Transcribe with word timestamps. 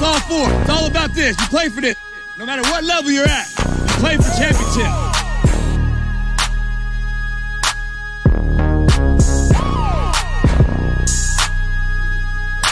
it's 0.00 0.08
all 0.08 0.20
for. 0.20 0.60
It's 0.62 0.70
all 0.70 0.86
about 0.86 1.12
this. 1.12 1.38
You 1.38 1.46
play 1.48 1.68
for 1.68 1.82
this. 1.82 1.96
No 2.38 2.46
matter 2.46 2.62
what 2.62 2.84
level 2.84 3.10
you're 3.10 3.26
at, 3.26 3.46
you 3.58 3.94
play 4.00 4.16
for 4.16 4.30
championship. 4.38 4.86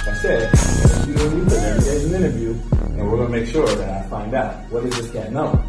I 0.07 0.14
said, 0.14 1.07
you 1.07 1.14
know, 1.14 1.25
you 1.25 1.43
every 1.43 1.85
day's 1.85 2.05
an 2.07 2.14
interview, 2.14 2.53
and 2.73 3.11
we're 3.11 3.19
gonna 3.19 3.29
make 3.29 3.47
sure 3.47 3.67
that 3.67 4.05
I 4.05 4.09
find 4.09 4.33
out 4.33 4.71
what 4.71 4.85
does 4.85 4.97
this 4.97 5.11
guy 5.11 5.29
know. 5.29 5.63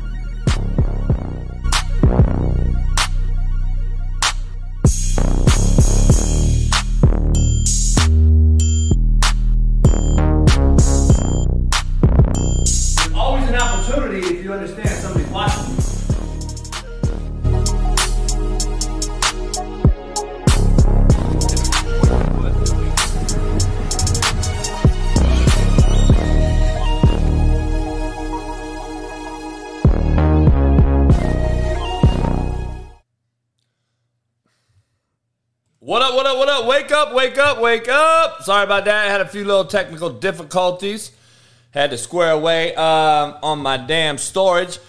Up? 36.99 37.13
Wake 37.13 37.37
up, 37.37 37.61
wake 37.61 37.87
up. 37.87 38.43
Sorry 38.43 38.65
about 38.65 38.83
that. 38.83 39.07
I 39.07 39.09
had 39.09 39.21
a 39.21 39.27
few 39.27 39.45
little 39.45 39.63
technical 39.63 40.09
difficulties. 40.09 41.11
Had 41.71 41.91
to 41.91 41.97
square 41.97 42.31
away 42.31 42.75
um, 42.75 43.37
on 43.41 43.59
my 43.59 43.77
damn 43.77 44.17
storage. 44.17 44.79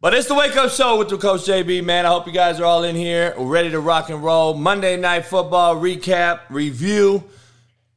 But 0.00 0.12
it's 0.14 0.26
the 0.26 0.34
Wake 0.34 0.56
Up 0.56 0.70
Show 0.70 0.98
with 0.98 1.08
the 1.08 1.18
Coach 1.18 1.42
JB, 1.42 1.84
man. 1.84 2.04
I 2.04 2.08
hope 2.08 2.26
you 2.26 2.32
guys 2.32 2.58
are 2.58 2.64
all 2.64 2.82
in 2.82 2.96
here, 2.96 3.34
ready 3.38 3.70
to 3.70 3.78
rock 3.78 4.10
and 4.10 4.24
roll. 4.24 4.54
Monday 4.54 4.96
Night 4.96 5.26
Football 5.26 5.76
recap, 5.76 6.40
review, 6.50 7.22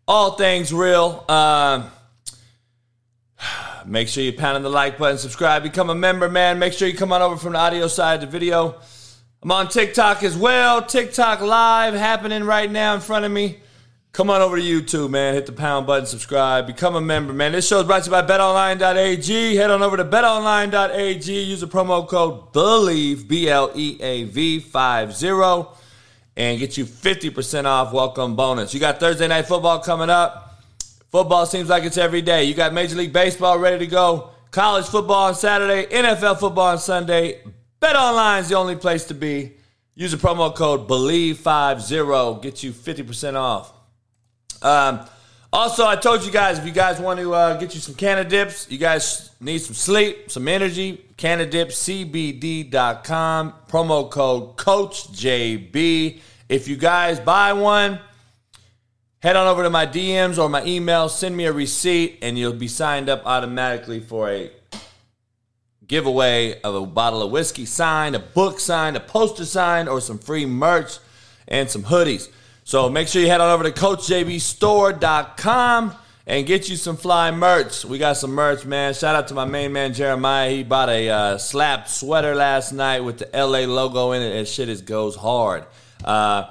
all 0.07 0.31
things 0.31 0.72
real. 0.72 1.25
Um, 1.27 1.89
make 3.88 4.09
sure 4.09 4.23
you 4.23 4.33
pound 4.33 4.57
on 4.57 4.61
the 4.61 4.69
like 4.69 5.00
button, 5.00 5.17
subscribe, 5.17 5.63
become 5.63 5.89
a 5.89 5.95
member, 5.95 6.29
man. 6.29 6.59
Make 6.59 6.73
sure 6.73 6.88
you 6.88 6.95
come 6.95 7.11
on 7.11 7.23
over 7.23 7.38
from 7.38 7.53
the 7.53 7.59
audio 7.59 7.88
side 7.88 8.22
the 8.22 8.27
video. 8.27 8.75
I'm 9.45 9.51
on 9.51 9.67
TikTok 9.67 10.23
as 10.23 10.35
well. 10.35 10.83
TikTok 10.83 11.39
live 11.39 11.93
happening 11.93 12.45
right 12.45 12.71
now 12.71 12.95
in 12.95 12.99
front 12.99 13.25
of 13.25 13.31
me. 13.31 13.59
Come 14.11 14.31
on 14.31 14.41
over 14.41 14.57
to 14.57 14.63
YouTube, 14.63 15.11
man. 15.11 15.35
Hit 15.35 15.45
the 15.45 15.51
pound 15.51 15.85
button, 15.85 16.07
subscribe, 16.07 16.65
become 16.65 16.95
a 16.95 17.01
member, 17.01 17.31
man. 17.31 17.51
This 17.51 17.67
show 17.67 17.79
is 17.79 17.85
brought 17.85 18.01
to 18.05 18.09
you 18.09 18.11
by 18.11 18.23
betonline.ag. 18.23 19.55
Head 19.55 19.69
on 19.69 19.83
over 19.83 19.97
to 19.97 20.03
betonline.ag. 20.03 21.31
Use 21.43 21.61
the 21.61 21.67
promo 21.67 22.07
code 22.07 22.53
BELIEVE, 22.53 23.27
B 23.27 23.47
L 23.47 23.71
E 23.75 24.01
A 24.01 24.23
V 24.23 24.61
50, 24.61 25.67
and 26.38 26.57
get 26.57 26.75
you 26.75 26.85
50% 26.85 27.66
off 27.66 27.93
welcome 27.93 28.35
bonus. 28.35 28.73
You 28.73 28.79
got 28.79 28.99
Thursday 28.99 29.27
night 29.27 29.45
football 29.45 29.77
coming 29.77 30.09
up. 30.09 30.59
Football 31.11 31.45
seems 31.45 31.69
like 31.69 31.83
it's 31.83 31.99
every 31.99 32.23
day. 32.23 32.45
You 32.45 32.55
got 32.55 32.73
Major 32.73 32.95
League 32.95 33.13
Baseball 33.13 33.59
ready 33.59 33.85
to 33.85 33.91
go, 33.91 34.31
college 34.49 34.88
football 34.88 35.27
on 35.27 35.35
Saturday, 35.35 35.85
NFL 35.85 36.39
football 36.39 36.69
on 36.69 36.79
Sunday. 36.79 37.43
Bet 37.86 37.95
Online 37.95 38.41
is 38.41 38.50
the 38.50 38.55
only 38.55 38.75
place 38.75 39.05
to 39.05 39.14
be. 39.14 39.52
Use 39.94 40.11
the 40.11 40.17
promo 40.17 40.55
code 40.55 40.88
BELIEVE50, 40.88 42.41
get 42.41 42.64
you 42.64 42.72
50% 42.72 43.36
off. 43.36 43.72
Um, 44.64 45.02
also, 45.53 45.86
I 45.86 45.95
told 45.95 46.25
you 46.25 46.31
guys 46.31 46.58
if 46.58 46.66
you 46.66 46.72
guys 46.72 47.00
want 47.00 47.19
to 47.19 47.31
uh, 47.31 47.58
get 47.58 47.75
you 47.75 47.80
some 47.80 47.94
CannaDips, 47.94 48.72
you 48.72 48.80
guys 48.80 49.29
need 49.40 49.59
some 49.59 49.75
sleep, 49.75 50.31
some 50.31 50.47
energy, 50.47 51.06
CannaDipCBD.com, 51.19 53.53
promo 53.68 54.09
code 54.09 54.57
CoachJB. 54.57 56.22
If 56.50 56.68
you 56.68 56.78
guys 56.78 57.19
buy 57.19 57.53
one, 57.53 58.00
head 59.19 59.35
on 59.35 59.45
over 59.45 59.62
to 59.62 59.69
my 59.69 59.85
DMs 59.85 60.40
or 60.40 60.50
my 60.50 60.66
email, 60.66 61.07
send 61.07 61.38
me 61.38 61.45
a 61.45 61.53
receipt, 61.53 62.18
and 62.24 62.35
you'll 62.35 62.53
be 62.53 62.68
signed 62.68 63.09
up 63.09 63.22
automatically 63.28 64.00
for 64.00 64.31
a 64.31 64.50
giveaway 65.88 66.59
of 66.62 66.75
a 66.75 66.85
bottle 66.85 67.22
of 67.22 67.31
whiskey 67.31 67.66
signed, 67.66 68.16
a 68.16 68.19
book 68.19 68.59
signed, 68.59 68.97
a 68.97 69.00
poster 69.00 69.46
signed, 69.46 69.88
or 69.90 70.01
some 70.01 70.19
free 70.19 70.46
merch 70.46 71.00
and 71.47 71.69
some 71.69 71.84
hoodies. 71.84 72.29
So 72.63 72.90
make 72.90 73.07
sure 73.07 73.22
you 73.22 73.28
head 73.28 73.41
on 73.41 73.51
over 73.51 73.63
to 73.63 73.72
CoachJBStore.com 73.72 75.94
and 76.28 76.47
get 76.47 76.68
you 76.69 76.75
some 76.75 76.97
fly 76.97 77.29
merch. 77.31 77.85
We 77.85 78.00
got 78.00 78.18
some 78.18 78.31
merch, 78.31 78.66
man. 78.66 78.95
Shout 78.95 79.16
out 79.16 79.28
to 79.28 79.35
my 79.35 79.45
main 79.45 79.72
man 79.72 79.94
Jeremiah. 79.94 80.50
He 80.50 80.63
bought 80.63 80.90
a 80.90 81.09
uh, 81.09 81.38
slap 81.38 81.88
sweater 81.88 82.34
last 82.34 82.74
night 82.74 83.01
with 83.01 83.19
the 83.19 83.29
LA 83.34 83.72
logo 83.72 84.13
in 84.13 84.24
it. 84.24 84.35
And 84.35 84.47
shit 84.47 84.69
is 84.69 84.81
goes 84.81 85.16
hard. 85.16 85.66
Uh, 86.03 86.45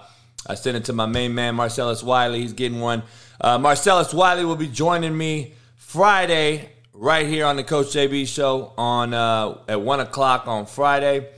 I 0.46 0.54
sent 0.54 0.76
it 0.76 0.84
to 0.84 0.92
my 0.92 1.06
main 1.06 1.34
man 1.34 1.56
Marcellus 1.56 2.02
Wiley. 2.02 2.42
He's 2.42 2.52
getting 2.52 2.80
one. 2.80 3.02
Uh, 3.40 3.58
Marcellus 3.58 4.14
Wiley 4.14 4.44
will 4.44 4.54
be 4.56 4.68
joining 4.68 5.16
me 5.16 5.54
Friday 5.76 6.70
right 6.94 7.26
here 7.26 7.44
on 7.44 7.56
the 7.56 7.64
Coach 7.64 7.88
JB 7.88 8.28
show 8.28 8.72
on 8.78 9.12
uh, 9.12 9.58
at 9.66 9.80
one 9.80 9.98
o'clock 9.98 10.46
on 10.46 10.64
Friday. 10.64 11.28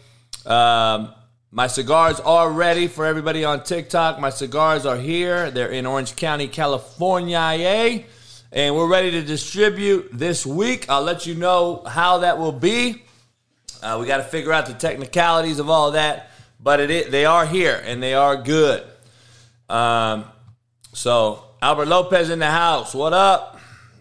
Um, 0.45 1.15
my 1.51 1.67
cigars 1.67 2.21
are 2.21 2.51
ready 2.51 2.89
for 2.89 3.07
everybody 3.07 3.43
on 3.43 3.63
TikTok. 3.65 4.21
My 4.21 4.29
cigars 4.29 4.85
are 4.85 4.99
here. 4.99 5.51
They're 5.51 5.71
in 5.71 5.87
Orange 5.87 6.15
County, 6.15 6.47
California, 6.47 8.05
and 8.53 8.77
we're 8.77 8.87
ready 8.87 9.11
to 9.13 9.23
distribute 9.23 10.11
this 10.13 10.45
week. 10.45 10.91
I'll 10.91 11.03
let 11.03 11.27
you 11.27 11.35
know 11.35 11.83
how 11.87 12.19
that 12.19 12.39
will 12.39 12.53
be. 12.53 13.03
Uh, 13.83 13.97
we 13.99 14.07
got 14.07 14.19
to 14.19 14.25
figure 14.25 14.53
out 14.53 14.67
the 14.67 14.75
technicalities 14.75 15.59
of 15.59 15.71
all 15.71 15.93
that, 15.93 16.31
but 16.61 16.81
it 16.81 16.91
is, 16.91 17.11
they 17.11 17.25
are 17.25 17.47
here 17.47 17.81
and 17.85 18.03
they 18.03 18.13
are 18.13 18.37
good. 18.37 18.87
Um, 19.71 20.27
so 20.93 21.45
Albert 21.63 21.87
Lopez 21.87 22.29
in 22.29 22.41
the 22.41 22.51
house. 22.51 22.95
What 22.95 23.15
up? 23.15 23.57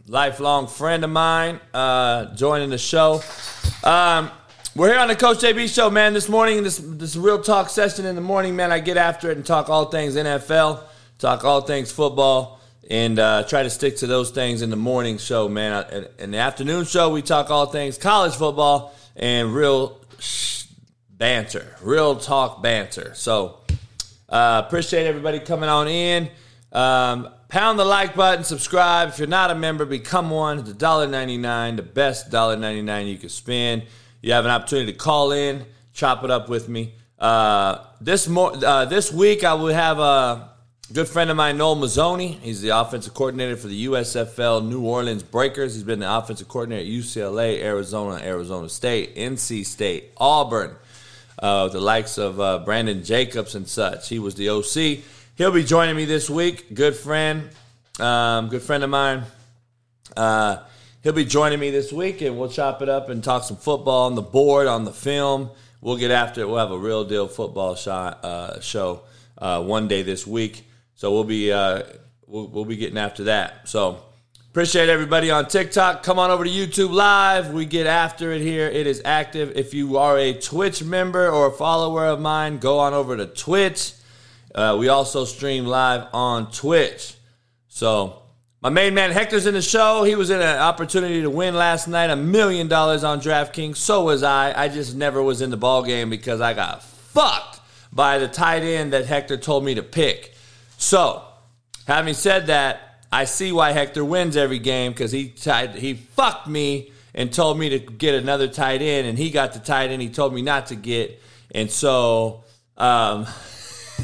Lifelong 0.07 0.67
friend 0.67 1.03
of 1.03 1.09
mine, 1.09 1.59
uh, 1.73 2.33
joining 2.35 2.69
the 2.69 2.77
show. 2.77 3.21
Um, 3.83 4.29
we're 4.75 4.89
here 4.89 4.99
on 4.99 5.07
the 5.07 5.15
Coach 5.15 5.39
JB 5.39 5.73
show, 5.73 5.89
man. 5.89 6.13
This 6.13 6.29
morning, 6.29 6.61
this 6.63 6.77
this 6.77 7.15
real 7.15 7.41
talk 7.41 7.69
session 7.69 8.05
in 8.05 8.15
the 8.15 8.21
morning, 8.21 8.55
man. 8.55 8.71
I 8.71 8.79
get 8.79 8.97
after 8.97 9.31
it 9.31 9.37
and 9.37 9.45
talk 9.45 9.69
all 9.69 9.85
things 9.85 10.15
NFL, 10.15 10.83
talk 11.17 11.43
all 11.43 11.61
things 11.61 11.91
football, 11.91 12.59
and 12.89 13.17
uh, 13.17 13.43
try 13.43 13.63
to 13.63 13.69
stick 13.69 13.97
to 13.97 14.07
those 14.07 14.29
things 14.29 14.61
in 14.61 14.69
the 14.69 14.75
morning 14.75 15.17
show, 15.17 15.49
man. 15.49 16.07
In 16.19 16.31
the 16.31 16.37
afternoon 16.37 16.85
show, 16.85 17.11
we 17.11 17.21
talk 17.21 17.49
all 17.49 17.67
things 17.67 17.97
college 17.97 18.35
football 18.35 18.93
and 19.15 19.55
real 19.55 19.99
sh- 20.19 20.65
banter, 21.09 21.75
real 21.81 22.17
talk 22.17 22.61
banter. 22.61 23.13
So 23.15 23.59
uh, 24.29 24.61
appreciate 24.65 25.07
everybody 25.07 25.39
coming 25.39 25.69
on 25.69 25.87
in. 25.87 26.29
Um, 26.71 27.29
Pound 27.47 27.77
the 27.77 27.85
like 27.85 28.15
button, 28.15 28.43
subscribe. 28.43 29.09
If 29.09 29.19
you're 29.19 29.27
not 29.27 29.51
a 29.51 29.55
member, 29.55 29.85
become 29.85 30.31
one. 30.31 30.59
It's 30.59 30.69
$1.99, 30.69 31.75
the 31.75 31.83
best 31.83 32.31
$1.99 32.31 33.07
you 33.07 33.17
can 33.17 33.29
spend. 33.29 33.83
You 34.21 34.33
have 34.33 34.45
an 34.45 34.51
opportunity 34.51 34.91
to 34.91 34.97
call 34.97 35.31
in, 35.31 35.63
chop 35.93 36.23
it 36.23 36.31
up 36.31 36.49
with 36.49 36.67
me. 36.67 36.95
Uh, 37.19 37.85
this 38.01 38.27
mo- 38.27 38.49
uh, 38.49 38.85
this 38.85 39.11
week, 39.11 39.43
I 39.43 39.53
will 39.53 39.67
have 39.67 39.99
a 39.99 40.49
good 40.91 41.07
friend 41.07 41.29
of 41.29 41.37
mine, 41.37 41.57
Noel 41.57 41.75
Mazzone. 41.75 42.39
He's 42.39 42.61
the 42.61 42.69
offensive 42.69 43.13
coordinator 43.13 43.55
for 43.55 43.67
the 43.67 43.85
USFL 43.85 44.67
New 44.67 44.81
Orleans 44.81 45.21
Breakers. 45.21 45.75
He's 45.75 45.83
been 45.83 45.99
the 45.99 46.17
offensive 46.17 46.47
coordinator 46.47 46.81
at 46.81 46.87
UCLA, 46.87 47.61
Arizona, 47.61 48.23
Arizona 48.23 48.69
State, 48.69 49.15
NC 49.15 49.65
State, 49.67 50.11
Auburn, 50.17 50.75
uh, 51.37 51.67
the 51.67 51.79
likes 51.79 52.17
of 52.17 52.39
uh, 52.39 52.59
Brandon 52.59 53.03
Jacobs 53.03 53.53
and 53.53 53.67
such. 53.67 54.09
He 54.09 54.17
was 54.17 54.33
the 54.33 54.49
OC. 54.49 55.03
He'll 55.37 55.51
be 55.51 55.65
joining 55.65 55.97
me 55.97 56.05
this 56.05 56.29
week. 56.29 56.73
Good 56.73 56.95
friend, 56.95 57.49
um, 57.99 58.47
good 58.47 58.61
friend 58.61 58.85
of 58.85 58.89
mine. 58.89 59.23
Uh, 60.15 60.59
he'll 61.03 61.11
be 61.11 61.25
joining 61.25 61.59
me 61.59 61.71
this 61.71 61.91
week, 61.91 62.21
and 62.21 62.39
we'll 62.39 62.47
chop 62.47 62.81
it 62.81 62.87
up 62.87 63.09
and 63.09 63.21
talk 63.21 63.43
some 63.43 63.57
football 63.57 64.05
on 64.05 64.15
the 64.15 64.21
board, 64.21 64.65
on 64.67 64.85
the 64.85 64.93
film. 64.93 65.49
We'll 65.81 65.97
get 65.97 66.09
after 66.09 66.39
it. 66.39 66.47
We'll 66.47 66.59
have 66.59 66.71
a 66.71 66.77
real 66.77 67.03
deal 67.03 67.27
football 67.27 67.75
shot, 67.75 68.23
uh, 68.23 68.61
show 68.61 69.01
uh, 69.37 69.61
one 69.61 69.89
day 69.89 70.03
this 70.03 70.25
week. 70.25 70.65
So 70.95 71.11
we'll 71.11 71.25
be 71.25 71.51
uh, 71.51 71.83
we'll, 72.27 72.47
we'll 72.47 72.63
be 72.63 72.77
getting 72.77 72.97
after 72.97 73.25
that. 73.25 73.67
So 73.67 74.05
appreciate 74.51 74.87
everybody 74.87 75.31
on 75.31 75.49
TikTok. 75.49 76.01
Come 76.03 76.17
on 76.17 76.31
over 76.31 76.45
to 76.45 76.49
YouTube 76.49 76.91
Live. 76.91 77.51
We 77.51 77.65
get 77.65 77.87
after 77.87 78.31
it 78.31 78.41
here. 78.41 78.69
It 78.69 78.87
is 78.87 79.01
active. 79.03 79.51
If 79.57 79.73
you 79.73 79.97
are 79.97 80.17
a 80.17 80.31
Twitch 80.31 80.81
member 80.81 81.29
or 81.29 81.47
a 81.47 81.51
follower 81.51 82.05
of 82.05 82.21
mine, 82.21 82.59
go 82.59 82.79
on 82.79 82.93
over 82.93 83.17
to 83.17 83.25
Twitch. 83.25 83.91
Uh, 84.55 84.77
we 84.79 84.87
also 84.87 85.25
stream 85.25 85.65
live 85.65 86.07
on 86.13 86.49
Twitch. 86.49 87.15
So 87.67 88.21
my 88.61 88.69
main 88.69 88.93
man 88.93 89.11
Hector's 89.11 89.45
in 89.45 89.53
the 89.53 89.61
show. 89.61 90.03
He 90.03 90.15
was 90.15 90.29
in 90.29 90.39
an 90.39 90.57
opportunity 90.57 91.21
to 91.21 91.29
win 91.29 91.55
last 91.55 91.89
night, 91.89 92.09
a 92.09 92.15
million 92.15 92.69
dollars 92.69 93.03
on 93.03 93.19
DraftKings. 93.19 93.75
So 93.75 94.05
was 94.05 94.23
I. 94.23 94.53
I 94.59 94.69
just 94.69 94.95
never 94.95 95.21
was 95.21 95.41
in 95.41 95.49
the 95.49 95.57
ball 95.57 95.83
game 95.83 96.09
because 96.09 96.39
I 96.39 96.53
got 96.53 96.81
fucked 96.81 97.59
by 97.91 98.17
the 98.17 98.29
tight 98.29 98.63
end 98.63 98.93
that 98.93 99.05
Hector 99.05 99.35
told 99.35 99.65
me 99.65 99.75
to 99.75 99.83
pick. 99.83 100.33
So, 100.77 101.21
having 101.85 102.13
said 102.13 102.47
that, 102.47 103.01
I 103.11 103.25
see 103.25 103.51
why 103.51 103.73
Hector 103.73 104.05
wins 104.05 104.37
every 104.37 104.59
game 104.59 104.93
because 104.93 105.11
he 105.11 105.29
tied, 105.29 105.75
he 105.75 105.95
fucked 105.95 106.47
me 106.47 106.91
and 107.13 107.31
told 107.31 107.59
me 107.59 107.69
to 107.69 107.79
get 107.79 108.15
another 108.15 108.47
tight 108.47 108.81
end, 108.81 109.05
and 109.05 109.17
he 109.17 109.31
got 109.31 109.53
the 109.53 109.59
tight 109.59 109.89
end 109.89 110.01
he 110.01 110.09
told 110.09 110.33
me 110.33 110.41
not 110.41 110.67
to 110.67 110.75
get, 110.75 111.21
and 111.51 111.69
so. 111.69 112.45
Um, 112.77 113.27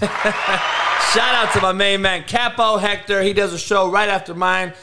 Shout 1.13 1.35
out 1.35 1.53
to 1.53 1.61
my 1.61 1.73
main 1.73 2.01
man, 2.01 2.23
Capo 2.23 2.77
Hector. 2.77 3.21
He 3.21 3.33
does 3.33 3.53
a 3.53 3.59
show 3.59 3.91
right 3.91 4.09
after 4.09 4.33
mine, 4.33 4.73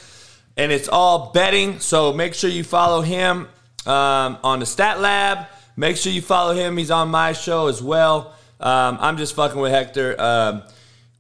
and 0.57 0.71
it's 0.71 0.89
all 0.89 1.33
betting. 1.33 1.81
So 1.81 2.13
make 2.13 2.35
sure 2.35 2.49
you 2.49 2.63
follow 2.63 3.01
him 3.01 3.49
um, 3.85 4.39
on 4.45 4.61
the 4.61 4.67
Stat 4.67 5.01
Lab. 5.01 5.49
Make 5.77 5.97
sure 5.97 6.13
you 6.13 6.23
follow 6.23 6.55
him. 6.55 6.77
He's 6.77 6.93
on 6.93 7.09
my 7.09 7.33
show 7.33 7.67
as 7.67 7.83
well. 7.83 8.33
Um, 8.61 8.99
I'm 9.01 9.17
just 9.17 9.35
fucking 9.35 9.61
with 9.61 9.73
Hector. 9.73 10.21
Um, 10.21 10.63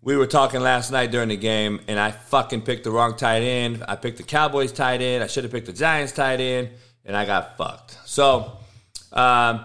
we 0.00 0.17
were 0.17 0.29
talking 0.29 0.61
last 0.61 0.93
night 0.93 1.11
during 1.11 1.31
the 1.31 1.37
game, 1.37 1.81
and 1.89 1.99
I 1.99 2.12
fucking 2.12 2.62
picked 2.62 2.85
the 2.85 2.93
wrong 2.93 3.17
tight 3.17 3.43
end. 3.43 3.85
I 3.89 3.97
picked 3.97 4.19
the 4.19 4.23
Cowboys 4.23 4.71
tight 4.71 5.03
end. 5.03 5.25
I 5.25 5.27
should 5.27 5.43
have 5.43 5.53
picked 5.53 5.67
the 5.67 5.73
Giants 5.73 6.12
tight 6.12 6.41
end, 6.41 6.69
and 7.05 7.17
I 7.17 7.25
got 7.25 7.56
fucked. 7.56 7.99
So, 8.05 8.59
um, 9.12 9.65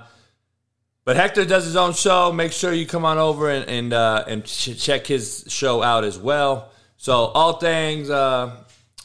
but 1.05 1.15
Hector 1.15 1.45
does 1.45 1.65
his 1.65 1.75
own 1.75 1.93
show. 1.93 2.31
Make 2.31 2.51
sure 2.51 2.73
you 2.73 2.85
come 2.85 3.05
on 3.05 3.17
over 3.17 3.49
and 3.49 3.67
and, 3.69 3.93
uh, 3.93 4.23
and 4.27 4.45
ch- 4.45 4.77
check 4.81 5.07
his 5.07 5.45
show 5.47 5.81
out 5.81 6.03
as 6.03 6.17
well. 6.17 6.71
So 6.97 7.13
all 7.13 7.53
things, 7.53 8.09
uh, 8.09 8.55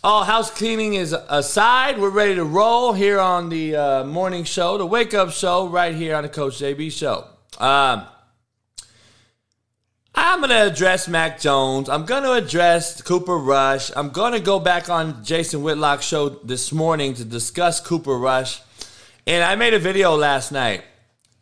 all 0.04 0.22
house 0.22 0.50
cleaning 0.50 0.94
is 0.94 1.12
aside. 1.12 1.98
We're 1.98 2.10
ready 2.10 2.36
to 2.36 2.44
roll 2.44 2.92
here 2.92 3.18
on 3.18 3.48
the 3.48 3.74
uh, 3.74 4.04
morning 4.04 4.44
show, 4.44 4.78
the 4.78 4.86
wake 4.86 5.14
up 5.14 5.30
show, 5.32 5.68
right 5.68 5.94
here 5.94 6.14
on 6.14 6.22
the 6.22 6.28
Coach 6.28 6.60
JB 6.60 6.92
show. 6.92 7.26
Um, 7.58 8.06
I'm 10.14 10.40
going 10.40 10.50
to 10.50 10.66
address 10.66 11.08
Mac 11.08 11.40
Jones. 11.40 11.88
I'm 11.88 12.04
going 12.04 12.22
to 12.22 12.32
address 12.32 13.02
Cooper 13.02 13.38
Rush. 13.38 13.90
I'm 13.96 14.10
going 14.10 14.32
to 14.32 14.40
go 14.40 14.58
back 14.60 14.88
on 14.88 15.24
Jason 15.24 15.62
Whitlock's 15.62 16.04
show 16.04 16.28
this 16.28 16.72
morning 16.72 17.14
to 17.14 17.24
discuss 17.24 17.80
Cooper 17.80 18.16
Rush. 18.16 18.60
And 19.26 19.44
I 19.44 19.56
made 19.56 19.74
a 19.74 19.78
video 19.78 20.14
last 20.14 20.52
night 20.52 20.82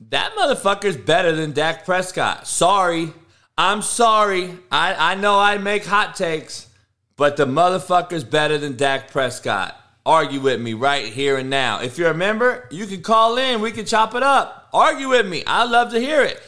that 0.00 0.34
motherfucker's 0.34 0.96
better 0.96 1.32
than 1.32 1.52
Dak 1.52 1.84
Prescott. 1.84 2.46
Sorry. 2.46 3.12
I'm 3.58 3.82
sorry. 3.82 4.58
I, 4.70 5.12
I 5.12 5.14
know 5.14 5.38
I 5.38 5.58
make 5.58 5.84
hot 5.84 6.14
takes, 6.14 6.68
but 7.16 7.36
the 7.36 7.46
motherfucker's 7.46 8.24
better 8.24 8.58
than 8.58 8.76
Dak 8.76 9.10
Prescott. 9.10 9.80
Argue 10.04 10.40
with 10.40 10.60
me 10.60 10.74
right 10.74 11.06
here 11.06 11.38
and 11.38 11.50
now. 11.50 11.80
If 11.80 11.98
you're 11.98 12.10
a 12.10 12.14
member, 12.14 12.68
you 12.70 12.86
can 12.86 13.02
call 13.02 13.38
in. 13.38 13.60
We 13.60 13.72
can 13.72 13.86
chop 13.86 14.14
it 14.14 14.22
up. 14.22 14.68
Argue 14.72 15.08
with 15.08 15.26
me. 15.26 15.42
i 15.46 15.64
love 15.64 15.90
to 15.92 15.98
hear 15.98 16.22
it. 16.22 16.40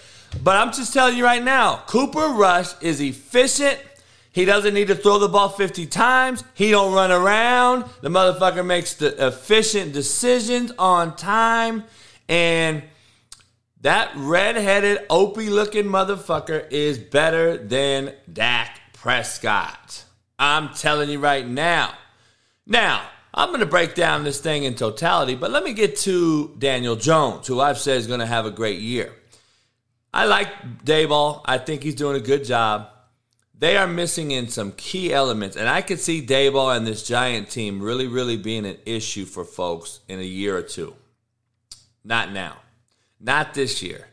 But 0.42 0.56
I'm 0.56 0.72
just 0.72 0.92
telling 0.92 1.16
you 1.16 1.24
right 1.24 1.42
now, 1.42 1.82
Cooper 1.86 2.28
Rush 2.28 2.80
is 2.82 3.00
efficient. 3.00 3.80
He 4.30 4.44
doesn't 4.44 4.74
need 4.74 4.88
to 4.88 4.94
throw 4.94 5.18
the 5.18 5.28
ball 5.28 5.48
50 5.48 5.86
times. 5.86 6.44
He 6.54 6.70
don't 6.70 6.92
run 6.92 7.10
around. 7.10 7.86
The 8.02 8.10
motherfucker 8.10 8.64
makes 8.64 8.94
the 8.94 9.26
efficient 9.26 9.92
decisions 9.94 10.70
on 10.78 11.16
time. 11.16 11.84
And 12.28 12.82
that 13.82 14.12
red-headed, 14.16 15.06
opie-looking 15.08 15.84
motherfucker 15.84 16.70
is 16.70 16.98
better 16.98 17.56
than 17.56 18.14
Dak 18.32 18.80
Prescott. 18.92 20.04
I'm 20.38 20.74
telling 20.74 21.10
you 21.10 21.18
right 21.20 21.46
now. 21.46 21.94
Now, 22.66 23.06
I'm 23.32 23.48
going 23.50 23.60
to 23.60 23.66
break 23.66 23.94
down 23.94 24.24
this 24.24 24.40
thing 24.40 24.64
in 24.64 24.74
totality, 24.74 25.36
but 25.36 25.50
let 25.50 25.62
me 25.62 25.72
get 25.72 25.96
to 25.98 26.54
Daniel 26.58 26.96
Jones, 26.96 27.46
who 27.46 27.60
I've 27.60 27.78
said 27.78 27.98
is 27.98 28.06
going 28.06 28.20
to 28.20 28.26
have 28.26 28.46
a 28.46 28.50
great 28.50 28.80
year. 28.80 29.12
I 30.12 30.24
like 30.24 30.84
Daboll. 30.84 31.42
I 31.44 31.58
think 31.58 31.82
he's 31.82 31.94
doing 31.94 32.16
a 32.16 32.24
good 32.24 32.44
job. 32.44 32.88
They 33.56 33.76
are 33.76 33.86
missing 33.86 34.30
in 34.30 34.48
some 34.48 34.72
key 34.72 35.12
elements, 35.12 35.56
and 35.56 35.68
I 35.68 35.82
could 35.82 36.00
see 36.00 36.24
Daboll 36.24 36.76
and 36.76 36.86
this 36.86 37.06
giant 37.06 37.50
team 37.50 37.80
really, 37.80 38.06
really 38.06 38.36
being 38.36 38.64
an 38.64 38.78
issue 38.86 39.24
for 39.24 39.44
folks 39.44 40.00
in 40.08 40.18
a 40.18 40.24
year 40.24 40.56
or 40.56 40.62
two. 40.62 40.94
Not 42.04 42.32
now. 42.32 42.56
Not 43.20 43.54
this 43.54 43.82
year. 43.82 44.06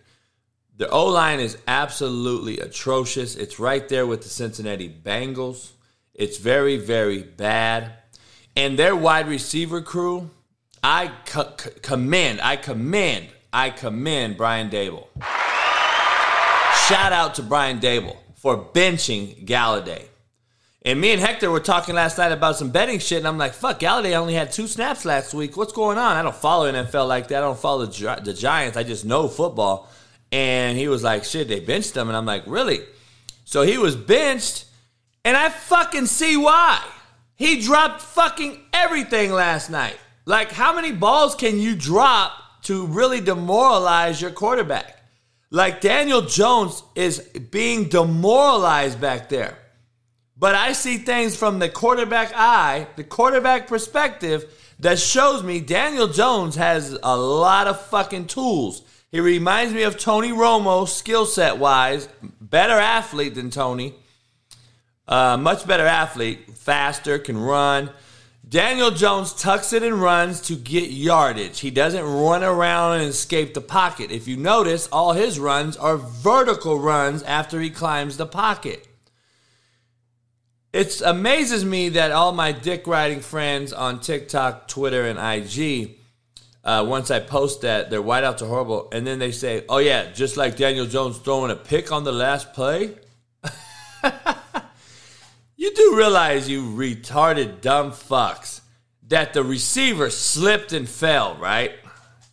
The 0.78 0.90
O 0.90 1.06
line 1.06 1.40
is 1.40 1.58
absolutely 1.68 2.60
atrocious. 2.60 3.36
It's 3.36 3.60
right 3.60 3.88
there 3.88 4.06
with 4.06 4.24
the 4.24 4.30
Cincinnati 4.30 4.90
Bengals. 4.90 5.72
It's 6.14 6.38
very, 6.38 6.78
very 6.78 7.24
bad. 7.24 7.94
And 8.58 8.78
their 8.78 8.96
wide 8.96 9.28
receiver 9.28 9.82
crew, 9.82 10.30
I 10.84 11.12
co- 11.26 11.54
commend, 11.82 12.42
I 12.42 12.58
commend, 12.58 13.28
I 13.54 13.70
commend 13.70 14.38
Brian 14.38 14.70
Daboll. 14.70 15.08
Shout 16.88 17.14
out 17.14 17.36
to 17.36 17.44
Brian 17.44 17.80
Daboll 17.80 18.18
for 18.36 18.58
benching 18.58 19.46
Golladay. 19.46 20.06
And 20.86 21.02
me 21.02 21.12
and 21.12 21.20
Hector 21.20 21.50
were 21.50 21.60
talking 21.60 21.96
last 21.96 22.20
night 22.20 22.32
about 22.32 22.58
some 22.58 22.70
betting 22.70 23.00
shit, 23.00 23.18
and 23.18 23.28
I'm 23.28 23.40
like, 23.40 23.56
fuck, 23.56 23.80
Golladay 23.80 24.16
only 24.16 24.36
had 24.36 24.52
two 24.52 24.68
snaps 24.68 25.04
last 25.04 25.34
week. 25.34 25.58
What's 25.58 25.74
going 25.74 25.98
on? 25.98 26.16
I 26.16 26.22
don't 26.22 26.36
follow 26.36 26.72
NFL 26.72 27.08
like 27.08 27.28
that. 27.30 27.38
I 27.38 27.42
don't 27.42 27.58
follow 27.58 27.88
the, 27.88 28.22
the 28.24 28.34
Giants. 28.36 28.78
I 28.78 28.84
just 28.84 29.04
know 29.04 29.28
football. 29.28 29.90
And 30.32 30.78
he 30.78 30.88
was 30.88 31.02
like, 31.02 31.24
shit, 31.24 31.48
they 31.48 31.60
benched 31.60 31.98
him. 31.98 32.08
And 32.08 32.16
I'm 32.16 32.28
like, 32.28 32.44
really? 32.46 32.82
So 33.46 33.64
he 33.64 33.80
was 33.80 33.96
benched, 33.96 34.66
and 35.24 35.36
I 35.36 35.50
fucking 35.50 36.06
see 36.06 36.38
why. 36.38 36.86
He 37.36 37.62
dropped 37.62 38.04
fucking 38.04 38.60
everything 38.72 39.32
last 39.32 39.72
night. 39.72 39.98
Like, 40.26 40.52
how 40.52 40.76
many 40.76 40.92
balls 40.92 41.34
can 41.34 41.60
you 41.60 41.76
drop 41.76 42.32
to 42.64 42.86
really 42.86 43.22
demoralize 43.22 44.22
your 44.22 44.32
quarterback? 44.32 45.02
Like, 45.50 45.82
Daniel 45.82 46.22
Jones 46.22 46.84
is 46.94 47.22
being 47.22 47.90
demoralized 47.90 49.02
back 49.02 49.30
there. 49.30 49.58
But 50.38 50.56
I 50.56 50.74
see 50.74 50.98
things 50.98 51.36
from 51.36 51.60
the 51.60 51.70
quarterback 51.70 52.34
eye, 52.36 52.88
the 52.98 53.04
quarterback 53.04 53.68
perspective, 53.68 54.46
that 54.80 55.00
shows 55.00 55.44
me 55.44 55.62
Daniel 55.62 56.08
Jones 56.08 56.56
has 56.56 56.98
a 57.02 57.18
lot 57.18 57.68
of 57.68 57.80
fucking 57.80 58.28
tools. 58.28 58.82
He 59.12 59.22
reminds 59.22 59.74
me 59.74 59.84
of 59.84 59.98
Tony 59.98 60.32
Romo, 60.32 60.88
skill 60.88 61.26
set 61.26 61.58
wise, 61.58 62.10
better 62.42 62.74
athlete 62.74 63.36
than 63.36 63.50
Tony. 63.50 63.96
Uh, 65.08 65.38
much 65.38 65.66
better 65.66 65.86
athlete, 65.86 66.58
faster, 66.58 67.18
can 67.18 67.38
run. 67.38 67.92
Daniel 68.48 68.92
Jones 68.92 69.34
tucks 69.34 69.72
it 69.72 69.84
and 69.84 70.02
runs 70.02 70.42
to 70.42 70.56
get 70.56 70.90
yardage. 70.90 71.62
He 71.62 71.72
doesn't 71.72 72.04
run 72.04 72.44
around 72.44 73.00
and 73.00 73.10
escape 73.10 73.54
the 73.54 73.62
pocket. 73.62 74.12
If 74.12 74.28
you 74.28 74.36
notice, 74.36 74.88
all 74.92 75.14
his 75.14 75.40
runs 75.40 75.78
are 75.78 75.98
vertical 75.98 76.80
runs 76.80 77.24
after 77.24 77.62
he 77.62 77.70
climbs 77.70 78.18
the 78.18 78.26
pocket. 78.26 78.86
It 80.76 81.00
amazes 81.00 81.64
me 81.64 81.88
that 81.88 82.12
all 82.12 82.34
my 82.34 82.52
dick 82.52 82.86
riding 82.86 83.22
friends 83.22 83.72
on 83.72 84.02
TikTok, 84.02 84.68
Twitter, 84.68 85.06
and 85.06 85.18
IG, 85.18 86.00
uh, 86.66 86.86
once 86.86 87.10
I 87.10 87.22
post 87.22 87.62
that, 87.62 87.90
their 87.90 88.02
wideouts 88.02 88.42
are 88.42 88.48
horrible. 88.48 88.90
And 88.92 89.08
then 89.08 89.18
they 89.18 89.32
say, 89.32 89.64
oh, 89.70 89.78
yeah, 89.78 90.12
just 90.12 90.36
like 90.36 90.58
Daniel 90.58 90.86
Jones 90.86 91.18
throwing 91.18 91.50
a 91.50 91.56
pick 91.56 91.94
on 91.94 92.04
the 92.04 92.12
last 92.12 92.52
play. 92.52 92.94
you 95.56 95.74
do 95.74 95.96
realize, 95.96 96.50
you 96.50 96.64
retarded 96.64 97.62
dumb 97.62 97.92
fucks, 97.92 98.60
that 99.08 99.34
the 99.34 99.46
receiver 99.46 100.10
slipped 100.10 100.74
and 100.74 100.90
fell, 100.90 101.38
right? 101.38 101.72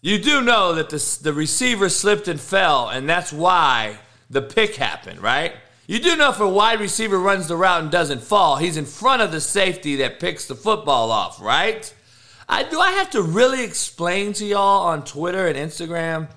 You 0.01 0.19
do 0.19 0.43
know 0.43 0.75
that 0.75 0.91
the, 0.91 1.19
the 1.23 1.33
receiver 1.33 1.89
slipped 1.89 2.27
and 2.27 2.41
fell, 2.41 2.89
and 2.89 3.09
that's 3.09 3.33
why 3.33 3.99
the 4.29 4.43
pick 4.43 4.75
happened, 4.75 5.21
right? 5.21 5.55
You 5.87 5.99
do 5.99 6.17
know 6.17 6.31
if 6.31 6.39
a 6.39 6.49
wide 6.49 6.79
receiver 6.79 7.19
runs 7.19 7.49
the 7.49 7.57
route 7.57 7.83
and 7.83 7.91
doesn't 7.91 8.23
fall, 8.23 8.57
he's 8.57 8.77
in 8.77 8.85
front 8.85 9.21
of 9.21 9.33
the 9.33 9.41
safety 9.41 9.97
that 9.97 10.21
picks 10.21 10.47
the 10.47 10.55
football 10.55 11.11
off, 11.11 11.41
right? 11.41 11.93
I 12.49 12.63
do 12.63 12.79
I 12.79 12.93
have 12.93 13.11
to 13.11 13.23
really 13.23 13.65
explain 13.65 14.33
to 14.35 14.45
y'all 14.45 14.87
on 14.87 15.05
Twitter 15.05 15.47
and 15.49 15.57
Instagram 15.57 16.29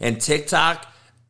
and 0.00 0.20
TikTok 0.20 0.86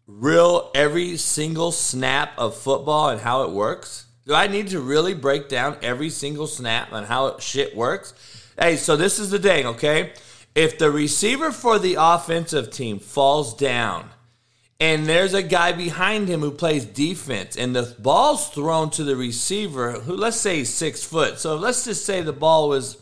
real 0.06 0.70
every 0.74 1.18
single 1.18 1.70
snap 1.70 2.32
of 2.38 2.56
football 2.56 3.10
and 3.10 3.20
how 3.20 3.42
it 3.42 3.50
works? 3.50 4.06
Do 4.26 4.34
I 4.34 4.46
need 4.46 4.68
to 4.68 4.80
really 4.80 5.14
break 5.14 5.48
down 5.48 5.76
every 5.82 6.10
single 6.10 6.46
snap 6.46 6.92
and 6.92 7.06
how 7.06 7.38
shit 7.38 7.76
works? 7.76 8.14
Hey, 8.58 8.76
so 8.76 8.96
this 8.96 9.18
is 9.18 9.30
the 9.30 9.38
thing, 9.38 9.66
okay? 9.66 10.12
If 10.54 10.78
the 10.78 10.90
receiver 10.90 11.52
for 11.52 11.78
the 11.78 11.96
offensive 11.98 12.70
team 12.70 12.98
falls 12.98 13.54
down 13.54 14.10
and 14.80 15.06
there's 15.06 15.34
a 15.34 15.42
guy 15.42 15.72
behind 15.72 16.28
him 16.28 16.40
who 16.40 16.52
plays 16.52 16.84
defense, 16.84 17.56
and 17.56 17.74
the 17.74 17.94
ball's 17.98 18.48
thrown 18.50 18.90
to 18.90 19.04
the 19.04 19.16
receiver, 19.16 19.92
who 19.92 20.16
let's 20.16 20.36
say 20.36 20.60
is 20.60 20.72
six 20.72 21.02
foot. 21.02 21.38
So 21.38 21.56
let's 21.56 21.84
just 21.84 22.04
say 22.04 22.22
the 22.22 22.32
ball 22.32 22.68
was 22.68 22.96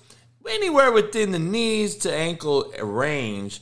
anywhere 0.48 0.90
within 0.90 1.32
the 1.32 1.38
knees 1.38 1.96
to 1.96 2.14
ankle 2.14 2.72
range. 2.82 3.60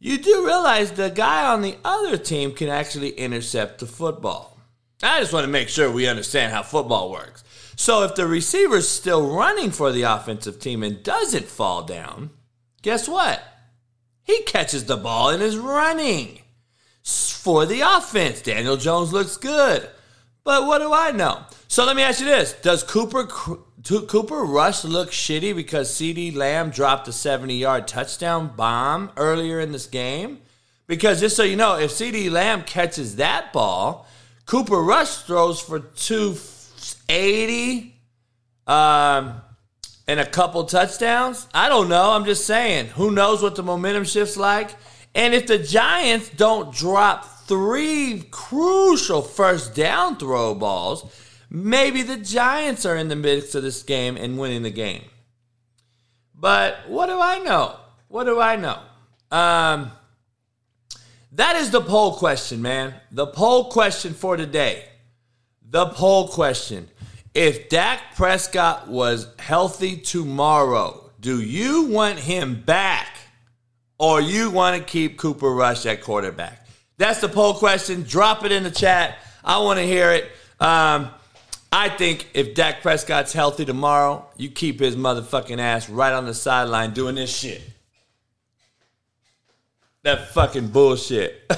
You 0.00 0.18
do 0.18 0.44
realize 0.44 0.92
the 0.92 1.10
guy 1.10 1.52
on 1.52 1.62
the 1.62 1.76
other 1.84 2.16
team 2.16 2.52
can 2.52 2.68
actually 2.68 3.10
intercept 3.10 3.78
the 3.78 3.86
football. 3.86 4.58
I 5.02 5.20
just 5.20 5.32
want 5.32 5.44
to 5.44 5.52
make 5.52 5.68
sure 5.68 5.90
we 5.90 6.08
understand 6.08 6.52
how 6.52 6.62
football 6.62 7.10
works. 7.10 7.44
So 7.76 8.02
if 8.02 8.14
the 8.14 8.26
receiver's 8.26 8.88
still 8.88 9.34
running 9.34 9.70
for 9.70 9.92
the 9.92 10.02
offensive 10.02 10.58
team 10.58 10.82
and 10.82 11.02
doesn't 11.02 11.46
fall 11.46 11.84
down, 11.84 12.30
guess 12.82 13.08
what? 13.08 13.42
He 14.22 14.42
catches 14.42 14.86
the 14.86 14.96
ball 14.96 15.30
and 15.30 15.42
is 15.42 15.56
running 15.56 16.41
for 17.04 17.66
the 17.66 17.80
offense. 17.80 18.40
Daniel 18.40 18.76
Jones 18.76 19.12
looks 19.12 19.36
good. 19.36 19.88
But 20.44 20.66
what 20.66 20.78
do 20.78 20.92
I 20.92 21.12
know? 21.12 21.44
So 21.68 21.84
let 21.84 21.96
me 21.96 22.02
ask 22.02 22.20
you 22.20 22.26
this: 22.26 22.52
Does 22.52 22.82
Cooper 22.82 23.26
Cooper 23.26 24.44
Rush 24.44 24.84
look 24.84 25.10
shitty 25.10 25.54
because 25.54 25.90
CeeDee 25.90 26.34
Lamb 26.34 26.70
dropped 26.70 27.08
a 27.08 27.10
70-yard 27.10 27.88
touchdown 27.88 28.52
bomb 28.56 29.10
earlier 29.16 29.60
in 29.60 29.72
this 29.72 29.86
game? 29.86 30.38
Because 30.86 31.20
just 31.20 31.36
so 31.36 31.42
you 31.42 31.56
know, 31.56 31.78
if 31.78 31.90
CeeDee 31.90 32.30
Lamb 32.30 32.62
catches 32.62 33.16
that 33.16 33.52
ball, 33.52 34.06
Cooper 34.46 34.82
Rush 34.82 35.18
throws 35.18 35.60
for 35.60 35.80
280 35.80 37.94
um, 38.66 39.40
and 40.06 40.20
a 40.20 40.26
couple 40.26 40.64
touchdowns. 40.64 41.46
I 41.54 41.68
don't 41.68 41.88
know. 41.88 42.10
I'm 42.10 42.24
just 42.24 42.46
saying. 42.46 42.88
Who 42.88 43.10
knows 43.10 43.42
what 43.42 43.56
the 43.56 43.62
momentum 43.62 44.04
shifts 44.04 44.36
like? 44.36 44.70
And 45.14 45.34
if 45.34 45.46
the 45.46 45.58
Giants 45.58 46.30
don't 46.30 46.74
drop 46.74 47.24
three 47.46 48.24
crucial 48.30 49.22
first 49.22 49.74
down 49.74 50.16
throw 50.16 50.54
balls, 50.54 51.04
maybe 51.50 52.02
the 52.02 52.16
Giants 52.16 52.86
are 52.86 52.96
in 52.96 53.08
the 53.08 53.16
midst 53.16 53.54
of 53.54 53.62
this 53.62 53.82
game 53.82 54.16
and 54.16 54.38
winning 54.38 54.62
the 54.62 54.70
game. 54.70 55.04
But 56.34 56.88
what 56.88 57.06
do 57.06 57.20
I 57.20 57.38
know? 57.38 57.76
What 58.08 58.24
do 58.24 58.40
I 58.40 58.56
know? 58.56 58.78
Um, 59.30 59.92
that 61.32 61.56
is 61.56 61.70
the 61.70 61.80
poll 61.80 62.16
question, 62.16 62.62
man. 62.62 62.94
The 63.10 63.26
poll 63.26 63.70
question 63.70 64.12
for 64.12 64.36
today. 64.36 64.84
The 65.62 65.86
poll 65.86 66.28
question. 66.28 66.88
If 67.34 67.70
Dak 67.70 68.16
Prescott 68.16 68.88
was 68.88 69.28
healthy 69.38 69.96
tomorrow, 69.96 71.10
do 71.20 71.40
you 71.40 71.84
want 71.84 72.18
him 72.18 72.60
back 72.60 73.16
or 74.02 74.20
you 74.20 74.50
want 74.50 74.76
to 74.76 74.82
keep 74.82 75.16
Cooper 75.16 75.48
Rush 75.48 75.86
at 75.86 76.02
quarterback? 76.02 76.66
That's 76.98 77.20
the 77.20 77.28
poll 77.28 77.54
question. 77.54 78.02
Drop 78.02 78.44
it 78.44 78.50
in 78.50 78.64
the 78.64 78.70
chat. 78.70 79.16
I 79.44 79.58
want 79.58 79.78
to 79.78 79.86
hear 79.86 80.10
it. 80.10 80.24
Um, 80.58 81.08
I 81.72 81.88
think 81.88 82.28
if 82.34 82.56
Dak 82.56 82.82
Prescott's 82.82 83.32
healthy 83.32 83.64
tomorrow, 83.64 84.26
you 84.36 84.50
keep 84.50 84.80
his 84.80 84.96
motherfucking 84.96 85.60
ass 85.60 85.88
right 85.88 86.12
on 86.12 86.26
the 86.26 86.34
sideline 86.34 86.92
doing 86.94 87.14
this 87.14 87.34
shit. 87.34 87.62
That 90.02 90.30
fucking 90.30 90.68
bullshit. 90.68 91.40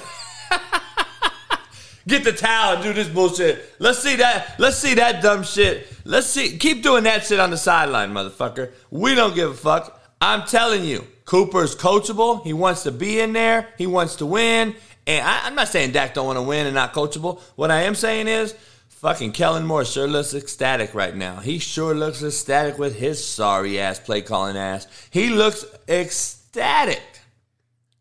Get 2.07 2.25
the 2.25 2.33
towel 2.33 2.75
and 2.75 2.83
do 2.83 2.93
this 2.93 3.09
bullshit. 3.09 3.73
Let's 3.79 4.01
see 4.01 4.17
that. 4.17 4.61
Let's 4.61 4.77
see 4.77 4.93
that 4.97 5.23
dumb 5.23 5.45
shit. 5.45 5.89
Let's 6.05 6.27
see. 6.27 6.59
Keep 6.59 6.83
doing 6.83 7.05
that 7.05 7.25
shit 7.25 7.41
on 7.41 7.49
the 7.49 7.57
sideline, 7.57 8.13
motherfucker. 8.13 8.73
We 8.91 9.15
don't 9.15 9.35
give 9.35 9.51
a 9.51 9.55
fuck. 9.55 9.99
I'm 10.21 10.47
telling 10.47 10.85
you, 10.85 11.07
Cooper's 11.25 11.75
coachable. 11.75 12.43
He 12.45 12.53
wants 12.53 12.83
to 12.83 12.93
be 12.93 13.21
in 13.21 13.33
there. 13.33 13.69
He 13.79 13.87
wants 13.87 14.17
to 14.17 14.27
win. 14.27 14.75
And 15.07 15.27
I, 15.27 15.47
am 15.47 15.55
not 15.55 15.69
saying 15.69 15.93
Dak 15.93 16.15
don't 16.15 16.27
want 16.27 16.39
to 16.39 16.43
win 16.43 16.67
and 16.67 16.75
not 16.75 16.93
coachable. 16.93 17.41
What 17.57 17.71
I 17.71 17.83
am 17.83 17.95
saying 17.95 18.29
is, 18.29 18.55
fucking 18.89 19.33
Kellen 19.33 19.67
Moore 19.67 19.85
sure 19.85 20.09
looks 20.09 20.33
ecstatic 20.33 20.95
right 20.95 21.15
now. 21.15 21.37
He 21.37 21.59
sure 21.59 21.95
looks 21.95 22.23
ecstatic 22.23 22.79
with 22.79 22.97
his 22.97 23.23
sorry 23.25 23.79
ass 23.79 23.99
play 23.99 24.23
calling 24.23 24.57
ass. 24.57 24.87
He 25.11 25.29
looks 25.29 25.65
ecstatic 25.89 27.03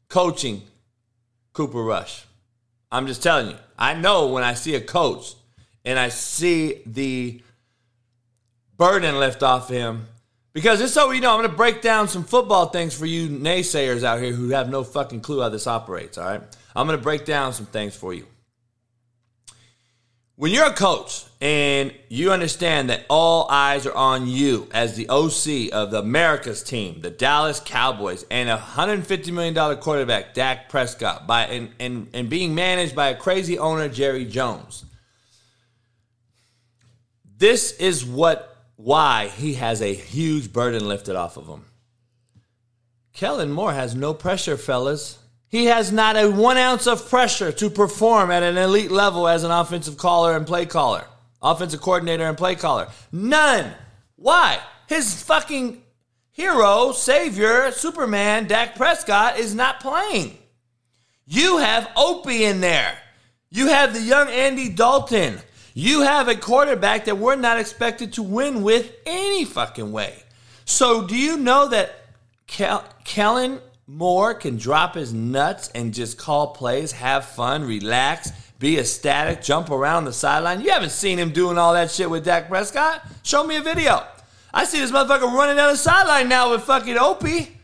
coaching 0.08 0.62
Cooper 1.52 1.84
Rush. 1.84 2.26
I'm 2.92 3.08
just 3.08 3.24
telling 3.24 3.50
you. 3.50 3.58
I 3.78 3.96
know 3.96 4.28
when 4.28 4.44
I 4.44 4.54
see 4.54 4.76
a 4.76 4.82
coach 4.82 5.34
and 5.84 6.00
I 6.00 6.10
see 6.10 6.82
the 6.86 7.42
burden 8.78 9.20
left 9.20 9.44
off 9.44 9.68
him. 9.68 10.08
Because 10.54 10.80
just 10.80 10.94
so 10.94 11.10
you 11.10 11.20
know, 11.20 11.32
I'm 11.32 11.40
going 11.40 11.50
to 11.50 11.56
break 11.56 11.82
down 11.82 12.08
some 12.08 12.24
football 12.24 12.68
things 12.68 12.96
for 12.96 13.08
you 13.08 13.28
naysayers 13.28 14.04
out 14.04 14.22
here 14.22 14.32
who 14.32 14.50
have 14.50 14.70
no 14.70 14.84
fucking 14.84 15.22
clue 15.22 15.42
how 15.42 15.50
this 15.50 15.66
operates, 15.66 16.18
all 16.18 16.26
right? 16.26 16.42
I'm 16.76 16.88
going 16.88 16.98
to 16.98 17.04
break 17.04 17.26
down 17.26 17.54
some 17.54 17.66
things 17.66 17.96
for 17.96 18.14
you. 18.14 18.28
When 20.36 20.52
you're 20.52 20.68
a 20.68 20.74
coach 20.74 21.26
and 21.42 21.94
you 22.10 22.32
understand 22.32 22.90
that 22.90 23.06
all 23.10 23.48
eyes 23.50 23.86
are 23.86 23.94
on 23.94 24.28
you 24.28 24.68
as 24.72 24.96
the 24.96 25.08
OC 25.10 25.72
of 25.74 25.92
the 25.92 26.00
America's 26.00 26.64
team, 26.64 27.02
the 27.02 27.12
Dallas 27.12 27.60
Cowboys, 27.60 28.26
and 28.30 28.50
a 28.50 28.58
$150 28.58 29.32
million 29.32 29.78
quarterback, 29.78 30.34
Dak 30.34 30.70
Prescott, 30.70 31.28
by 31.28 31.46
and, 31.46 31.70
and, 31.80 32.10
and 32.14 32.30
being 32.30 32.56
managed 32.56 32.96
by 32.96 33.10
a 33.10 33.16
crazy 33.16 33.58
owner, 33.58 33.88
Jerry 33.90 34.26
Jones. 34.26 34.86
This 37.38 37.74
is 37.74 38.06
what 38.06 38.53
why 38.84 39.30
he 39.30 39.54
has 39.54 39.82
a 39.82 39.94
huge 39.94 40.52
burden 40.52 40.86
lifted 40.86 41.16
off 41.16 41.38
of 41.38 41.48
him. 41.48 41.64
Kellen 43.14 43.50
Moore 43.50 43.72
has 43.72 43.96
no 43.96 44.14
pressure, 44.14 44.58
fellas. 44.58 45.20
He 45.48 45.66
has 45.66 45.94
not 45.94 46.18
a 46.18 46.30
one 46.30 46.58
ounce 46.58 46.86
of 46.86 47.10
pressure 47.10 47.54
to 47.54 47.70
perform 47.70 48.30
at 48.30 48.44
an 48.44 48.58
elite 48.58 48.92
level 48.92 49.26
as 49.26 49.46
an 49.46 49.52
offensive 49.52 49.98
caller 49.98 50.36
and 50.36 50.46
play 50.46 50.66
caller, 50.66 51.06
offensive 51.42 51.80
coordinator 51.80 52.26
and 52.26 52.38
play 52.38 52.56
caller. 52.56 52.90
None. 53.10 53.72
Why? 54.18 54.60
His 54.88 55.24
fucking 55.24 55.82
hero, 56.32 56.92
savior, 56.92 57.72
Superman, 57.72 58.48
Dak 58.48 58.76
Prescott 58.76 59.40
is 59.40 59.56
not 59.56 59.80
playing. 59.80 60.38
You 61.26 61.60
have 61.60 61.90
Opie 61.96 62.44
in 62.44 62.60
there. 62.60 62.98
You 63.50 63.68
have 63.68 63.94
the 63.94 64.02
young 64.02 64.28
Andy 64.28 64.68
Dalton. 64.68 65.40
You 65.74 66.02
have 66.02 66.28
a 66.28 66.36
quarterback 66.36 67.06
that 67.06 67.18
we're 67.18 67.36
not 67.36 67.60
expected 67.60 68.14
to 68.14 68.24
win 68.24 68.62
with 68.62 68.92
any 69.06 69.44
fucking 69.44 69.92
way. 69.92 70.24
So, 70.66 71.06
do 71.06 71.16
you 71.16 71.38
know 71.38 71.68
that 71.70 71.96
Kellen 72.48 73.60
Moore 73.88 74.34
can 74.34 74.58
drop 74.58 74.96
his 74.96 75.14
nuts 75.14 75.70
and 75.74 75.94
just 75.94 76.18
call 76.18 76.48
plays, 76.48 76.92
have 76.92 77.26
fun, 77.26 77.66
relax, 77.66 78.32
be 78.60 78.80
ecstatic, 78.80 79.42
jump 79.42 79.72
around 79.72 80.06
the 80.06 80.14
sideline. 80.14 80.62
You 80.62 80.72
haven't 80.72 80.92
seen 80.92 81.18
him 81.18 81.32
doing 81.32 81.58
all 81.58 81.74
that 81.74 81.92
shit 81.92 82.10
with 82.10 82.24
Dak 82.24 82.48
Prescott? 82.48 83.06
Show 83.24 83.44
me 83.44 83.58
a 83.58 83.62
video. 83.62 84.06
I 84.54 84.66
see 84.66 84.80
this 84.80 84.92
motherfucker 84.92 85.34
running 85.34 85.58
down 85.58 85.72
the 85.72 85.78
sideline 85.78 86.30
now 86.30 86.52
with 86.52 86.62
fucking 86.64 86.98
Opie. 86.98 87.58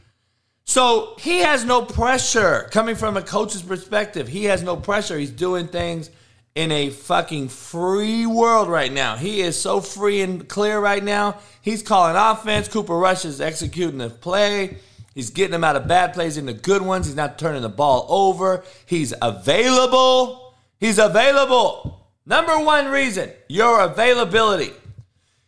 So 0.66 1.16
he 1.20 1.40
has 1.40 1.64
no 1.64 1.84
pressure 1.84 2.68
coming 2.72 2.96
from 2.96 3.16
a 3.16 3.22
coach's 3.22 3.62
perspective. 3.62 4.28
He 4.28 4.46
has 4.46 4.62
no 4.62 4.76
pressure. 4.76 5.18
He's 5.18 5.32
doing 5.32 5.68
things 5.68 6.10
in 6.56 6.72
a 6.72 6.90
fucking 6.90 7.50
free 7.50 8.26
world 8.26 8.68
right 8.68 8.92
now. 8.92 9.16
He 9.16 9.42
is 9.42 9.60
so 9.60 9.82
free 9.82 10.22
and 10.22 10.48
clear 10.48 10.80
right 10.80 11.04
now. 11.04 11.38
He's 11.62 11.84
calling 11.84 12.16
offense. 12.16 12.68
Cooper 12.68 12.98
Rush 12.98 13.26
is 13.26 13.40
executing 13.40 14.00
the 14.00 14.10
play. 14.10 14.78
He's 15.14 15.30
getting 15.30 15.52
them 15.52 15.64
out 15.64 15.76
of 15.76 15.88
bad 15.88 16.14
plays 16.14 16.38
into 16.38 16.54
good 16.54 16.82
ones. 16.82 17.06
He's 17.06 17.16
not 17.16 17.40
turning 17.40 17.62
the 17.62 17.70
ball 17.70 18.06
over. 18.10 18.64
He's 18.86 19.14
available. 19.22 20.54
He's 20.80 20.98
available. 20.98 22.08
Number 22.26 22.60
one 22.60 22.88
reason 22.88 23.32
your 23.48 23.82
availability. 23.82 24.72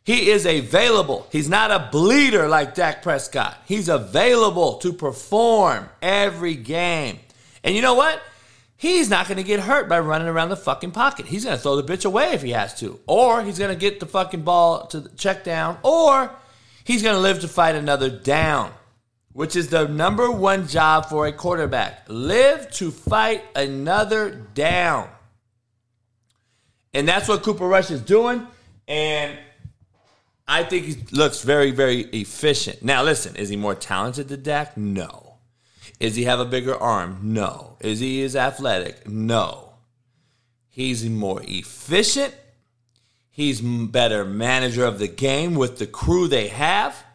He 0.03 0.31
is 0.31 0.46
available. 0.46 1.27
He's 1.31 1.48
not 1.48 1.70
a 1.70 1.89
bleeder 1.91 2.48
like 2.48 2.74
Dak 2.74 3.03
Prescott. 3.03 3.58
He's 3.65 3.88
available 3.88 4.77
to 4.79 4.91
perform 4.91 5.89
every 6.01 6.55
game. 6.55 7.20
And 7.63 7.75
you 7.75 7.84
know 7.84 7.93
what? 7.93 8.22
He's 8.81 9.11
not 9.11 9.27
going 9.27 9.38
to 9.38 9.43
get 9.43 9.59
hurt 9.59 9.88
by 9.88 10.00
running 10.00 10.27
around 10.27 10.50
the 10.50 10.55
fucking 10.57 10.91
pocket. 10.91 11.27
He's 11.27 11.45
going 11.45 11.55
to 11.55 11.61
throw 11.61 11.79
the 11.79 11.83
bitch 11.83 12.03
away 12.03 12.31
if 12.33 12.41
he 12.41 12.50
has 12.50 12.73
to. 12.79 13.00
Or 13.05 13.43
he's 13.43 13.59
going 13.59 13.69
to 13.69 13.79
get 13.79 14.00
the 14.00 14.07
fucking 14.07 14.41
ball 14.41 14.88
to 14.88 15.01
the 15.01 15.09
check 15.09 15.43
down. 15.43 15.77
Or 15.83 16.31
he's 16.83 17.03
going 17.03 17.15
to 17.15 17.21
live 17.21 17.41
to 17.41 17.47
fight 17.47 17.75
another 17.75 18.09
down 18.09 18.73
which 19.33 19.55
is 19.55 19.69
the 19.69 19.88
number 19.88 20.29
one 20.29 20.67
job 20.67 21.05
for 21.05 21.27
a 21.27 21.31
quarterback. 21.31 22.05
Live 22.07 22.69
to 22.71 22.91
fight 22.91 23.43
another 23.55 24.29
down. 24.53 25.09
And 26.93 27.07
that's 27.07 27.27
what 27.27 27.43
Cooper 27.43 27.67
Rush 27.67 27.91
is 27.91 28.01
doing. 28.01 28.45
And 28.88 29.38
I 30.47 30.63
think 30.63 30.85
he 30.85 30.95
looks 31.11 31.43
very, 31.43 31.71
very 31.71 32.01
efficient. 32.01 32.83
Now, 32.83 33.03
listen, 33.03 33.35
is 33.38 33.47
he 33.50 33.55
more 33.55 33.75
talented 33.75 34.27
than 34.27 34.43
Dak? 34.43 34.75
No. 34.75 35.30
Is 36.01 36.15
he 36.15 36.24
have 36.24 36.39
a 36.39 36.46
bigger 36.46 36.75
arm? 36.75 37.20
No. 37.22 37.77
Is 37.79 38.00
he 38.00 38.24
as 38.24 38.36
athletic? 38.36 39.08
No. 39.08 39.74
He's 40.67 41.08
more 41.08 41.43
efficient. 41.43 42.34
He's 43.29 43.62
better 43.62 44.25
manager 44.25 44.84
of 44.84 44.98
the 44.98 45.08
game 45.08 45.53
with 45.53 45.77
the 45.77 45.86
crew 45.86 46.27
they 46.27 46.48
have. 46.48 47.05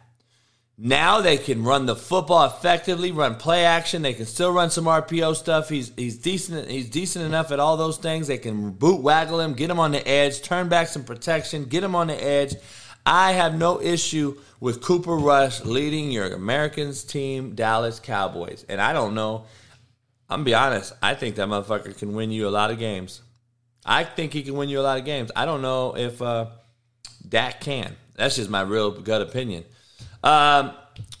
Now 0.77 1.19
they 1.19 1.37
can 1.37 1.63
run 1.63 1.85
the 1.85 1.97
football 1.97 2.45
effectively, 2.45 3.11
run 3.11 3.35
play 3.35 3.65
action. 3.65 4.03
They 4.03 4.13
can 4.13 4.25
still 4.25 4.53
run 4.53 4.69
some 4.69 4.85
RPO 4.85 5.35
stuff. 5.35 5.67
He's 5.67 5.91
he's 5.97 6.17
decent. 6.17 6.69
He's 6.69 6.89
decent 6.89 7.25
enough 7.25 7.51
at 7.51 7.59
all 7.59 7.75
those 7.75 7.97
things. 7.97 8.27
They 8.27 8.37
can 8.37 8.71
boot 8.71 9.01
waggle 9.01 9.41
him, 9.41 9.53
get 9.53 9.69
him 9.69 9.79
on 9.79 9.91
the 9.91 10.07
edge, 10.07 10.41
turn 10.41 10.69
back 10.69 10.87
some 10.87 11.03
protection, 11.03 11.65
get 11.65 11.83
him 11.83 11.95
on 11.95 12.07
the 12.07 12.23
edge. 12.23 12.55
I 13.07 13.31
have 13.31 13.57
no 13.57 13.79
issue 13.79 14.37
with 14.59 14.81
Cooper 14.81 15.15
Rush 15.15 15.63
leading 15.63 16.11
your 16.11 16.27
Americans 16.33 17.05
team, 17.05 17.55
Dallas 17.55 18.01
Cowboys. 18.01 18.65
And 18.67 18.81
I 18.81 18.91
don't 18.91 19.15
know. 19.15 19.45
I'm 20.29 20.39
gonna 20.39 20.43
be 20.43 20.53
honest. 20.53 20.91
I 21.01 21.15
think 21.15 21.37
that 21.37 21.47
motherfucker 21.47 21.97
can 21.97 22.15
win 22.15 22.31
you 22.31 22.49
a 22.49 22.51
lot 22.51 22.69
of 22.69 22.79
games. 22.79 23.21
I 23.85 24.03
think 24.03 24.33
he 24.33 24.43
can 24.43 24.55
win 24.55 24.67
you 24.67 24.81
a 24.81 24.83
lot 24.83 24.99
of 24.99 25.05
games. 25.05 25.31
I 25.37 25.45
don't 25.45 25.61
know 25.61 25.95
if 25.95 26.21
uh, 26.21 26.47
Dak 27.27 27.61
can. 27.61 27.95
That's 28.15 28.35
just 28.35 28.49
my 28.49 28.59
real 28.59 28.91
gut 28.91 29.21
opinion. 29.21 29.63
Um, 30.21 30.73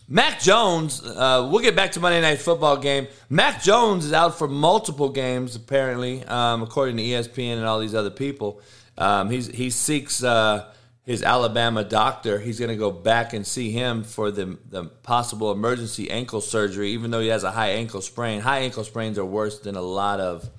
Mac 0.09 0.41
Jones, 0.41 1.01
uh, 1.01 1.47
we'll 1.49 1.61
get 1.61 1.77
back 1.77 1.93
to 1.93 2.01
Monday 2.01 2.19
Night 2.19 2.39
Football 2.39 2.75
game. 2.75 3.07
Mac 3.29 3.63
Jones 3.63 4.03
is 4.03 4.11
out 4.11 4.37
for 4.37 4.49
multiple 4.49 5.07
games, 5.07 5.55
apparently, 5.55 6.25
um, 6.25 6.63
according 6.63 6.97
to 6.97 7.03
ESPN 7.03 7.53
and 7.53 7.65
all 7.65 7.79
these 7.79 7.95
other 7.95 8.09
people. 8.09 8.59
Um, 8.97 9.29
he 9.29 9.69
seeks 9.69 10.21
uh, 10.21 10.69
his 11.07 11.23
Alabama 11.23 11.85
doctor. 11.85 12.37
He's 12.37 12.59
going 12.59 12.69
to 12.69 12.75
go 12.75 12.91
back 12.91 13.31
and 13.31 13.47
see 13.47 13.71
him 13.71 14.03
for 14.03 14.29
the 14.29 14.59
the 14.69 14.83
possible 14.83 15.51
emergency 15.51 16.11
ankle 16.11 16.41
surgery, 16.41 16.91
even 16.91 17.09
though 17.09 17.21
he 17.21 17.29
has 17.29 17.45
a 17.45 17.51
high 17.51 17.69
ankle 17.69 18.01
sprain. 18.01 18.41
High 18.41 18.59
ankle 18.59 18.83
sprains 18.83 19.17
are 19.17 19.25
worse 19.25 19.57
than 19.59 19.75
a 19.75 19.81
lot 19.81 20.19
of 20.19 20.49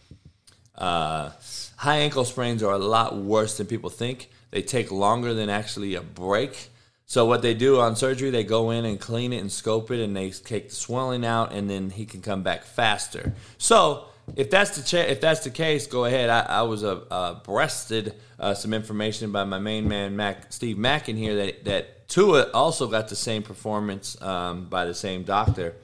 uh, 0.75 1.31
high 1.76 1.99
ankle 1.99 2.25
sprains 2.25 2.62
are 2.62 2.73
a 2.73 2.78
lot 2.78 3.14
worse 3.17 3.59
than 3.59 3.67
people 3.67 3.90
think. 3.90 4.31
They 4.50 4.62
take 4.62 4.90
longer 4.90 5.35
than 5.35 5.50
actually 5.50 5.95
a 5.95 6.00
break. 6.00 6.71
So 7.05 7.26
what 7.26 7.43
they 7.43 7.55
do 7.55 7.81
on 7.81 7.97
surgery, 7.97 8.31
they 8.31 8.45
go 8.45 8.71
in 8.71 8.85
and 8.87 8.99
clean 8.99 9.33
it 9.35 9.38
and 9.38 9.52
scope 9.52 9.90
it, 9.90 10.00
and 10.00 10.17
they 10.17 10.31
take 10.31 10.71
the 10.71 10.75
swelling 10.75 11.26
out, 11.26 11.52
and 11.52 11.69
then 11.69 11.90
he 11.90 12.07
can 12.07 12.23
come 12.23 12.43
back 12.43 12.64
faster. 12.64 13.35
So 13.59 14.09
if 14.37 14.51
that's 14.51 14.77
the 14.77 14.83
cha- 14.83 15.09
if 15.11 15.21
that's 15.21 15.41
the 15.41 15.51
case, 15.51 15.87
go 15.87 16.05
ahead. 16.05 16.31
I, 16.31 16.41
I 16.41 16.63
was 16.63 16.85
uh, 16.85 17.01
uh, 17.11 17.35
breasted 17.45 18.15
uh, 18.39 18.55
some 18.55 18.73
information 18.73 19.33
by 19.33 19.45
my 19.45 19.59
main 19.59 19.89
man 19.89 20.17
Mac 20.17 20.53
Steve 20.53 20.79
Mack 20.79 21.09
in 21.09 21.17
here 21.17 21.37
that 21.37 21.65
that 21.65 22.09
Tua 22.09 22.51
also 22.53 22.87
got 22.87 23.09
the 23.09 23.17
same 23.17 23.43
performance 23.43 24.21
um, 24.23 24.67
by 24.67 24.85
the 24.85 24.95
same 24.95 25.25
doctor, 25.25 25.75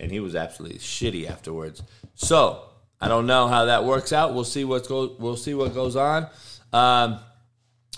and 0.00 0.10
he 0.10 0.20
was 0.20 0.34
absolutely 0.34 0.78
shitty 0.78 1.28
afterwards. 1.28 1.82
So 2.14 2.62
I 3.00 3.08
don't 3.08 3.26
know 3.26 3.48
how 3.48 3.66
that 3.66 3.84
works 3.84 4.12
out. 4.12 4.34
We'll 4.34 4.44
see 4.44 4.64
what 4.64 4.88
goes. 4.88 5.16
We'll 5.18 5.36
see 5.36 5.54
what 5.54 5.74
goes 5.74 5.96
on. 5.96 6.28
Um, 6.72 7.18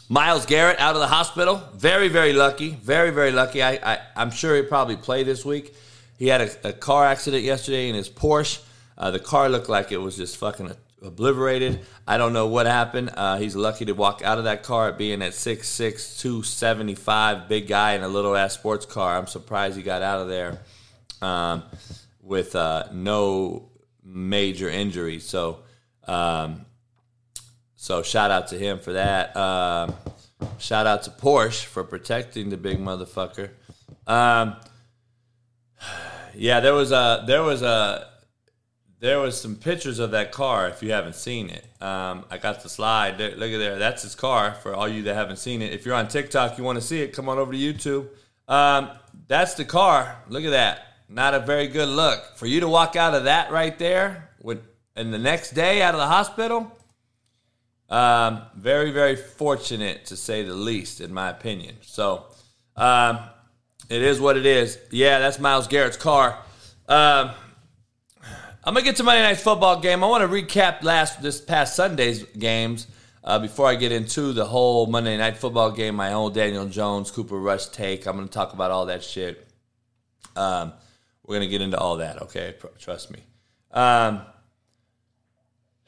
Myles 0.09 0.47
Garrett 0.47 0.80
out 0.80 0.95
of 0.95 1.00
the 1.00 1.07
hospital. 1.07 1.62
Very, 1.75 2.09
very 2.09 2.33
lucky. 2.33 2.71
Very, 2.71 3.11
very 3.11 3.30
lucky. 3.30 3.62
I, 3.62 3.73
I, 3.75 4.00
am 4.16 4.30
sure 4.30 4.57
he'll 4.57 4.64
probably 4.64 4.97
play 4.97 5.23
this 5.23 5.45
week. 5.45 5.75
He 6.18 6.28
had 6.28 6.40
a, 6.40 6.68
a 6.68 6.73
car 6.73 7.04
accident 7.04 7.45
yesterday 7.45 7.90
in 7.90 7.95
his 7.95 8.09
Porsche. 8.09 8.62
Uh, 8.98 9.10
the 9.10 9.18
car 9.18 9.48
looked 9.48 9.68
like 9.68 9.92
it 9.92 9.98
was 9.98 10.16
just 10.16 10.36
fucking 10.36 10.72
obliterated. 11.02 11.80
I 12.06 12.18
don't 12.18 12.32
know 12.32 12.48
what 12.48 12.66
happened. 12.66 13.10
Uh, 13.14 13.38
he's 13.38 13.54
lucky 13.54 13.84
to 13.86 13.92
walk 13.92 14.20
out 14.22 14.38
of 14.38 14.44
that 14.44 14.64
car 14.64 14.92
being 14.92 15.22
at 15.22 15.32
6'6", 15.32 16.20
275, 16.20 17.48
big 17.48 17.68
guy 17.68 17.94
in 17.94 18.02
a 18.02 18.08
little 18.08 18.36
ass 18.36 18.54
sports 18.54 18.84
car. 18.84 19.16
I'm 19.16 19.28
surprised 19.28 19.76
he 19.76 19.82
got 19.82 20.02
out 20.02 20.20
of 20.20 20.28
there 20.28 20.58
um, 21.22 21.62
with 22.20 22.56
uh, 22.56 22.88
no 22.92 23.70
major 24.04 24.68
injuries. 24.68 25.24
So 25.24 25.60
um, 26.08 26.66
so 27.76 28.02
shout 28.02 28.30
out 28.32 28.48
to 28.48 28.58
him 28.58 28.80
for 28.80 28.94
that. 28.94 29.36
Um, 29.36 29.94
shout 30.58 30.86
out 30.86 31.04
to 31.04 31.10
Porsche 31.10 31.64
for 31.64 31.84
protecting 31.84 32.48
the 32.48 32.56
big 32.56 32.78
motherfucker. 32.78 33.50
Um, 34.06 34.56
yeah, 36.34 36.60
there 36.60 36.74
was 36.74 36.90
a 36.90 37.22
there 37.26 37.42
was 37.42 37.62
a 37.62 38.08
there 39.00 39.20
was 39.20 39.40
some 39.40 39.54
pictures 39.54 39.98
of 39.98 40.10
that 40.10 40.32
car. 40.32 40.68
If 40.68 40.82
you 40.82 40.92
haven't 40.92 41.14
seen 41.14 41.50
it, 41.50 41.64
um, 41.80 42.24
I 42.30 42.38
got 42.38 42.62
the 42.62 42.68
slide. 42.68 43.18
There, 43.18 43.30
look 43.30 43.52
at 43.52 43.58
there. 43.58 43.78
That's 43.78 44.02
his 44.02 44.14
car. 44.14 44.54
For 44.54 44.74
all 44.74 44.88
you 44.88 45.02
that 45.04 45.14
haven't 45.14 45.36
seen 45.36 45.62
it, 45.62 45.72
if 45.72 45.86
you're 45.86 45.94
on 45.94 46.08
TikTok, 46.08 46.58
you 46.58 46.64
want 46.64 46.78
to 46.78 46.84
see 46.84 47.00
it, 47.00 47.12
come 47.12 47.28
on 47.28 47.38
over 47.38 47.52
to 47.52 47.58
YouTube. 47.58 48.08
Um, 48.48 48.90
that's 49.28 49.54
the 49.54 49.64
car. 49.64 50.16
Look 50.28 50.44
at 50.44 50.50
that. 50.50 50.86
Not 51.08 51.34
a 51.34 51.40
very 51.40 51.68
good 51.68 51.88
look 51.88 52.36
for 52.36 52.46
you 52.46 52.60
to 52.60 52.68
walk 52.68 52.96
out 52.96 53.14
of 53.14 53.24
that 53.24 53.52
right 53.52 53.78
there 53.78 54.30
with, 54.42 54.60
and 54.96 55.14
the 55.14 55.18
next 55.18 55.52
day 55.52 55.80
out 55.80 55.94
of 55.94 56.00
the 56.00 56.06
hospital. 56.06 56.72
Um, 57.88 58.42
very, 58.54 58.90
very 58.90 59.16
fortunate 59.16 60.04
to 60.06 60.16
say 60.16 60.42
the 60.42 60.54
least, 60.54 61.00
in 61.00 61.14
my 61.14 61.30
opinion. 61.30 61.76
So, 61.80 62.26
um, 62.76 63.20
it 63.88 64.02
is 64.02 64.20
what 64.20 64.36
it 64.36 64.44
is. 64.44 64.78
Yeah, 64.90 65.20
that's 65.20 65.38
Myles 65.38 65.68
Garrett's 65.68 65.96
car. 65.96 66.38
I'm 68.68 68.75
gonna 68.75 68.84
get 68.84 68.96
to 68.96 69.02
Monday 69.02 69.22
night's 69.22 69.42
football 69.42 69.80
game. 69.80 70.04
I 70.04 70.08
want 70.08 70.20
to 70.20 70.28
recap 70.28 70.82
last 70.82 71.22
this 71.22 71.40
past 71.40 71.75
Sunday's 71.75 72.22
games 72.25 72.87
uh, 73.25 73.38
before 73.38 73.66
I 73.66 73.76
get 73.76 73.92
into 73.92 74.34
the 74.34 74.44
whole 74.44 74.84
Monday 74.84 75.16
night 75.16 75.38
football 75.38 75.70
game. 75.70 75.94
My 75.94 76.12
own 76.12 76.34
Daniel 76.34 76.66
Jones, 76.66 77.10
Cooper 77.10 77.38
Rush 77.38 77.68
take. 77.68 78.06
I'm 78.06 78.16
gonna 78.16 78.28
talk 78.28 78.52
about 78.52 78.70
all 78.70 78.85
that 78.85 79.02
shit. 79.02 79.48
Um, 80.37 80.74
we're 81.24 81.37
gonna 81.37 81.46
get 81.46 81.62
into 81.62 81.78
all 81.78 81.96
that. 81.96 82.20
Okay, 82.20 82.57
trust 82.78 83.11
me. 83.11 83.20
Um, 83.70 84.20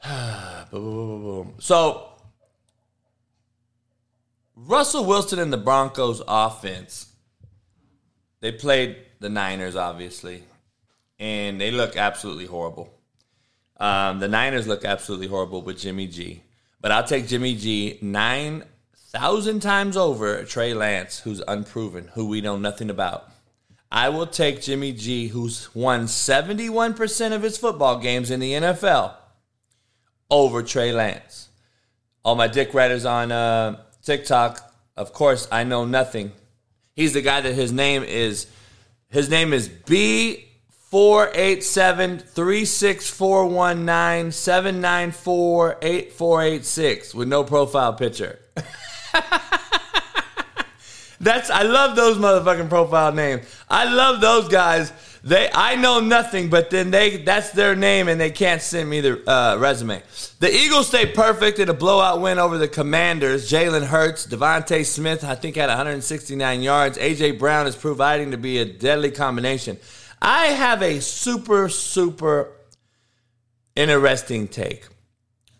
so, 1.59 2.09
Russell 4.55 5.05
Wilson 5.05 5.37
and 5.37 5.53
the 5.53 5.57
Broncos 5.57 6.23
offense, 6.27 7.13
they 8.39 8.51
played 8.51 8.97
the 9.19 9.29
Niners, 9.29 9.75
obviously, 9.75 10.45
and 11.21 11.61
they 11.61 11.69
look 11.69 11.95
absolutely 11.95 12.47
horrible. 12.47 12.91
Um, 13.79 14.19
the 14.19 14.27
Niners 14.27 14.67
look 14.67 14.83
absolutely 14.83 15.27
horrible 15.27 15.61
with 15.61 15.79
Jimmy 15.79 16.07
G. 16.07 16.41
But 16.81 16.91
I'll 16.91 17.03
take 17.03 17.27
Jimmy 17.27 17.55
G 17.55 17.99
9,000 18.01 19.59
times 19.59 19.95
over 19.95 20.43
Trey 20.43 20.73
Lance, 20.73 21.19
who's 21.19 21.41
unproven, 21.47 22.09
who 22.15 22.27
we 22.27 22.41
know 22.41 22.57
nothing 22.57 22.89
about. 22.89 23.29
I 23.91 24.09
will 24.09 24.25
take 24.25 24.63
Jimmy 24.63 24.93
G, 24.93 25.27
who's 25.27 25.73
won 25.75 26.05
71% 26.05 27.33
of 27.33 27.43
his 27.43 27.57
football 27.57 27.99
games 27.99 28.31
in 28.31 28.39
the 28.39 28.53
NFL, 28.53 29.13
over 30.31 30.63
Trey 30.63 30.91
Lance. 30.91 31.49
All 32.25 32.35
my 32.35 32.47
dick 32.47 32.73
riders 32.73 33.05
on 33.05 33.31
uh, 33.31 33.79
TikTok, 34.01 34.73
of 34.97 35.13
course, 35.13 35.47
I 35.51 35.65
know 35.65 35.85
nothing. 35.85 36.31
He's 36.95 37.13
the 37.13 37.21
guy 37.21 37.41
that 37.41 37.53
his 37.53 37.71
name 37.71 38.03
is. 38.03 38.47
His 39.09 39.29
name 39.29 39.51
is 39.51 39.67
B. 39.67 40.50
487 40.91 42.19
36419 42.19 44.31
794 44.31 45.77
8486 45.81 47.15
with 47.15 47.27
no 47.27 47.43
profile 47.43 47.93
picture. 47.93 48.37
That's 51.19 51.49
I 51.49 51.63
love 51.63 51.95
those 51.95 52.17
motherfucking 52.17 52.69
profile 52.69 53.13
names. 53.13 53.47
I 53.69 53.91
love 53.93 54.21
those 54.21 54.47
guys 54.49 54.93
they, 55.23 55.49
I 55.53 55.75
know 55.75 55.99
nothing, 55.99 56.49
but 56.49 56.71
then 56.71 56.89
they, 56.89 57.17
that's 57.17 57.51
their 57.51 57.75
name, 57.75 58.07
and 58.07 58.19
they 58.19 58.31
can't 58.31 58.61
send 58.61 58.89
me 58.89 59.01
the 59.01 59.29
uh, 59.29 59.55
resume. 59.57 60.01
The 60.39 60.51
Eagles 60.51 60.87
stay 60.87 61.05
perfect 61.05 61.59
in 61.59 61.69
a 61.69 61.75
blowout 61.75 62.21
win 62.21 62.39
over 62.39 62.57
the 62.57 62.67
Commanders. 62.67 63.49
Jalen 63.49 63.85
Hurts, 63.85 64.25
DeVonta 64.25 64.83
Smith, 64.83 65.23
I 65.23 65.35
think 65.35 65.57
had 65.57 65.69
169 65.69 66.63
yards. 66.63 66.97
AJ 66.97 67.37
Brown 67.37 67.67
is 67.67 67.75
providing 67.75 68.31
to 68.31 68.37
be 68.37 68.57
a 68.57 68.65
deadly 68.65 69.11
combination. 69.11 69.77
I 70.21 70.47
have 70.47 70.81
a 70.81 70.99
super, 71.01 71.67
super 71.69 72.51
interesting 73.75 74.47
take. 74.47 74.87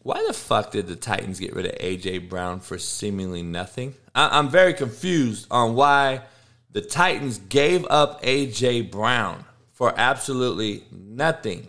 Why 0.03 0.23
the 0.27 0.33
fuck 0.33 0.71
did 0.71 0.87
the 0.87 0.95
Titans 0.95 1.39
get 1.39 1.55
rid 1.55 1.65
of 1.65 1.73
AJ 1.79 2.29
Brown 2.29 2.59
for 2.59 2.77
seemingly 2.77 3.43
nothing? 3.43 3.95
I- 4.15 4.37
I'm 4.37 4.49
very 4.49 4.73
confused 4.73 5.47
on 5.51 5.75
why 5.75 6.21
the 6.71 6.81
Titans 6.81 7.37
gave 7.37 7.85
up 7.89 8.21
AJ 8.23 8.81
Brown 8.91 9.45
for 9.73 9.93
absolutely 9.97 10.83
nothing. 10.91 11.67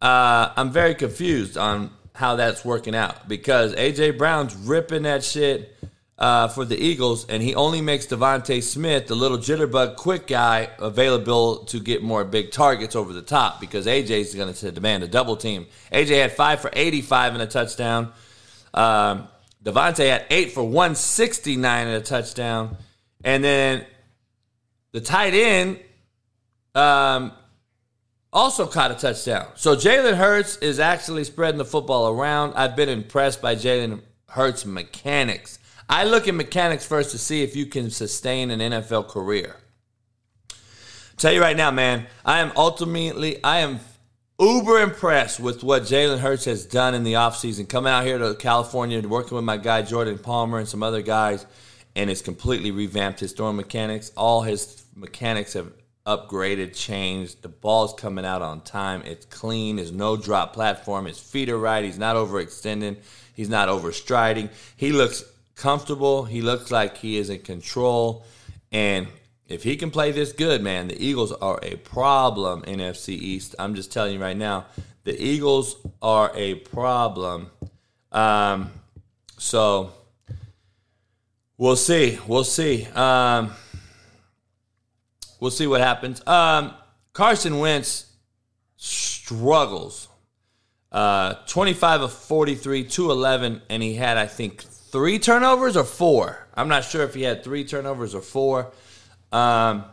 Uh, 0.00 0.50
I'm 0.56 0.70
very 0.70 0.94
confused 0.94 1.56
on 1.56 1.90
how 2.14 2.36
that's 2.36 2.64
working 2.64 2.94
out 2.94 3.28
because 3.28 3.74
AJ 3.74 4.16
Brown's 4.16 4.54
ripping 4.54 5.02
that 5.02 5.22
shit 5.24 5.75
uh, 6.18 6.48
for 6.48 6.64
the 6.64 6.78
Eagles, 6.78 7.26
and 7.26 7.42
he 7.42 7.54
only 7.54 7.80
makes 7.80 8.06
DeVonta 8.06 8.62
Smith, 8.62 9.06
the 9.06 9.14
little 9.14 9.36
jitterbug 9.36 9.96
quick 9.96 10.26
guy, 10.26 10.70
available 10.78 11.58
to 11.66 11.78
get 11.78 12.02
more 12.02 12.24
big 12.24 12.50
targets 12.50 12.96
over 12.96 13.12
the 13.12 13.22
top 13.22 13.60
because 13.60 13.86
AJ 13.86 14.10
is 14.10 14.34
going 14.34 14.52
to 14.52 14.72
demand 14.72 15.02
a 15.02 15.08
double 15.08 15.36
team. 15.36 15.66
AJ 15.92 16.20
had 16.20 16.32
five 16.32 16.60
for 16.60 16.70
85 16.72 17.34
and 17.34 17.42
a 17.42 17.46
touchdown. 17.46 18.12
Um, 18.72 19.28
DeVonta 19.62 20.08
had 20.08 20.26
eight 20.30 20.52
for 20.52 20.62
169 20.62 21.86
and 21.86 21.96
a 21.96 22.00
touchdown. 22.00 22.76
And 23.22 23.44
then 23.44 23.84
the 24.92 25.00
tight 25.00 25.34
end 25.34 25.80
um, 26.74 27.32
also 28.32 28.66
caught 28.66 28.90
a 28.90 28.94
touchdown. 28.94 29.48
So 29.56 29.76
Jalen 29.76 30.16
Hurts 30.16 30.56
is 30.58 30.78
actually 30.78 31.24
spreading 31.24 31.58
the 31.58 31.64
football 31.64 32.08
around. 32.08 32.54
I've 32.54 32.76
been 32.76 32.88
impressed 32.88 33.42
by 33.42 33.54
Jalen 33.56 34.00
Hurts' 34.28 34.64
mechanics. 34.64 35.58
I 35.88 36.04
look 36.04 36.26
at 36.26 36.34
mechanics 36.34 36.84
first 36.84 37.10
to 37.12 37.18
see 37.18 37.42
if 37.42 37.54
you 37.54 37.66
can 37.66 37.90
sustain 37.90 38.50
an 38.50 38.60
NFL 38.60 39.08
career. 39.08 39.56
Tell 41.16 41.32
you 41.32 41.40
right 41.40 41.56
now, 41.56 41.70
man, 41.70 42.06
I 42.24 42.40
am 42.40 42.52
ultimately, 42.56 43.42
I 43.42 43.60
am 43.60 43.80
uber 44.38 44.80
impressed 44.80 45.40
with 45.40 45.64
what 45.64 45.82
Jalen 45.84 46.18
Hurts 46.18 46.44
has 46.44 46.66
done 46.66 46.94
in 46.94 47.04
the 47.04 47.14
offseason. 47.14 47.68
Coming 47.68 47.92
out 47.92 48.04
here 48.04 48.18
to 48.18 48.34
California, 48.34 48.98
and 48.98 49.08
working 49.08 49.36
with 49.36 49.44
my 49.44 49.56
guy 49.56 49.82
Jordan 49.82 50.18
Palmer 50.18 50.58
and 50.58 50.68
some 50.68 50.82
other 50.82 51.02
guys, 51.02 51.46
and 51.94 52.10
it's 52.10 52.20
completely 52.20 52.70
revamped 52.70 53.20
his 53.20 53.32
throwing 53.32 53.56
mechanics. 53.56 54.12
All 54.16 54.42
his 54.42 54.84
mechanics 54.94 55.54
have 55.54 55.72
upgraded, 56.06 56.74
changed. 56.74 57.42
The 57.42 57.48
ball's 57.48 57.94
coming 57.94 58.24
out 58.24 58.42
on 58.42 58.60
time. 58.60 59.02
It's 59.06 59.26
clean. 59.26 59.76
There's 59.76 59.92
no 59.92 60.16
drop 60.16 60.52
platform. 60.52 61.06
His 61.06 61.18
feet 61.18 61.48
are 61.48 61.58
right. 61.58 61.84
He's 61.84 61.98
not 61.98 62.16
overextending. 62.16 62.98
He's 63.34 63.48
not 63.48 63.68
overstriding. 63.68 64.50
He 64.76 64.92
looks 64.92 65.24
comfortable. 65.56 66.24
He 66.24 66.42
looks 66.42 66.70
like 66.70 66.98
he 66.98 67.16
is 67.16 67.30
in 67.30 67.40
control. 67.40 68.24
And 68.70 69.08
if 69.48 69.62
he 69.62 69.76
can 69.76 69.90
play 69.90 70.12
this 70.12 70.32
good, 70.32 70.62
man, 70.62 70.88
the 70.88 71.02
Eagles 71.02 71.32
are 71.32 71.58
a 71.62 71.76
problem 71.76 72.62
in 72.64 72.78
NFC 72.78 73.10
East. 73.10 73.54
I'm 73.58 73.74
just 73.74 73.90
telling 73.90 74.14
you 74.14 74.20
right 74.20 74.36
now, 74.36 74.66
the 75.04 75.20
Eagles 75.20 75.76
are 76.02 76.30
a 76.34 76.56
problem. 76.56 77.50
Um, 78.12 78.70
So 79.38 79.92
we'll 81.58 81.76
see. 81.76 82.18
We'll 82.26 82.44
see. 82.44 82.86
Um, 82.94 83.52
we'll 85.40 85.50
see 85.50 85.66
what 85.66 85.80
happens. 85.80 86.26
Um, 86.26 86.74
Carson 87.12 87.58
Wentz 87.58 88.06
struggles. 88.76 90.08
Uh, 90.90 91.34
25 91.46 92.02
of 92.02 92.12
43, 92.12 92.84
211, 92.84 93.60
and 93.68 93.82
he 93.82 93.94
had, 93.94 94.16
I 94.16 94.26
think, 94.26 94.64
three 94.96 95.18
turnovers 95.18 95.76
or 95.76 95.84
four. 95.84 96.38
I'm 96.54 96.68
not 96.68 96.82
sure 96.82 97.02
if 97.02 97.12
he 97.12 97.20
had 97.20 97.44
three 97.44 97.66
turnovers 97.66 98.14
or 98.14 98.22
four. 98.22 98.72
Um, 99.30 99.84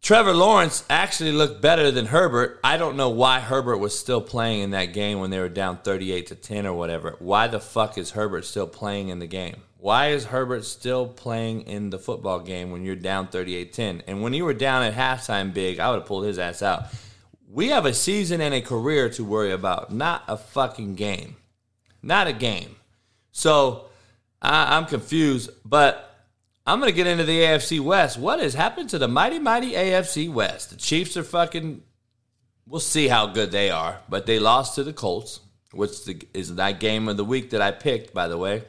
Trevor 0.00 0.32
Lawrence 0.32 0.86
actually 0.88 1.32
looked 1.32 1.60
better 1.60 1.90
than 1.90 2.06
Herbert. 2.06 2.60
I 2.64 2.78
don't 2.78 2.96
know 2.96 3.10
why 3.10 3.40
Herbert 3.40 3.76
was 3.76 3.98
still 3.98 4.22
playing 4.22 4.62
in 4.62 4.70
that 4.70 4.94
game 4.94 5.20
when 5.20 5.28
they 5.28 5.38
were 5.38 5.50
down 5.50 5.76
38 5.76 6.28
to 6.28 6.34
10 6.34 6.66
or 6.66 6.72
whatever. 6.72 7.16
Why 7.18 7.46
the 7.46 7.60
fuck 7.60 7.98
is 7.98 8.12
Herbert 8.12 8.46
still 8.46 8.66
playing 8.66 9.10
in 9.10 9.18
the 9.18 9.26
game? 9.26 9.56
Why 9.76 10.12
is 10.12 10.24
Herbert 10.24 10.64
still 10.64 11.06
playing 11.06 11.66
in 11.66 11.90
the 11.90 11.98
football 11.98 12.40
game 12.40 12.70
when 12.70 12.86
you're 12.86 12.96
down 12.96 13.28
38-10? 13.28 14.00
And 14.06 14.22
when 14.22 14.32
you 14.32 14.46
were 14.46 14.54
down 14.54 14.82
at 14.82 14.94
halftime 14.94 15.52
big, 15.52 15.78
I 15.78 15.90
would 15.90 15.98
have 15.98 16.06
pulled 16.06 16.24
his 16.24 16.38
ass 16.38 16.62
out. 16.62 16.84
We 17.52 17.68
have 17.68 17.84
a 17.84 17.92
season 17.92 18.40
and 18.40 18.54
a 18.54 18.62
career 18.62 19.10
to 19.10 19.24
worry 19.24 19.52
about, 19.52 19.92
not 19.92 20.24
a 20.26 20.38
fucking 20.38 20.94
game. 20.94 21.36
Not 22.02 22.28
a 22.28 22.32
game. 22.32 22.76
So 23.34 23.86
I, 24.40 24.76
I'm 24.76 24.86
confused, 24.86 25.50
but 25.64 26.28
I'm 26.64 26.80
going 26.80 26.90
to 26.90 26.96
get 26.96 27.06
into 27.06 27.24
the 27.24 27.40
AFC 27.40 27.80
West. 27.80 28.16
What 28.16 28.40
has 28.40 28.54
happened 28.54 28.88
to 28.90 28.98
the 28.98 29.08
mighty, 29.08 29.38
mighty 29.38 29.72
AFC 29.72 30.32
West? 30.32 30.70
The 30.70 30.76
Chiefs 30.76 31.18
are 31.18 31.24
fucking. 31.24 31.82
We'll 32.66 32.80
see 32.80 33.08
how 33.08 33.26
good 33.26 33.50
they 33.50 33.70
are, 33.70 34.00
but 34.08 34.24
they 34.24 34.38
lost 34.38 34.76
to 34.76 34.84
the 34.84 34.94
Colts, 34.94 35.40
which 35.72 36.08
is 36.32 36.54
that 36.54 36.80
game 36.80 37.08
of 37.08 37.18
the 37.18 37.24
week 37.24 37.50
that 37.50 37.60
I 37.60 37.72
picked, 37.72 38.14
by 38.14 38.28
the 38.28 38.38
way. 38.38 38.62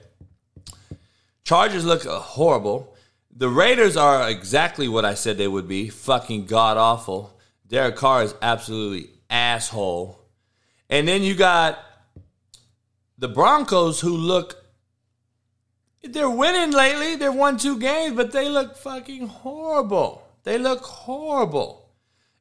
Chargers 1.46 1.86
look 1.86 2.04
horrible. 2.04 2.94
The 3.38 3.48
Raiders 3.48 3.96
are 3.96 4.30
exactly 4.30 4.90
what 4.90 5.06
I 5.06 5.14
said 5.14 5.38
they 5.38 5.48
would 5.48 5.68
be 5.68 5.90
fucking 5.90 6.48
god 6.48 6.76
awful. 6.76 7.40
Derek 7.68 7.96
Carr 7.96 8.24
is 8.24 8.36
absolutely 8.42 9.12
asshole. 9.30 10.20
And 10.90 11.08
then 11.08 11.22
you 11.22 11.36
got 11.36 11.80
the 13.18 13.28
Broncos 13.28 14.02
who 14.02 14.16
look 14.16 14.66
they're 16.04 16.30
winning 16.30 16.72
lately. 16.72 17.16
They've 17.16 17.34
won 17.34 17.58
two 17.58 17.80
games, 17.80 18.16
but 18.16 18.32
they 18.32 18.48
look 18.48 18.78
fucking 18.78 19.28
horrible. 19.28 20.24
They 20.44 20.58
look 20.58 20.84
horrible. 20.84 21.90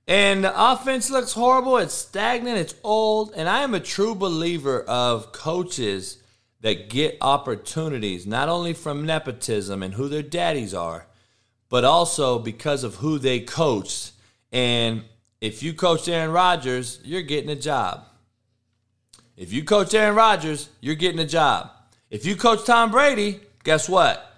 And 0.06 0.44
the 0.44 0.52
offense 0.54 1.10
looks 1.10 1.32
horrible. 1.32 1.78
It's 1.78 1.94
stagnant. 1.94 2.58
It's 2.58 2.74
old. 2.84 3.32
And 3.34 3.48
I 3.48 3.62
am 3.62 3.74
a 3.74 3.80
true 3.80 4.14
believer 4.14 4.82
of 4.82 5.32
coaches 5.32 6.18
that 6.60 6.90
get 6.90 7.16
opportunities, 7.20 8.26
not 8.26 8.48
only 8.48 8.74
from 8.74 9.06
nepotism 9.06 9.82
and 9.82 9.94
who 9.94 10.08
their 10.08 10.22
daddies 10.22 10.74
are, 10.74 11.06
but 11.68 11.84
also 11.84 12.38
because 12.38 12.84
of 12.84 12.96
who 12.96 13.18
they 13.18 13.40
coached. 13.40 14.12
And 14.52 15.04
if 15.40 15.62
you 15.62 15.72
coach 15.72 16.08
Aaron 16.08 16.32
Rodgers, 16.32 17.00
you're 17.02 17.22
getting 17.22 17.50
a 17.50 17.56
job. 17.56 18.06
If 19.36 19.52
you 19.52 19.64
coach 19.64 19.94
Aaron 19.94 20.14
Rodgers, 20.14 20.68
you're 20.80 20.94
getting 20.94 21.18
a 21.18 21.26
job. 21.26 21.70
If 22.08 22.24
you 22.24 22.36
coach 22.36 22.64
Tom 22.64 22.92
Brady, 22.92 23.40
guess 23.64 23.88
what? 23.88 24.32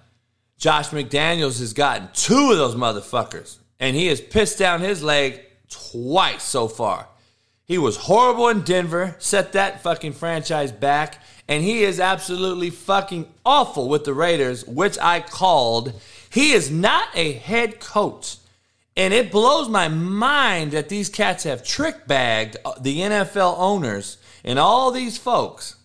Josh 0.57 0.89
McDaniels 0.89 1.59
has 1.59 1.75
gotten 1.75 2.09
two 2.15 2.51
of 2.51 2.57
those 2.57 2.75
motherfuckers, 2.75 3.59
and 3.79 3.95
he 3.95 4.07
has 4.07 4.23
pissed 4.23 4.59
down 4.59 4.81
his 4.81 5.03
leg 5.03 5.43
twice 5.69 6.43
so 6.43 6.67
far. 6.67 7.09
He 7.67 7.77
was 7.77 7.97
horrible 7.97 8.49
in 8.49 8.63
Denver, 8.63 9.17
set 9.19 9.53
that 9.53 9.83
fucking 9.83 10.15
franchise 10.15 10.73
back, 10.73 11.23
and 11.47 11.63
he 11.63 11.83
is 11.83 12.01
absolutely 12.01 12.71
fucking 12.71 13.27
awful 13.45 13.89
with 13.89 14.05
the 14.05 14.15
Raiders, 14.15 14.65
which 14.65 14.99
I 14.99 15.21
called. 15.21 15.93
He 16.31 16.53
is 16.53 16.71
not 16.71 17.09
a 17.15 17.33
head 17.33 17.81
coach. 17.81 18.39
And 18.97 19.13
it 19.13 19.31
blows 19.31 19.69
my 19.69 19.89
mind 19.89 20.73
that 20.73 20.89
these 20.89 21.11
cats 21.11 21.45
have 21.45 21.63
trick 21.63 22.07
bagged 22.07 22.57
uh, 22.65 22.73
the 22.81 23.01
NFL 23.01 23.57
owners 23.59 24.17
and 24.47 24.59
all 24.59 24.91
these 24.93 25.19
folks 25.19 25.77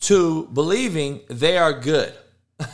to 0.00 0.46
believing 0.52 1.20
they 1.28 1.56
are 1.56 1.72
good. 1.72 2.12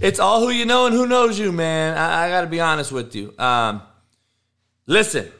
it's 0.00 0.18
all 0.18 0.40
who 0.40 0.50
you 0.50 0.64
know 0.64 0.86
and 0.86 0.94
who 0.94 1.06
knows 1.06 1.38
you, 1.38 1.52
man. 1.52 1.96
I, 1.96 2.26
I 2.26 2.30
got 2.30 2.40
to 2.40 2.46
be 2.46 2.60
honest 2.60 2.90
with 2.90 3.14
you. 3.14 3.34
Um, 3.38 3.82
listen, 4.86 5.30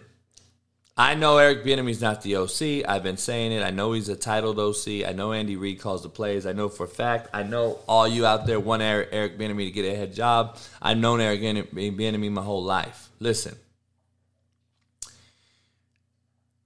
I 0.97 1.15
know 1.15 1.39
Eric 1.39 1.65
Bieniemy's 1.65 2.01
not 2.01 2.23
the 2.23 2.37
OC. 2.37 2.89
I've 2.89 3.03
been 3.03 3.17
saying 3.17 3.51
it. 3.53 3.65
I 3.65 3.71
know 3.71 3.93
he's 3.93 4.09
a 4.09 4.15
titled 4.15 4.61
OC. 4.61 5.05
I 5.05 5.13
know 5.13 5.33
Andy 5.33 5.57
Reid 5.57 5.81
calls 5.81 6.05
the 6.05 6.09
plays. 6.09 6.47
I 6.47 6.53
know 6.53 6.69
for 6.69 6.85
a 6.85 6.89
fact. 6.89 7.31
I 7.33 7.43
know 7.43 7.81
all 7.89 8.07
you 8.07 8.25
out 8.27 8.47
there 8.47 8.61
want 8.61 8.83
Eric, 8.83 9.09
Eric 9.11 9.39
Bieniemy 9.39 9.67
to 9.67 9.71
get 9.73 9.93
a 9.93 9.97
head 9.97 10.15
job. 10.15 10.57
I've 10.81 10.99
known 10.99 11.21
Eric 11.21 11.41
Bieniemy 11.41 12.31
my 12.31 12.43
whole 12.43 12.63
life. 12.63 13.09
Listen, 13.19 13.57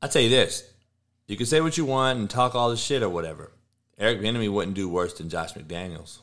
I 0.01 0.09
tell 0.09 0.23
you 0.23 0.31
this: 0.31 0.65
you 1.27 1.37
can 1.37 1.47
say 1.47 1.61
what 1.61 1.77
you 1.77 1.85
want 1.85 2.19
and 2.19 2.29
talk 2.29 2.55
all 2.55 2.71
the 2.71 2.77
shit 2.77 3.03
or 3.03 3.09
whatever. 3.09 3.53
Eric 3.99 4.21
Bieniemy 4.21 4.51
wouldn't 4.51 4.77
do 4.77 4.89
worse 4.89 5.15
than 5.15 5.29
Josh 5.29 5.55
McDaniels. 5.55 6.19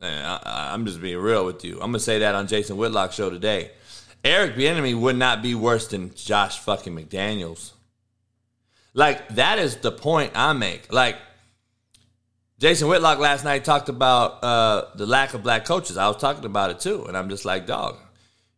I, 0.00 0.70
am 0.72 0.86
just 0.86 1.00
being 1.00 1.18
real 1.18 1.44
with 1.44 1.64
you. 1.64 1.74
I'm 1.74 1.88
gonna 1.88 1.98
say 1.98 2.20
that 2.20 2.34
on 2.34 2.46
Jason 2.46 2.76
Whitlock's 2.76 3.14
show 3.14 3.30
today. 3.30 3.70
Eric 4.24 4.54
Bieniemy 4.54 4.98
would 4.98 5.16
not 5.16 5.42
be 5.42 5.54
worse 5.54 5.88
than 5.88 6.14
Josh 6.14 6.58
fucking 6.58 6.94
McDaniels. 6.94 7.72
Like 8.92 9.28
that 9.30 9.58
is 9.58 9.76
the 9.76 9.92
point 9.92 10.32
I 10.34 10.52
make. 10.52 10.92
Like 10.92 11.16
Jason 12.58 12.88
Whitlock 12.88 13.18
last 13.18 13.44
night 13.44 13.64
talked 13.64 13.88
about 13.88 14.44
uh, 14.44 14.86
the 14.94 15.06
lack 15.06 15.34
of 15.34 15.42
black 15.42 15.64
coaches. 15.64 15.96
I 15.96 16.06
was 16.08 16.18
talking 16.18 16.44
about 16.44 16.70
it 16.70 16.80
too, 16.80 17.04
and 17.06 17.16
I'm 17.16 17.28
just 17.28 17.44
like, 17.44 17.66
dog 17.66 17.96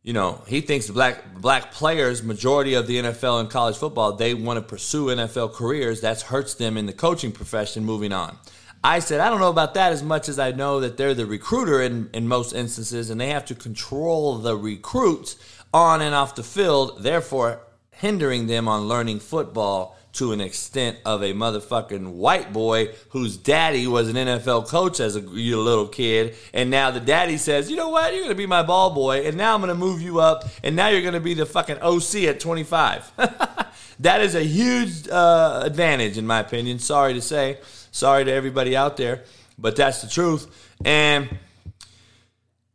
you 0.06 0.12
know, 0.12 0.40
he 0.46 0.60
thinks 0.60 0.88
black 0.88 1.34
black 1.34 1.72
players, 1.72 2.22
majority 2.22 2.74
of 2.74 2.86
the 2.86 2.98
NFL 2.98 3.40
and 3.40 3.50
college 3.50 3.76
football, 3.76 4.12
they 4.12 4.34
want 4.34 4.56
to 4.56 4.62
pursue 4.62 5.06
NFL 5.06 5.52
careers. 5.52 6.00
That 6.00 6.20
hurts 6.20 6.54
them 6.54 6.76
in 6.76 6.86
the 6.86 6.92
coaching 6.92 7.32
profession 7.32 7.84
moving 7.84 8.12
on. 8.12 8.38
I 8.84 9.00
said, 9.00 9.18
I 9.18 9.28
don't 9.28 9.40
know 9.40 9.50
about 9.50 9.74
that 9.74 9.90
as 9.90 10.04
much 10.04 10.28
as 10.28 10.38
I 10.38 10.52
know 10.52 10.78
that 10.78 10.96
they're 10.96 11.12
the 11.12 11.26
recruiter 11.26 11.82
in, 11.82 12.08
in 12.14 12.28
most 12.28 12.52
instances, 12.52 13.10
and 13.10 13.20
they 13.20 13.30
have 13.30 13.46
to 13.46 13.56
control 13.56 14.38
the 14.38 14.56
recruits 14.56 15.34
on 15.74 16.00
and 16.00 16.14
off 16.14 16.36
the 16.36 16.44
field, 16.44 17.02
therefore 17.02 17.62
hindering 17.90 18.46
them 18.46 18.68
on 18.68 18.86
learning 18.86 19.18
football 19.18 19.98
to 20.16 20.32
an 20.32 20.40
extent 20.40 20.98
of 21.04 21.22
a 21.22 21.32
motherfucking 21.34 22.12
white 22.12 22.52
boy 22.52 22.88
whose 23.10 23.36
daddy 23.36 23.86
was 23.86 24.08
an 24.08 24.16
NFL 24.16 24.66
coach 24.66 24.98
as 24.98 25.14
a 25.14 25.20
little 25.20 25.86
kid. 25.86 26.34
And 26.54 26.70
now 26.70 26.90
the 26.90 27.00
daddy 27.00 27.36
says, 27.36 27.70
you 27.70 27.76
know 27.76 27.90
what? 27.90 28.12
You're 28.12 28.22
going 28.22 28.30
to 28.30 28.34
be 28.34 28.46
my 28.46 28.62
ball 28.62 28.94
boy. 28.94 29.26
And 29.26 29.36
now 29.36 29.54
I'm 29.54 29.60
going 29.60 29.68
to 29.68 29.74
move 29.74 30.00
you 30.00 30.20
up. 30.20 30.44
And 30.62 30.74
now 30.74 30.88
you're 30.88 31.02
going 31.02 31.14
to 31.14 31.20
be 31.20 31.34
the 31.34 31.44
fucking 31.44 31.78
OC 31.82 32.24
at 32.24 32.40
25. 32.40 33.12
that 34.00 34.22
is 34.22 34.34
a 34.34 34.42
huge 34.42 35.06
uh, 35.08 35.62
advantage, 35.64 36.16
in 36.16 36.26
my 36.26 36.40
opinion. 36.40 36.78
Sorry 36.78 37.12
to 37.12 37.20
say. 37.20 37.58
Sorry 37.90 38.24
to 38.24 38.32
everybody 38.32 38.74
out 38.74 38.96
there. 38.96 39.24
But 39.58 39.76
that's 39.76 40.00
the 40.00 40.08
truth. 40.08 40.74
And 40.82 41.28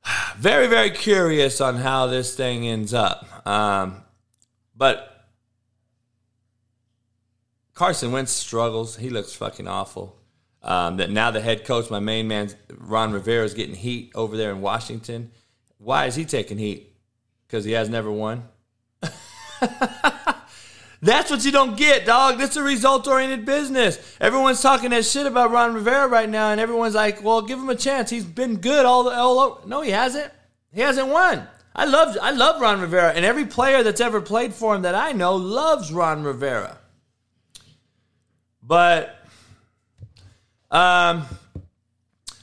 very, 0.38 0.68
very 0.68 0.92
curious 0.92 1.60
on 1.60 1.78
how 1.78 2.06
this 2.06 2.36
thing 2.36 2.68
ends 2.68 2.94
up. 2.94 3.48
Um, 3.48 4.04
but 4.76 5.11
Carson 7.82 8.12
Wentz 8.12 8.32
struggles. 8.32 8.96
He 8.98 9.10
looks 9.10 9.34
fucking 9.34 9.67
awful. 9.67 10.15
Um, 10.62 10.98
that 10.98 11.10
now 11.10 11.32
the 11.32 11.41
head 11.41 11.65
coach, 11.65 11.89
my 11.89 12.00
main 12.00 12.28
man, 12.28 12.52
Ron 12.78 13.12
Rivera, 13.12 13.44
is 13.44 13.56
getting 13.56 13.74
heat 13.74 14.12
over 14.13 14.38
there 14.38 14.52
in 14.52 14.62
Washington. 14.62 15.32
Why 15.80 16.06
is 16.06 16.13
he 16.13 16.24
taking 16.24 16.60
heat? 16.60 16.96
Because 17.48 17.65
he 17.65 17.72
has 17.72 17.89
never 17.89 18.12
won. 18.12 18.44
That's 21.02 21.32
what 21.32 21.44
you 21.44 21.52
don't 21.52 21.76
get, 21.76 22.06
dog. 22.06 22.38
This 22.38 22.52
is 22.52 22.58
a 22.58 22.62
result 22.62 23.08
oriented 23.08 23.48
business. 23.48 23.98
Everyone's 24.22 24.62
talking 24.62 24.91
that 24.91 25.04
shit 25.04 25.26
about 25.26 25.50
Ron 25.50 25.74
Rivera 25.74 26.08
right 26.08 26.30
now, 26.30 26.52
and 26.52 26.62
everyone's 26.62 26.94
like, 26.94 27.24
well, 27.24 27.41
give 27.41 27.58
him 27.58 27.70
a 27.70 27.76
chance. 27.76 28.12
He's 28.12 28.26
been 28.26 28.58
good 28.58 28.86
all 28.86 29.06
the 29.06 29.10
all 29.10 29.39
over. 29.39 29.67
No, 29.67 29.82
he 29.82 29.89
hasn't. 29.89 30.32
He 30.72 30.82
hasn't 30.82 31.08
won. 31.08 31.48
I 31.76 31.86
love 31.86 32.15
I 32.22 32.30
love 32.30 32.62
Ron 32.62 32.80
Rivera, 32.80 33.12
and 33.13 33.26
every 33.26 33.46
player 33.46 33.82
that's 33.82 34.02
ever 34.02 34.22
played 34.22 34.54
for 34.54 34.76
him 34.76 34.84
that 34.84 34.94
I 34.94 35.13
know 35.13 35.36
loves 35.36 35.91
Ron 35.91 36.22
Rivera. 36.22 36.78
But 38.62 39.15
um, 40.69 41.26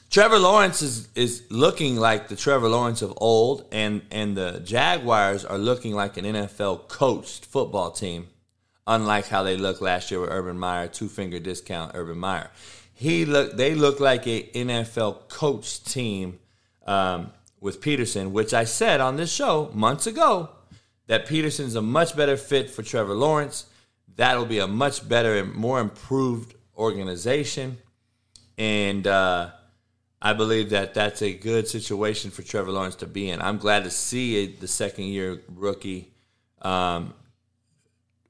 Trevor 0.09 0.39
Lawrence 0.39 0.81
is, 0.81 1.07
is 1.15 1.43
looking 1.49 1.95
like 1.95 2.27
the 2.27 2.35
Trevor 2.35 2.67
Lawrence 2.67 3.01
of 3.01 3.13
old, 3.17 3.65
and, 3.71 4.01
and 4.11 4.35
the 4.35 4.59
Jaguars 4.63 5.45
are 5.45 5.57
looking 5.57 5.93
like 5.93 6.17
an 6.17 6.25
NFL 6.25 6.87
coached 6.87 7.45
football 7.45 7.91
team, 7.91 8.27
unlike 8.87 9.27
how 9.27 9.43
they 9.43 9.55
looked 9.55 9.81
last 9.81 10.09
year 10.09 10.19
with 10.19 10.31
Urban 10.31 10.57
Meyer, 10.57 10.87
two 10.87 11.07
finger 11.07 11.39
discount 11.39 11.91
Urban 11.93 12.17
Meyer. 12.17 12.49
He 12.93 13.23
look, 13.25 13.55
they 13.55 13.75
look 13.75 13.99
like 13.99 14.27
a 14.27 14.43
NFL 14.53 15.29
coached 15.29 15.87
team 15.87 16.39
um, 16.85 17.31
with 17.61 17.79
Pederson, 17.79 18.31
which 18.31 18.53
I 18.53 18.63
said 18.65 18.99
on 18.99 19.15
this 19.15 19.31
show 19.31 19.69
months 19.73 20.05
ago 20.07 20.49
that 21.07 21.27
Pederson's 21.27 21.75
a 21.75 21.81
much 21.81 22.15
better 22.17 22.35
fit 22.35 22.69
for 22.69 22.83
Trevor 22.83 23.13
Lawrence 23.13 23.67
that'll 24.19 24.45
be 24.45 24.59
a 24.59 24.67
much 24.67 25.07
better 25.07 25.37
and 25.37 25.55
more 25.55 25.79
improved 25.79 26.53
organization, 26.77 27.77
and 28.57 29.07
uh, 29.07 29.51
I 30.21 30.33
believe 30.33 30.71
that 30.71 30.93
that's 30.93 31.21
a 31.21 31.33
good 31.33 31.69
situation 31.69 32.29
for 32.29 32.41
Trevor 32.41 32.71
Lawrence 32.71 32.95
to 32.97 33.07
be 33.07 33.29
in. 33.29 33.41
I'm 33.41 33.57
glad 33.57 33.85
to 33.85 33.89
see 33.89 34.45
the 34.45 34.67
second 34.67 35.05
year 35.05 35.41
rookie 35.47 36.11
um, 36.61 37.13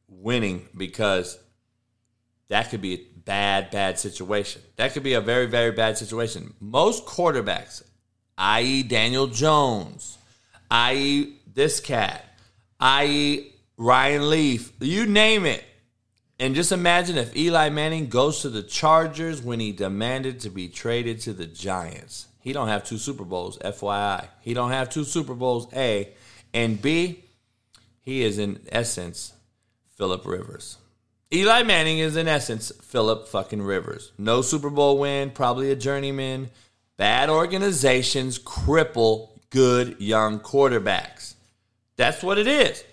winning 0.08 0.68
because 0.78 1.40
that 2.50 2.70
could 2.70 2.82
be 2.82 2.94
a 2.94 3.02
bad, 3.26 3.72
bad 3.72 3.98
situation. 3.98 4.62
That 4.76 4.94
could 4.94 5.04
be 5.04 5.14
a 5.14 5.22
very, 5.22 5.48
very 5.48 5.72
bad 5.72 5.98
situation. 5.98 6.54
Most 6.60 7.08
quarterbacks, 7.08 7.82
i.e., 8.38 8.84
Daniel 8.84 9.26
Jones, 9.26 10.20
i.e., 10.70 11.40
this 11.52 11.80
cat, 11.80 12.26
i.e., 12.80 13.56
Ryan 13.76 14.30
Leaf, 14.30 14.74
you 14.80 15.08
name 15.08 15.48
it. 15.48 15.64
And 16.40 16.56
just 16.56 16.72
imagine 16.72 17.18
if 17.18 17.36
Eli 17.36 17.70
Manning 17.70 18.08
goes 18.08 18.42
to 18.42 18.50
the 18.50 18.64
Chargers 18.64 19.42
when 19.42 19.60
he 19.60 19.74
demanded 19.74 20.40
to 20.42 20.50
be 20.50 20.70
traded 20.70 21.20
to 21.22 21.34
the 21.34 21.46
Giants. 21.46 22.28
He 22.40 22.54
don't 22.54 22.70
have 22.70 22.86
two 22.86 22.98
Super 22.98 23.26
Bowls, 23.26 23.58
FYI. 23.58 24.28
He 24.40 24.54
don't 24.54 24.72
have 24.72 24.90
two 24.90 25.04
Super 25.04 25.34
Bowls, 25.34 25.68
A. 25.74 26.14
And 26.54 26.82
B, 26.82 27.26
he 28.02 28.24
is 28.24 28.40
in 28.40 28.62
essence 28.72 29.34
Philip 29.98 30.26
Rivers. 30.26 30.78
Eli 31.32 31.64
Manning 31.64 32.00
is 32.00 32.16
in 32.16 32.28
essence 32.28 32.72
Philip 32.82 33.28
fucking 33.28 33.62
Rivers. 33.62 34.14
No 34.18 34.42
Super 34.42 34.70
Bowl 34.70 34.98
win, 34.98 35.32
probably 35.32 35.72
a 35.72 35.76
journeyman. 35.76 36.50
Bad 36.98 37.30
organizations 37.30 38.40
cripple 38.40 39.30
good 39.50 40.00
young 40.00 40.40
quarterbacks. 40.40 41.36
That's 41.98 42.24
what 42.24 42.38
it 42.38 42.48
is. 42.48 42.84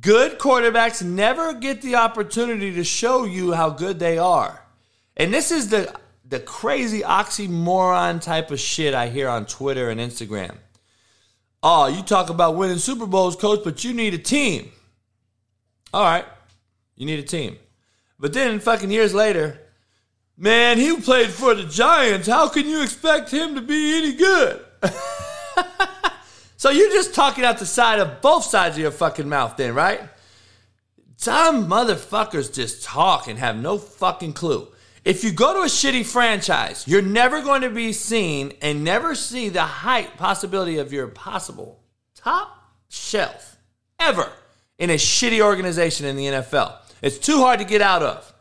Good 0.00 0.38
quarterbacks 0.40 1.02
never 1.02 1.54
get 1.54 1.80
the 1.80 1.94
opportunity 1.94 2.74
to 2.74 2.82
show 2.82 3.24
you 3.24 3.52
how 3.52 3.70
good 3.70 4.00
they 4.00 4.18
are. 4.18 4.62
And 5.16 5.32
this 5.32 5.50
is 5.50 5.68
the 5.68 5.94
the 6.28 6.40
crazy 6.40 7.02
oxymoron 7.02 8.20
type 8.20 8.50
of 8.50 8.58
shit 8.58 8.94
I 8.94 9.08
hear 9.08 9.28
on 9.28 9.46
Twitter 9.46 9.90
and 9.90 10.00
Instagram. 10.00 10.56
Oh, 11.62 11.86
you 11.86 12.02
talk 12.02 12.30
about 12.30 12.56
winning 12.56 12.78
Super 12.78 13.06
Bowls, 13.06 13.36
coach, 13.36 13.60
but 13.62 13.84
you 13.84 13.94
need 13.94 14.12
a 14.12 14.18
team. 14.18 14.72
All 15.94 16.02
right, 16.02 16.24
you 16.96 17.06
need 17.06 17.20
a 17.20 17.22
team. 17.22 17.56
But 18.18 18.32
then, 18.32 18.58
fucking 18.58 18.90
years 18.90 19.14
later, 19.14 19.60
man, 20.36 20.78
he 20.78 20.96
played 20.96 21.30
for 21.30 21.54
the 21.54 21.64
Giants. 21.64 22.26
How 22.26 22.48
can 22.48 22.66
you 22.66 22.82
expect 22.82 23.30
him 23.30 23.54
to 23.54 23.62
be 23.62 23.98
any 23.98 24.14
good? 24.14 24.64
so 26.56 26.70
you're 26.70 26.90
just 26.90 27.14
talking 27.14 27.44
out 27.44 27.58
the 27.58 27.66
side 27.66 27.98
of 27.98 28.20
both 28.20 28.44
sides 28.44 28.76
of 28.76 28.82
your 28.82 28.90
fucking 28.90 29.28
mouth, 29.28 29.56
then, 29.56 29.74
right? 29.74 30.00
Some 31.16 31.68
motherfuckers 31.68 32.52
just 32.52 32.84
talk 32.84 33.28
and 33.28 33.38
have 33.38 33.56
no 33.56 33.78
fucking 33.78 34.34
clue. 34.34 34.68
If 35.04 35.22
you 35.22 35.32
go 35.32 35.54
to 35.54 35.60
a 35.60 35.66
shitty 35.66 36.04
franchise, 36.04 36.84
you're 36.86 37.00
never 37.00 37.40
going 37.40 37.62
to 37.62 37.70
be 37.70 37.92
seen 37.92 38.54
and 38.60 38.82
never 38.82 39.14
see 39.14 39.48
the 39.48 39.62
height 39.62 40.16
possibility 40.16 40.78
of 40.78 40.92
your 40.92 41.06
possible 41.06 41.80
top 42.14 42.72
shelf 42.88 43.56
ever 44.00 44.30
in 44.78 44.90
a 44.90 44.94
shitty 44.94 45.40
organization 45.40 46.06
in 46.06 46.16
the 46.16 46.26
NFL. 46.26 46.76
It's 47.02 47.18
too 47.18 47.38
hard 47.38 47.60
to 47.60 47.64
get 47.64 47.82
out 47.82 48.02
of. 48.02 48.32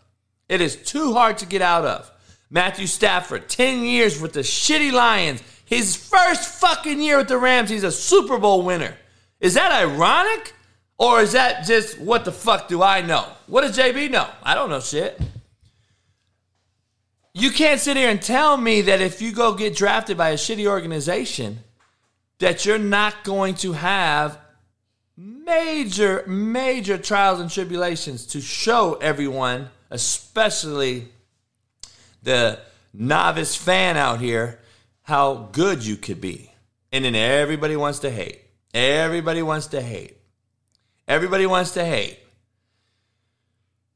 It 0.50 0.62
is 0.62 0.76
too 0.76 1.14
hard 1.14 1.38
to 1.40 1.46
get 1.46 1.62
out 1.62 1.86
of. 1.86 2.12
Matthew 2.50 2.88
Stafford, 2.88 3.50
10 3.50 3.84
years 3.84 4.20
with 4.20 4.34
the 4.34 4.42
shitty 4.42 4.92
Lions. 4.92 5.42
His 5.66 5.96
first 5.96 6.62
fucking 6.62 7.02
year 7.02 7.18
with 7.18 7.28
the 7.28 7.38
Rams, 7.38 7.70
he's 7.70 7.84
a 7.84 7.92
Super 7.92 8.38
Bowl 8.38 8.62
winner. 8.62 8.96
Is 9.40 9.56
that 9.56 9.72
ironic? 9.72 10.54
Or 10.98 11.22
is 11.22 11.34
that 11.34 11.66
just 11.66 12.00
what 12.00 12.24
the 12.24 12.32
fuck 12.32 12.68
do 12.68 12.82
I 12.82 13.02
know? 13.02 13.28
What 13.48 13.62
does 13.62 13.78
JB 13.78 14.12
know? 14.12 14.30
I 14.44 14.56
don't 14.56 14.70
know 14.70 14.80
shit. 14.80 15.20
You 17.34 17.52
can't 17.52 17.82
sit 17.82 17.98
here 17.98 18.10
and 18.10 18.22
tell 18.22 18.56
me 18.56 18.82
that 18.82 19.02
if 19.02 19.22
you 19.22 19.34
go 19.34 19.56
get 19.56 19.76
drafted 19.76 20.18
by 20.18 20.30
a 20.30 20.36
shitty 20.36 20.66
organization, 20.66 21.60
that 22.40 22.66
you're 22.66 22.80
not 22.80 23.26
going 23.26 23.56
to 23.56 23.74
have 23.74 24.40
major, 25.18 26.24
major 26.28 26.98
trials 26.98 27.42
and 27.42 27.52
tribulations 27.52 28.26
to 28.28 28.40
show 28.40 28.94
everyone, 28.96 29.70
especially 29.90 31.10
the 32.24 32.60
novice 32.94 33.56
fan 33.56 33.98
out 33.98 34.22
here, 34.22 34.60
how 35.06 35.50
good 35.52 35.86
you 35.86 35.96
could 35.96 36.20
be. 36.20 36.52
And 36.92 37.06
then 37.06 37.16
everybody 37.16 37.76
wants 37.76 38.00
to 38.00 38.10
hate. 38.10 38.42
Everybody 38.74 39.44
wants 39.44 39.68
to 39.68 39.82
hate. 39.82 40.18
Everybody 41.08 41.46
wants 41.46 41.72
to 41.72 41.86
hate. 41.86 42.20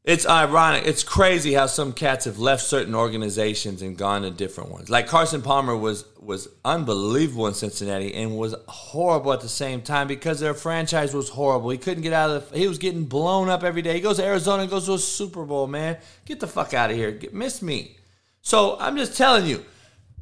It's 0.04 0.28
ironic. 0.28 0.86
It's 0.86 1.04
crazy 1.04 1.54
how 1.54 1.66
some 1.66 1.94
cats 1.94 2.26
have 2.26 2.40
left 2.40 2.64
certain 2.64 2.96
organizations 2.96 3.82
and 3.82 3.98
gone 3.98 4.22
to 4.22 4.32
different 4.32 4.72
ones. 4.72 4.90
Like 4.90 5.08
Carson 5.08 5.42
Palmer 5.42 5.76
was 5.76 6.06
was 6.20 6.48
unbelievable 6.64 7.48
in 7.48 7.54
Cincinnati 7.54 8.14
and 8.14 8.38
was 8.38 8.56
horrible 8.68 9.34
at 9.34 9.42
the 9.42 9.50
same 9.50 9.82
time 9.82 10.08
because 10.08 10.40
their 10.40 10.54
franchise 10.54 11.14
was 11.14 11.30
horrible. 11.30 11.70
He 11.70 11.78
couldn't 11.78 12.04
get 12.04 12.14
out 12.14 12.30
of 12.30 12.50
the. 12.52 12.58
He 12.58 12.68
was 12.68 12.78
getting 12.78 13.06
blown 13.06 13.50
up 13.50 13.64
every 13.64 13.82
day. 13.82 13.94
He 13.94 14.02
goes 14.02 14.18
to 14.18 14.26
Arizona 14.26 14.62
and 14.62 14.72
goes 14.72 14.86
to 14.86 14.94
a 14.94 15.00
Super 15.00 15.44
Bowl. 15.44 15.68
Man, 15.68 15.98
get 16.26 16.40
the 16.40 16.48
fuck 16.48 16.74
out 16.74 16.92
of 16.92 16.96
here. 16.96 17.12
Get, 17.12 17.34
miss 17.34 17.62
me. 17.62 17.98
So 18.42 18.78
I'm 18.80 18.96
just 18.96 19.18
telling 19.18 19.48
you, 19.48 19.66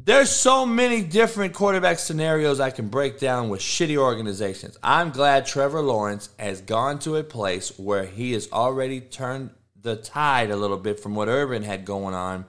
there's 0.07 0.29
so 0.29 0.65
many 0.65 1.01
different 1.01 1.53
quarterback 1.53 1.99
scenarios 1.99 2.61
I 2.61 2.69
can 2.69 2.87
break 2.87 3.19
down 3.19 3.49
with 3.49 3.59
shitty 3.59 3.97
organizations. 3.97 4.77
I'm 4.81 5.09
glad 5.09 5.45
Trevor 5.45 5.81
Lawrence 5.81 6.29
has 6.39 6.61
gone 6.61 6.99
to 6.99 7.17
a 7.17 7.25
place 7.25 7.77
where 7.77 8.05
he 8.05 8.31
has 8.31 8.49
already 8.53 9.01
turned 9.01 9.49
the 9.81 9.97
tide 9.97 10.49
a 10.49 10.55
little 10.55 10.77
bit 10.77 11.01
from 11.01 11.13
what 11.13 11.27
Urban 11.27 11.61
had 11.61 11.83
going 11.83 12.15
on. 12.15 12.45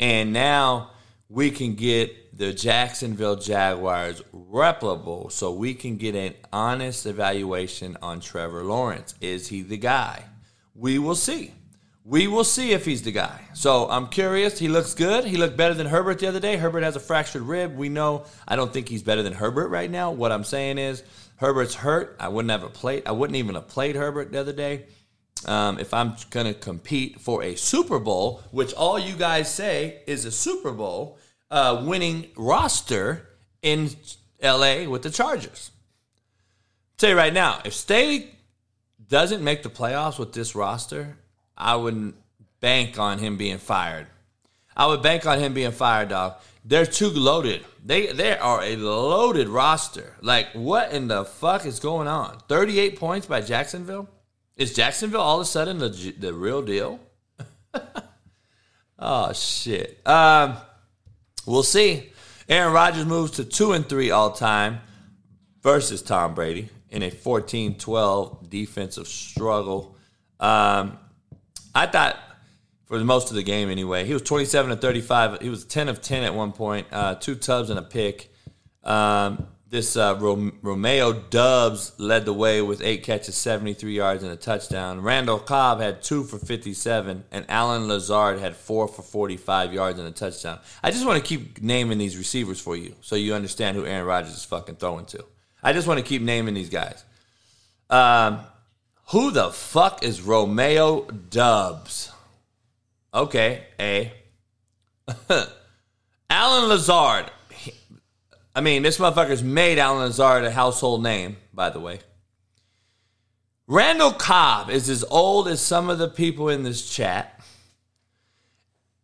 And 0.00 0.32
now 0.32 0.92
we 1.28 1.50
can 1.50 1.74
get 1.74 2.38
the 2.38 2.54
Jacksonville 2.54 3.36
Jaguars 3.36 4.22
replicable 4.34 5.30
so 5.30 5.52
we 5.52 5.74
can 5.74 5.98
get 5.98 6.14
an 6.14 6.32
honest 6.50 7.04
evaluation 7.04 7.98
on 8.00 8.20
Trevor 8.20 8.64
Lawrence. 8.64 9.14
Is 9.20 9.48
he 9.48 9.60
the 9.60 9.76
guy? 9.76 10.24
We 10.74 10.98
will 10.98 11.14
see. 11.14 11.52
We 12.06 12.26
will 12.26 12.44
see 12.44 12.72
if 12.72 12.84
he's 12.84 13.00
the 13.00 13.12
guy. 13.12 13.40
So 13.54 13.88
I'm 13.88 14.08
curious. 14.08 14.58
He 14.58 14.68
looks 14.68 14.92
good. 14.92 15.24
He 15.24 15.38
looked 15.38 15.56
better 15.56 15.72
than 15.72 15.86
Herbert 15.86 16.18
the 16.18 16.26
other 16.26 16.40
day. 16.40 16.58
Herbert 16.58 16.82
has 16.82 16.96
a 16.96 17.00
fractured 17.00 17.42
rib. 17.42 17.76
We 17.76 17.88
know. 17.88 18.26
I 18.46 18.56
don't 18.56 18.70
think 18.70 18.90
he's 18.90 19.02
better 19.02 19.22
than 19.22 19.32
Herbert 19.32 19.68
right 19.68 19.90
now. 19.90 20.10
What 20.10 20.30
I'm 20.30 20.44
saying 20.44 20.76
is 20.76 21.02
Herbert's 21.36 21.74
hurt. 21.74 22.16
I 22.20 22.28
wouldn't 22.28 22.50
have 22.50 22.62
a 22.62 22.68
played. 22.68 23.04
I 23.06 23.12
wouldn't 23.12 23.36
even 23.36 23.54
have 23.54 23.68
played 23.68 23.96
Herbert 23.96 24.32
the 24.32 24.40
other 24.40 24.52
day. 24.52 24.84
Um, 25.46 25.78
if 25.78 25.94
I'm 25.94 26.14
going 26.30 26.46
to 26.46 26.54
compete 26.54 27.20
for 27.20 27.42
a 27.42 27.54
Super 27.54 27.98
Bowl, 27.98 28.42
which 28.50 28.74
all 28.74 28.98
you 28.98 29.14
guys 29.14 29.52
say 29.52 30.02
is 30.06 30.26
a 30.26 30.30
Super 30.30 30.72
Bowl 30.72 31.18
uh, 31.50 31.82
winning 31.86 32.26
roster 32.36 33.30
in 33.62 33.90
LA 34.42 34.84
with 34.84 35.02
the 35.02 35.10
Chargers. 35.10 35.70
I'll 35.74 36.98
tell 36.98 37.10
you 37.10 37.16
right 37.16 37.32
now, 37.32 37.60
if 37.64 37.72
Staley 37.72 38.30
doesn't 39.08 39.42
make 39.42 39.62
the 39.62 39.70
playoffs 39.70 40.18
with 40.18 40.32
this 40.32 40.54
roster, 40.54 41.16
I 41.56 41.76
wouldn't 41.76 42.16
bank 42.60 42.98
on 42.98 43.18
him 43.18 43.36
being 43.36 43.58
fired. 43.58 44.06
I 44.76 44.86
would 44.86 45.02
bank 45.02 45.26
on 45.26 45.38
him 45.38 45.54
being 45.54 45.72
fired, 45.72 46.08
dog. 46.08 46.34
They're 46.64 46.86
too 46.86 47.10
loaded. 47.10 47.64
They 47.84 48.06
they 48.06 48.36
are 48.36 48.62
a 48.62 48.76
loaded 48.76 49.48
roster. 49.48 50.14
Like 50.22 50.48
what 50.52 50.92
in 50.92 51.08
the 51.08 51.24
fuck 51.24 51.66
is 51.66 51.78
going 51.78 52.08
on? 52.08 52.38
38 52.48 52.98
points 52.98 53.26
by 53.26 53.42
Jacksonville? 53.42 54.08
Is 54.56 54.72
Jacksonville 54.72 55.20
all 55.20 55.36
of 55.40 55.42
a 55.42 55.44
sudden 55.44 55.78
the 55.78 56.14
the 56.18 56.32
real 56.32 56.62
deal? 56.62 57.00
oh 58.98 59.32
shit. 59.34 60.00
Um, 60.06 60.56
we'll 61.46 61.62
see. 61.62 62.10
Aaron 62.48 62.72
Rodgers 62.72 63.06
moves 63.06 63.32
to 63.32 63.44
two 63.44 63.72
and 63.72 63.86
three 63.86 64.10
all 64.10 64.32
time 64.32 64.80
versus 65.62 66.02
Tom 66.02 66.34
Brady 66.34 66.68
in 66.90 67.02
a 67.02 67.10
14-12 67.10 68.48
defensive 68.50 69.08
struggle. 69.08 69.96
Um, 70.38 70.98
I 71.74 71.86
thought 71.86 72.18
for 72.86 72.98
the 72.98 73.04
most 73.04 73.30
of 73.30 73.36
the 73.36 73.42
game 73.42 73.70
anyway, 73.70 74.04
he 74.04 74.12
was 74.12 74.22
27 74.22 74.70
to 74.70 74.76
35. 74.76 75.40
He 75.40 75.48
was 75.48 75.64
10 75.64 75.88
of 75.88 76.00
10 76.00 76.22
at 76.22 76.34
one 76.34 76.52
point, 76.52 76.86
uh, 76.92 77.14
two 77.16 77.34
tubs 77.34 77.70
and 77.70 77.78
a 77.78 77.82
pick. 77.82 78.30
Um, 78.82 79.48
this 79.74 79.96
uh, 79.96 80.16
Romeo 80.20 81.12
Doubs 81.12 81.98
led 81.98 82.26
the 82.26 82.32
way 82.32 82.62
with 82.62 82.80
eight 82.80 83.02
catches, 83.02 83.34
73 83.34 83.92
yards, 83.92 84.22
and 84.22 84.30
a 84.30 84.36
touchdown. 84.36 85.00
Randall 85.00 85.40
Cobb 85.40 85.80
had 85.80 86.00
two 86.00 86.22
for 86.22 86.38
57, 86.38 87.24
and 87.32 87.44
Allen 87.48 87.88
Lazard 87.88 88.38
had 88.38 88.54
four 88.54 88.86
for 88.86 89.02
45 89.02 89.74
yards 89.74 89.98
and 89.98 90.06
a 90.06 90.12
touchdown. 90.12 90.60
I 90.80 90.92
just 90.92 91.04
want 91.04 91.20
to 91.20 91.28
keep 91.28 91.60
naming 91.60 91.98
these 91.98 92.16
receivers 92.16 92.60
for 92.60 92.76
you 92.76 92.94
so 93.00 93.16
you 93.16 93.34
understand 93.34 93.76
who 93.76 93.84
Aaron 93.84 94.06
Rodgers 94.06 94.36
is 94.36 94.44
fucking 94.44 94.76
throwing 94.76 95.06
to. 95.06 95.24
I 95.60 95.72
just 95.72 95.88
want 95.88 95.98
to 95.98 96.06
keep 96.06 96.22
naming 96.22 96.54
these 96.54 96.70
guys. 96.70 97.04
Um, 97.90 98.40
who 99.06 99.30
the 99.30 99.50
fuck 99.50 100.02
is 100.02 100.22
Romeo 100.22 101.02
Doubs? 101.02 102.10
Okay, 103.12 103.64
A. 103.78 104.12
Allen 106.30 106.68
Lazard. 106.68 107.30
I 108.54 108.60
mean, 108.60 108.82
this 108.82 108.98
motherfucker's 108.98 109.42
made 109.42 109.78
Allen 109.78 110.00
Lazard 110.00 110.44
a 110.44 110.50
household 110.50 111.02
name, 111.02 111.36
by 111.52 111.70
the 111.70 111.80
way. 111.80 112.00
Randall 113.66 114.12
Cobb 114.12 114.70
is 114.70 114.88
as 114.88 115.04
old 115.04 115.48
as 115.48 115.60
some 115.60 115.88
of 115.88 115.98
the 115.98 116.08
people 116.08 116.48
in 116.48 116.62
this 116.62 116.88
chat. 116.88 117.40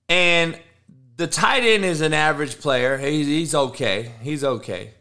And 0.09 0.59
the 1.17 1.27
tight 1.27 1.63
end 1.63 1.85
is 1.85 2.01
an 2.01 2.13
average 2.13 2.59
player. 2.59 2.99
He's, 2.99 3.27
he's 3.27 3.55
okay. 3.55 4.13
He's 4.23 4.45
okay. 4.45 4.95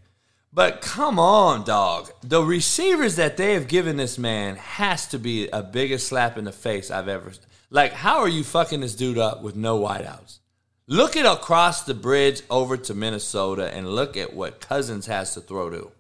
But 0.51 0.81
come 0.81 1.19
on, 1.19 1.63
dog. 1.63 2.09
The 2.23 2.43
receivers 2.43 3.17
that 3.17 3.37
they 3.37 3.53
have 3.53 3.67
given 3.67 3.97
this 3.97 4.17
man 4.17 4.55
has 4.55 5.07
to 5.07 5.19
be 5.19 5.47
a 5.49 5.61
biggest 5.61 6.07
slap 6.07 6.37
in 6.37 6.45
the 6.45 6.51
face 6.51 6.89
I've 6.89 7.07
ever. 7.07 7.31
Like, 7.69 7.93
how 7.93 8.19
are 8.19 8.27
you 8.27 8.43
fucking 8.43 8.79
this 8.79 8.95
dude 8.95 9.19
up 9.19 9.43
with 9.43 9.55
no 9.55 9.79
wideouts? 9.79 10.39
Look 10.87 11.15
at 11.15 11.31
across 11.31 11.83
the 11.83 11.93
bridge 11.93 12.41
over 12.49 12.75
to 12.75 12.95
Minnesota 12.95 13.71
and 13.71 13.87
look 13.87 14.17
at 14.17 14.33
what 14.33 14.59
Cousins 14.59 15.05
has 15.05 15.35
to 15.35 15.41
throw 15.41 15.69
to. 15.69 15.91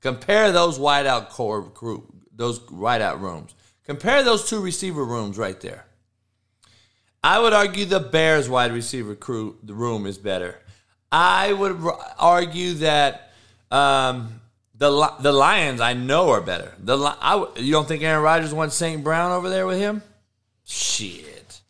Compare 0.00 0.50
those 0.50 0.76
wideout 0.76 1.28
core 1.28 1.62
group, 1.62 2.12
those 2.34 2.58
wideout 2.58 3.20
rooms. 3.20 3.54
Compare 3.84 4.24
those 4.24 4.48
two 4.48 4.60
receiver 4.60 5.04
rooms 5.04 5.38
right 5.38 5.60
there. 5.60 5.86
I 7.22 7.38
would 7.38 7.52
argue 7.52 7.84
the 7.84 8.00
Bears 8.00 8.48
wide 8.48 8.72
receiver 8.72 9.14
crew 9.14 9.56
the 9.62 9.74
room 9.74 10.04
is 10.04 10.18
better. 10.18 10.58
I 11.10 11.52
would 11.52 11.80
argue 12.18 12.74
that 12.74 13.27
um, 13.70 14.40
the 14.74 15.12
the 15.20 15.32
Lions 15.32 15.80
I 15.80 15.94
know 15.94 16.30
are 16.30 16.40
better. 16.40 16.72
The 16.78 16.96
I, 16.96 17.46
you 17.56 17.72
don't 17.72 17.86
think 17.86 18.02
Aaron 18.02 18.22
Rodgers 18.22 18.54
wants 18.54 18.76
St. 18.76 19.02
Brown 19.02 19.32
over 19.32 19.48
there 19.48 19.66
with 19.66 19.78
him? 19.78 20.02
Shit. 20.64 21.60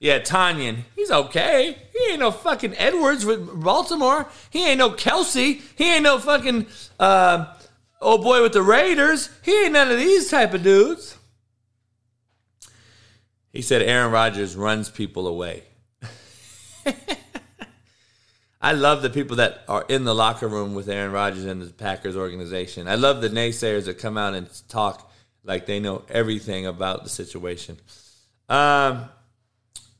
Yeah, 0.00 0.18
Tonyan, 0.18 0.80
he's 0.96 1.10
okay. 1.10 1.78
He 1.92 2.10
ain't 2.10 2.20
no 2.20 2.30
fucking 2.30 2.74
Edwards 2.76 3.24
with 3.24 3.62
Baltimore. 3.62 4.26
He 4.50 4.66
ain't 4.68 4.78
no 4.78 4.90
Kelce. 4.90 5.62
He 5.76 5.94
ain't 5.94 6.02
no 6.02 6.18
fucking 6.18 6.66
uh, 7.00 7.54
old 8.02 8.22
boy 8.22 8.42
with 8.42 8.52
the 8.52 8.62
Raiders. 8.62 9.30
He 9.42 9.64
ain't 9.64 9.72
none 9.72 9.90
of 9.90 9.98
these 9.98 10.30
type 10.30 10.52
of 10.52 10.62
dudes. 10.62 11.16
He 13.52 13.62
said 13.62 13.82
Aaron 13.82 14.10
Rodgers 14.12 14.56
runs 14.56 14.90
people 14.90 15.26
away. 15.26 15.62
I 18.64 18.72
love 18.72 19.02
the 19.02 19.10
people 19.10 19.36
that 19.36 19.62
are 19.68 19.84
in 19.90 20.04
the 20.04 20.14
locker 20.14 20.48
room 20.48 20.74
with 20.74 20.88
Aaron 20.88 21.12
Rodgers 21.12 21.44
and 21.44 21.60
the 21.60 21.70
Packers 21.70 22.16
organization. 22.16 22.88
I 22.88 22.94
love 22.94 23.20
the 23.20 23.28
naysayers 23.28 23.84
that 23.84 23.98
come 23.98 24.16
out 24.16 24.32
and 24.32 24.48
talk 24.70 25.12
like 25.42 25.66
they 25.66 25.80
know 25.80 26.02
everything 26.08 26.64
about 26.64 27.04
the 27.04 27.10
situation. 27.10 27.76
Um, 28.48 29.10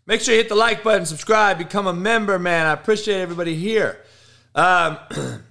make 0.07 0.23
sure 0.23 0.33
you 0.33 0.41
hit 0.41 0.49
the 0.49 0.55
like 0.55 0.83
button, 0.83 1.05
subscribe, 1.05 1.59
become 1.59 1.87
a 1.87 1.93
member, 1.93 2.39
man. 2.39 2.65
I 2.65 2.73
appreciate 2.73 3.21
everybody 3.21 3.55
here. 3.55 4.01
Um, 4.55 4.97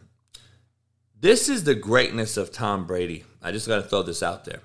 this 1.21 1.49
is 1.49 1.65
the 1.65 1.76
greatness 1.76 2.36
of 2.36 2.52
Tom 2.52 2.88
Brady. 2.88 3.26
I 3.43 3.52
just 3.52 3.67
got 3.67 3.76
to 3.76 3.84
throw 3.84 4.02
this 4.02 4.23
out 4.23 4.43
there. 4.45 4.62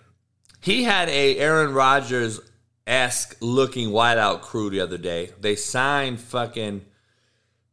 He 0.63 0.85
had 0.85 1.11
a 1.11 1.37
Aaron 1.37 1.75
Rodgers 1.75 2.41
esque 2.87 3.37
looking 3.43 3.91
wideout 3.91 4.41
crew 4.41 4.71
the 4.71 4.81
other 4.81 4.97
day. 4.97 5.33
They 5.39 5.55
signed 5.55 6.19
fucking 6.19 6.87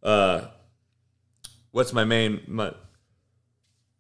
uh 0.04 0.50
what's 1.76 1.92
my 1.92 2.06
main 2.06 2.40
my 2.48 2.74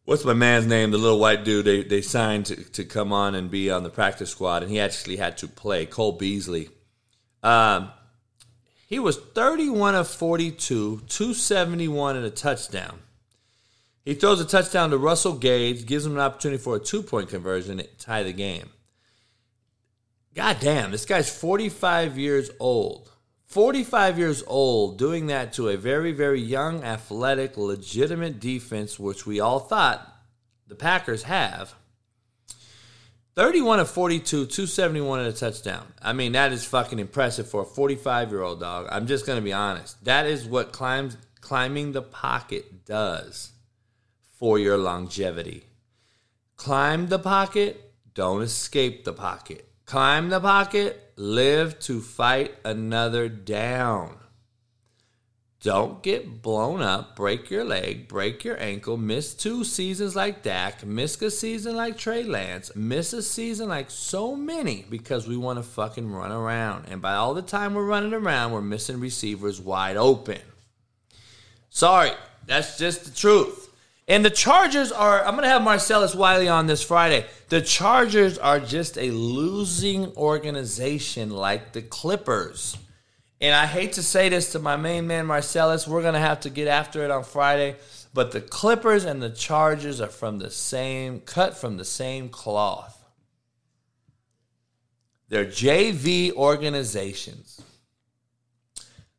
what's 0.05 0.23
my 0.23 0.33
man's 0.33 0.65
name? 0.65 0.91
The 0.91 0.97
little 0.97 1.19
white 1.19 1.43
dude 1.43 1.65
they 1.65 1.83
they 1.83 2.01
signed 2.01 2.45
to, 2.45 2.55
to 2.55 2.85
come 2.85 3.11
on 3.11 3.35
and 3.35 3.51
be 3.51 3.69
on 3.69 3.83
the 3.83 3.89
practice 3.89 4.29
squad, 4.29 4.63
and 4.63 4.71
he 4.71 4.79
actually 4.79 5.17
had 5.17 5.37
to 5.39 5.47
play 5.49 5.85
Cole 5.85 6.13
Beasley. 6.13 6.69
Um, 7.43 7.91
he 8.87 8.97
was 8.97 9.17
31 9.17 9.93
of 9.93 10.07
42, 10.07 11.01
271 11.07 12.15
and 12.15 12.25
a 12.25 12.29
touchdown. 12.29 12.99
He 14.05 14.13
throws 14.13 14.39
a 14.39 14.45
touchdown 14.45 14.91
to 14.91 14.97
Russell 14.97 15.33
Gage, 15.33 15.85
gives 15.85 16.05
him 16.05 16.13
an 16.13 16.19
opportunity 16.19 16.63
for 16.63 16.77
a 16.77 16.79
two 16.79 17.03
point 17.03 17.27
conversion 17.27 17.79
to 17.79 17.83
tie 17.97 18.23
the 18.23 18.31
game. 18.31 18.69
God 20.33 20.57
damn, 20.61 20.91
this 20.91 21.05
guy's 21.05 21.29
45 21.29 22.17
years 22.17 22.49
old. 22.57 23.11
45 23.55 24.19
years 24.19 24.43
old 24.47 24.99
doing 24.99 25.27
that 25.27 25.53
to 25.53 25.69
a 25.69 25.77
very, 25.77 26.11
very 26.11 26.41
young, 26.41 26.83
athletic, 26.83 27.55
legitimate 27.55 28.41
defense, 28.41 28.99
which 28.99 29.25
we 29.25 29.39
all 29.39 29.59
thought 29.59 30.05
the 30.67 30.75
Packers 30.75 31.23
have. 31.23 31.73
31 33.37 33.79
of 33.79 33.89
42, 33.89 34.47
271 34.47 35.19
and 35.21 35.29
a 35.29 35.31
touchdown. 35.31 35.87
I 36.01 36.11
mean, 36.11 36.33
that 36.33 36.51
is 36.51 36.65
fucking 36.65 36.99
impressive 36.99 37.49
for 37.49 37.61
a 37.61 37.65
45 37.65 38.29
year 38.29 38.41
old 38.41 38.59
dog. 38.59 38.89
I'm 38.91 39.07
just 39.07 39.25
going 39.25 39.37
to 39.37 39.41
be 39.41 39.53
honest. 39.53 40.03
That 40.03 40.25
is 40.25 40.43
what 40.43 40.73
climbs, 40.73 41.15
climbing 41.39 41.93
the 41.93 42.01
pocket 42.01 42.83
does 42.83 43.53
for 44.37 44.59
your 44.59 44.77
longevity. 44.77 45.63
Climb 46.57 47.07
the 47.07 47.19
pocket, 47.19 47.93
don't 48.13 48.41
escape 48.41 49.05
the 49.05 49.13
pocket. 49.13 49.65
Climb 49.85 50.27
the 50.27 50.41
pocket, 50.41 51.04
live 51.15 51.79
to 51.79 52.01
fight 52.01 52.55
another 52.63 53.29
down. 53.29 54.17
Don't 55.61 56.03
get 56.03 56.43
blown 56.43 56.83
up, 56.83 57.15
break 57.15 57.49
your 57.49 57.63
leg, 57.63 58.07
break 58.07 58.43
your 58.43 58.61
ankle, 58.61 58.97
miss 58.97 59.33
two 59.33 59.63
seasons 59.63 60.15
like 60.15 60.43
Dak, 60.43 60.85
miss 60.85 61.19
a 61.23 61.31
season 61.31 61.75
like 61.75 61.97
Trey 61.97 62.21
Lance, 62.21 62.75
miss 62.75 63.13
a 63.13 63.23
season 63.23 63.69
like 63.69 63.89
so 63.89 64.35
many 64.35 64.85
because 64.91 65.27
we 65.27 65.35
want 65.37 65.57
to 65.57 65.63
fucking 65.63 66.11
run 66.11 66.31
around. 66.31 66.85
And 66.89 67.01
by 67.01 67.15
all 67.15 67.33
the 67.33 67.41
time 67.41 67.73
we're 67.73 67.83
running 67.83 68.13
around, 68.13 68.51
we're 68.51 68.61
missing 68.61 68.99
receivers 68.99 69.59
wide 69.59 69.97
open. 69.97 70.41
Sorry, 71.71 72.11
that's 72.45 72.77
just 72.77 73.05
the 73.05 73.11
truth. 73.11 73.64
And 74.07 74.23
the 74.23 74.29
Chargers 74.29 74.91
are, 74.91 75.23
I'm 75.25 75.33
going 75.33 75.43
to 75.43 75.49
have 75.49 75.63
Marcellus 75.63 76.13
Wiley 76.13 76.47
on 76.47 76.67
this 76.67 76.83
Friday. 76.83 77.25
The 77.49 77.61
Chargers 77.61 78.37
are 78.37 78.59
just 78.59 78.97
a 78.97 79.09
losing 79.09 80.15
organization 80.15 81.31
like 81.31 81.73
the 81.73 81.81
Clippers. 81.81 82.77
And 83.41 83.55
I 83.55 83.65
hate 83.65 83.93
to 83.93 84.03
say 84.03 84.29
this 84.29 84.51
to 84.51 84.59
my 84.59 84.75
main 84.75 85.07
man, 85.07 85.25
Marcellus. 85.25 85.87
We're 85.87 86.03
going 86.03 86.13
to 86.13 86.19
have 86.19 86.41
to 86.41 86.51
get 86.51 86.67
after 86.67 87.03
it 87.03 87.09
on 87.09 87.23
Friday. 87.23 87.77
But 88.13 88.31
the 88.31 88.41
Clippers 88.41 89.05
and 89.05 89.21
the 89.21 89.31
Chargers 89.31 89.99
are 89.99 90.07
from 90.07 90.37
the 90.37 90.51
same, 90.51 91.19
cut 91.21 91.57
from 91.57 91.77
the 91.77 91.85
same 91.85 92.29
cloth. 92.29 93.03
They're 95.29 95.45
JV 95.45 96.31
organizations. 96.31 97.59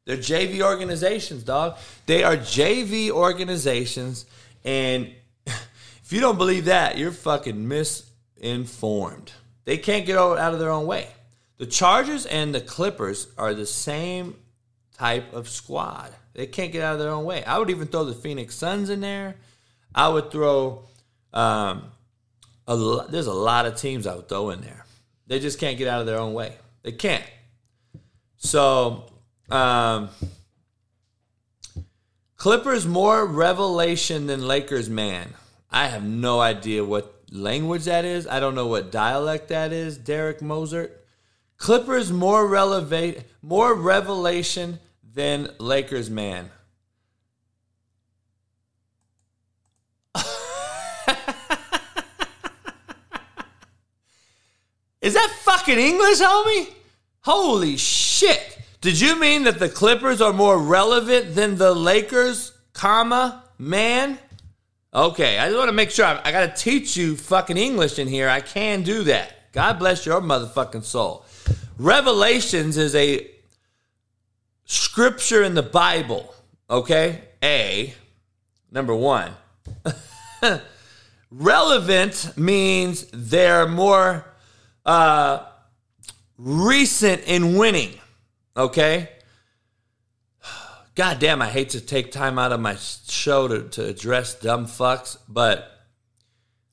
They're 0.04 0.16
JV 0.16 0.62
organizations, 0.62 1.42
dog. 1.42 1.76
They 2.06 2.22
are 2.22 2.36
JV 2.36 3.10
organizations 3.10 4.24
and 4.66 5.14
if 5.46 6.12
you 6.12 6.20
don't 6.20 6.36
believe 6.36 6.66
that, 6.66 6.98
you're 6.98 7.12
fucking 7.12 7.66
misinformed. 7.66 9.32
They 9.64 9.78
can't 9.78 10.04
get 10.04 10.18
out 10.18 10.52
of 10.52 10.58
their 10.58 10.70
own 10.70 10.86
way. 10.86 11.08
The 11.56 11.66
Chargers 11.66 12.26
and 12.26 12.54
the 12.54 12.60
Clippers 12.60 13.28
are 13.38 13.54
the 13.54 13.64
same 13.64 14.36
type 14.98 15.32
of 15.32 15.48
squad. 15.48 16.12
They 16.34 16.46
can't 16.46 16.70
get 16.70 16.82
out 16.82 16.94
of 16.94 16.98
their 16.98 17.10
own 17.10 17.24
way. 17.24 17.42
I 17.44 17.58
would 17.58 17.70
even 17.70 17.86
throw 17.86 18.04
the 18.04 18.14
Phoenix 18.14 18.54
Suns 18.54 18.90
in 18.90 19.00
there. 19.00 19.36
I 19.94 20.08
would 20.08 20.30
throw. 20.30 20.84
Um, 21.32 21.84
a, 22.68 23.06
there's 23.08 23.26
a 23.26 23.32
lot 23.32 23.64
of 23.64 23.76
teams 23.76 24.06
I 24.06 24.14
would 24.16 24.28
throw 24.28 24.50
in 24.50 24.60
there. 24.60 24.84
They 25.26 25.38
just 25.40 25.58
can't 25.58 25.78
get 25.78 25.88
out 25.88 26.00
of 26.00 26.06
their 26.06 26.18
own 26.18 26.34
way. 26.34 26.56
They 26.82 26.92
can't. 26.92 27.24
So, 28.36 29.10
um, 29.48 30.10
Clippers 32.36 32.86
more 32.86 33.24
revelation 33.24 34.26
than 34.26 34.46
Lakers 34.46 34.90
man. 34.90 35.32
I 35.70 35.86
have 35.88 36.04
no 36.04 36.40
idea 36.40 36.84
what 36.84 37.14
language 37.30 37.84
that 37.84 38.04
is. 38.04 38.26
I 38.26 38.40
don't 38.40 38.54
know 38.54 38.66
what 38.66 38.92
dialect 38.92 39.48
that 39.48 39.72
is, 39.72 39.96
Derek 39.96 40.42
Mozart. 40.42 41.02
Clippers 41.56 42.12
more 42.12 42.46
relevate 42.46 43.22
more 43.40 43.74
revelation 43.74 44.78
than 45.14 45.48
Lakers 45.58 46.10
man. 46.10 46.50
is 55.00 55.14
that 55.14 55.34
fucking 55.40 55.78
English, 55.78 56.20
homie? 56.20 56.74
Holy 57.22 57.78
shit. 57.78 58.55
Did 58.86 59.00
you 59.00 59.18
mean 59.18 59.42
that 59.42 59.58
the 59.58 59.68
Clippers 59.68 60.20
are 60.20 60.32
more 60.32 60.56
relevant 60.56 61.34
than 61.34 61.56
the 61.56 61.74
Lakers, 61.74 62.52
comma, 62.72 63.42
man? 63.58 64.16
Okay, 64.94 65.40
I 65.40 65.46
just 65.46 65.58
want 65.58 65.70
to 65.70 65.72
make 65.72 65.90
sure. 65.90 66.04
I, 66.04 66.20
I 66.24 66.30
got 66.30 66.54
to 66.54 66.62
teach 66.62 66.96
you 66.96 67.16
fucking 67.16 67.56
English 67.56 67.98
in 67.98 68.06
here. 68.06 68.28
I 68.28 68.40
can 68.40 68.84
do 68.84 69.02
that. 69.02 69.50
God 69.50 69.80
bless 69.80 70.06
your 70.06 70.20
motherfucking 70.20 70.84
soul. 70.84 71.24
Revelations 71.78 72.76
is 72.76 72.94
a 72.94 73.28
scripture 74.66 75.42
in 75.42 75.54
the 75.54 75.64
Bible, 75.64 76.32
okay? 76.70 77.22
A, 77.42 77.92
number 78.70 78.94
one. 78.94 79.32
Relevant 81.32 82.34
means 82.36 83.08
they're 83.12 83.66
more 83.66 84.24
uh, 84.84 85.44
recent 86.38 87.24
in 87.24 87.56
winning. 87.56 87.98
Okay? 88.56 89.10
God 90.94 91.18
damn, 91.18 91.42
I 91.42 91.48
hate 91.48 91.70
to 91.70 91.80
take 91.80 92.10
time 92.10 92.38
out 92.38 92.52
of 92.52 92.60
my 92.60 92.76
show 92.76 93.48
to, 93.48 93.62
to 93.62 93.84
address 93.84 94.34
dumb 94.34 94.66
fucks, 94.66 95.18
but 95.28 95.72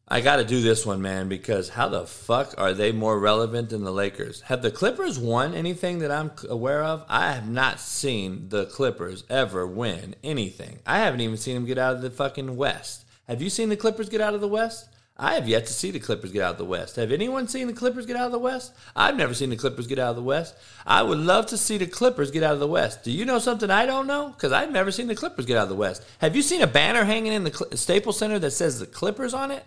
I 0.07 0.21
got 0.21 0.35
to 0.35 0.45
do 0.45 0.61
this 0.61 0.85
one, 0.85 1.01
man, 1.01 1.27
because 1.27 1.69
how 1.69 1.87
the 1.87 2.05
fuck 2.05 2.53
are 2.57 2.73
they 2.73 2.91
more 2.91 3.17
relevant 3.17 3.69
than 3.69 3.83
the 3.83 3.91
Lakers? 3.91 4.41
Have 4.41 4.61
the 4.61 4.69
Clippers 4.69 5.17
won 5.17 5.53
anything 5.53 5.99
that 5.99 6.11
I'm 6.11 6.31
aware 6.47 6.83
of? 6.83 7.03
I 7.09 7.31
have 7.31 7.49
not 7.49 7.79
seen 7.79 8.49
the 8.49 8.65
Clippers 8.65 9.23
ever 9.29 9.65
win 9.65 10.15
anything. 10.23 10.79
I 10.85 10.99
haven't 10.99 11.21
even 11.21 11.37
seen 11.37 11.55
them 11.55 11.65
get 11.65 11.77
out 11.77 11.95
of 11.95 12.01
the 12.01 12.11
fucking 12.11 12.55
West. 12.55 13.05
Have 13.27 13.41
you 13.41 13.49
seen 13.49 13.69
the 13.69 13.77
Clippers 13.77 14.09
get 14.09 14.21
out 14.21 14.35
of 14.35 14.41
the 14.41 14.47
West? 14.47 14.89
I 15.23 15.35
have 15.35 15.47
yet 15.47 15.67
to 15.67 15.73
see 15.73 15.89
the 15.89 16.01
Clippers 16.01 16.33
get 16.33 16.41
out 16.41 16.51
of 16.51 16.57
the 16.57 16.65
West. 16.65 16.97
Have 16.97 17.09
anyone 17.09 17.47
seen 17.47 17.67
the 17.67 17.73
Clippers 17.73 18.05
get 18.05 18.17
out 18.17 18.25
of 18.25 18.33
the 18.33 18.39
West? 18.39 18.73
I've 18.93 19.15
never 19.15 19.33
seen 19.33 19.51
the 19.51 19.55
Clippers 19.55 19.87
get 19.87 19.97
out 19.97 20.09
of 20.09 20.17
the 20.17 20.21
West. 20.21 20.53
I 20.85 21.01
would 21.01 21.17
love 21.17 21.45
to 21.45 21.57
see 21.57 21.77
the 21.77 21.87
Clippers 21.87 22.29
get 22.29 22.43
out 22.43 22.55
of 22.55 22.59
the 22.59 22.67
West. 22.67 23.05
Do 23.05 23.11
you 23.11 23.23
know 23.23 23.39
something 23.39 23.71
I 23.71 23.85
don't 23.85 24.05
know? 24.05 24.31
Because 24.31 24.51
I've 24.51 24.73
never 24.73 24.91
seen 24.91 25.07
the 25.07 25.15
Clippers 25.15 25.45
get 25.45 25.55
out 25.55 25.63
of 25.63 25.69
the 25.69 25.75
West. 25.75 26.05
Have 26.17 26.35
you 26.35 26.41
seen 26.41 26.61
a 26.61 26.67
banner 26.67 27.05
hanging 27.05 27.31
in 27.31 27.45
the 27.45 27.77
Staples 27.77 28.19
Center 28.19 28.37
that 28.37 28.51
says 28.51 28.81
the 28.81 28.85
Clippers 28.85 29.33
on 29.33 29.49
it? 29.49 29.65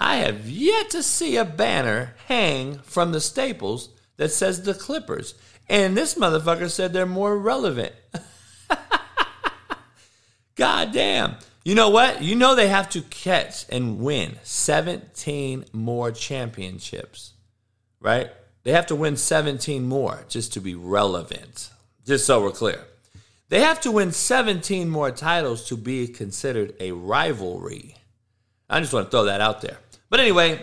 I 0.00 0.16
have 0.16 0.48
yet 0.48 0.88
to 0.90 1.02
see 1.02 1.36
a 1.36 1.44
banner 1.44 2.14
hang 2.28 2.78
from 2.78 3.12
the 3.12 3.20
Staples 3.20 3.90
that 4.16 4.30
says 4.30 4.62
the 4.62 4.72
Clippers. 4.72 5.34
And 5.68 5.94
this 5.94 6.14
motherfucker 6.14 6.70
said 6.70 6.94
they're 6.94 7.04
more 7.04 7.38
relevant. 7.38 7.92
God 10.56 10.92
damn. 10.92 11.36
You 11.64 11.74
know 11.74 11.90
what? 11.90 12.22
You 12.22 12.36
know 12.36 12.54
they 12.54 12.68
have 12.68 12.88
to 12.90 13.02
catch 13.02 13.66
and 13.68 14.00
win 14.00 14.38
17 14.42 15.66
more 15.72 16.10
championships, 16.10 17.34
right? 18.00 18.30
They 18.62 18.72
have 18.72 18.86
to 18.86 18.94
win 18.94 19.16
17 19.16 19.86
more 19.86 20.24
just 20.28 20.54
to 20.54 20.60
be 20.60 20.74
relevant, 20.74 21.70
just 22.06 22.24
so 22.26 22.42
we're 22.42 22.50
clear. 22.50 22.84
They 23.50 23.60
have 23.60 23.80
to 23.82 23.90
win 23.90 24.12
17 24.12 24.88
more 24.88 25.10
titles 25.10 25.66
to 25.68 25.76
be 25.76 26.06
considered 26.08 26.74
a 26.80 26.92
rivalry. 26.92 27.96
I 28.68 28.80
just 28.80 28.92
want 28.92 29.06
to 29.06 29.10
throw 29.10 29.24
that 29.24 29.40
out 29.40 29.60
there. 29.60 29.76
But 30.08 30.20
anyway, 30.20 30.62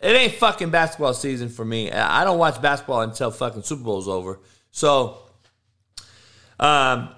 it 0.00 0.08
ain't 0.08 0.34
fucking 0.34 0.70
basketball 0.70 1.14
season 1.14 1.48
for 1.48 1.64
me. 1.64 1.92
I 1.92 2.24
don't 2.24 2.38
watch 2.38 2.60
basketball 2.62 3.02
until 3.02 3.30
fucking 3.30 3.62
Super 3.62 3.84
Bowl's 3.84 4.08
over. 4.08 4.40
So, 4.70 5.18
um, 6.58 7.10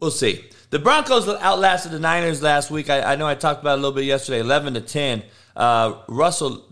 we'll 0.00 0.10
see. 0.10 0.44
The 0.74 0.80
Broncos 0.80 1.28
outlasted 1.28 1.92
the 1.92 2.00
Niners 2.00 2.42
last 2.42 2.68
week. 2.68 2.90
I, 2.90 3.12
I 3.12 3.14
know 3.14 3.28
I 3.28 3.36
talked 3.36 3.60
about 3.60 3.74
a 3.74 3.80
little 3.80 3.92
bit 3.92 4.06
yesterday, 4.06 4.40
11 4.40 4.74
to 4.74 4.80
10. 4.80 5.22
Uh, 5.54 5.98
Russell, 6.08 6.64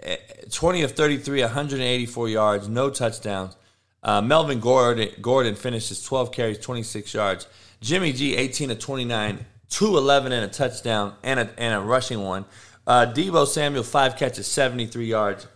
eh, 0.00 0.16
20 0.48 0.82
of 0.82 0.92
33, 0.92 1.40
184 1.40 2.28
yards, 2.28 2.68
no 2.68 2.88
touchdowns. 2.88 3.56
Uh, 4.00 4.22
Melvin 4.22 4.60
Gordon, 4.60 5.08
Gordon 5.20 5.56
finishes 5.56 6.04
12 6.04 6.30
carries, 6.30 6.58
26 6.60 7.14
yards. 7.14 7.48
Jimmy 7.80 8.12
G, 8.12 8.36
18 8.36 8.70
of 8.70 8.78
29, 8.78 9.44
211 9.70 10.30
and 10.30 10.44
a 10.44 10.48
touchdown 10.48 11.16
and 11.24 11.40
a, 11.40 11.50
and 11.58 11.74
a 11.74 11.84
rushing 11.84 12.22
one. 12.22 12.44
Uh, 12.86 13.12
Deebo 13.12 13.44
Samuel, 13.44 13.82
five 13.82 14.14
catches, 14.14 14.46
73 14.46 15.04
yards. 15.04 15.48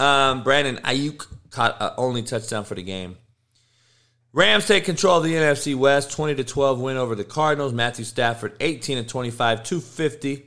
Um, 0.00 0.42
Brandon 0.42 0.78
Aiyuk 0.78 1.28
caught 1.50 1.80
uh, 1.80 1.94
only 1.96 2.24
touchdown 2.24 2.64
for 2.64 2.74
the 2.74 2.82
game. 2.82 3.18
Rams 4.34 4.66
take 4.66 4.84
control 4.84 5.18
of 5.18 5.22
the 5.22 5.32
NFC 5.32 5.76
West, 5.76 6.10
20 6.10 6.34
to 6.34 6.44
12 6.44 6.80
win 6.80 6.96
over 6.96 7.14
the 7.14 7.22
Cardinals. 7.22 7.72
Matthew 7.72 8.04
Stafford, 8.04 8.56
18 8.58 8.96
to 8.96 9.08
25, 9.08 9.62
250, 9.62 10.44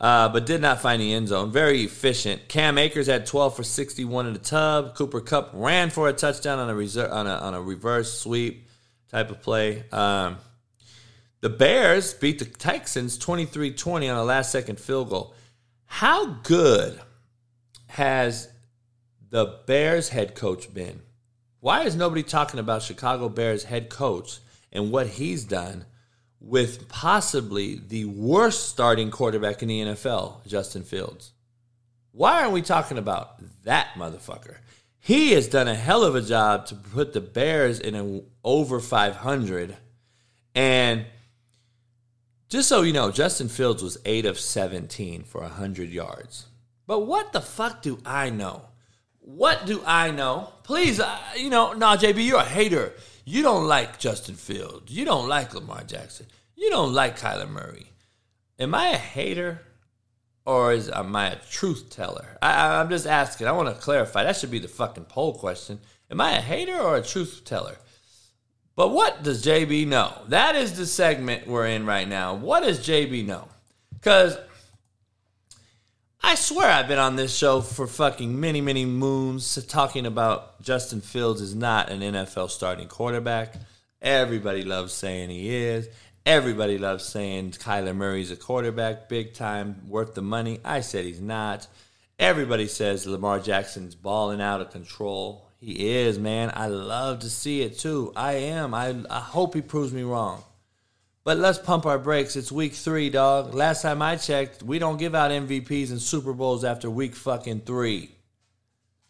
uh, 0.00 0.28
but 0.30 0.46
did 0.46 0.60
not 0.60 0.80
find 0.80 1.00
the 1.00 1.14
end 1.14 1.28
zone. 1.28 1.52
Very 1.52 1.84
efficient. 1.84 2.48
Cam 2.48 2.76
Akers 2.76 3.06
had 3.06 3.26
12 3.26 3.54
for 3.54 3.62
61 3.62 4.26
in 4.26 4.32
the 4.32 4.40
tub. 4.40 4.96
Cooper 4.96 5.20
Kupp 5.20 5.52
ran 5.54 5.90
for 5.90 6.08
a 6.08 6.12
touchdown 6.12 6.58
on 6.58 6.68
a, 6.70 7.08
on 7.08 7.26
a, 7.28 7.34
on 7.34 7.54
a 7.54 7.62
reverse 7.62 8.18
sweep 8.18 8.66
type 9.12 9.30
of 9.30 9.40
play. 9.40 9.84
Um, 9.92 10.38
the 11.40 11.50
Bears 11.50 12.12
beat 12.12 12.40
the 12.40 12.46
Texans 12.46 13.16
23 13.16 13.74
20 13.74 14.08
on 14.08 14.18
a 14.18 14.24
last 14.24 14.50
second 14.50 14.80
field 14.80 15.08
goal. 15.08 15.36
How 15.84 16.26
good 16.42 17.00
has 17.86 18.48
the 19.30 19.60
Bears 19.66 20.08
head 20.08 20.34
coach 20.34 20.74
been? 20.74 21.02
Why 21.60 21.82
is 21.82 21.94
nobody 21.94 22.22
talking 22.22 22.58
about 22.58 22.82
Chicago 22.82 23.28
Bears 23.28 23.64
head 23.64 23.90
coach 23.90 24.38
and 24.72 24.90
what 24.90 25.06
he's 25.06 25.44
done 25.44 25.84
with 26.40 26.88
possibly 26.88 27.78
the 27.86 28.06
worst 28.06 28.70
starting 28.70 29.10
quarterback 29.10 29.62
in 29.62 29.68
the 29.68 29.80
NFL, 29.80 30.46
Justin 30.46 30.84
Fields? 30.84 31.32
Why 32.12 32.40
aren't 32.40 32.54
we 32.54 32.62
talking 32.62 32.96
about 32.96 33.42
that 33.64 33.88
motherfucker? 33.94 34.56
He 34.98 35.32
has 35.32 35.48
done 35.48 35.68
a 35.68 35.74
hell 35.74 36.02
of 36.02 36.14
a 36.14 36.22
job 36.22 36.66
to 36.66 36.74
put 36.74 37.12
the 37.12 37.20
Bears 37.20 37.78
in 37.78 38.24
over 38.42 38.80
500. 38.80 39.76
And 40.54 41.04
just 42.48 42.70
so 42.70 42.82
you 42.82 42.94
know, 42.94 43.10
Justin 43.10 43.48
Fields 43.48 43.82
was 43.82 43.98
8 44.06 44.24
of 44.24 44.40
17 44.40 45.24
for 45.24 45.42
100 45.42 45.90
yards. 45.90 46.46
But 46.86 47.00
what 47.00 47.32
the 47.32 47.40
fuck 47.40 47.82
do 47.82 47.98
I 48.04 48.30
know? 48.30 48.69
What 49.34 49.64
do 49.64 49.82
I 49.86 50.10
know? 50.10 50.52
Please, 50.64 50.98
uh, 50.98 51.18
you 51.36 51.50
know, 51.50 51.72
nah, 51.72 51.96
JB, 51.96 52.26
you're 52.26 52.40
a 52.40 52.44
hater. 52.44 52.94
You 53.24 53.42
don't 53.42 53.66
like 53.66 53.98
Justin 53.98 54.34
Fields. 54.34 54.90
You 54.90 55.04
don't 55.04 55.28
like 55.28 55.54
Lamar 55.54 55.84
Jackson. 55.84 56.26
You 56.56 56.68
don't 56.70 56.92
like 56.92 57.18
Kyler 57.18 57.48
Murray. 57.48 57.86
Am 58.58 58.74
I 58.74 58.88
a 58.88 58.98
hater 58.98 59.62
or 60.44 60.72
is 60.72 60.90
am 60.90 61.14
I 61.14 61.28
a 61.28 61.36
truth 61.36 61.90
teller? 61.90 62.38
I, 62.42 62.80
I'm 62.80 62.88
just 62.88 63.06
asking. 63.06 63.46
I 63.46 63.52
want 63.52 63.68
to 63.68 63.80
clarify. 63.80 64.24
That 64.24 64.36
should 64.36 64.50
be 64.50 64.58
the 64.58 64.68
fucking 64.68 65.04
poll 65.04 65.34
question. 65.34 65.78
Am 66.10 66.20
I 66.20 66.32
a 66.32 66.40
hater 66.40 66.78
or 66.78 66.96
a 66.96 67.02
truth 67.02 67.42
teller? 67.44 67.76
But 68.74 68.88
what 68.88 69.22
does 69.22 69.44
JB 69.44 69.86
know? 69.86 70.12
That 70.28 70.56
is 70.56 70.76
the 70.76 70.86
segment 70.86 71.46
we're 71.46 71.68
in 71.68 71.86
right 71.86 72.08
now. 72.08 72.34
What 72.34 72.64
does 72.64 72.80
JB 72.80 73.26
know? 73.26 73.48
Because 73.92 74.36
I 76.22 76.34
swear 76.34 76.70
I've 76.70 76.86
been 76.86 76.98
on 76.98 77.16
this 77.16 77.34
show 77.34 77.62
for 77.62 77.86
fucking 77.86 78.38
many, 78.38 78.60
many 78.60 78.84
moons 78.84 79.64
talking 79.66 80.04
about 80.04 80.60
Justin 80.60 81.00
Fields 81.00 81.40
is 81.40 81.54
not 81.54 81.88
an 81.88 82.00
NFL 82.00 82.50
starting 82.50 82.88
quarterback. 82.88 83.54
Everybody 84.02 84.62
loves 84.62 84.92
saying 84.92 85.30
he 85.30 85.48
is. 85.48 85.88
Everybody 86.26 86.76
loves 86.76 87.06
saying 87.06 87.52
Kyler 87.52 87.96
Murray's 87.96 88.30
a 88.30 88.36
quarterback, 88.36 89.08
big 89.08 89.32
time, 89.32 89.88
worth 89.88 90.14
the 90.14 90.20
money. 90.20 90.60
I 90.62 90.82
said 90.82 91.06
he's 91.06 91.22
not. 91.22 91.66
Everybody 92.18 92.68
says 92.68 93.06
Lamar 93.06 93.40
Jackson's 93.40 93.94
balling 93.94 94.42
out 94.42 94.60
of 94.60 94.70
control. 94.70 95.48
He 95.58 95.96
is, 95.96 96.18
man. 96.18 96.52
I 96.54 96.66
love 96.66 97.20
to 97.20 97.30
see 97.30 97.62
it 97.62 97.78
too. 97.78 98.12
I 98.14 98.34
am. 98.34 98.74
I, 98.74 98.94
I 99.08 99.20
hope 99.20 99.54
he 99.54 99.62
proves 99.62 99.92
me 99.92 100.02
wrong. 100.02 100.44
But 101.22 101.36
let's 101.36 101.58
pump 101.58 101.84
our 101.84 101.98
brakes. 101.98 102.34
It's 102.34 102.50
week 102.50 102.72
three, 102.72 103.10
dog. 103.10 103.54
Last 103.54 103.82
time 103.82 104.00
I 104.00 104.16
checked, 104.16 104.62
we 104.62 104.78
don't 104.78 104.96
give 104.96 105.14
out 105.14 105.30
MVPs 105.30 105.90
and 105.90 106.00
Super 106.00 106.32
Bowls 106.32 106.64
after 106.64 106.88
week 106.88 107.14
fucking 107.14 107.60
three. 107.60 108.10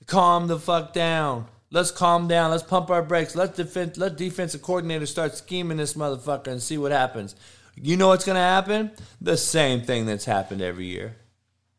Calm 0.06 0.48
the 0.48 0.58
fuck 0.58 0.92
down. 0.92 1.46
Let's 1.70 1.92
calm 1.92 2.26
down. 2.26 2.50
Let's 2.50 2.64
pump 2.64 2.90
our 2.90 3.02
brakes. 3.02 3.36
Let 3.36 3.54
defense 3.54 3.96
let 3.96 4.16
defensive 4.16 4.60
coordinator 4.60 5.06
start 5.06 5.36
scheming 5.36 5.76
this 5.76 5.94
motherfucker 5.94 6.48
and 6.48 6.60
see 6.60 6.78
what 6.78 6.90
happens. 6.90 7.36
You 7.76 7.96
know 7.96 8.08
what's 8.08 8.24
gonna 8.24 8.40
happen? 8.40 8.90
The 9.20 9.36
same 9.36 9.82
thing 9.82 10.06
that's 10.06 10.24
happened 10.24 10.62
every 10.62 10.86
year. 10.86 11.14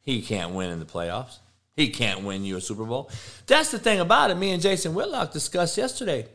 He 0.01 0.21
can't 0.21 0.53
win 0.53 0.71
in 0.71 0.79
the 0.79 0.85
playoffs. 0.85 1.39
He 1.75 1.89
can't 1.89 2.23
win 2.23 2.45
you 2.45 2.55
a 2.55 2.61
Super 2.61 2.85
Bowl. 2.85 3.09
That's 3.47 3.71
the 3.71 3.79
thing 3.79 3.99
about 3.99 4.31
it. 4.31 4.35
Me 4.35 4.51
and 4.51 4.61
Jason 4.61 4.93
Whitlock 4.93 5.33
discussed 5.33 5.77
yesterday. 5.77 6.27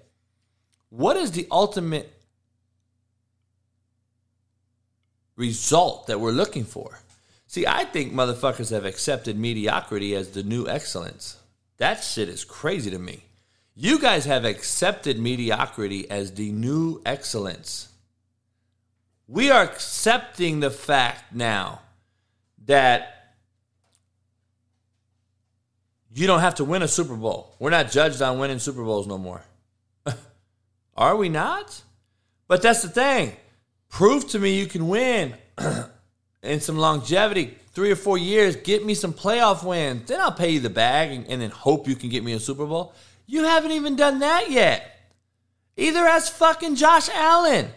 What 0.91 1.17
is 1.17 1.33
the 1.33 1.47
ultimate 1.51 2.13
result 5.37 6.07
that 6.07 6.20
we're 6.20 6.32
looking 6.32 6.64
for. 6.64 7.01
See, 7.47 7.66
I 7.66 7.84
think 7.84 8.12
motherfuckers 8.12 8.70
have 8.70 8.84
accepted 8.84 9.39
mediocrity 9.39 10.14
as 10.14 10.30
the 10.30 10.43
new 10.43 10.66
excellence. 10.66 11.39
That 11.78 12.03
shit 12.03 12.28
is 12.28 12.45
crazy 12.45 12.91
to 12.91 12.99
me. 12.99 13.22
You 13.74 13.99
guys 13.99 14.24
have 14.24 14.45
accepted 14.45 15.18
mediocrity 15.18 16.11
as 16.11 16.32
the 16.32 16.51
new 16.51 17.03
excellence. 17.05 17.89
We 19.28 19.51
are 19.51 19.62
accepting 19.62 20.61
the 20.61 20.70
fact 20.70 21.34
now 21.34 21.80
that 22.64 23.34
you 26.14 26.26
don't 26.26 26.41
have 26.41 26.55
to 26.57 26.64
win 26.64 26.82
a 26.82 26.89
Super 26.89 27.14
Bowl. 27.14 27.55
We're 27.59 27.70
not 27.70 27.91
judged 27.91 28.22
on 28.22 28.39
winning 28.39 28.59
Super 28.59 28.82
Bowls 28.82 29.07
no 29.07 29.18
more. 29.18 29.43
are 30.97 31.16
we 31.16 31.28
not? 31.28 31.82
But 32.49 32.62
that's 32.62 32.82
the 32.82 32.89
thing. 32.89 33.37
Prove 33.89 34.28
to 34.28 34.39
me 34.39 34.59
you 34.59 34.66
can 34.66 34.89
win 34.89 35.34
and 36.43 36.62
some 36.62 36.78
longevity, 36.78 37.57
three 37.72 37.91
or 37.91 37.97
four 37.97 38.18
years. 38.18 38.57
Get 38.57 38.84
me 38.84 38.95
some 38.95 39.12
playoff 39.12 39.64
wins. 39.64 40.09
Then 40.09 40.20
I'll 40.20 40.32
pay 40.32 40.51
you 40.51 40.61
the 40.61 40.70
bag 40.70 41.12
and, 41.12 41.26
and 41.26 41.41
then 41.41 41.51
hope 41.51 41.89
you 41.89 41.97
can 41.97 42.11
get 42.11 42.24
me 42.24 42.32
a 42.32 42.41
Super 42.41 42.66
Bowl. 42.66 42.95
You 43.26 43.45
haven't 43.45 43.72
even 43.72 43.97
done 43.97 44.20
that 44.20 44.51
yet. 44.51 44.93
Either 45.76 46.07
as 46.07 46.28
fucking 46.28 46.76
Josh 46.76 47.09
Allen. 47.11 47.68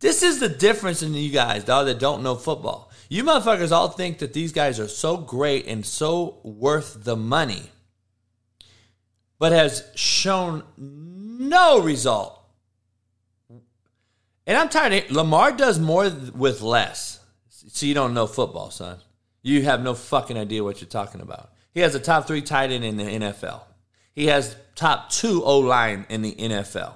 This 0.00 0.22
is 0.22 0.38
the 0.38 0.48
difference 0.48 1.02
in 1.02 1.14
you 1.14 1.30
guys, 1.30 1.64
dog, 1.64 1.86
that 1.86 1.98
don't 1.98 2.22
know 2.22 2.34
football. 2.34 2.90
You 3.08 3.24
motherfuckers 3.24 3.72
all 3.72 3.88
think 3.88 4.18
that 4.18 4.32
these 4.32 4.52
guys 4.52 4.78
are 4.80 4.88
so 4.88 5.16
great 5.16 5.66
and 5.66 5.84
so 5.84 6.40
worth 6.42 7.04
the 7.04 7.16
money, 7.16 7.70
but 9.38 9.52
has 9.52 9.88
shown 9.94 10.62
no 10.76 11.80
result 11.80 12.43
and 14.46 14.56
I'm 14.56 14.68
tired. 14.68 14.92
Of, 14.92 15.10
Lamar 15.10 15.52
does 15.52 15.78
more 15.78 16.10
with 16.34 16.60
less. 16.60 17.20
So 17.48 17.86
you 17.86 17.94
don't 17.94 18.14
know 18.14 18.26
football, 18.26 18.70
son. 18.70 18.98
You 19.42 19.62
have 19.62 19.82
no 19.82 19.94
fucking 19.94 20.38
idea 20.38 20.64
what 20.64 20.80
you're 20.80 20.88
talking 20.88 21.20
about. 21.20 21.50
He 21.72 21.80
has 21.80 21.94
a 21.94 22.00
top 22.00 22.26
three 22.26 22.42
tight 22.42 22.70
end 22.70 22.84
in 22.84 22.96
the 22.96 23.04
NFL. 23.04 23.62
He 24.14 24.26
has 24.26 24.56
top 24.74 25.10
two 25.10 25.42
O 25.44 25.58
line 25.58 26.06
in 26.08 26.22
the 26.22 26.32
NFL. 26.32 26.94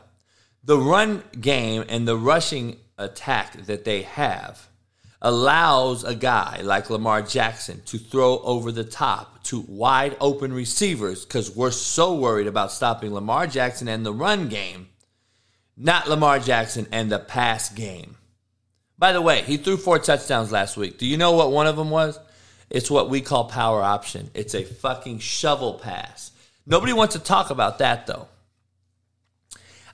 The 0.65 0.79
run 0.79 1.23
game 1.41 1.85
and 1.89 2.07
the 2.07 2.17
rushing 2.17 2.77
attack 2.97 3.65
that 3.67 3.85
they 3.85 4.03
have 4.03 4.69
allows 5.21 6.05
a 6.05 6.15
guy 6.15 6.61
like 6.63 6.91
Lamar 6.91 7.23
Jackson 7.23 7.83
to 7.87 7.99
throw 7.99 8.39
over 8.41 8.71
the 8.71 8.85
top 8.85 9.43
to 9.45 9.65
wide 9.67 10.17
open 10.21 10.53
receivers 10.53 11.25
because 11.25 11.55
we're 11.55 11.71
so 11.71 12.15
worried 12.15 12.47
about 12.47 12.71
stopping 12.71 13.13
Lamar 13.13 13.47
Jackson 13.47 13.89
and 13.89 14.07
the 14.07 14.13
run 14.13 14.49
game, 14.49 14.89
not 15.79 16.09
Lamar 16.09 16.41
Jackson 16.41 16.87
and 16.91 17.11
the 17.11 17.19
pass 17.19 17.71
game. 17.71 18.17
By 18.99 19.13
the 19.13 19.23
way, 19.23 19.43
he 19.43 19.57
threw 19.57 19.77
four 19.77 20.01
touchdowns 20.01 20.51
last 20.51 20.77
week. 20.77 20.99
Do 20.99 21.07
you 21.07 21.17
know 21.17 21.33
what 21.33 21.53
one 21.53 21.69
of 21.69 21.77
them 21.77 21.91
was? 21.91 22.19
It's 22.69 22.91
what 22.91 23.09
we 23.09 23.21
call 23.21 23.45
power 23.45 23.81
option. 23.81 24.31
It's 24.35 24.55
a 24.55 24.65
fucking 24.65 25.21
shovel 25.21 25.75
pass. 25.75 26.33
Nobody 26.67 26.93
wants 26.93 27.15
to 27.15 27.21
talk 27.21 27.51
about 27.51 27.79
that 27.79 28.07
though. 28.07 28.27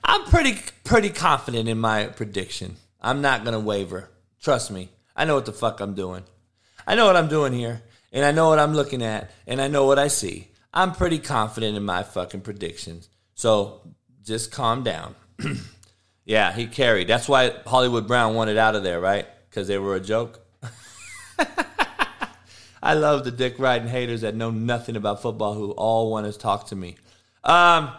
I'm 0.03 0.23
pretty 0.25 0.59
pretty 0.83 1.09
confident 1.09 1.69
in 1.69 1.79
my 1.79 2.07
prediction. 2.07 2.77
I'm 2.99 3.21
not 3.21 3.43
going 3.43 3.53
to 3.53 3.59
waver. 3.59 4.09
Trust 4.41 4.71
me. 4.71 4.89
I 5.15 5.25
know 5.25 5.35
what 5.35 5.45
the 5.45 5.53
fuck 5.53 5.79
I'm 5.79 5.93
doing. 5.93 6.23
I 6.87 6.95
know 6.95 7.05
what 7.05 7.15
I'm 7.15 7.29
doing 7.29 7.53
here, 7.53 7.81
and 8.11 8.25
I 8.25 8.31
know 8.31 8.49
what 8.49 8.59
I'm 8.59 8.73
looking 8.73 9.01
at, 9.01 9.31
and 9.47 9.61
I 9.61 9.67
know 9.67 9.85
what 9.85 9.99
I 9.99 10.07
see. 10.07 10.49
I'm 10.73 10.91
pretty 10.91 11.19
confident 11.19 11.77
in 11.77 11.83
my 11.83 12.03
fucking 12.03 12.41
predictions. 12.41 13.09
So 13.33 13.81
just 14.23 14.51
calm 14.51 14.83
down. 14.83 15.15
yeah, 16.25 16.51
he 16.51 16.65
carried. 16.65 17.07
That's 17.07 17.29
why 17.29 17.53
Hollywood 17.65 18.07
Brown 18.07 18.33
wanted 18.33 18.57
out 18.57 18.75
of 18.75 18.83
there, 18.83 18.99
right? 18.99 19.27
Because 19.49 19.67
they 19.67 19.77
were 19.77 19.95
a 19.95 19.99
joke. 19.99 20.41
I 22.83 22.95
love 22.95 23.23
the 23.23 23.31
dick 23.31 23.59
riding 23.59 23.87
haters 23.87 24.21
that 24.21 24.35
know 24.35 24.51
nothing 24.51 24.95
about 24.95 25.21
football 25.21 25.53
who 25.53 25.71
all 25.71 26.11
want 26.11 26.31
to 26.31 26.37
talk 26.37 26.67
to 26.67 26.75
me. 26.75 26.97
Um, 27.43 27.91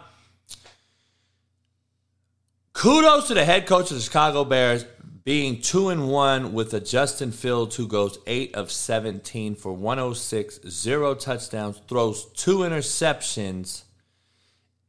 kudos 2.73 3.27
to 3.29 3.33
the 3.33 3.45
head 3.45 3.65
coach 3.65 3.91
of 3.91 3.97
the 3.97 4.03
Chicago 4.03 4.43
Bears 4.43 4.85
being 5.23 5.61
two 5.61 5.89
and 5.89 6.09
one 6.09 6.53
with 6.53 6.73
a 6.73 6.79
Justin 6.79 7.33
Fields 7.33 7.75
who 7.75 7.85
goes 7.85 8.17
eight 8.27 8.55
of 8.55 8.71
17 8.71 9.55
for 9.55 9.73
106, 9.73 10.61
zero 10.69 11.15
touchdowns, 11.15 11.81
throws 11.89 12.25
two 12.31 12.59
interceptions, 12.59 13.83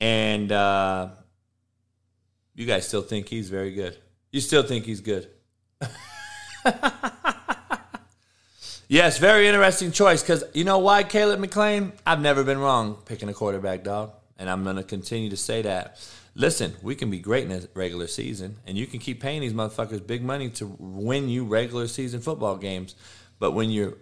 and 0.00 0.52
uh, 0.52 1.08
you 2.58 2.66
guys 2.66 2.86
still 2.88 3.02
think 3.02 3.28
he's 3.28 3.48
very 3.48 3.72
good. 3.72 3.96
You 4.32 4.40
still 4.40 4.64
think 4.64 4.84
he's 4.84 5.00
good. 5.00 5.28
yes, 8.88 9.18
very 9.18 9.46
interesting 9.46 9.92
choice 9.92 10.22
because 10.22 10.42
you 10.54 10.64
know 10.64 10.78
why, 10.78 11.04
Caleb 11.04 11.38
McLean? 11.38 11.92
I've 12.04 12.20
never 12.20 12.42
been 12.42 12.58
wrong 12.58 12.96
picking 13.04 13.28
a 13.28 13.32
quarterback, 13.32 13.84
dog, 13.84 14.10
and 14.36 14.50
I'm 14.50 14.64
going 14.64 14.74
to 14.74 14.82
continue 14.82 15.30
to 15.30 15.36
say 15.36 15.62
that. 15.62 16.04
Listen, 16.34 16.74
we 16.82 16.96
can 16.96 17.10
be 17.10 17.20
great 17.20 17.44
in 17.44 17.52
a 17.52 17.62
regular 17.74 18.08
season, 18.08 18.56
and 18.66 18.76
you 18.76 18.88
can 18.88 18.98
keep 18.98 19.20
paying 19.20 19.40
these 19.40 19.54
motherfuckers 19.54 20.04
big 20.04 20.24
money 20.24 20.50
to 20.50 20.66
win 20.80 21.28
you 21.28 21.44
regular 21.44 21.86
season 21.86 22.20
football 22.20 22.56
games. 22.56 22.96
But 23.38 23.52
when 23.52 23.70
your 23.70 23.98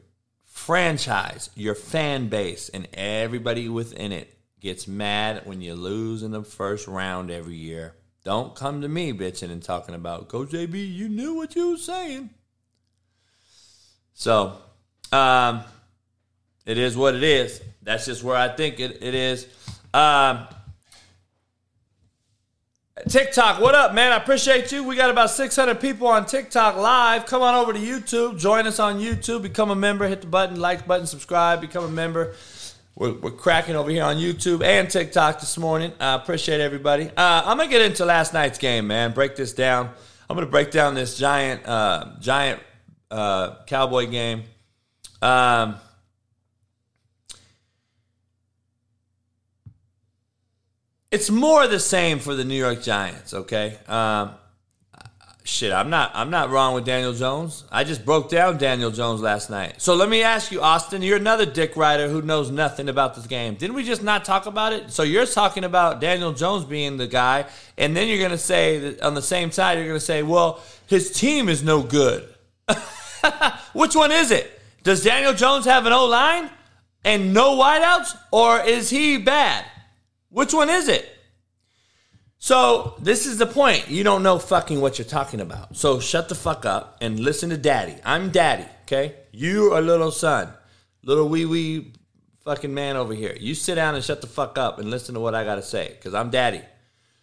franchise, 0.46 1.50
your 1.54 1.74
fan 1.74 2.30
base, 2.30 2.70
and 2.70 2.88
everybody 2.94 3.68
within 3.68 4.12
it 4.12 4.34
gets 4.60 4.88
mad 4.88 5.42
when 5.44 5.60
you 5.60 5.74
lose 5.74 6.22
in 6.22 6.30
the 6.30 6.42
first 6.42 6.88
round 6.88 7.30
every 7.30 7.56
year, 7.56 7.94
don't 8.26 8.56
come 8.56 8.80
to 8.80 8.88
me 8.88 9.12
bitching 9.12 9.52
and 9.52 9.62
talking 9.62 9.94
about 9.94 10.26
Coach 10.26 10.48
JB. 10.48 10.92
You 10.92 11.08
knew 11.08 11.34
what 11.34 11.54
you 11.54 11.70
were 11.70 11.76
saying. 11.76 12.30
So, 14.14 14.56
um, 15.12 15.62
it 16.64 16.76
is 16.76 16.96
what 16.96 17.14
it 17.14 17.22
is. 17.22 17.62
That's 17.82 18.04
just 18.04 18.24
where 18.24 18.36
I 18.36 18.48
think 18.48 18.80
it, 18.80 19.00
it 19.00 19.14
is. 19.14 19.46
Um, 19.94 20.48
TikTok, 23.08 23.60
what 23.60 23.76
up, 23.76 23.94
man? 23.94 24.10
I 24.10 24.16
appreciate 24.16 24.72
you. 24.72 24.82
We 24.82 24.96
got 24.96 25.08
about 25.08 25.30
600 25.30 25.80
people 25.80 26.08
on 26.08 26.26
TikTok 26.26 26.78
live. 26.78 27.26
Come 27.26 27.42
on 27.42 27.54
over 27.54 27.72
to 27.72 27.78
YouTube. 27.78 28.40
Join 28.40 28.66
us 28.66 28.80
on 28.80 28.98
YouTube. 28.98 29.42
Become 29.42 29.70
a 29.70 29.76
member. 29.76 30.08
Hit 30.08 30.22
the 30.22 30.26
button, 30.26 30.58
like 30.58 30.84
button, 30.84 31.06
subscribe. 31.06 31.60
Become 31.60 31.84
a 31.84 31.90
member. 31.90 32.34
We're, 32.98 33.12
we're 33.12 33.30
cracking 33.30 33.76
over 33.76 33.90
here 33.90 34.04
on 34.04 34.16
YouTube 34.16 34.64
and 34.64 34.88
TikTok 34.88 35.40
this 35.40 35.58
morning. 35.58 35.92
I 36.00 36.14
uh, 36.14 36.16
appreciate 36.16 36.62
everybody. 36.62 37.10
Uh, 37.14 37.42
I'm 37.44 37.58
gonna 37.58 37.68
get 37.68 37.82
into 37.82 38.06
last 38.06 38.32
night's 38.32 38.56
game, 38.56 38.86
man. 38.86 39.12
Break 39.12 39.36
this 39.36 39.52
down. 39.52 39.90
I'm 40.30 40.34
gonna 40.34 40.46
break 40.46 40.70
down 40.70 40.94
this 40.94 41.18
giant, 41.18 41.66
uh, 41.66 42.12
giant 42.20 42.62
uh, 43.10 43.56
Cowboy 43.66 44.06
game. 44.06 44.44
Um, 45.20 45.76
it's 51.10 51.28
more 51.28 51.66
the 51.66 51.80
same 51.80 52.18
for 52.18 52.34
the 52.34 52.46
New 52.46 52.58
York 52.58 52.82
Giants. 52.82 53.34
Okay, 53.34 53.78
um, 53.88 54.30
shit, 55.46 55.72
I'm 55.72 55.88
not 55.90 56.10
I'm 56.14 56.30
not 56.30 56.50
wrong 56.50 56.74
with 56.74 56.84
Daniel 56.84 57.12
Jones. 57.12 57.64
I 57.70 57.84
just 57.84 58.04
broke 58.04 58.28
down 58.28 58.58
Daniel 58.58 58.90
Jones 58.90 59.20
last 59.20 59.48
night. 59.48 59.80
So 59.80 59.94
let 59.94 60.08
me 60.08 60.22
ask 60.22 60.50
you, 60.50 60.60
Austin, 60.60 61.02
you're 61.02 61.16
another 61.16 61.46
dick 61.46 61.76
rider 61.76 62.08
who 62.08 62.20
knows 62.22 62.50
nothing 62.50 62.88
about 62.88 63.14
this 63.14 63.26
game. 63.26 63.54
Didn't 63.54 63.76
we 63.76 63.84
just 63.84 64.02
not 64.02 64.24
talk 64.24 64.46
about 64.46 64.72
it? 64.72 64.90
So 64.90 65.02
you're 65.02 65.26
talking 65.26 65.64
about 65.64 66.00
Daniel 66.00 66.32
Jones 66.32 66.64
being 66.64 66.96
the 66.96 67.06
guy, 67.06 67.46
and 67.78 67.96
then 67.96 68.08
you're 68.08 68.20
gonna 68.20 68.38
say 68.38 68.78
that 68.78 69.02
on 69.02 69.14
the 69.14 69.22
same 69.22 69.52
side, 69.52 69.78
you're 69.78 69.86
gonna 69.86 70.00
say, 70.00 70.22
well, 70.22 70.60
his 70.86 71.12
team 71.12 71.48
is 71.48 71.62
no 71.62 71.82
good. 71.82 72.28
Which 73.72 73.94
one 73.94 74.12
is 74.12 74.30
it? 74.30 74.60
Does 74.82 75.02
Daniel 75.02 75.32
Jones 75.32 75.64
have 75.64 75.86
an 75.86 75.92
O 75.92 76.06
line 76.06 76.50
and 77.04 77.32
no 77.32 77.56
wideouts, 77.56 78.16
or 78.32 78.60
is 78.60 78.90
he 78.90 79.16
bad? 79.16 79.64
Which 80.30 80.52
one 80.52 80.68
is 80.68 80.88
it? 80.88 81.15
So 82.38 82.94
this 83.00 83.26
is 83.26 83.38
the 83.38 83.46
point. 83.46 83.88
You 83.88 84.04
don't 84.04 84.22
know 84.22 84.38
fucking 84.38 84.80
what 84.80 84.98
you're 84.98 85.06
talking 85.06 85.40
about. 85.40 85.76
So 85.76 86.00
shut 86.00 86.28
the 86.28 86.34
fuck 86.34 86.64
up 86.64 86.98
and 87.00 87.18
listen 87.18 87.50
to 87.50 87.56
daddy. 87.56 87.96
I'm 88.04 88.30
daddy, 88.30 88.66
okay? 88.82 89.14
You 89.32 89.72
are 89.72 89.80
little 89.80 90.10
son. 90.10 90.52
Little 91.02 91.28
wee 91.28 91.46
wee 91.46 91.92
fucking 92.44 92.72
man 92.72 92.96
over 92.96 93.14
here. 93.14 93.36
You 93.40 93.54
sit 93.54 93.74
down 93.74 93.94
and 93.94 94.04
shut 94.04 94.20
the 94.20 94.26
fuck 94.26 94.58
up 94.58 94.78
and 94.78 94.90
listen 94.90 95.14
to 95.14 95.20
what 95.20 95.34
I 95.34 95.44
gotta 95.44 95.62
say, 95.62 95.88
because 95.88 96.14
I'm 96.14 96.30
daddy. 96.30 96.62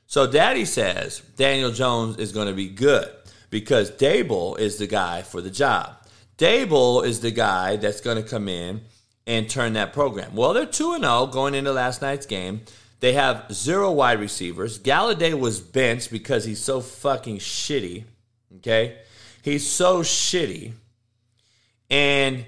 So 0.07 0.29
daddy 0.29 0.65
says 0.65 1.21
Daniel 1.37 1.71
Jones 1.71 2.17
is 2.17 2.31
gonna 2.31 2.53
be 2.53 2.69
good 2.69 3.09
because 3.49 3.91
Daboll 3.91 4.59
is 4.59 4.77
the 4.77 4.87
guy 4.87 5.21
for 5.21 5.41
the 5.41 5.49
job. 5.49 5.95
Daboll 6.37 7.05
is 7.05 7.21
the 7.21 7.31
guy 7.31 7.77
that's 7.77 8.01
gonna 8.01 8.23
come 8.23 8.49
in 8.49 8.81
and 9.25 9.49
turn 9.49 9.73
that 9.73 9.93
program. 9.93 10.35
Well, 10.35 10.53
they're 10.53 10.65
2 10.65 10.99
0 10.99 11.27
going 11.27 11.55
into 11.55 11.71
last 11.71 12.01
night's 12.01 12.25
game. 12.25 12.61
They 13.03 13.11
have 13.11 13.51
zero 13.51 13.91
wide 13.91 14.21
receivers. 14.21 14.79
Golladay 14.79 15.37
was 15.37 15.59
benched 15.59 16.09
because 16.09 16.45
he's 16.45 16.63
so 16.63 16.79
fucking 16.79 17.39
shitty. 17.39 18.05
Okay? 18.55 18.99
He's 19.41 19.69
so 19.69 20.03
shitty. 20.03 20.71
And 21.89 22.45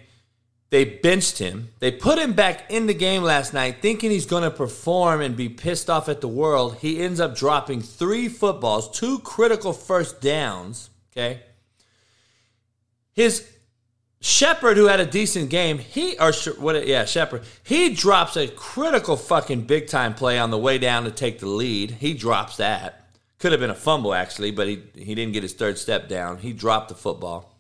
they 0.70 0.86
benched 0.86 1.40
him. 1.40 1.74
They 1.80 1.92
put 1.92 2.20
him 2.20 2.32
back 2.32 2.72
in 2.72 2.88
the 2.88 2.94
game 2.94 3.22
last 3.22 3.54
night 3.54 3.82
thinking 3.82 4.12
he's 4.12 4.26
going 4.26 4.44
to 4.44 4.50
perform 4.50 5.20
and 5.20 5.36
be 5.36 5.50
pissed 5.50 5.90
off 5.90 6.08
at 6.08 6.22
the 6.22 6.30
world. 6.30 6.78
He 6.78 7.02
ends 7.02 7.20
up 7.20 7.36
dropping 7.36 7.82
three 7.82 8.30
footballs, 8.30 8.90
two 8.98 9.20
critical 9.20 9.74
first 9.74 10.22
downs. 10.22 10.90
Okay? 11.12 11.42
His 13.12 13.46
Shepard, 14.26 14.76
who 14.76 14.86
had 14.86 15.00
a 15.00 15.06
decent 15.06 15.52
game, 15.52 15.78
he 15.78 16.18
or 16.18 16.34
what? 16.58 16.88
Yeah, 16.88 17.06
Shepard. 17.06 17.44
He 17.64 17.94
drops 17.94 18.36
a 18.36 18.48
critical 18.48 19.18
fucking 19.18 19.68
big 19.68 19.86
time 19.86 20.16
play 20.16 20.40
on 20.40 20.50
the 20.50 20.58
way 20.58 20.80
down 20.80 21.04
to 21.04 21.12
take 21.12 21.38
the 21.38 21.46
lead. 21.46 21.92
He 21.92 22.16
drops 22.16 22.58
that. 22.58 23.08
Could 23.38 23.52
have 23.52 23.62
been 23.62 23.70
a 23.70 23.76
fumble 23.76 24.16
actually, 24.16 24.50
but 24.50 24.68
he 24.68 24.82
he 24.96 25.14
didn't 25.14 25.34
get 25.34 25.44
his 25.44 25.54
third 25.54 25.78
step 25.78 26.10
down. 26.10 26.40
He 26.40 26.54
dropped 26.54 26.90
the 26.90 26.96
football. 26.96 27.56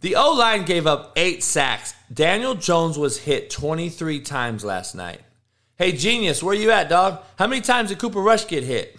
The 0.00 0.16
O 0.16 0.32
line 0.32 0.64
gave 0.64 0.86
up 0.86 1.12
eight 1.14 1.42
sacks. 1.42 1.92
Daniel 2.10 2.54
Jones 2.54 2.96
was 2.96 3.18
hit 3.18 3.50
23 3.50 4.20
times 4.20 4.64
last 4.64 4.94
night. 4.94 5.20
Hey, 5.76 5.92
genius, 5.92 6.42
where 6.42 6.54
you 6.54 6.70
at, 6.70 6.88
dog? 6.88 7.22
How 7.38 7.46
many 7.46 7.60
times 7.60 7.90
did 7.90 7.98
Cooper 7.98 8.22
Rush 8.22 8.46
get 8.46 8.64
hit? 8.64 8.98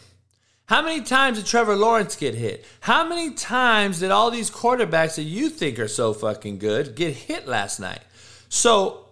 How 0.71 0.81
many 0.81 1.01
times 1.01 1.37
did 1.37 1.47
Trevor 1.47 1.75
Lawrence 1.75 2.15
get 2.15 2.33
hit? 2.33 2.63
How 2.79 3.05
many 3.05 3.31
times 3.31 3.99
did 3.99 4.09
all 4.09 4.31
these 4.31 4.49
quarterbacks 4.49 5.15
that 5.15 5.23
you 5.23 5.49
think 5.49 5.77
are 5.79 5.87
so 5.89 6.13
fucking 6.13 6.59
good 6.59 6.95
get 6.95 7.13
hit 7.13 7.45
last 7.45 7.81
night? 7.81 7.99
So, 8.47 9.09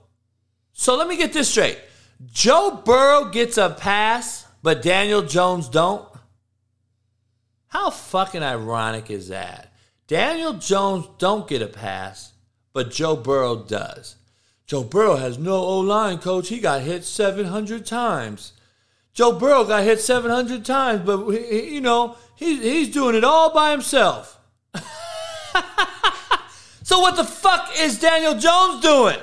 so 0.71 0.95
let 0.95 1.09
me 1.09 1.17
get 1.17 1.33
this 1.33 1.51
straight. 1.51 1.77
Joe 2.31 2.81
Burrow 2.85 3.25
gets 3.25 3.57
a 3.57 3.71
pass, 3.71 4.47
but 4.63 4.81
Daniel 4.81 5.21
Jones 5.21 5.67
don't. 5.67 6.07
How 7.67 7.89
fucking 7.89 8.41
ironic 8.41 9.11
is 9.11 9.27
that? 9.27 9.73
Daniel 10.07 10.53
Jones 10.53 11.09
don't 11.17 11.45
get 11.45 11.61
a 11.61 11.67
pass, 11.67 12.31
but 12.71 12.89
Joe 12.89 13.17
Burrow 13.17 13.57
does. 13.57 14.15
Joe 14.65 14.85
Burrow 14.85 15.17
has 15.17 15.37
no 15.37 15.55
O 15.55 15.79
line, 15.81 16.19
coach. 16.19 16.47
He 16.47 16.61
got 16.61 16.83
hit 16.83 17.03
700 17.03 17.85
times. 17.85 18.53
Joe 19.13 19.33
Burrow 19.33 19.63
got 19.63 19.83
hit 19.83 19.99
700 19.99 20.63
times, 20.63 21.01
but 21.05 21.27
you 21.27 21.81
know, 21.81 22.15
he's, 22.35 22.61
he's 22.61 22.89
doing 22.89 23.15
it 23.15 23.23
all 23.23 23.53
by 23.53 23.71
himself. 23.71 24.39
So 26.89 27.01
what 27.01 27.15
the 27.15 27.23
fuck 27.23 27.69
is 27.77 27.99
Daniel 27.99 28.33
Jones 28.33 28.81
doing? 28.81 29.19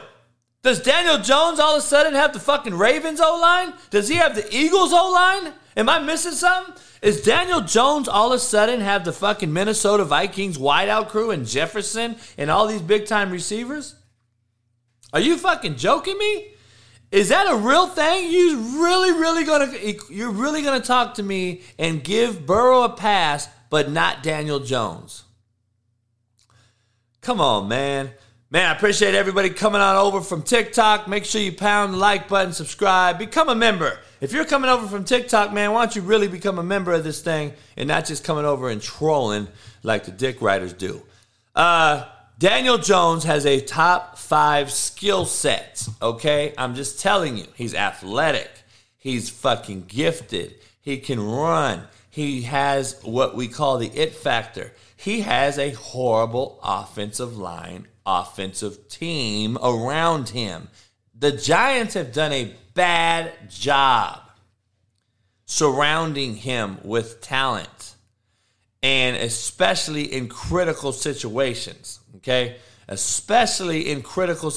Does 0.63 0.81
Daniel 0.81 1.19
Jones 1.19 1.59
all 1.59 1.75
of 1.75 1.81
a 1.81 1.85
sudden 1.85 2.15
have 2.15 2.33
the 2.33 2.39
fucking 2.39 2.75
Ravens 2.75 3.21
O 3.21 3.41
line? 3.41 3.75
Does 3.91 4.07
he 4.07 4.15
have 4.15 4.37
the 4.37 4.47
Eagles 4.57 4.93
O 4.93 5.11
line? 5.11 5.53
Am 5.77 5.89
I 5.89 5.99
missing 5.99 6.31
something? 6.31 6.75
Is 7.03 7.23
Daniel 7.23 7.63
Jones 7.63 8.07
all 8.07 8.33
of 8.33 8.37
a 8.37 8.39
sudden 8.39 8.79
have 8.83 9.05
the 9.05 9.13
fucking 9.13 9.53
Minnesota 9.53 10.05
Vikings 10.05 10.59
wideout 10.59 11.09
crew 11.09 11.33
and 11.33 11.45
Jefferson 11.45 12.15
and 12.39 12.53
all 12.53 12.69
these 12.69 12.83
big 12.83 13.05
time 13.05 13.33
receivers? 13.33 13.97
Are 15.13 15.19
you 15.19 15.37
fucking 15.37 15.75
joking 15.75 16.19
me? 16.19 16.53
Is 17.11 17.29
that 17.29 17.51
a 17.51 17.57
real 17.57 17.87
thing? 17.87 18.31
You 18.31 18.59
really, 18.83 19.13
really 19.13 19.45
gonna 19.45 19.73
you're 20.11 20.31
really 20.31 20.63
gonna 20.63 20.81
talk 20.81 21.15
to 21.15 21.23
me 21.23 21.63
and 21.79 22.03
give 22.03 22.45
Burrow 22.45 22.83
a 22.83 22.89
pass, 22.89 23.49
but 23.71 23.91
not 23.91 24.23
Daniel 24.23 24.61
Jones? 24.61 25.25
Come 27.21 27.41
on, 27.41 27.69
man. 27.69 28.11
Man, 28.51 28.71
I 28.71 28.77
appreciate 28.77 29.15
everybody 29.15 29.51
coming 29.51 29.81
on 29.81 29.97
over 29.97 30.21
from 30.21 30.43
TikTok. 30.43 31.09
Make 31.09 31.25
sure 31.25 31.41
you 31.41 31.53
pound 31.53 31.95
the 31.95 31.97
like 31.97 32.29
button, 32.29 32.53
subscribe, 32.53 33.19
become 33.19 33.49
a 33.49 33.55
member. 33.57 33.99
If 34.21 34.33
you're 34.33 34.45
coming 34.45 34.71
over 34.71 34.87
from 34.87 35.05
TikTok, 35.05 35.53
man, 35.53 35.73
why 35.73 35.85
don't 35.85 35.97
you 35.97 36.03
really 36.03 36.29
become 36.29 36.59
a 36.59 36.63
member 36.63 36.93
of 36.93 37.03
this 37.03 37.21
thing 37.21 37.53
and 37.77 37.89
not 37.89 38.07
just 38.07 38.23
coming 38.23 38.45
over 38.45 38.71
and 38.71 38.81
trolling 38.81 39.49
like 39.83 40.05
the 40.05 40.13
dick 40.13 40.41
writers 40.41 40.73
do? 40.73 41.03
Uh, 41.57 42.05
Daniel 42.39 42.77
Jones 42.77 43.25
has 43.25 43.47
a 43.47 43.63
top 43.63 44.19
five 44.19 44.71
skill 44.71 45.25
set, 45.25 45.89
okay? 46.03 46.53
I'm 46.59 46.75
just 46.75 47.01
telling 47.01 47.39
you. 47.39 47.47
He's 47.55 47.75
athletic. 47.75 48.51
He's 48.99 49.31
fucking 49.31 49.85
gifted. 49.89 50.57
He 50.83 50.99
can 50.99 51.19
run. 51.19 51.85
He 52.11 52.43
has 52.43 53.01
what 53.03 53.37
we 53.37 53.49
call 53.49 53.79
the 53.79 53.89
it 53.89 54.15
factor. 54.15 54.75
He 54.99 55.23
has 55.23 55.59
a 55.59 55.71
horrible 55.71 56.61
offensive 56.63 57.39
line, 57.39 57.89
offensive 58.05 58.87
team 58.91 59.57
around 59.63 60.29
him. 60.29 60.69
The 61.19 61.33
Giants 61.33 61.95
have 61.95 62.13
done 62.13 62.33
a 62.33 62.55
bad 62.75 63.49
job 63.49 64.21
surrounding 65.47 66.37
him 66.37 66.81
with 66.85 67.23
talent 67.23 67.95
and 68.83 69.17
especially 69.17 70.05
in 70.13 70.29
critical 70.29 70.93
situations. 70.93 71.99
Okay, 72.17 72.57
especially 72.89 73.91
in 73.91 74.03
critical 74.03 74.53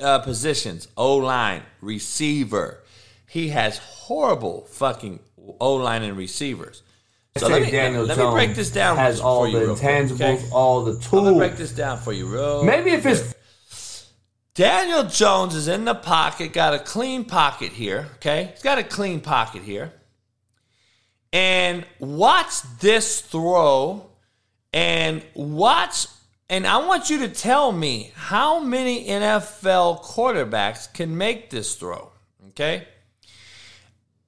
uh, 0.00 0.18
positions, 0.20 0.88
O 0.96 1.16
line, 1.16 1.62
receiver. 1.80 2.82
He 3.26 3.50
has 3.50 3.78
horrible 3.78 4.62
fucking 4.62 5.20
O 5.60 5.74
line 5.74 6.02
and 6.02 6.16
receivers. 6.16 6.82
So 7.36 7.48
let 7.48 7.62
me, 7.62 7.70
Daniel 7.70 8.04
let, 8.04 8.18
me 8.18 8.28
break 8.30 8.56
this 8.56 8.70
down. 8.70 8.96
Has 8.96 9.20
all 9.20 9.44
the 9.50 9.58
intangibles, 9.58 10.12
okay? 10.12 10.42
all 10.52 10.84
the 10.84 10.98
tools. 10.98 11.24
Let 11.24 11.32
me 11.32 11.38
break 11.38 11.56
this 11.56 11.72
down 11.72 11.98
for 11.98 12.12
you, 12.12 12.26
real. 12.26 12.64
Maybe 12.64 12.90
if 12.90 13.06
it's 13.06 13.34
Daniel 14.54 15.04
Jones 15.04 15.54
is 15.54 15.68
in 15.68 15.84
the 15.84 15.94
pocket, 15.94 16.52
got 16.52 16.74
a 16.74 16.80
clean 16.80 17.24
pocket 17.24 17.72
here. 17.72 18.08
Okay, 18.16 18.50
he's 18.52 18.62
got 18.62 18.78
a 18.78 18.82
clean 18.82 19.20
pocket 19.20 19.62
here. 19.62 19.92
And 21.32 21.86
watch 22.00 22.62
this 22.80 23.20
throw 23.20 24.10
and 24.72 25.22
watch. 25.34 26.06
And 26.50 26.66
I 26.66 26.78
want 26.78 27.08
you 27.08 27.20
to 27.20 27.28
tell 27.28 27.70
me 27.70 28.10
how 28.16 28.58
many 28.58 29.06
NFL 29.06 30.02
quarterbacks 30.02 30.92
can 30.92 31.16
make 31.16 31.48
this 31.48 31.76
throw. 31.76 32.10
Okay? 32.48 32.88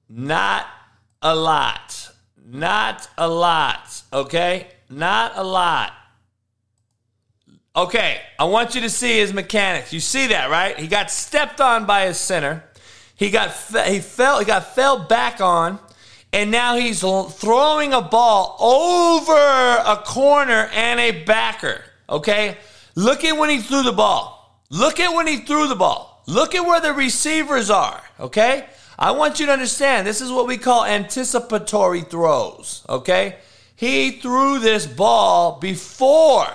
Not 0.07 0.65
a 1.21 1.35
lot. 1.35 2.09
Not 2.45 3.09
a 3.17 3.27
lot. 3.27 4.03
Okay? 4.13 4.69
Not 4.89 5.33
a 5.35 5.43
lot. 5.43 5.91
Okay, 7.75 8.21
I 8.39 8.45
want 8.45 8.75
you 8.75 8.81
to 8.81 8.89
see 8.89 9.17
his 9.17 9.33
mechanics. 9.33 9.91
You 9.91 9.99
see 9.99 10.27
that, 10.27 10.49
right? 10.49 10.79
He 10.79 10.87
got 10.87 11.11
stepped 11.11 11.59
on 11.59 11.85
by 11.85 12.05
his 12.05 12.17
center. 12.17 12.63
He 13.15 13.31
got 13.31 13.49
he 13.87 13.99
fell 13.99 14.39
he 14.39 14.45
got 14.45 14.75
fell 14.75 14.99
back 14.99 15.41
on 15.41 15.79
and 16.31 16.51
now 16.51 16.75
he's 16.75 17.01
throwing 17.01 17.93
a 17.93 18.01
ball 18.01 18.57
over 18.59 19.33
a 19.33 20.01
corner 20.05 20.69
and 20.73 20.99
a 20.99 21.23
backer. 21.23 21.83
Okay? 22.09 22.57
Look 22.95 23.23
at 23.23 23.37
when 23.37 23.49
he 23.49 23.59
threw 23.59 23.83
the 23.83 23.91
ball. 23.91 24.61
Look 24.69 24.99
at 24.99 25.13
when 25.13 25.27
he 25.27 25.37
threw 25.37 25.67
the 25.67 25.75
ball. 25.75 26.23
Look 26.27 26.55
at 26.55 26.65
where 26.65 26.81
the 26.81 26.93
receivers 26.93 27.69
are. 27.69 28.01
Okay? 28.19 28.65
I 28.97 29.11
want 29.11 29.39
you 29.39 29.47
to 29.47 29.51
understand 29.51 30.05
this 30.05 30.21
is 30.21 30.31
what 30.31 30.47
we 30.47 30.57
call 30.57 30.85
anticipatory 30.85 32.01
throws. 32.01 32.85
Okay? 32.87 33.37
He 33.75 34.11
threw 34.11 34.59
this 34.59 34.85
ball 34.85 35.59
before. 35.59 36.47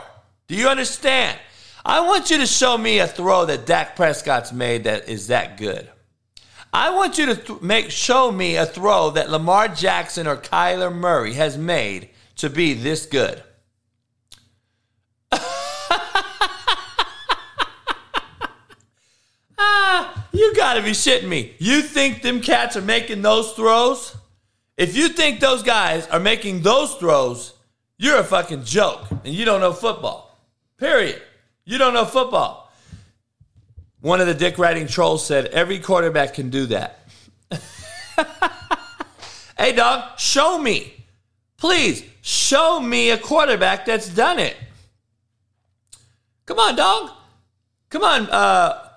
Do 0.46 0.54
you 0.54 0.68
understand? 0.68 1.38
I 1.84 2.00
want 2.00 2.30
you 2.30 2.38
to 2.38 2.46
show 2.46 2.78
me 2.78 2.98
a 2.98 3.06
throw 3.06 3.46
that 3.46 3.66
Dak 3.66 3.96
Prescott's 3.96 4.52
made 4.52 4.84
that 4.84 5.08
is 5.08 5.28
that 5.28 5.56
good. 5.56 5.88
I 6.72 6.90
want 6.90 7.18
you 7.18 7.26
to 7.26 7.34
th- 7.34 7.60
make 7.62 7.90
show 7.90 8.30
me 8.30 8.56
a 8.56 8.66
throw 8.66 9.10
that 9.10 9.30
Lamar 9.30 9.68
Jackson 9.68 10.26
or 10.26 10.36
Kyler 10.36 10.94
Murray 10.94 11.34
has 11.34 11.56
made 11.56 12.10
to 12.36 12.50
be 12.50 12.74
this 12.74 13.06
good. 13.06 13.42
Ah, 19.78 20.28
you 20.32 20.54
gotta 20.54 20.82
be 20.82 20.90
shitting 20.90 21.28
me. 21.28 21.54
You 21.58 21.82
think 21.82 22.22
them 22.22 22.40
cats 22.40 22.76
are 22.76 22.82
making 22.82 23.22
those 23.22 23.52
throws? 23.52 24.16
If 24.76 24.96
you 24.96 25.08
think 25.08 25.40
those 25.40 25.62
guys 25.62 26.06
are 26.08 26.20
making 26.20 26.62
those 26.62 26.94
throws, 26.94 27.54
you're 27.98 28.18
a 28.18 28.24
fucking 28.24 28.64
joke 28.64 29.10
and 29.10 29.34
you 29.34 29.44
don't 29.44 29.60
know 29.60 29.72
football. 29.72 30.38
Period. 30.78 31.20
You 31.64 31.78
don't 31.78 31.94
know 31.94 32.04
football. 32.04 32.70
One 34.00 34.20
of 34.20 34.28
the 34.28 34.34
dick 34.34 34.58
writing 34.58 34.86
trolls 34.86 35.26
said, 35.26 35.46
every 35.46 35.80
quarterback 35.80 36.34
can 36.34 36.50
do 36.50 36.66
that. 36.66 37.00
hey, 39.58 39.74
dog, 39.74 40.18
show 40.18 40.58
me. 40.58 40.94
Please, 41.56 42.04
show 42.22 42.78
me 42.78 43.10
a 43.10 43.18
quarterback 43.18 43.84
that's 43.84 44.08
done 44.08 44.38
it. 44.38 44.56
Come 46.46 46.60
on, 46.60 46.76
dog. 46.76 47.10
Come 47.90 48.04
on. 48.04 48.30
Uh, 48.30 48.87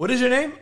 what 0.00 0.10
is 0.10 0.18
your 0.18 0.30
name? 0.30 0.54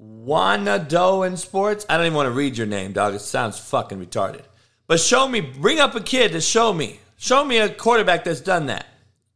Wanado 0.00 1.26
in 1.26 1.36
sports. 1.36 1.84
I 1.88 1.96
don't 1.96 2.06
even 2.06 2.14
want 2.14 2.28
to 2.28 2.30
read 2.30 2.56
your 2.56 2.68
name, 2.68 2.92
dog. 2.92 3.12
It 3.12 3.22
sounds 3.22 3.58
fucking 3.58 3.98
retarded. 3.98 4.42
But 4.86 5.00
show 5.00 5.26
me. 5.26 5.40
Bring 5.40 5.80
up 5.80 5.96
a 5.96 6.00
kid 6.00 6.30
to 6.30 6.40
show 6.40 6.72
me. 6.72 7.00
Show 7.16 7.44
me 7.44 7.58
a 7.58 7.68
quarterback 7.68 8.22
that's 8.22 8.40
done 8.40 8.66
that. 8.66 8.86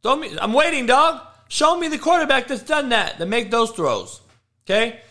Don't 0.01 0.21
me. 0.21 0.33
I'm 0.39 0.53
waiting, 0.53 0.85
dog. 0.85 1.27
Show 1.49 1.77
me 1.77 1.89
the 1.89 1.97
quarterback 1.97 2.47
that's 2.47 2.63
done 2.63 2.87
that, 2.89 3.17
that 3.17 3.25
make 3.25 3.51
those 3.51 3.71
throws. 3.71 4.21
Okay? 4.65 5.01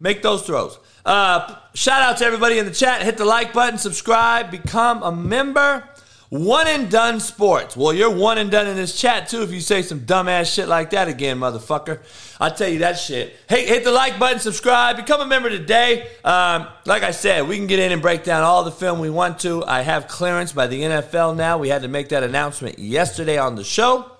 Make 0.00 0.22
those 0.22 0.40
throws. 0.40 0.78
Uh, 1.04 1.54
shout 1.74 2.00
out 2.00 2.16
to 2.16 2.24
everybody 2.24 2.56
in 2.56 2.64
the 2.64 2.72
chat. 2.72 3.02
Hit 3.02 3.18
the 3.18 3.26
like 3.26 3.52
button, 3.52 3.76
subscribe, 3.76 4.50
become 4.50 5.02
a 5.02 5.12
member. 5.12 5.86
One 6.32 6.66
and 6.66 6.90
done 6.90 7.20
sports. 7.20 7.76
Well, 7.76 7.92
you're 7.92 8.08
one 8.08 8.38
and 8.38 8.50
done 8.50 8.66
in 8.66 8.74
this 8.74 8.98
chat 8.98 9.28
too 9.28 9.42
if 9.42 9.52
you 9.52 9.60
say 9.60 9.82
some 9.82 10.00
dumbass 10.00 10.54
shit 10.54 10.66
like 10.66 10.88
that 10.92 11.06
again, 11.06 11.38
motherfucker. 11.38 11.98
I 12.40 12.48
tell 12.48 12.70
you 12.70 12.78
that 12.78 12.94
shit. 12.94 13.36
Hey, 13.50 13.66
hit 13.66 13.84
the 13.84 13.92
like 13.92 14.18
button, 14.18 14.38
subscribe, 14.38 14.96
become 14.96 15.20
a 15.20 15.26
member 15.26 15.50
today. 15.50 16.08
Um, 16.24 16.68
like 16.86 17.02
I 17.02 17.10
said, 17.10 17.46
we 17.46 17.58
can 17.58 17.66
get 17.66 17.80
in 17.80 17.92
and 17.92 18.00
break 18.00 18.24
down 18.24 18.44
all 18.44 18.64
the 18.64 18.70
film 18.70 18.98
we 18.98 19.10
want 19.10 19.40
to. 19.40 19.62
I 19.66 19.82
have 19.82 20.08
clearance 20.08 20.54
by 20.54 20.68
the 20.68 20.80
NFL 20.80 21.36
now. 21.36 21.58
We 21.58 21.68
had 21.68 21.82
to 21.82 21.88
make 21.88 22.08
that 22.08 22.22
announcement 22.22 22.78
yesterday 22.78 23.36
on 23.36 23.54
the 23.54 23.64
show. 23.64 24.10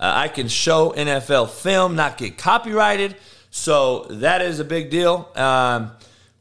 Uh, 0.00 0.12
I 0.14 0.28
can 0.28 0.48
show 0.48 0.94
NFL 0.96 1.50
film, 1.50 1.96
not 1.96 2.16
get 2.16 2.38
copyrighted. 2.38 3.14
So 3.50 4.06
that 4.08 4.40
is 4.40 4.58
a 4.58 4.64
big 4.64 4.88
deal. 4.88 5.30
Um, 5.34 5.90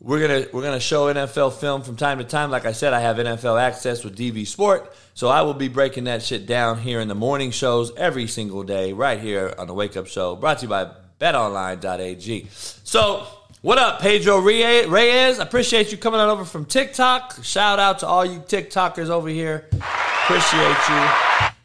we're 0.06 0.22
gonna 0.22 0.46
we're 0.54 0.62
gonna 0.62 0.80
show 0.80 1.12
NFL 1.12 1.54
film 1.54 1.82
from 1.82 1.96
time 1.96 2.20
to 2.20 2.24
time. 2.24 2.52
Like 2.52 2.66
I 2.66 2.74
said, 2.74 2.94
I 2.94 3.00
have 3.00 3.18
NFL 3.18 3.60
access 3.60 4.04
with 4.04 4.16
DV 4.16 4.46
Sport, 4.46 4.96
so 5.16 5.30
I 5.30 5.42
will 5.42 5.56
be 5.56 5.68
breaking 5.68 6.04
that 6.04 6.22
shit 6.22 6.46
down 6.46 6.78
here 6.78 7.00
in 7.00 7.08
the 7.08 7.16
morning 7.16 7.50
shows 7.50 7.92
every 7.98 8.28
single 8.28 8.62
day, 8.62 8.94
right 8.94 9.20
here 9.20 9.56
on 9.58 9.66
the 9.66 9.74
Wake 9.74 9.98
Up 9.98 10.06
Show, 10.06 10.36
brought 10.36 10.60
to 10.60 10.66
you 10.66 10.70
by 10.70 10.92
BetOnline.ag. 11.20 12.48
So. 12.52 13.28
What 13.62 13.80
up, 13.80 14.00
Pedro 14.00 14.38
Reyes? 14.42 15.40
I 15.40 15.42
appreciate 15.42 15.92
you 15.92 15.98
coming 15.98 16.20
on 16.20 16.30
over 16.30 16.46
from 16.46 16.66
TikTok. 16.66 17.44
Shout 17.44 17.80
out 17.80 17.98
to 18.00 18.08
all 18.08 18.24
you 18.24 18.42
TikTokers 18.42 19.10
over 19.10 19.28
here. 19.28 19.68
Appreciate 19.72 20.78
you. 20.88 21.08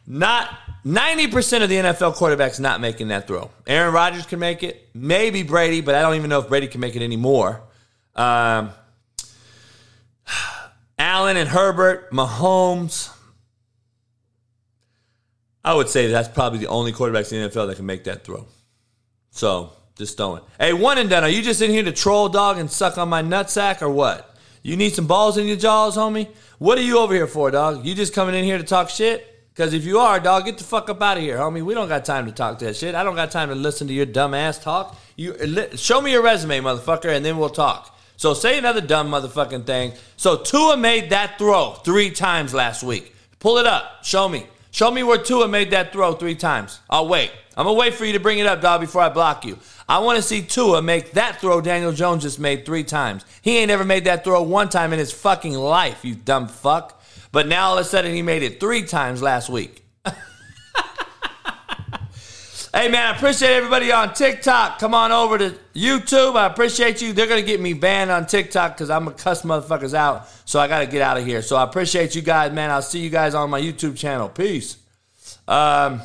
Not 0.07 0.49
90% 0.83 1.61
of 1.61 1.69
the 1.69 1.75
NFL 1.75 2.15
quarterbacks 2.15 2.59
not 2.59 2.81
making 2.81 3.09
that 3.09 3.27
throw. 3.27 3.51
Aaron 3.67 3.93
Rodgers 3.93 4.25
can 4.25 4.39
make 4.39 4.63
it, 4.63 4.89
maybe 4.95 5.43
Brady, 5.43 5.81
but 5.81 5.93
I 5.93 6.01
don't 6.01 6.15
even 6.15 6.31
know 6.31 6.39
if 6.39 6.49
Brady 6.49 6.65
can 6.65 6.81
make 6.81 6.95
it 6.95 7.03
anymore. 7.03 7.61
Um, 8.15 8.71
Allen 10.97 11.37
and 11.37 11.49
Herbert, 11.49 12.11
Mahomes. 12.11 13.11
I 15.63 15.73
would 15.73 15.89
say 15.89 16.07
that's 16.07 16.27
probably 16.27 16.59
the 16.59 16.67
only 16.67 16.91
quarterbacks 16.91 17.31
in 17.31 17.41
the 17.41 17.49
NFL 17.49 17.67
that 17.67 17.75
can 17.75 17.85
make 17.85 18.03
that 18.05 18.23
throw. 18.23 18.45
So 19.31 19.73
just 19.95 20.17
throwing. 20.17 20.41
Hey, 20.59 20.73
one 20.73 20.97
and 20.97 21.09
done. 21.09 21.23
Are 21.23 21.29
you 21.29 21.41
just 21.41 21.61
in 21.61 21.69
here 21.71 21.83
to 21.83 21.91
troll 21.91 22.29
dog 22.29 22.57
and 22.57 22.69
suck 22.69 22.97
on 22.97 23.09
my 23.09 23.21
nutsack 23.21 23.81
or 23.81 23.89
what? 23.89 24.35
You 24.63 24.75
need 24.75 24.93
some 24.93 25.07
balls 25.07 25.37
in 25.37 25.47
your 25.47 25.57
jaws, 25.57 25.97
homie? 25.97 26.29
What 26.59 26.77
are 26.77 26.83
you 26.83 26.99
over 26.99 27.13
here 27.13 27.27
for, 27.27 27.49
dog? 27.49 27.85
You 27.85 27.95
just 27.95 28.13
coming 28.13 28.35
in 28.35 28.43
here 28.43 28.57
to 28.57 28.63
talk 28.63 28.89
shit? 28.89 29.27
Because 29.53 29.73
if 29.73 29.83
you 29.83 29.99
are, 29.99 30.19
dog, 30.19 30.45
get 30.45 30.57
the 30.57 30.63
fuck 30.63 30.89
up 30.89 31.01
out 31.01 31.17
of 31.17 31.23
here, 31.23 31.37
homie. 31.37 31.63
We 31.63 31.73
don't 31.73 31.89
got 31.89 32.05
time 32.05 32.25
to 32.25 32.31
talk 32.31 32.59
that 32.59 32.75
shit. 32.75 32.95
I 32.95 33.03
don't 33.03 33.15
got 33.15 33.31
time 33.31 33.49
to 33.49 33.55
listen 33.55 33.87
to 33.87 33.93
your 33.93 34.05
dumb 34.05 34.33
ass 34.33 34.59
talk. 34.59 34.97
You 35.15 35.35
show 35.75 36.01
me 36.01 36.11
your 36.11 36.21
resume, 36.21 36.59
motherfucker, 36.59 37.15
and 37.15 37.25
then 37.25 37.37
we'll 37.37 37.49
talk. 37.49 37.97
So 38.21 38.35
say 38.35 38.59
another 38.59 38.81
dumb 38.81 39.09
motherfucking 39.09 39.65
thing. 39.65 39.93
So 40.15 40.37
Tua 40.37 40.77
made 40.77 41.09
that 41.09 41.39
throw 41.39 41.71
three 41.83 42.11
times 42.11 42.53
last 42.53 42.83
week. 42.83 43.15
Pull 43.39 43.57
it 43.57 43.65
up. 43.65 44.05
Show 44.05 44.29
me. 44.29 44.45
Show 44.69 44.91
me 44.91 45.01
where 45.01 45.17
Tua 45.17 45.47
made 45.47 45.71
that 45.71 45.91
throw 45.91 46.13
three 46.13 46.35
times. 46.35 46.81
I'll 46.87 47.07
wait. 47.07 47.31
I'm 47.57 47.65
gonna 47.65 47.79
wait 47.79 47.95
for 47.95 48.05
you 48.05 48.13
to 48.13 48.19
bring 48.19 48.37
it 48.37 48.45
up, 48.45 48.61
dog, 48.61 48.79
before 48.81 49.01
I 49.01 49.09
block 49.09 49.43
you. 49.43 49.57
I 49.89 49.97
want 49.97 50.17
to 50.17 50.21
see 50.21 50.43
Tua 50.43 50.83
make 50.83 51.13
that 51.13 51.41
throw 51.41 51.61
Daniel 51.61 51.93
Jones 51.93 52.21
just 52.21 52.39
made 52.39 52.63
three 52.63 52.83
times. 52.83 53.25
He 53.41 53.57
ain't 53.57 53.71
ever 53.71 53.83
made 53.83 54.03
that 54.05 54.23
throw 54.23 54.43
one 54.43 54.69
time 54.69 54.93
in 54.93 54.99
his 54.99 55.11
fucking 55.11 55.55
life, 55.55 56.05
you 56.05 56.13
dumb 56.13 56.47
fuck. 56.47 57.01
But 57.31 57.47
now 57.47 57.69
all 57.69 57.79
of 57.79 57.87
a 57.87 57.89
sudden 57.89 58.13
he 58.13 58.21
made 58.21 58.43
it 58.43 58.59
three 58.59 58.83
times 58.83 59.23
last 59.23 59.49
week. 59.49 59.83
Hey 62.73 62.87
man, 62.87 63.13
I 63.13 63.15
appreciate 63.15 63.51
everybody 63.51 63.91
on 63.91 64.13
TikTok. 64.13 64.79
Come 64.79 64.93
on 64.93 65.11
over 65.11 65.37
to 65.37 65.57
YouTube. 65.75 66.35
I 66.35 66.45
appreciate 66.45 67.01
you. 67.01 67.13
They're 67.13 67.27
gonna 67.27 67.41
get 67.41 67.59
me 67.59 67.73
banned 67.73 68.11
on 68.11 68.25
TikTok 68.25 68.75
because 68.75 68.89
I'm 68.89 69.05
gonna 69.05 69.17
cuss 69.17 69.43
motherfuckers 69.43 69.93
out. 69.93 70.27
So 70.45 70.59
I 70.59 70.67
gotta 70.67 70.85
get 70.85 71.01
out 71.01 71.17
of 71.17 71.25
here. 71.25 71.41
So 71.41 71.55
I 71.55 71.63
appreciate 71.63 72.15
you 72.15 72.21
guys, 72.21 72.51
man. 72.51 72.71
I'll 72.71 72.81
see 72.81 72.99
you 72.99 73.09
guys 73.09 73.35
on 73.35 73.49
my 73.49 73.61
YouTube 73.61 73.97
channel. 73.97 74.29
Peace. 74.29 74.77
Um, 75.47 76.01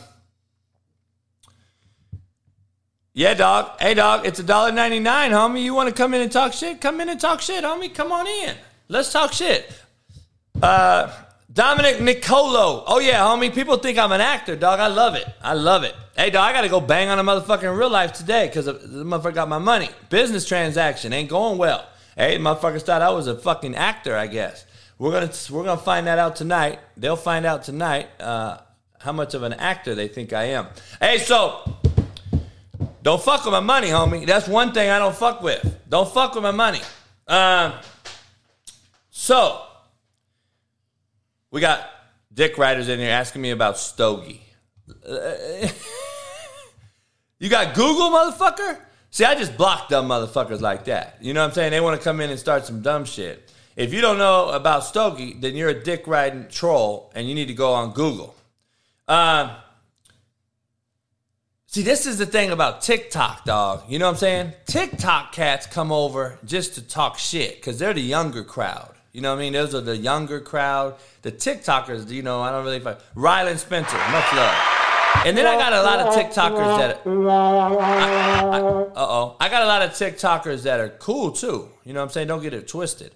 yeah, 3.14 3.34
dog. 3.34 3.80
Hey, 3.80 3.94
dog. 3.94 4.26
It's 4.26 4.38
a 4.38 4.42
dollar 4.42 4.72
ninety 4.72 5.00
nine, 5.00 5.30
homie. 5.30 5.62
You 5.62 5.74
want 5.74 5.88
to 5.88 5.94
come 5.94 6.14
in 6.14 6.20
and 6.20 6.32
talk 6.32 6.52
shit? 6.52 6.80
Come 6.80 7.00
in 7.00 7.08
and 7.08 7.20
talk 7.20 7.40
shit, 7.40 7.64
homie. 7.64 7.94
Come 7.94 8.12
on 8.12 8.26
in. 8.26 8.54
Let's 8.88 9.12
talk 9.12 9.32
shit. 9.32 9.72
Uh, 10.62 11.12
Dominic 11.56 12.02
Nicolo. 12.02 12.84
Oh 12.86 12.98
yeah, 12.98 13.20
homie. 13.20 13.52
People 13.52 13.78
think 13.78 13.96
I'm 13.96 14.12
an 14.12 14.20
actor, 14.20 14.56
dog. 14.56 14.78
I 14.78 14.88
love 14.88 15.14
it. 15.14 15.24
I 15.42 15.54
love 15.54 15.84
it. 15.84 15.94
Hey, 16.14 16.28
dog. 16.28 16.44
I 16.44 16.52
gotta 16.52 16.68
go 16.68 16.82
bang 16.82 17.08
on 17.08 17.18
a 17.18 17.24
motherfucker 17.24 17.62
in 17.62 17.78
real 17.78 17.88
life 17.88 18.12
today 18.12 18.46
because 18.46 18.66
the 18.66 18.74
motherfucker 18.74 19.36
got 19.36 19.48
my 19.48 19.56
money. 19.56 19.88
Business 20.10 20.46
transaction 20.46 21.14
ain't 21.14 21.30
going 21.30 21.56
well. 21.56 21.88
Hey, 22.14 22.36
motherfuckers 22.36 22.82
thought 22.82 23.00
I 23.00 23.08
was 23.08 23.26
a 23.26 23.38
fucking 23.38 23.74
actor. 23.74 24.14
I 24.14 24.26
guess 24.26 24.66
we're 24.98 25.12
gonna 25.12 25.32
we're 25.50 25.64
gonna 25.64 25.80
find 25.80 26.06
that 26.08 26.18
out 26.18 26.36
tonight. 26.36 26.78
They'll 26.94 27.16
find 27.16 27.46
out 27.46 27.62
tonight 27.64 28.08
uh, 28.20 28.58
how 28.98 29.12
much 29.12 29.32
of 29.32 29.42
an 29.42 29.54
actor 29.54 29.94
they 29.94 30.08
think 30.08 30.34
I 30.34 30.44
am. 30.48 30.66
Hey, 31.00 31.16
so 31.16 31.78
don't 33.02 33.22
fuck 33.22 33.46
with 33.46 33.52
my 33.52 33.60
money, 33.60 33.88
homie. 33.88 34.26
That's 34.26 34.46
one 34.46 34.74
thing 34.74 34.90
I 34.90 34.98
don't 34.98 35.16
fuck 35.16 35.40
with. 35.40 35.80
Don't 35.88 36.12
fuck 36.12 36.34
with 36.34 36.42
my 36.42 36.50
money. 36.50 36.82
Um, 37.26 37.72
so 39.08 39.62
we 41.50 41.60
got 41.60 41.88
dick 42.32 42.58
riders 42.58 42.88
in 42.88 42.98
here 42.98 43.10
asking 43.10 43.42
me 43.42 43.50
about 43.50 43.78
Stogie. 43.78 44.42
you 47.38 47.48
got 47.48 47.74
Google, 47.74 48.10
motherfucker? 48.10 48.78
See, 49.10 49.24
I 49.24 49.34
just 49.34 49.56
block 49.56 49.88
dumb 49.88 50.08
motherfuckers 50.08 50.60
like 50.60 50.84
that. 50.84 51.16
You 51.20 51.32
know 51.32 51.40
what 51.40 51.48
I'm 51.48 51.54
saying? 51.54 51.70
They 51.70 51.80
want 51.80 51.98
to 51.98 52.04
come 52.04 52.20
in 52.20 52.30
and 52.30 52.38
start 52.38 52.66
some 52.66 52.82
dumb 52.82 53.04
shit. 53.04 53.50
If 53.76 53.92
you 53.92 54.00
don't 54.00 54.18
know 54.18 54.50
about 54.50 54.84
Stogie, 54.84 55.34
then 55.40 55.54
you're 55.54 55.68
a 55.68 55.82
dick 55.82 56.06
riding 56.06 56.48
troll 56.48 57.12
and 57.14 57.28
you 57.28 57.34
need 57.34 57.48
to 57.48 57.54
go 57.54 57.72
on 57.72 57.92
Google. 57.92 58.34
Um, 59.06 59.50
see, 61.66 61.82
this 61.82 62.06
is 62.06 62.18
the 62.18 62.26
thing 62.26 62.50
about 62.50 62.82
TikTok, 62.82 63.44
dog. 63.44 63.84
You 63.88 63.98
know 63.98 64.06
what 64.06 64.12
I'm 64.12 64.18
saying? 64.18 64.52
TikTok 64.66 65.32
cats 65.32 65.66
come 65.66 65.92
over 65.92 66.38
just 66.44 66.74
to 66.74 66.82
talk 66.82 67.18
shit 67.18 67.56
because 67.56 67.78
they're 67.78 67.94
the 67.94 68.00
younger 68.00 68.44
crowd. 68.44 68.95
You 69.16 69.22
know 69.22 69.32
what 69.32 69.38
I 69.38 69.44
mean? 69.44 69.54
Those 69.54 69.74
are 69.74 69.80
the 69.80 69.96
younger 69.96 70.40
crowd. 70.40 70.96
The 71.22 71.32
TikTokers, 71.32 72.10
you 72.10 72.20
know, 72.20 72.42
I 72.42 72.50
don't 72.50 72.66
really 72.66 72.80
fuck. 72.80 73.00
Rylan 73.14 73.56
Spencer, 73.56 73.96
much 73.96 74.30
love. 74.34 74.54
And 75.24 75.34
then 75.34 75.46
I 75.46 75.56
got 75.56 75.72
a 75.72 75.82
lot 75.82 76.00
of 76.00 76.12
TikTokers 76.14 76.78
that. 76.78 77.00
Uh 78.94 78.94
oh. 78.94 79.36
I 79.40 79.48
got 79.48 79.62
a 79.62 79.66
lot 79.66 79.80
of 79.80 79.92
TikTokers 79.92 80.64
that 80.64 80.80
are 80.80 80.90
cool 80.90 81.32
too. 81.32 81.70
You 81.84 81.94
know 81.94 82.00
what 82.00 82.08
I'm 82.08 82.10
saying? 82.10 82.28
Don't 82.28 82.42
get 82.42 82.52
it 82.52 82.68
twisted. 82.68 83.10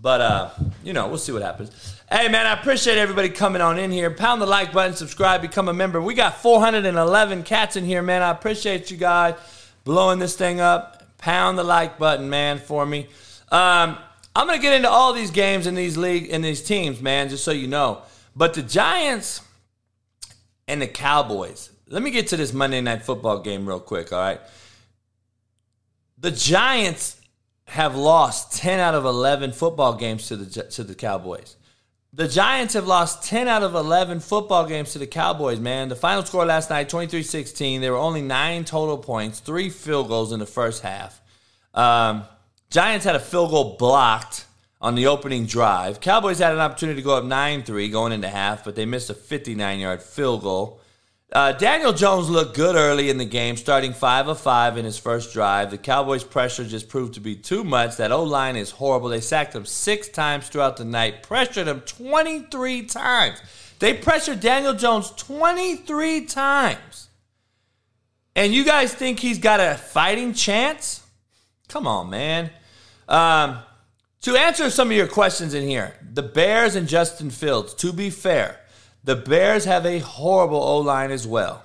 But, 0.00 0.20
uh, 0.20 0.50
you 0.84 0.92
know, 0.92 1.08
we'll 1.08 1.18
see 1.18 1.32
what 1.32 1.42
happens. 1.42 2.00
Hey, 2.08 2.28
man, 2.28 2.46
I 2.46 2.52
appreciate 2.52 2.96
everybody 2.96 3.28
coming 3.28 3.60
on 3.60 3.76
in 3.76 3.90
here. 3.90 4.12
Pound 4.12 4.40
the 4.40 4.46
like 4.46 4.72
button, 4.72 4.94
subscribe, 4.94 5.42
become 5.42 5.66
a 5.66 5.74
member. 5.74 6.00
We 6.00 6.14
got 6.14 6.36
411 6.36 7.42
cats 7.42 7.74
in 7.74 7.84
here, 7.84 8.02
man. 8.02 8.22
I 8.22 8.30
appreciate 8.30 8.92
you 8.92 8.96
guys 8.96 9.34
blowing 9.82 10.20
this 10.20 10.36
thing 10.36 10.60
up. 10.60 11.02
Pound 11.18 11.58
the 11.58 11.64
like 11.64 11.98
button, 11.98 12.30
man, 12.30 12.60
for 12.60 12.86
me. 12.86 13.08
Um, 13.50 13.98
I'm 14.34 14.46
gonna 14.46 14.58
get 14.60 14.74
into 14.74 14.88
all 14.88 15.12
these 15.12 15.30
games 15.30 15.66
in 15.66 15.74
these 15.74 15.96
league 15.96 16.26
in 16.26 16.42
these 16.42 16.62
teams, 16.62 17.00
man, 17.00 17.28
just 17.28 17.44
so 17.44 17.50
you 17.50 17.66
know. 17.66 18.02
But 18.36 18.54
the 18.54 18.62
Giants 18.62 19.42
and 20.68 20.80
the 20.80 20.86
Cowboys. 20.86 21.70
Let 21.88 22.02
me 22.02 22.12
get 22.12 22.28
to 22.28 22.36
this 22.36 22.52
Monday 22.52 22.80
night 22.80 23.02
football 23.02 23.40
game 23.40 23.66
real 23.66 23.80
quick, 23.80 24.12
all 24.12 24.20
right? 24.20 24.40
The 26.18 26.30
Giants 26.30 27.20
have 27.66 27.96
lost 27.96 28.56
10 28.56 28.78
out 28.78 28.94
of 28.94 29.04
11 29.04 29.52
football 29.52 29.94
games 29.94 30.28
to 30.28 30.36
the 30.36 30.62
to 30.62 30.84
the 30.84 30.94
Cowboys. 30.94 31.56
The 32.12 32.28
Giants 32.28 32.74
have 32.74 32.86
lost 32.86 33.22
10 33.24 33.46
out 33.46 33.62
of 33.62 33.74
11 33.74 34.18
football 34.20 34.66
games 34.66 34.92
to 34.92 34.98
the 34.98 35.06
Cowboys, 35.06 35.60
man. 35.60 35.88
The 35.88 35.96
final 35.96 36.24
score 36.24 36.44
last 36.44 36.68
night 36.68 36.88
23-16. 36.88 37.80
There 37.80 37.92
were 37.92 37.98
only 37.98 38.20
9 38.20 38.64
total 38.64 38.98
points, 38.98 39.38
3 39.38 39.70
field 39.70 40.08
goals 40.08 40.32
in 40.32 40.40
the 40.40 40.46
first 40.46 40.82
half. 40.82 41.20
Um, 41.72 42.24
Giants 42.70 43.04
had 43.04 43.16
a 43.16 43.20
field 43.20 43.50
goal 43.50 43.76
blocked 43.76 44.46
on 44.80 44.94
the 44.94 45.08
opening 45.08 45.44
drive. 45.44 46.00
Cowboys 46.00 46.38
had 46.38 46.52
an 46.52 46.60
opportunity 46.60 47.00
to 47.00 47.04
go 47.04 47.16
up 47.16 47.24
9 47.24 47.64
3 47.64 47.88
going 47.88 48.12
into 48.12 48.28
half, 48.28 48.64
but 48.64 48.76
they 48.76 48.86
missed 48.86 49.10
a 49.10 49.14
59 49.14 49.80
yard 49.80 50.00
field 50.00 50.42
goal. 50.42 50.80
Uh, 51.32 51.52
Daniel 51.52 51.92
Jones 51.92 52.28
looked 52.28 52.56
good 52.56 52.74
early 52.74 53.08
in 53.08 53.18
the 53.18 53.24
game, 53.24 53.56
starting 53.56 53.92
5 53.92 54.28
of 54.28 54.40
5 54.40 54.76
in 54.76 54.84
his 54.84 54.98
first 54.98 55.32
drive. 55.32 55.70
The 55.70 55.78
Cowboys' 55.78 56.24
pressure 56.24 56.64
just 56.64 56.88
proved 56.88 57.14
to 57.14 57.20
be 57.20 57.36
too 57.36 57.62
much. 57.62 57.96
That 57.96 58.10
O 58.10 58.22
line 58.22 58.56
is 58.56 58.72
horrible. 58.72 59.08
They 59.08 59.20
sacked 59.20 59.54
him 59.54 59.64
six 59.64 60.08
times 60.08 60.48
throughout 60.48 60.76
the 60.76 60.84
night, 60.84 61.22
pressured 61.22 61.68
him 61.68 61.80
23 61.80 62.86
times. 62.86 63.40
They 63.80 63.94
pressured 63.94 64.40
Daniel 64.40 64.74
Jones 64.74 65.10
23 65.16 66.26
times. 66.26 67.08
And 68.36 68.52
you 68.52 68.64
guys 68.64 68.92
think 68.92 69.20
he's 69.20 69.38
got 69.38 69.60
a 69.60 69.76
fighting 69.76 70.34
chance? 70.34 71.04
Come 71.68 71.86
on, 71.86 72.10
man. 72.10 72.50
Um, 73.10 73.58
to 74.22 74.36
answer 74.36 74.70
some 74.70 74.90
of 74.90 74.96
your 74.96 75.08
questions 75.08 75.52
in 75.52 75.66
here, 75.66 75.94
the 76.12 76.22
Bears 76.22 76.76
and 76.76 76.88
Justin 76.88 77.30
Fields, 77.30 77.74
to 77.74 77.92
be 77.92 78.08
fair, 78.08 78.60
the 79.02 79.16
Bears 79.16 79.64
have 79.64 79.84
a 79.84 79.98
horrible 79.98 80.62
O 80.62 80.78
line 80.78 81.10
as 81.10 81.26
well, 81.26 81.64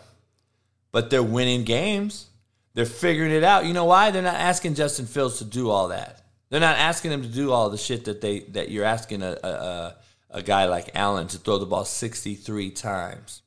but 0.91 1.09
they're 1.09 1.23
winning 1.23 1.63
games. 1.63 2.27
They're 2.73 2.85
figuring 2.85 3.31
it 3.31 3.43
out. 3.43 3.65
You 3.65 3.73
know 3.73 3.85
why? 3.85 4.11
They're 4.11 4.21
not 4.21 4.35
asking 4.35 4.75
Justin 4.75 5.05
Fields 5.05 5.37
to 5.37 5.45
do 5.45 5.69
all 5.69 5.89
that. 5.89 6.21
They're 6.49 6.59
not 6.59 6.77
asking 6.77 7.11
him 7.11 7.21
to 7.21 7.27
do 7.27 7.51
all 7.51 7.69
the 7.69 7.77
shit 7.77 8.05
that 8.05 8.21
they 8.21 8.39
that 8.39 8.69
you're 8.69 8.85
asking 8.85 9.21
a 9.21 9.37
a, 9.43 9.95
a 10.29 10.41
guy 10.41 10.65
like 10.65 10.91
Allen 10.93 11.27
to 11.27 11.37
throw 11.37 11.57
the 11.57 11.65
ball 11.65 11.85
63 11.85 12.71
times. 12.71 13.41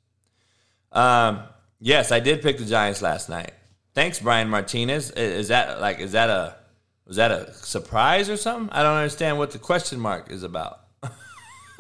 Um, 0.93 1.43
yes, 1.81 2.13
I 2.13 2.21
did 2.21 2.43
pick 2.43 2.59
the 2.59 2.65
Giants 2.65 3.03
last 3.03 3.29
night. 3.29 3.53
Thanks, 3.95 4.21
Brian 4.21 4.49
Martinez. 4.49 5.11
Is 5.11 5.49
that 5.49 5.81
like 5.81 6.01
is 6.01 6.13
that 6.13 6.31
a 6.31 6.57
was 7.09 7.17
that 7.17 7.31
a 7.31 7.53
surprise 7.55 8.29
or 8.29 8.37
something? 8.37 8.69
I 8.71 8.83
don't 8.83 8.97
understand 8.97 9.39
what 9.39 9.51
the 9.51 9.59
question 9.59 9.99
mark 9.99 10.31
is 10.31 10.43
about. 10.43 10.81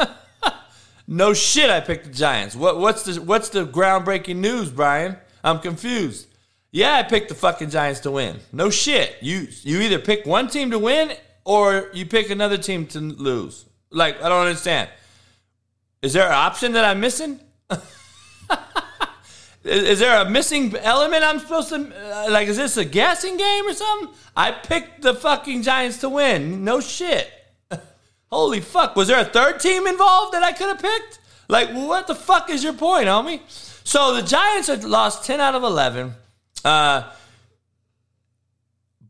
no 1.06 1.34
shit, 1.34 1.68
I 1.68 1.80
picked 1.80 2.06
the 2.06 2.12
Giants. 2.12 2.56
What, 2.56 2.78
what's 2.78 3.02
the 3.02 3.20
what's 3.20 3.50
the 3.50 3.66
groundbreaking 3.66 4.36
news, 4.36 4.70
Brian? 4.70 5.18
I'm 5.44 5.60
confused. 5.60 6.28
Yeah, 6.70 6.94
I 6.94 7.02
picked 7.02 7.28
the 7.28 7.34
fucking 7.34 7.68
Giants 7.68 8.00
to 8.00 8.10
win. 8.10 8.40
No 8.52 8.70
shit. 8.70 9.16
You 9.20 9.48
you 9.62 9.82
either 9.82 9.98
pick 9.98 10.24
one 10.24 10.48
team 10.48 10.70
to 10.70 10.78
win 10.78 11.12
or 11.44 11.90
you 11.92 12.06
pick 12.06 12.30
another 12.30 12.56
team 12.56 12.86
to 12.88 12.98
lose. 12.98 13.66
Like 13.90 14.22
I 14.22 14.30
don't 14.30 14.46
understand. 14.46 14.88
Is 16.00 16.14
there 16.14 16.26
an 16.26 16.32
option 16.32 16.72
that 16.72 16.86
I'm 16.86 17.00
missing? 17.00 17.38
Is, 19.68 19.82
is, 19.84 19.98
there 19.98 20.20
a 20.20 20.28
missing 20.28 20.74
element 20.76 21.22
I'm 21.22 21.38
supposed 21.38 21.68
to 21.70 21.76
uh, 21.76 22.30
like? 22.30 22.48
Is 22.48 22.56
this 22.56 22.76
a 22.76 22.84
guessing 22.84 23.36
game 23.36 23.66
or 23.66 23.74
something? 23.74 24.14
I 24.36 24.50
picked 24.50 25.02
the 25.02 25.14
fucking 25.14 25.62
Giants 25.62 25.98
to 25.98 26.08
win. 26.08 26.64
No 26.64 26.80
shit. 26.80 27.30
Holy 28.30 28.60
fuck! 28.60 28.96
Was 28.96 29.08
there 29.08 29.20
a 29.20 29.24
third 29.24 29.60
team 29.60 29.86
involved 29.86 30.34
that 30.34 30.42
I 30.42 30.52
could 30.52 30.68
have 30.68 30.80
picked? 30.80 31.20
Like, 31.48 31.70
what 31.70 32.06
the 32.06 32.14
fuck 32.14 32.50
is 32.50 32.64
your 32.64 32.72
point, 32.72 33.06
homie? 33.06 33.40
So 33.84 34.14
the 34.14 34.22
Giants 34.22 34.68
had 34.68 34.84
lost 34.84 35.24
ten 35.24 35.40
out 35.40 35.54
of 35.54 35.62
eleven. 35.62 36.14
Uh, 36.64 37.10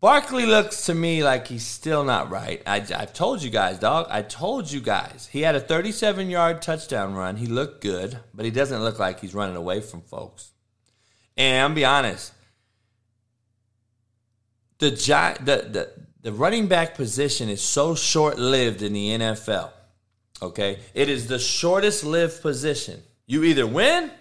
Barkley 0.00 0.46
looks 0.46 0.86
to 0.86 0.94
me 0.94 1.24
like 1.24 1.48
he's 1.48 1.66
still 1.66 2.04
not 2.04 2.30
right. 2.30 2.62
I, 2.64 2.78
have 2.80 3.12
told 3.12 3.42
you 3.42 3.50
guys, 3.50 3.80
dog. 3.80 4.06
I 4.10 4.22
told 4.22 4.70
you 4.70 4.80
guys. 4.80 5.28
He 5.32 5.40
had 5.40 5.56
a 5.56 5.60
37 5.60 6.30
yard 6.30 6.62
touchdown 6.62 7.14
run. 7.14 7.36
He 7.36 7.46
looked 7.46 7.80
good, 7.80 8.18
but 8.32 8.44
he 8.44 8.52
doesn't 8.52 8.80
look 8.80 9.00
like 9.00 9.18
he's 9.20 9.34
running 9.34 9.56
away 9.56 9.80
from 9.80 10.02
folks. 10.02 10.52
And 11.36 11.64
I'm 11.64 11.74
be 11.74 11.84
honest, 11.84 12.32
the, 14.78 14.90
the, 14.90 15.68
the, 15.68 15.92
the 16.22 16.32
running 16.32 16.68
back 16.68 16.94
position 16.94 17.48
is 17.48 17.60
so 17.60 17.96
short 17.96 18.38
lived 18.38 18.82
in 18.82 18.92
the 18.92 19.08
NFL. 19.08 19.72
Okay? 20.40 20.78
It 20.94 21.08
is 21.08 21.26
the 21.26 21.40
shortest 21.40 22.04
lived 22.04 22.40
position. 22.40 23.02
You 23.26 23.42
either 23.42 23.66
win 23.66 24.12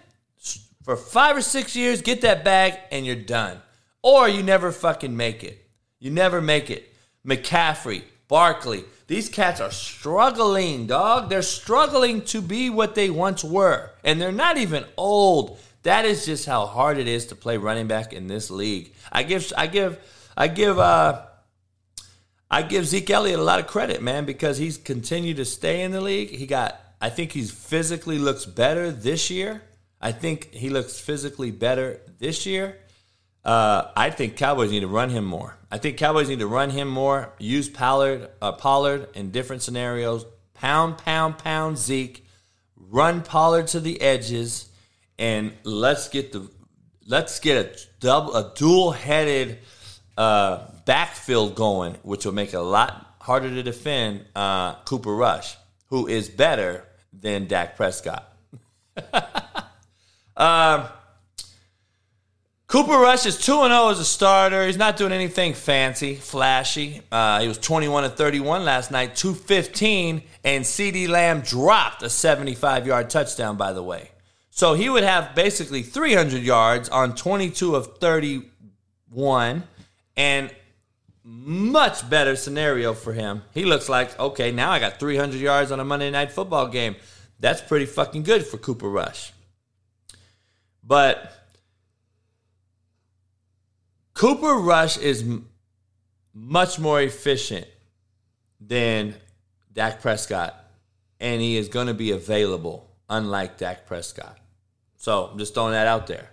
for 0.82 0.96
five 0.96 1.36
or 1.36 1.42
six 1.42 1.76
years, 1.76 2.02
get 2.02 2.22
that 2.22 2.44
bag, 2.44 2.74
and 2.90 3.06
you're 3.06 3.14
done. 3.14 3.60
Or 4.02 4.28
you 4.28 4.42
never 4.42 4.72
fucking 4.72 5.16
make 5.16 5.44
it. 5.44 5.67
You 5.98 6.10
never 6.10 6.40
make 6.40 6.70
it. 6.70 6.94
McCaffrey, 7.26 8.02
Barkley, 8.28 8.84
these 9.08 9.28
cats 9.30 9.60
are 9.60 9.70
struggling, 9.70 10.86
dog. 10.86 11.30
They're 11.30 11.42
struggling 11.42 12.22
to 12.26 12.42
be 12.42 12.68
what 12.68 12.94
they 12.94 13.08
once 13.08 13.42
were. 13.42 13.90
And 14.04 14.20
they're 14.20 14.30
not 14.30 14.58
even 14.58 14.84
old. 14.96 15.58
That 15.82 16.04
is 16.04 16.26
just 16.26 16.44
how 16.44 16.66
hard 16.66 16.98
it 16.98 17.08
is 17.08 17.26
to 17.26 17.34
play 17.34 17.56
running 17.56 17.86
back 17.86 18.12
in 18.12 18.26
this 18.26 18.50
league. 18.50 18.92
I 19.10 19.22
give 19.22 19.50
I 19.56 19.66
give 19.66 19.98
I 20.36 20.48
give 20.48 20.78
uh 20.78 21.22
I 22.50 22.62
give 22.62 22.86
Zeke 22.86 23.10
Elliott 23.10 23.38
a 23.38 23.42
lot 23.42 23.60
of 23.60 23.66
credit, 23.66 24.02
man, 24.02 24.24
because 24.24 24.58
he's 24.58 24.76
continued 24.76 25.38
to 25.38 25.44
stay 25.44 25.82
in 25.82 25.92
the 25.92 26.00
league. 26.00 26.30
He 26.30 26.46
got 26.46 26.78
I 27.00 27.08
think 27.08 27.32
he's 27.32 27.50
physically 27.50 28.18
looks 28.18 28.44
better 28.44 28.90
this 28.90 29.30
year. 29.30 29.62
I 30.00 30.12
think 30.12 30.52
he 30.52 30.68
looks 30.68 31.00
physically 31.00 31.50
better 31.50 32.00
this 32.18 32.44
year. 32.44 32.78
Uh, 33.44 33.90
I 33.96 34.10
think 34.10 34.36
Cowboys 34.36 34.70
need 34.70 34.80
to 34.80 34.88
run 34.88 35.10
him 35.10 35.24
more. 35.24 35.56
I 35.70 35.78
think 35.78 35.96
Cowboys 35.96 36.28
need 36.28 36.40
to 36.40 36.46
run 36.46 36.70
him 36.70 36.88
more. 36.88 37.32
Use 37.38 37.68
Pollard, 37.68 38.30
uh, 38.40 38.52
Pollard 38.52 39.08
in 39.14 39.30
different 39.30 39.62
scenarios. 39.62 40.26
Pound, 40.54 40.98
pound, 40.98 41.38
pound 41.38 41.78
Zeke. 41.78 42.26
Run 42.76 43.22
Pollard 43.22 43.66
to 43.68 43.80
the 43.80 44.00
edges, 44.00 44.68
and 45.18 45.52
let's 45.62 46.08
get 46.08 46.32
the 46.32 46.48
let's 47.06 47.38
get 47.40 47.56
a 47.56 47.78
double, 48.00 48.34
a 48.34 48.52
dual-headed 48.54 49.58
uh, 50.16 50.66
backfield 50.84 51.54
going, 51.54 51.94
which 52.02 52.24
will 52.24 52.32
make 52.32 52.48
it 52.48 52.56
a 52.56 52.62
lot 52.62 53.16
harder 53.20 53.50
to 53.50 53.62
defend 53.62 54.24
uh, 54.34 54.74
Cooper 54.84 55.14
Rush, 55.14 55.56
who 55.86 56.06
is 56.06 56.28
better 56.28 56.84
than 57.12 57.46
Dak 57.46 57.76
Prescott. 57.76 58.32
um, 60.36 60.88
Cooper 62.68 62.98
Rush 62.98 63.24
is 63.24 63.38
2 63.38 63.52
0 63.52 63.88
as 63.88 63.98
a 63.98 64.04
starter. 64.04 64.66
He's 64.66 64.76
not 64.76 64.98
doing 64.98 65.12
anything 65.12 65.54
fancy, 65.54 66.16
flashy. 66.16 67.00
Uh, 67.10 67.40
he 67.40 67.48
was 67.48 67.56
21 67.56 68.04
and 68.04 68.12
31 68.12 68.66
last 68.66 68.90
night, 68.90 69.16
215, 69.16 70.22
and 70.44 70.64
CeeDee 70.66 71.08
Lamb 71.08 71.40
dropped 71.40 72.02
a 72.02 72.10
75 72.10 72.86
yard 72.86 73.08
touchdown, 73.08 73.56
by 73.56 73.72
the 73.72 73.82
way. 73.82 74.10
So 74.50 74.74
he 74.74 74.90
would 74.90 75.02
have 75.02 75.34
basically 75.34 75.82
300 75.82 76.42
yards 76.42 76.90
on 76.90 77.14
22 77.14 77.74
of 77.74 77.96
31, 77.96 79.62
and 80.18 80.54
much 81.24 82.10
better 82.10 82.36
scenario 82.36 82.92
for 82.92 83.14
him. 83.14 83.44
He 83.54 83.64
looks 83.64 83.88
like, 83.88 84.18
okay, 84.20 84.52
now 84.52 84.72
I 84.72 84.78
got 84.78 85.00
300 85.00 85.40
yards 85.40 85.72
on 85.72 85.80
a 85.80 85.84
Monday 85.86 86.10
night 86.10 86.32
football 86.32 86.68
game. 86.68 86.96
That's 87.40 87.62
pretty 87.62 87.86
fucking 87.86 88.24
good 88.24 88.44
for 88.44 88.58
Cooper 88.58 88.90
Rush. 88.90 89.32
But 90.84 91.37
Cooper 94.18 94.54
Rush 94.54 94.98
is 94.98 95.24
much 96.34 96.80
more 96.80 97.00
efficient 97.00 97.68
than 98.60 99.14
Dak 99.72 100.02
Prescott, 100.02 100.56
and 101.20 101.40
he 101.40 101.56
is 101.56 101.68
going 101.68 101.86
to 101.86 101.94
be 101.94 102.10
available, 102.10 102.90
unlike 103.08 103.58
Dak 103.58 103.86
Prescott. 103.86 104.36
So 104.96 105.26
I'm 105.26 105.38
just 105.38 105.54
throwing 105.54 105.70
that 105.70 105.86
out 105.86 106.08
there. 106.08 106.30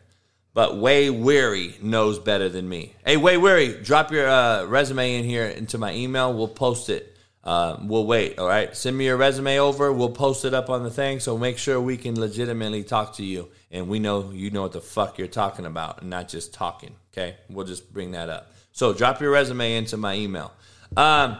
But 0.56 0.78
Way 0.78 1.12
Weary 1.12 1.76
knows 1.80 2.18
better 2.18 2.50
than 2.50 2.68
me. 2.68 2.96
Hey, 3.06 3.18
Way 3.18 3.38
Weary, 3.38 3.80
drop 3.84 4.12
your 4.12 4.28
uh, 4.28 4.66
resume 4.66 5.20
in 5.20 5.24
here 5.24 5.46
into 5.46 5.78
my 5.78 5.94
email. 5.94 6.34
We'll 6.34 6.48
post 6.48 6.90
it. 6.90 7.16
Uh, 7.44 7.78
we'll 7.84 8.08
wait. 8.08 8.40
All 8.40 8.48
right. 8.48 8.76
Send 8.76 8.98
me 8.98 9.06
your 9.06 9.18
resume 9.18 9.60
over. 9.60 9.94
We'll 9.94 10.10
post 10.10 10.44
it 10.44 10.56
up 10.56 10.72
on 10.72 10.82
the 10.82 10.90
thing. 10.90 11.20
So 11.20 11.38
make 11.38 11.60
sure 11.60 11.80
we 11.80 11.98
can 11.98 12.20
legitimately 12.20 12.84
talk 12.84 13.18
to 13.18 13.24
you 13.24 13.50
and 13.70 13.88
we 13.88 14.00
know 14.00 14.32
you 14.32 14.50
know 14.50 14.64
what 14.64 14.72
the 14.72 14.82
fuck 14.82 15.20
you're 15.20 15.28
talking 15.28 15.68
about 15.68 16.02
and 16.02 16.10
not 16.10 16.28
just 16.28 16.56
talking. 16.56 16.96
Okay, 17.18 17.38
we'll 17.50 17.66
just 17.66 17.94
bring 17.94 18.12
that 18.12 18.30
up. 18.30 18.52
So 18.74 18.94
drop 18.94 19.22
your 19.22 19.32
resume 19.32 19.78
into 19.78 19.96
my 19.96 20.16
email. 20.16 20.52
Um, 20.98 21.38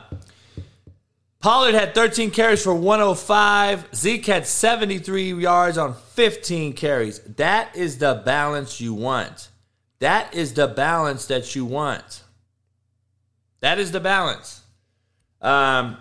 Pollard 1.42 1.74
had 1.74 1.94
13 1.94 2.32
carries 2.32 2.64
for 2.64 2.74
105. 2.74 3.90
Zeke 3.94 4.26
had 4.26 4.48
73 4.48 5.34
yards 5.34 5.78
on 5.78 5.94
15 5.94 6.74
carries. 6.74 7.20
That 7.20 7.76
is 7.76 7.98
the 7.98 8.22
balance 8.26 8.80
you 8.80 8.94
want. 8.94 9.50
That 10.00 10.34
is 10.34 10.54
the 10.54 10.68
balance 10.68 11.26
that 11.26 11.56
you 11.56 11.66
want. 11.66 12.24
That 13.60 13.78
is 13.78 13.92
the 13.92 14.00
balance. 14.00 14.62
Um, 15.42 15.98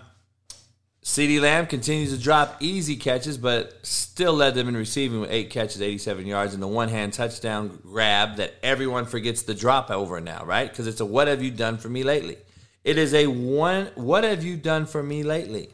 CeeDee 1.05 1.39
Lamb 1.39 1.67
continues 1.67 2.11
to 2.11 2.17
drop 2.17 2.57
easy 2.59 2.95
catches, 2.95 3.37
but 3.37 3.77
still 3.85 4.33
led 4.33 4.55
them 4.55 4.67
in 4.67 4.75
receiving 4.75 5.21
with 5.21 5.29
eight 5.29 5.51
catches, 5.51 5.79
87 5.79 6.25
yards, 6.25 6.55
and 6.55 6.63
the 6.63 6.67
one 6.67 6.89
hand 6.89 7.13
touchdown 7.13 7.79
grab 7.83 8.37
that 8.37 8.55
everyone 8.63 9.05
forgets 9.05 9.43
the 9.43 9.53
drop 9.53 9.91
over 9.91 10.19
now, 10.19 10.43
right? 10.43 10.67
Because 10.67 10.87
it's 10.87 10.99
a 11.01 11.05
what 11.05 11.27
have 11.27 11.43
you 11.43 11.51
done 11.51 11.77
for 11.77 11.89
me 11.89 12.01
lately? 12.01 12.37
It 12.83 12.97
is 12.97 13.13
a 13.13 13.27
one, 13.27 13.91
what 13.93 14.23
have 14.23 14.43
you 14.43 14.57
done 14.57 14.87
for 14.87 15.03
me 15.03 15.21
lately? 15.21 15.69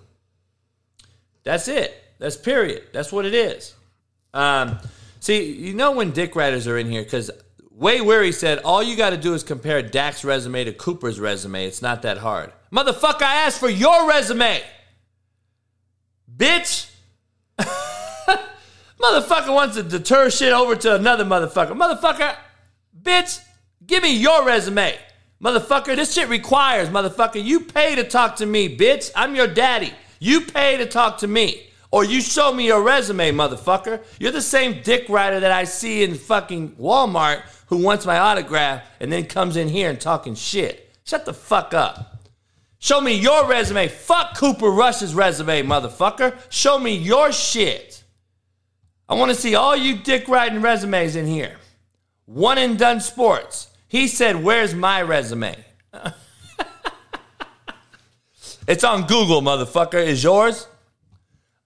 That's 1.44 1.70
it. 1.70 1.96
That's 2.20 2.36
period. 2.36 2.84
That's 2.92 3.14
what 3.14 3.26
it 3.26 3.34
is. 3.34 3.74
Um, 4.34 4.80
see, 5.22 5.54
you 5.54 5.74
know 5.74 5.94
when 5.94 6.12
dick 6.12 6.36
riders 6.36 6.68
are 6.68 6.78
in 6.78 6.92
here, 6.92 7.04
because 7.04 7.32
Way 7.70 8.02
Weary 8.02 8.34
said, 8.34 8.60
all 8.60 8.84
you 8.84 8.98
got 8.98 9.12
to 9.12 9.18
do 9.18 9.34
is 9.34 9.44
compare 9.44 9.82
Dak's 9.82 10.26
resume 10.26 10.66
to 10.66 10.74
Cooper's 10.74 11.22
resume. 11.22 11.66
It's 11.66 11.82
not 11.82 12.02
that 12.02 12.18
hard. 12.18 12.52
Motherfucker, 12.70 13.22
I 13.22 13.46
asked 13.46 13.62
for 13.62 13.70
your 13.70 14.10
resume. 14.10 14.62
Bitch! 16.36 16.92
motherfucker 19.02 19.54
wants 19.54 19.76
to 19.76 19.84
deter 19.84 20.30
shit 20.30 20.54
over 20.54 20.76
to 20.76 20.96
another 20.96 21.26
motherfucker. 21.26 21.72
Motherfucker, 21.72 22.36
bitch, 23.02 23.42
give 23.86 24.04
me 24.04 24.16
your 24.16 24.46
resume. 24.46 24.98
Motherfucker, 25.44 25.96
this 25.96 26.14
shit 26.14 26.30
requires, 26.30 26.90
motherfucker, 26.90 27.44
you 27.44 27.62
pay 27.62 27.96
to 27.96 28.04
talk 28.04 28.36
to 28.38 28.46
me, 28.46 28.78
bitch. 28.78 29.12
I'm 29.16 29.36
your 29.36 29.48
daddy. 29.48 29.92
You 30.20 30.42
pay 30.42 30.78
to 30.78 30.86
talk 30.86 31.18
to 31.20 31.28
me. 31.28 31.68
Or 31.90 32.06
you 32.06 32.22
show 32.22 32.54
me 32.54 32.68
your 32.68 32.84
resume, 32.84 33.32
motherfucker. 33.32 34.02
You're 34.20 34.32
the 34.32 34.42
same 34.42 34.82
dick 34.82 35.10
rider 35.10 35.40
that 35.40 35.52
I 35.52 35.66
see 35.66 36.04
in 36.04 36.16
fucking 36.16 36.74
Walmart 36.74 37.42
who 37.68 37.78
wants 37.78 38.06
my 38.06 38.20
autograph 38.20 38.84
and 39.00 39.12
then 39.12 39.26
comes 39.26 39.58
in 39.58 39.68
here 39.68 39.90
and 39.90 40.00
talking 40.00 40.36
shit. 40.36 40.96
Shut 41.04 41.26
the 41.26 41.34
fuck 41.34 41.74
up. 41.74 42.11
Show 42.82 43.00
me 43.00 43.14
your 43.14 43.48
resume. 43.48 43.88
Fuck 43.90 44.36
Cooper 44.36 44.72
Rush's 44.72 45.14
resume, 45.14 45.62
motherfucker. 45.62 46.36
Show 46.50 46.80
me 46.80 46.96
your 46.96 47.32
shit. 47.32 48.04
I 49.08 49.14
want 49.14 49.30
to 49.30 49.36
see 49.36 49.54
all 49.54 49.76
you 49.76 49.98
dick 49.98 50.28
riding 50.28 50.64
resumes 50.64 51.16
in 51.16 51.28
here. 51.28 51.58
One 52.26 52.58
and 52.58 52.80
done 52.80 53.00
sports. 53.00 53.70
He 53.88 54.08
said, 54.08 54.44
Where's 54.44 54.74
my 54.74 55.04
resume? 55.04 55.64
it's 58.68 58.84
on 58.84 59.06
Google, 59.06 59.44
motherfucker. 59.44 60.04
Is 60.04 60.24
yours? 60.24 60.68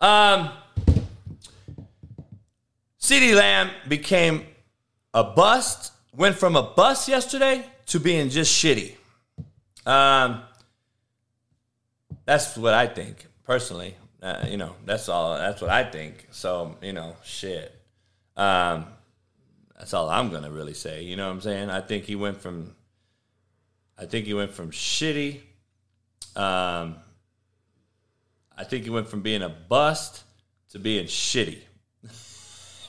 Um, 0.01 0.49
CeeDee 2.99 3.38
Lamb 3.38 3.70
became 3.88 4.45
a 5.13 5.24
bust, 5.24 5.93
went 6.13 6.36
from 6.36 6.57
a 6.57 6.63
bust 6.63 7.07
yesterday 7.07 7.66
to 7.86 8.01
being 8.01 8.28
just 8.30 8.53
shitty. 8.53 8.95
Um, 9.86 10.41
that's 12.26 12.57
what 12.57 12.73
I 12.73 12.88
think 12.88 13.28
personally. 13.43 13.95
Uh, 14.21 14.45
you 14.49 14.57
know, 14.57 14.76
that's 14.86 15.07
all. 15.07 15.38
That's 15.38 15.61
what 15.61 15.69
I 15.69 15.84
think. 15.84 16.28
So 16.32 16.76
you 16.82 16.93
know, 16.93 17.15
shit. 17.23 17.73
Um, 18.36 18.88
that's 19.78 19.93
all 19.93 20.09
I'm 20.09 20.32
gonna 20.32 20.51
really 20.51 20.73
say. 20.73 21.03
You 21.03 21.15
know 21.15 21.28
what 21.28 21.34
I'm 21.34 21.41
saying? 21.41 21.69
I 21.69 21.82
think 21.82 22.05
he 22.05 22.15
went 22.15 22.41
from. 22.41 22.76
I 23.97 24.05
think 24.05 24.26
he 24.26 24.34
went 24.34 24.51
from 24.51 24.71
shitty. 24.71 25.41
Um, 26.36 26.97
I 28.57 28.63
think 28.63 28.84
he 28.84 28.89
went 28.89 29.07
from 29.07 29.21
being 29.21 29.41
a 29.41 29.49
bust 29.49 30.23
to 30.71 30.80
being 30.80 31.05
shitty. 31.05 31.59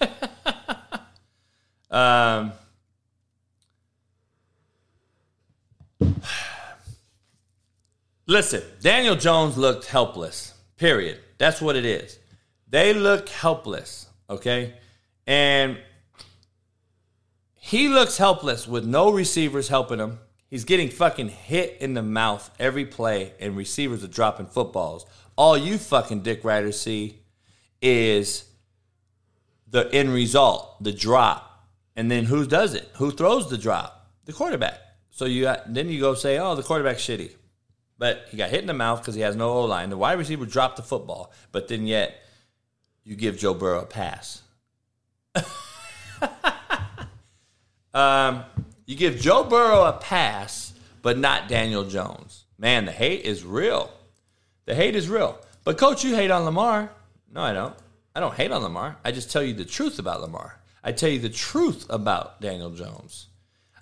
um. 1.90 2.52
Listen, 8.28 8.62
Daniel 8.80 9.14
Jones 9.14 9.56
looked 9.56 9.86
helpless. 9.86 10.54
Period. 10.76 11.20
That's 11.38 11.60
what 11.60 11.76
it 11.76 11.84
is. 11.84 12.18
They 12.68 12.92
look 12.92 13.28
helpless, 13.28 14.06
okay? 14.28 14.74
And 15.26 15.78
he 17.54 17.88
looks 17.88 18.18
helpless 18.18 18.66
with 18.66 18.84
no 18.84 19.12
receivers 19.12 19.68
helping 19.68 20.00
him. 20.00 20.18
He's 20.48 20.64
getting 20.64 20.88
fucking 20.88 21.28
hit 21.28 21.78
in 21.80 21.94
the 21.94 22.02
mouth 22.02 22.50
every 22.58 22.84
play, 22.84 23.32
and 23.40 23.56
receivers 23.56 24.02
are 24.02 24.08
dropping 24.08 24.46
footballs. 24.46 25.06
All 25.36 25.56
you 25.56 25.78
fucking 25.78 26.20
dick 26.20 26.44
riders 26.44 26.80
see 26.80 27.20
is 27.80 28.44
the 29.68 29.92
end 29.92 30.10
result, 30.10 30.82
the 30.82 30.92
drop. 30.92 31.68
And 31.94 32.10
then 32.10 32.24
who 32.24 32.46
does 32.46 32.74
it? 32.74 32.88
Who 32.94 33.10
throws 33.10 33.48
the 33.48 33.58
drop? 33.58 34.10
The 34.24 34.32
quarterback. 34.32 34.80
So 35.10 35.24
you 35.24 35.42
got, 35.42 35.72
then 35.72 35.88
you 35.88 36.00
go 36.00 36.14
say, 36.14 36.38
oh, 36.38 36.54
the 36.54 36.62
quarterback's 36.62 37.02
shitty. 37.02 37.32
But 37.98 38.26
he 38.30 38.36
got 38.36 38.50
hit 38.50 38.60
in 38.60 38.66
the 38.66 38.74
mouth 38.74 39.00
because 39.00 39.14
he 39.14 39.22
has 39.22 39.36
no 39.36 39.50
O 39.50 39.64
line. 39.64 39.90
The 39.90 39.96
wide 39.96 40.18
receiver 40.18 40.44
dropped 40.44 40.76
the 40.76 40.82
football, 40.82 41.32
but 41.52 41.68
then 41.68 41.86
yet 41.86 42.20
you 43.04 43.16
give 43.16 43.38
Joe 43.38 43.54
Burrow 43.54 43.80
a 43.80 43.86
pass. 43.86 44.42
um, 47.94 48.44
you 48.84 48.96
give 48.96 49.18
Joe 49.18 49.44
Burrow 49.44 49.84
a 49.84 49.94
pass, 49.94 50.74
but 51.02 51.18
not 51.18 51.48
Daniel 51.48 51.84
Jones. 51.84 52.44
Man, 52.58 52.84
the 52.84 52.92
hate 52.92 53.24
is 53.24 53.44
real. 53.44 53.90
The 54.66 54.74
hate 54.74 54.96
is 54.96 55.08
real. 55.08 55.38
But 55.64 55.78
coach, 55.78 56.04
you 56.04 56.14
hate 56.14 56.30
on 56.30 56.44
Lamar. 56.44 56.90
No, 57.32 57.42
I 57.42 57.52
don't. 57.52 57.74
I 58.14 58.20
don't 58.20 58.34
hate 58.34 58.50
on 58.50 58.62
Lamar. 58.62 58.96
I 59.04 59.12
just 59.12 59.30
tell 59.30 59.42
you 59.42 59.54
the 59.54 59.64
truth 59.64 59.98
about 59.98 60.20
Lamar. 60.20 60.58
I 60.82 60.92
tell 60.92 61.08
you 61.10 61.18
the 61.18 61.28
truth 61.28 61.86
about 61.90 62.40
Daniel 62.40 62.70
Jones. 62.70 63.26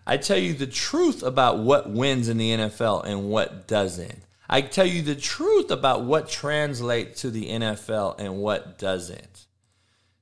I 0.06 0.16
tell 0.18 0.38
you 0.38 0.52
the 0.54 0.66
truth 0.66 1.22
about 1.22 1.58
what 1.58 1.88
wins 1.88 2.28
in 2.28 2.36
the 2.36 2.50
NFL 2.50 3.04
and 3.04 3.28
what 3.28 3.66
doesn't. 3.66 4.22
I 4.48 4.60
tell 4.60 4.86
you 4.86 5.02
the 5.02 5.14
truth 5.14 5.70
about 5.70 6.04
what 6.04 6.28
translates 6.28 7.22
to 7.22 7.30
the 7.30 7.48
NFL 7.48 8.18
and 8.18 8.36
what 8.36 8.78
doesn't. 8.78 9.46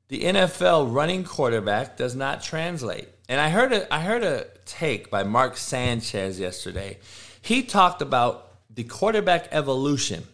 The 0.09 0.23
NFL 0.23 0.95
running 0.95 1.25
quarterback 1.25 1.97
does 1.97 2.15
not 2.15 2.43
translate. 2.43 3.09
And 3.29 3.41
I 3.41 3.49
heard 3.49 3.73
a, 3.73 3.93
I 3.93 4.01
heard 4.01 4.23
a 4.23 4.47
take 4.65 5.11
by 5.11 5.25
Mark 5.25 5.57
Sanchez 5.57 6.39
yesterday. 6.39 6.99
He 7.41 7.63
talked 7.63 8.03
about 8.03 8.53
the 8.75 8.85
quarterback 8.85 9.49
evolution. 9.51 10.25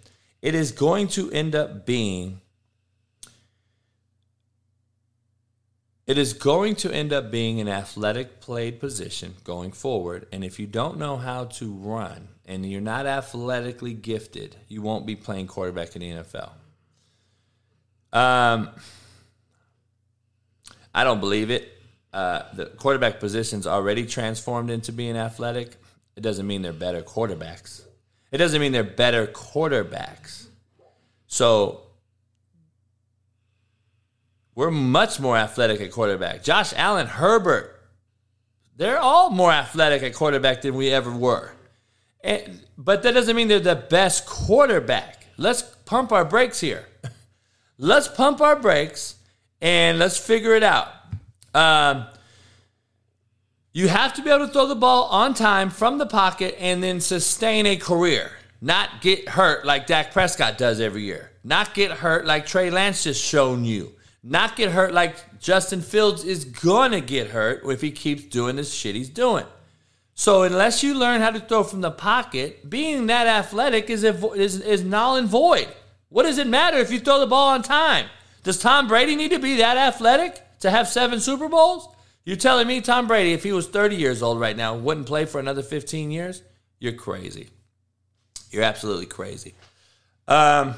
It 0.42 0.54
is 0.54 0.72
going 0.72 1.08
to 1.08 1.30
end 1.30 1.54
up 1.54 1.86
being 1.86 2.40
It 6.08 6.16
is 6.16 6.32
going 6.32 6.74
to 6.76 6.90
end 6.90 7.12
up 7.12 7.30
being 7.30 7.60
an 7.60 7.68
athletic 7.68 8.40
played 8.40 8.80
position 8.80 9.34
going 9.44 9.72
forward. 9.72 10.26
And 10.32 10.42
if 10.42 10.58
you 10.58 10.66
don't 10.66 10.96
know 10.96 11.18
how 11.18 11.44
to 11.44 11.70
run 11.70 12.28
and 12.46 12.64
you're 12.64 12.80
not 12.80 13.04
athletically 13.04 13.92
gifted, 13.92 14.56
you 14.68 14.80
won't 14.80 15.04
be 15.04 15.14
playing 15.14 15.48
quarterback 15.48 15.94
in 15.94 16.00
the 16.00 16.10
NFL. 16.10 16.52
Um, 18.10 18.70
I 20.94 21.04
don't 21.04 21.20
believe 21.20 21.50
it. 21.50 21.70
Uh, 22.10 22.44
the 22.54 22.64
quarterback 22.64 23.20
position's 23.20 23.66
already 23.66 24.06
transformed 24.06 24.70
into 24.70 24.92
being 24.92 25.14
athletic. 25.14 25.76
It 26.16 26.22
doesn't 26.22 26.46
mean 26.46 26.62
they're 26.62 26.72
better 26.72 27.02
quarterbacks. 27.02 27.82
It 28.32 28.38
doesn't 28.38 28.62
mean 28.62 28.72
they're 28.72 28.82
better 28.82 29.26
quarterbacks. 29.26 30.46
So 31.26 31.82
we're 34.58 34.72
much 34.72 35.20
more 35.20 35.36
athletic 35.36 35.80
at 35.80 35.92
quarterback. 35.92 36.42
Josh 36.42 36.74
Allen, 36.74 37.06
Herbert, 37.06 37.80
they're 38.76 38.98
all 38.98 39.30
more 39.30 39.52
athletic 39.52 40.02
at 40.02 40.14
quarterback 40.14 40.62
than 40.62 40.74
we 40.74 40.90
ever 40.90 41.12
were. 41.12 41.52
And, 42.24 42.60
but 42.76 43.04
that 43.04 43.12
doesn't 43.12 43.36
mean 43.36 43.46
they're 43.46 43.60
the 43.60 43.76
best 43.76 44.26
quarterback. 44.26 45.28
Let's 45.36 45.62
pump 45.62 46.10
our 46.10 46.24
brakes 46.24 46.58
here. 46.58 46.84
let's 47.78 48.08
pump 48.08 48.40
our 48.40 48.56
brakes 48.56 49.14
and 49.60 50.00
let's 50.00 50.18
figure 50.18 50.56
it 50.56 50.64
out. 50.64 50.88
Um, 51.54 52.06
you 53.72 53.86
have 53.86 54.12
to 54.14 54.22
be 54.22 54.30
able 54.30 54.48
to 54.48 54.52
throw 54.52 54.66
the 54.66 54.74
ball 54.74 55.04
on 55.04 55.34
time 55.34 55.70
from 55.70 55.98
the 55.98 56.06
pocket 56.06 56.56
and 56.58 56.82
then 56.82 57.00
sustain 57.00 57.64
a 57.64 57.76
career, 57.76 58.32
not 58.60 59.02
get 59.02 59.28
hurt 59.28 59.64
like 59.64 59.86
Dak 59.86 60.12
Prescott 60.12 60.58
does 60.58 60.80
every 60.80 61.02
year, 61.02 61.30
not 61.44 61.74
get 61.74 61.92
hurt 61.92 62.26
like 62.26 62.44
Trey 62.44 62.70
Lance 62.70 63.04
just 63.04 63.24
shown 63.24 63.64
you 63.64 63.92
not 64.28 64.56
get 64.56 64.70
hurt 64.70 64.92
like 64.92 65.40
Justin 65.40 65.80
Fields 65.80 66.24
is 66.24 66.44
gonna 66.44 67.00
get 67.00 67.28
hurt 67.28 67.62
if 67.64 67.80
he 67.80 67.90
keeps 67.90 68.24
doing 68.24 68.56
this 68.56 68.72
shit 68.72 68.94
he's 68.94 69.08
doing. 69.08 69.46
So 70.14 70.42
unless 70.42 70.82
you 70.82 70.94
learn 70.94 71.20
how 71.20 71.30
to 71.30 71.40
throw 71.40 71.62
from 71.62 71.80
the 71.80 71.90
pocket, 71.90 72.68
being 72.68 73.06
that 73.06 73.26
athletic 73.26 73.88
is 73.88 74.04
is, 74.04 74.60
is 74.60 74.84
null 74.84 75.16
and 75.16 75.28
void. 75.28 75.68
What 76.08 76.24
does 76.24 76.38
it 76.38 76.46
matter 76.46 76.78
if 76.78 76.90
you 76.90 76.98
throw 76.98 77.20
the 77.20 77.26
ball 77.26 77.50
on 77.50 77.62
time? 77.62 78.06
Does 78.42 78.58
Tom 78.58 78.88
Brady 78.88 79.14
need 79.14 79.30
to 79.30 79.38
be 79.38 79.56
that 79.56 79.76
athletic 79.76 80.40
to 80.60 80.70
have 80.70 80.88
seven 80.88 81.20
Super 81.20 81.48
Bowls? 81.48 81.88
You're 82.24 82.36
telling 82.36 82.66
me 82.66 82.80
Tom 82.80 83.06
Brady, 83.06 83.32
if 83.32 83.42
he 83.42 83.52
was 83.52 83.68
30 83.68 83.96
years 83.96 84.22
old 84.22 84.40
right 84.40 84.56
now, 84.56 84.74
wouldn't 84.74 85.06
play 85.06 85.24
for 85.24 85.38
another 85.38 85.62
15 85.62 86.10
years? 86.10 86.42
You're 86.78 86.92
crazy. 86.92 87.48
You're 88.50 88.64
absolutely 88.64 89.06
crazy. 89.06 89.54
Um, 90.26 90.74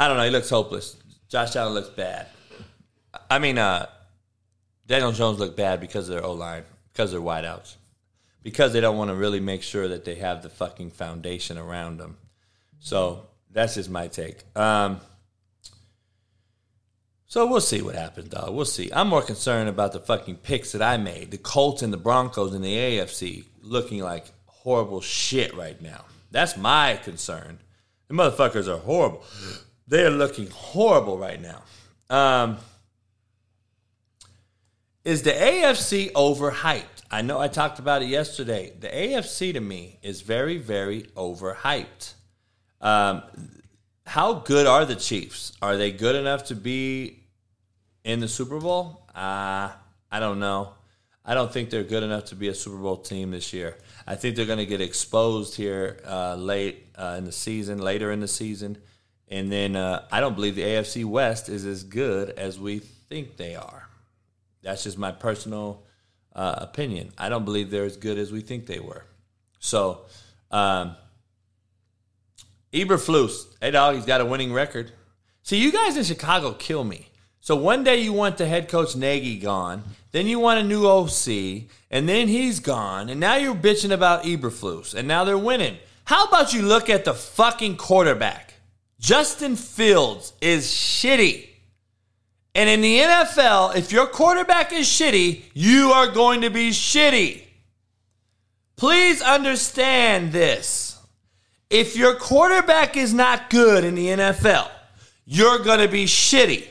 I 0.00 0.08
don't 0.08 0.16
know. 0.16 0.24
He 0.24 0.30
looks 0.30 0.48
hopeless. 0.48 0.96
Josh 1.28 1.54
Allen 1.56 1.74
looks 1.74 1.90
bad. 1.90 2.26
I 3.28 3.38
mean, 3.38 3.58
uh, 3.58 3.86
Daniel 4.86 5.12
Jones 5.12 5.38
looked 5.38 5.58
bad 5.58 5.78
because 5.78 6.08
of 6.08 6.14
their 6.14 6.24
O 6.24 6.32
line, 6.32 6.64
because 6.90 7.12
they're 7.12 7.20
wideouts, 7.20 7.76
because 8.42 8.72
they 8.72 8.80
don't 8.80 8.96
want 8.96 9.10
to 9.10 9.14
really 9.14 9.40
make 9.40 9.62
sure 9.62 9.88
that 9.88 10.06
they 10.06 10.14
have 10.14 10.42
the 10.42 10.48
fucking 10.48 10.92
foundation 10.92 11.58
around 11.58 11.98
them. 11.98 12.16
So 12.78 13.26
that's 13.50 13.74
just 13.74 13.90
my 13.90 14.08
take. 14.08 14.38
Um, 14.56 15.02
so 17.26 17.46
we'll 17.46 17.60
see 17.60 17.82
what 17.82 17.94
happens, 17.94 18.30
dog. 18.30 18.54
We'll 18.54 18.64
see. 18.64 18.90
I'm 18.92 19.08
more 19.08 19.22
concerned 19.22 19.68
about 19.68 19.92
the 19.92 20.00
fucking 20.00 20.36
picks 20.36 20.72
that 20.72 20.82
I 20.82 20.96
made. 20.96 21.30
The 21.30 21.38
Colts 21.38 21.82
and 21.82 21.92
the 21.92 21.98
Broncos 21.98 22.54
in 22.54 22.62
the 22.62 22.74
AFC 22.74 23.44
looking 23.60 24.00
like 24.00 24.32
horrible 24.46 25.02
shit 25.02 25.54
right 25.54 25.80
now. 25.80 26.06
That's 26.30 26.56
my 26.56 26.98
concern. 27.04 27.58
The 28.08 28.14
motherfuckers 28.14 28.66
are 28.66 28.78
horrible. 28.78 29.24
They 29.90 30.06
are 30.06 30.10
looking 30.10 30.48
horrible 30.50 31.18
right 31.18 31.40
now. 31.42 31.62
Um, 32.08 32.58
is 35.04 35.24
the 35.24 35.32
AFC 35.32 36.12
overhyped? 36.12 36.84
I 37.10 37.22
know 37.22 37.40
I 37.40 37.48
talked 37.48 37.80
about 37.80 38.00
it 38.02 38.06
yesterday. 38.06 38.72
The 38.78 38.86
AFC 38.86 39.52
to 39.52 39.60
me 39.60 39.98
is 40.00 40.20
very, 40.20 40.58
very 40.58 41.02
overhyped. 41.16 42.14
Um, 42.80 43.22
how 44.06 44.34
good 44.34 44.68
are 44.68 44.84
the 44.84 44.94
Chiefs? 44.94 45.54
Are 45.60 45.76
they 45.76 45.90
good 45.90 46.14
enough 46.14 46.44
to 46.44 46.54
be 46.54 47.24
in 48.04 48.20
the 48.20 48.28
Super 48.28 48.60
Bowl? 48.60 49.08
Uh, 49.12 49.70
I 50.12 50.20
don't 50.20 50.38
know. 50.38 50.74
I 51.24 51.34
don't 51.34 51.52
think 51.52 51.68
they're 51.68 51.82
good 51.82 52.04
enough 52.04 52.26
to 52.26 52.36
be 52.36 52.46
a 52.46 52.54
Super 52.54 52.76
Bowl 52.76 52.98
team 52.98 53.32
this 53.32 53.52
year. 53.52 53.76
I 54.06 54.14
think 54.14 54.36
they're 54.36 54.46
going 54.46 54.58
to 54.58 54.66
get 54.66 54.80
exposed 54.80 55.56
here 55.56 55.98
uh, 56.06 56.36
late 56.36 56.86
uh, 56.94 57.16
in 57.18 57.24
the 57.24 57.32
season, 57.32 57.78
later 57.78 58.12
in 58.12 58.20
the 58.20 58.28
season. 58.28 58.78
And 59.30 59.50
then 59.50 59.76
uh, 59.76 60.04
I 60.10 60.20
don't 60.20 60.34
believe 60.34 60.56
the 60.56 60.62
AFC 60.62 61.04
West 61.04 61.48
is 61.48 61.64
as 61.64 61.84
good 61.84 62.30
as 62.30 62.58
we 62.58 62.80
think 62.80 63.36
they 63.36 63.54
are. 63.54 63.88
That's 64.62 64.82
just 64.84 64.98
my 64.98 65.12
personal 65.12 65.82
uh, 66.34 66.56
opinion. 66.58 67.12
I 67.16 67.28
don't 67.28 67.44
believe 67.44 67.70
they're 67.70 67.84
as 67.84 67.96
good 67.96 68.18
as 68.18 68.32
we 68.32 68.40
think 68.40 68.66
they 68.66 68.80
were. 68.80 69.04
So, 69.60 70.02
um, 70.50 70.96
Eberflus, 72.72 73.46
hey 73.60 73.70
dog, 73.70 73.96
he's 73.96 74.04
got 74.04 74.20
a 74.20 74.24
winning 74.24 74.52
record. 74.52 74.92
See, 75.42 75.58
you 75.58 75.72
guys 75.72 75.96
in 75.96 76.04
Chicago 76.04 76.52
kill 76.52 76.84
me. 76.84 77.08
So 77.40 77.56
one 77.56 77.82
day 77.84 78.00
you 78.00 78.12
want 78.12 78.36
the 78.36 78.46
head 78.46 78.68
coach 78.68 78.94
Nagy 78.94 79.38
gone, 79.38 79.82
then 80.12 80.26
you 80.26 80.38
want 80.38 80.60
a 80.60 80.62
new 80.62 80.86
OC, 80.86 81.68
and 81.90 82.08
then 82.08 82.28
he's 82.28 82.60
gone, 82.60 83.08
and 83.08 83.18
now 83.18 83.36
you're 83.36 83.54
bitching 83.54 83.92
about 83.92 84.24
Eberflus, 84.24 84.94
and 84.94 85.08
now 85.08 85.24
they're 85.24 85.38
winning. 85.38 85.78
How 86.04 86.26
about 86.26 86.52
you 86.52 86.62
look 86.62 86.90
at 86.90 87.04
the 87.04 87.14
fucking 87.14 87.76
quarterback? 87.76 88.49
Justin 89.00 89.56
Fields 89.56 90.34
is 90.40 90.66
shitty. 90.66 91.48
And 92.54 92.68
in 92.68 92.82
the 92.82 92.98
NFL, 92.98 93.74
if 93.74 93.90
your 93.90 94.06
quarterback 94.06 94.72
is 94.72 94.86
shitty, 94.86 95.42
you 95.54 95.90
are 95.92 96.08
going 96.08 96.42
to 96.42 96.50
be 96.50 96.70
shitty. 96.70 97.42
Please 98.76 99.22
understand 99.22 100.32
this. 100.32 100.98
If 101.70 101.96
your 101.96 102.14
quarterback 102.14 102.96
is 102.96 103.14
not 103.14 103.48
good 103.48 103.84
in 103.84 103.94
the 103.94 104.08
NFL, 104.08 104.68
you're 105.24 105.60
going 105.60 105.80
to 105.80 105.88
be 105.88 106.04
shitty. 106.04 106.66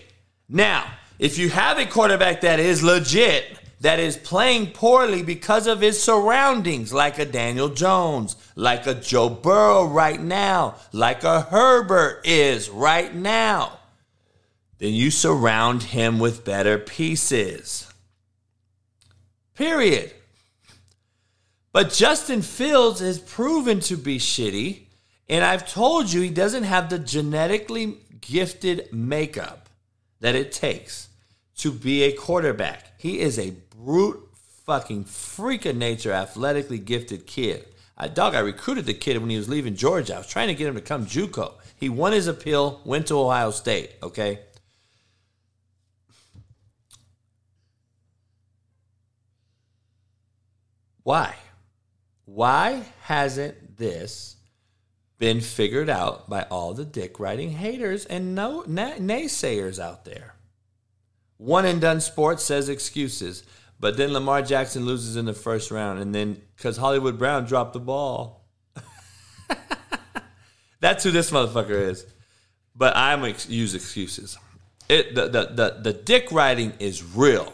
Now, 0.48 0.86
if 1.18 1.38
you 1.38 1.50
have 1.50 1.80
a 1.80 1.86
quarterback 1.86 2.42
that 2.42 2.60
is 2.60 2.84
legit, 2.84 3.59
that 3.82 4.00
is 4.00 4.18
playing 4.18 4.72
poorly 4.72 5.24
because 5.24 5.68
of 5.68 5.82
his 5.82 6.02
surroundings, 6.02 6.92
like 6.92 7.18
a 7.18 7.26
Daniel 7.26 7.70
Jones, 7.70 8.36
like 8.56 8.86
a 8.88 8.94
Joe 8.94 9.30
Burrow 9.30 9.86
right 9.86 10.20
now, 10.20 10.76
like 10.92 11.24
a 11.24 11.42
Herbert 11.42 12.22
is 12.26 12.70
right 12.70 13.14
now, 13.14 13.80
then 14.80 14.94
you 14.94 15.12
surround 15.12 15.84
him 15.84 16.20
with 16.20 16.46
better 16.46 16.78
pieces. 16.78 17.92
Period. 19.56 20.14
But 21.72 21.92
Justin 21.94 22.42
Fields 22.42 23.00
has 23.00 23.20
proven 23.20 23.80
to 23.82 23.96
be 23.96 24.18
shitty, 24.18 24.88
and 25.30 25.44
I've 25.44 25.70
told 25.72 26.12
you 26.12 26.22
he 26.22 26.30
doesn't 26.30 26.64
have 26.64 26.90
the 26.90 27.00
genetically 27.00 27.98
gifted 28.20 28.92
makeup 28.92 29.70
that 30.20 30.36
it 30.36 30.52
takes 30.52 31.10
to 31.58 31.72
be 31.72 32.04
a 32.04 32.14
quarterback. 32.14 32.94
He 32.98 33.20
is 33.20 33.38
a 33.38 33.54
brute 33.80 34.28
fucking 34.66 35.06
freak 35.06 35.66
of 35.66 35.76
nature, 35.76 36.12
athletically 36.12 36.80
gifted 36.80 37.26
kid. 37.26 37.66
I 37.98 38.08
dog, 38.08 38.36
I 38.36 38.40
recruited 38.40 38.86
the 38.86 38.94
kid 38.94 39.18
when 39.18 39.30
he 39.30 39.38
was 39.38 39.50
leaving 39.50 39.76
Georgia. 39.76 40.16
I 40.16 40.18
was 40.20 40.28
trying 40.28 40.50
to 40.50 40.54
get 40.54 40.68
him 40.68 40.76
to 40.76 40.82
come 40.82 41.06
JUCO. 41.06 41.54
He 41.76 41.90
won 41.90 42.12
his 42.12 42.28
appeal, 42.28 42.82
went 42.86 43.08
to 43.08 43.20
Ohio 43.20 43.52
State. 43.52 43.92
Okay. 44.04 44.40
Why? 51.04 51.36
Why 52.26 52.84
hasn't 53.02 53.78
this 53.78 54.36
been 55.18 55.42
figured 55.42 55.90
out 55.90 56.30
by 56.30 56.44
all 56.44 56.74
the 56.74 56.86
dick 56.86 57.20
riding 57.20 57.52
haters 57.52 58.06
and 58.06 58.36
no, 58.36 58.64
naysayers 58.64 59.80
out 59.80 60.06
there? 60.06 60.36
One 61.38 61.66
and 61.66 61.80
done 61.80 62.02
sports 62.02 62.44
says 62.44 62.68
excuses. 62.68 63.44
But 63.80 63.96
then 63.96 64.12
Lamar 64.12 64.42
Jackson 64.42 64.86
loses 64.86 65.16
in 65.16 65.26
the 65.26 65.34
first 65.34 65.72
round, 65.72 66.00
and 66.00 66.14
then 66.14 66.42
because 66.56 66.78
Hollywood 66.78 67.18
Brown 67.18 67.46
dropped 67.46 67.74
the 67.74 67.80
ball. 67.80 68.46
That's 70.82 71.04
who 71.04 71.12
this 71.12 71.32
motherfucker 71.32 71.90
is. 71.90 72.06
But 72.76 72.96
I'm 72.96 73.24
ex- 73.24 73.50
use 73.50 73.76
excuses. 73.76 74.38
It 74.90 75.16
the, 75.16 75.28
the 75.28 75.46
the 75.46 75.80
the 75.82 75.94
dick 75.94 76.32
riding 76.32 76.74
is 76.80 77.04
real. 77.04 77.54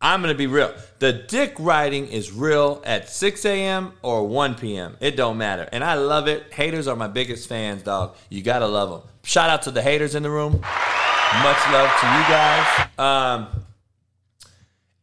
I'm 0.00 0.20
gonna 0.20 0.34
be 0.34 0.46
real. 0.46 0.74
The 0.98 1.12
dick 1.12 1.54
riding 1.58 2.08
is 2.08 2.30
real 2.30 2.82
at 2.84 3.08
6 3.08 3.44
a.m. 3.46 3.92
or 4.02 4.28
1 4.28 4.56
p.m. 4.56 4.96
It 5.00 5.16
don't 5.16 5.38
matter, 5.38 5.66
and 5.72 5.82
I 5.82 5.94
love 5.94 6.28
it. 6.28 6.52
Haters 6.52 6.86
are 6.86 6.96
my 6.96 7.08
biggest 7.08 7.48
fans, 7.48 7.82
dog. 7.82 8.14
You 8.28 8.42
gotta 8.42 8.66
love 8.66 8.90
them. 8.90 9.02
Shout 9.22 9.48
out 9.48 9.62
to 9.62 9.70
the 9.70 9.82
haters 9.82 10.14
in 10.14 10.22
the 10.22 10.30
room. 10.30 10.52
Much 10.52 11.62
love 11.72 11.90
to 12.00 12.06
you 12.06 12.22
guys. 12.28 12.88
Um, 12.98 13.48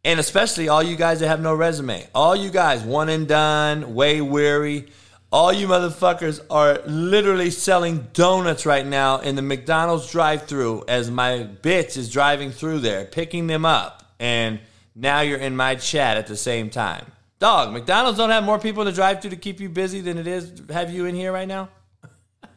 and 0.04 0.20
especially 0.20 0.68
all 0.68 0.84
you 0.84 0.96
guys 0.96 1.20
that 1.20 1.28
have 1.28 1.42
no 1.42 1.54
resume. 1.54 2.08
All 2.14 2.36
you 2.36 2.50
guys, 2.50 2.84
one 2.84 3.10
and 3.10 3.28
done, 3.28 3.96
way 3.96 4.22
weary. 4.22 4.88
All 5.32 5.52
you 5.52 5.68
motherfuckers 5.68 6.42
are 6.50 6.80
literally 6.86 7.50
selling 7.50 8.08
donuts 8.14 8.66
right 8.66 8.86
now 8.86 9.20
in 9.20 9.36
the 9.36 9.42
McDonald's 9.42 10.12
drive 10.12 10.46
through 10.46 10.84
as 10.88 11.10
my 11.10 11.48
bitch 11.62 11.98
is 11.98 12.12
driving 12.12 12.52
through 12.52 12.80
there, 12.80 13.06
picking 13.06 13.48
them 13.48 13.66
up. 13.66 14.14
And 14.20 14.60
now 14.96 15.22
you're 15.22 15.40
in 15.40 15.56
my 15.56 15.76
chat 15.76 16.18
at 16.18 16.28
the 16.28 16.38
same 16.38 16.70
time. 16.70 17.06
Dog, 17.40 17.74
McDonald's 17.74 18.18
don't 18.18 18.30
have 18.30 18.44
more 18.44 18.60
people 18.60 18.86
to 18.86 18.92
drive 18.92 19.22
through 19.22 19.32
to 19.32 19.38
keep 19.38 19.60
you 19.60 19.70
busy 19.70 20.02
than 20.02 20.18
it 20.18 20.28
is 20.28 20.62
have 20.70 20.92
you 20.92 21.06
in 21.06 21.16
here 21.16 21.32
right 21.32 21.48
now? 21.48 21.70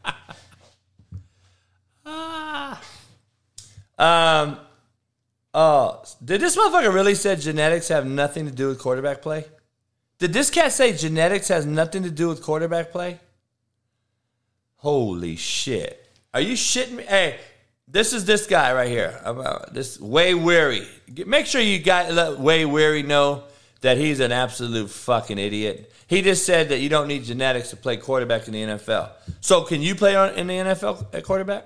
ah. 2.07 2.83
Um, 3.99 4.59
oh, 5.57 6.05
did 6.25 6.41
this 6.41 6.57
motherfucker 6.57 6.95
really 6.95 7.17
say 7.17 7.35
genetics 7.35 7.89
have 7.89 8.07
nothing 8.07 8.47
to 8.47 8.53
do 8.53 8.69
with 8.69 8.79
quarterback 8.79 9.23
play? 9.23 9.47
Did 10.19 10.33
this 10.33 10.51
cat 10.51 10.73
say 10.73 10.93
genetics 10.93 11.49
has 11.49 11.67
nothing 11.67 12.05
to 12.05 12.11
do 12.11 12.29
with 12.29 12.43
quarterback 12.43 12.93
play? 12.93 13.19
Holy 14.77 15.37
shit. 15.37 16.09
Are 16.33 16.41
you 16.41 16.55
shitting 16.55 16.93
me? 16.93 17.03
Hey, 17.03 17.41
this 17.89 18.13
is 18.13 18.25
this 18.25 18.47
guy 18.47 18.73
right 18.73 18.89
here. 18.89 19.19
About 19.25 19.63
uh, 19.63 19.73
this 19.73 19.99
way 19.99 20.35
weary. 20.35 20.87
Make 21.27 21.47
sure 21.47 21.61
you 21.61 21.79
got 21.79 22.13
let 22.13 22.39
way 22.39 22.65
weary 22.65 23.03
know 23.03 23.45
that 23.81 23.97
he's 23.97 24.21
an 24.21 24.33
absolute 24.33 24.91
fucking 24.91 25.39
idiot. 25.39 25.93
He 26.07 26.23
just 26.23 26.47
said 26.47 26.69
that 26.69 26.79
you 26.79 26.89
don't 26.89 27.09
need 27.09 27.25
genetics 27.25 27.71
to 27.71 27.77
play 27.77 27.97
quarterback 27.97 28.47
in 28.47 28.53
the 28.53 28.63
NFL. 28.63 29.11
So 29.41 29.63
can 29.63 29.83
you 29.83 29.95
play 29.95 30.15
on, 30.15 30.35
in 30.35 30.47
the 30.47 30.55
NFL 30.55 31.15
at 31.15 31.25
quarterback? 31.25 31.65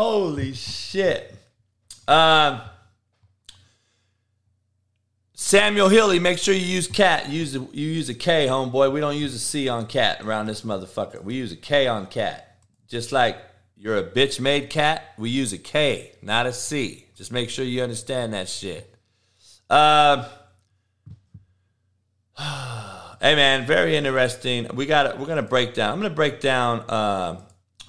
Holy 0.00 0.54
shit. 0.54 1.34
Um, 2.08 2.62
Samuel 5.34 5.90
Hilly, 5.90 6.18
make 6.18 6.38
sure 6.38 6.54
you 6.54 6.64
use 6.64 6.86
cat. 6.86 7.28
Use 7.28 7.54
a, 7.54 7.58
you 7.58 7.86
use 7.86 8.08
a 8.08 8.14
K, 8.14 8.46
homeboy. 8.46 8.94
We 8.94 9.00
don't 9.00 9.18
use 9.18 9.34
a 9.34 9.38
C 9.38 9.68
on 9.68 9.84
cat 9.84 10.22
around 10.22 10.46
this 10.46 10.62
motherfucker. 10.62 11.22
We 11.22 11.34
use 11.34 11.52
a 11.52 11.56
K 11.56 11.86
on 11.86 12.06
cat. 12.06 12.56
Just 12.88 13.12
like 13.12 13.36
you're 13.76 13.98
a 13.98 14.02
bitch 14.02 14.40
made 14.40 14.70
cat, 14.70 15.04
we 15.18 15.28
use 15.28 15.52
a 15.52 15.58
K, 15.58 16.12
not 16.22 16.46
a 16.46 16.54
C. 16.54 17.04
Just 17.14 17.30
make 17.30 17.50
sure 17.50 17.66
you 17.66 17.82
understand 17.82 18.32
that 18.32 18.48
shit. 18.48 18.96
Uh, 19.68 20.26
hey 22.38 23.34
man, 23.34 23.66
very 23.66 23.96
interesting. 23.96 24.66
We 24.72 24.86
got 24.86 25.18
we're 25.18 25.26
gonna 25.26 25.42
break 25.42 25.74
down. 25.74 25.92
I'm 25.92 25.98
gonna 25.98 26.14
break 26.14 26.40
down 26.40 26.88
uh, 26.88 27.42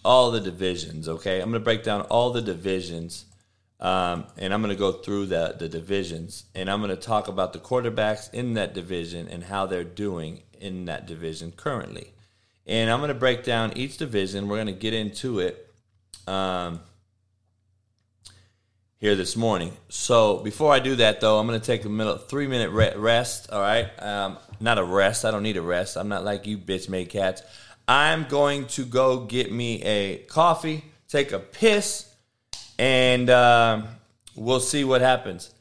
all 0.04 0.32
the 0.32 0.39
divisions. 0.39 1.08
Okay, 1.08 1.39
I'm 1.41 1.49
gonna 1.49 1.60
break 1.60 1.84
down 1.84 2.02
all 2.02 2.32
the 2.32 2.41
divisions 2.41 3.26
um, 3.82 4.26
and 4.38 4.54
I'm 4.54 4.62
going 4.62 4.74
to 4.74 4.80
go 4.80 4.91
through 4.91 5.26
the, 5.26 5.56
the 5.58 5.68
divisions 5.68 6.45
and 6.54 6.70
I'm 6.70 6.82
going 6.82 6.95
to 6.95 7.02
talk 7.02 7.28
about 7.28 7.52
the 7.52 7.60
quarterbacks 7.60 8.32
in 8.32 8.54
that 8.54 8.76
division 8.76 9.28
and 9.28 9.43
how 9.43 9.66
they're 9.66 9.84
doing 9.84 10.43
in 10.60 10.86
that 10.86 11.08
division 11.08 11.52
currently. 11.52 12.14
And 12.68 12.91
I'm 12.91 12.99
going 12.99 13.10
to 13.10 13.16
break 13.16 13.43
down 13.43 13.74
each 13.76 13.97
division. 13.97 14.47
We're 14.47 14.58
going 14.58 14.68
to 14.68 14.74
get 14.74 14.93
into 14.93 15.39
it 15.39 15.68
um, 16.28 16.82
here 18.99 19.16
this 19.16 19.36
morning. 19.36 19.74
So 19.89 20.38
before 20.38 20.72
I 20.72 20.78
do 20.78 20.95
that, 20.97 21.20
though, 21.20 21.39
I'm 21.39 21.47
going 21.47 21.60
to 21.60 21.66
take 21.66 21.84
a 21.84 21.89
minute, 21.89 22.30
three 22.30 22.45
minute 22.45 22.70
rest. 22.70 23.49
All 23.49 23.60
right, 23.60 23.89
um, 23.99 24.38
not 24.60 24.78
a 24.78 24.84
rest. 24.84 25.26
I 25.26 25.32
don't 25.32 25.41
need 25.41 25.58
a 25.58 25.62
rest. 25.62 25.97
I'm 25.97 26.08
not 26.08 26.24
like 26.24 26.45
you 26.45 26.60
bitch 26.60 26.88
made 26.88 27.10
cats. 27.10 27.41
I'm 27.92 28.24
going 28.24 28.68
to 28.68 28.86
go 28.86 29.26
get 29.26 29.52
me 29.52 29.84
a 29.84 30.20
coffee, 30.20 30.82
take 31.10 31.34
a 31.34 31.39
piss 31.39 32.10
and 32.80 33.30
uh, 33.30 33.82
we'll 34.34 34.62
see 34.62 34.86
what 34.86 35.02
happens. 35.02 35.54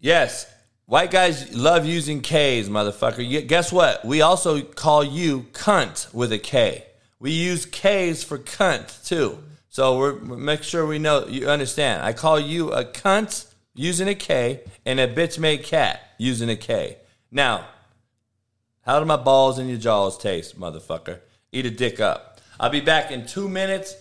Yes, 0.00 0.50
white 0.86 1.10
guys 1.10 1.54
love 1.54 1.84
using 1.84 2.22
K's, 2.22 2.70
motherfucker. 2.70 3.46
Guess 3.46 3.70
what? 3.70 4.02
We 4.02 4.22
also 4.22 4.62
call 4.62 5.04
you 5.04 5.42
cunt 5.52 6.14
with 6.14 6.32
a 6.32 6.38
K. 6.38 6.86
We 7.20 7.32
use 7.32 7.66
K's 7.66 8.24
for 8.24 8.38
cunt 8.38 9.06
too. 9.06 9.44
So 9.68 9.98
we're 9.98 10.14
make 10.14 10.62
sure 10.62 10.86
we 10.86 10.98
know 10.98 11.26
you 11.26 11.50
understand. 11.50 12.02
I 12.02 12.14
call 12.14 12.40
you 12.40 12.72
a 12.72 12.86
cunt 12.86 13.44
using 13.74 14.08
a 14.08 14.14
K 14.14 14.62
and 14.86 14.98
a 14.98 15.06
bitch 15.06 15.38
made 15.38 15.64
cat 15.64 16.00
using 16.16 16.48
a 16.48 16.56
K. 16.56 16.96
Now, 17.30 17.66
how 18.88 18.98
do 18.98 19.06
my 19.06 19.16
balls 19.16 19.58
and 19.58 19.68
your 19.68 19.78
jaws 19.78 20.18
taste, 20.18 20.58
motherfucker? 20.58 21.20
Eat 21.52 21.66
a 21.66 21.70
dick 21.70 22.00
up. 22.00 22.40
I'll 22.58 22.70
be 22.70 22.80
back 22.80 23.12
in 23.12 23.26
two 23.26 23.48
minutes 23.48 23.94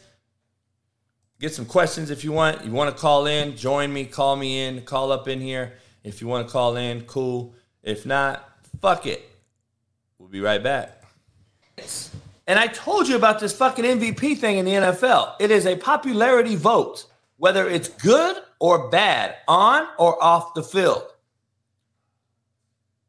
get 1.40 1.54
some 1.54 1.66
questions 1.66 2.10
if 2.10 2.24
you 2.24 2.32
want. 2.32 2.66
You 2.66 2.72
want 2.72 2.96
to 2.96 3.00
call 3.00 3.28
in, 3.28 3.56
join 3.56 3.92
me, 3.94 4.06
call 4.06 4.36
me 4.36 4.66
in, 4.66 4.82
call 4.82 5.12
up 5.12 5.28
in 5.28 5.40
here. 5.40 5.74
If 6.04 6.22
you 6.22 6.28
want 6.28 6.48
to 6.48 6.52
call 6.52 6.78
in, 6.78 7.02
cool. 7.02 7.54
If 7.84 8.06
not, 8.06 8.50
fuck 8.82 9.06
it. 9.06 9.30
We'll 10.18 10.30
be 10.30 10.42
right 10.42 10.62
back. 10.62 11.04
And 12.48 12.58
I 12.58 12.68
told 12.68 13.08
you 13.08 13.16
about 13.16 13.40
this 13.40 13.54
fucking 13.54 13.86
MVP 13.86 14.38
thing 14.38 14.58
in 14.58 14.66
the 14.66 14.72
NFL. 14.72 15.36
It 15.40 15.52
is 15.52 15.66
a 15.66 15.76
popularity 15.76 16.56
vote, 16.56 17.06
whether 17.38 17.68
it's 17.68 17.90
good 17.90 18.38
or 18.60 18.90
bad, 18.90 19.36
on 19.48 19.88
or 20.00 20.22
off 20.24 20.54
the 20.54 20.64
field. 20.64 21.04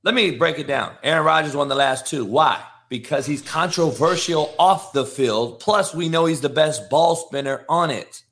Let 0.08 0.14
me 0.14 0.30
break 0.30 0.58
it 0.58 0.66
down. 0.66 0.96
Aaron 1.02 1.24
Rodgers 1.26 1.54
won 1.54 1.68
the 1.68 1.74
last 1.74 2.06
two. 2.06 2.24
Why? 2.24 2.64
because 2.88 3.26
he's 3.26 3.42
controversial 3.42 4.54
off 4.58 4.92
the 4.92 5.04
field. 5.04 5.60
Plus, 5.60 5.94
we 5.94 6.08
know 6.08 6.26
he's 6.26 6.40
the 6.40 6.48
best 6.48 6.88
ball 6.90 7.16
spinner 7.16 7.64
on 7.68 7.90
it. 7.90 8.22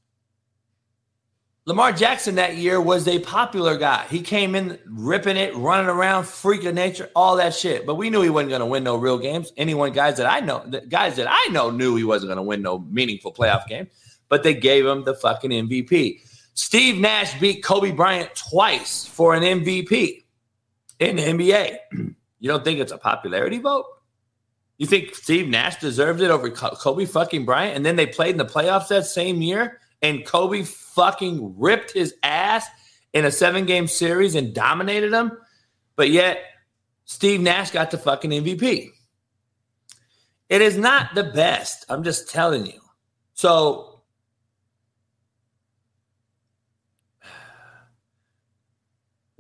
Lamar 1.66 1.93
Jackson 1.93 2.36
that 2.36 2.57
year 2.57 2.81
was 2.81 3.09
a 3.09 3.19
popular 3.19 3.77
guy. 3.77 4.07
He 4.09 4.20
came 4.20 4.55
in 4.55 4.78
ripping 4.86 5.36
it, 5.36 5.55
running 5.57 5.89
around, 5.90 6.24
freak 6.24 6.65
of 6.65 6.74
nature, 6.74 7.11
all 7.16 7.36
that 7.36 7.55
shit. 7.55 7.85
But 7.85 7.97
we 7.97 8.09
knew 8.09 8.23
he 8.23 8.31
wasn't 8.31 8.51
going 8.51 8.61
to 8.61 8.66
win 8.66 8.85
no 8.85 8.97
real 8.97 9.19
games. 9.19 9.53
Anyone, 9.57 9.93
guys 9.93 10.16
that 10.19 10.31
I 10.31 10.40
know, 10.40 10.65
guys 10.89 11.16
that 11.16 11.27
I 11.28 11.48
know 11.51 11.70
knew 11.70 11.97
he 11.97 12.05
wasn't 12.05 12.28
going 12.28 12.36
to 12.36 12.43
win 12.43 12.62
no 12.62 12.78
meaningful 12.78 13.35
playoff 13.35 13.66
game. 13.66 13.89
But 14.28 14.44
they 14.44 14.55
gave 14.55 14.86
him 14.86 15.05
the 15.05 15.15
fucking 15.15 15.51
MVP. 15.51 16.20
Steve 16.55 16.98
Nash 16.98 17.39
beat 17.40 17.65
Kobe 17.65 17.90
Bryant 17.90 18.35
twice 18.35 19.05
for 19.05 19.35
an 19.35 19.43
MVP 19.43 20.23
in 20.98 21.16
the 21.16 21.23
NBA. 21.23 21.78
You 22.39 22.51
don't 22.51 22.64
think 22.64 22.81
it's 22.81 22.93
a 22.93 22.98
popularity 22.98 23.59
vote? 23.59 23.86
You 24.78 24.86
think 24.86 25.14
Steve 25.14 25.48
Nash 25.48 25.77
deserved 25.77 26.20
it 26.20 26.31
over 26.31 26.51
Kobe 26.51 27.06
fucking 27.06 27.47
Bryant? 27.47 27.77
And 27.77 27.86
then 27.86 27.97
they 27.97 28.06
played 28.06 28.32
in 28.32 28.36
the 28.36 28.44
playoffs 28.44 28.89
that 28.89 29.06
same 29.06 29.40
year, 29.40 29.81
and 30.02 30.24
Kobe 30.27 30.62
fucking 30.62 31.55
ripped 31.59 31.93
his 31.93 32.14
ass 32.23 32.66
in 33.14 33.24
a 33.24 33.31
seven 33.31 33.64
game 33.64 33.86
series 33.86 34.35
and 34.35 34.55
dominated 34.55 35.12
them. 35.12 35.39
But 35.97 36.10
yet, 36.10 36.43
Steve 37.06 37.40
Nash 37.40 37.70
got 37.70 37.90
the 37.90 37.98
fucking 37.98 38.31
MVP. 38.31 38.90
It 40.48 40.60
is 40.60 40.77
not 40.77 41.14
the 41.14 41.24
best. 41.24 41.86
I'm 41.89 42.05
just 42.05 42.28
telling 42.28 42.66
you. 42.66 42.81
So 43.32 43.95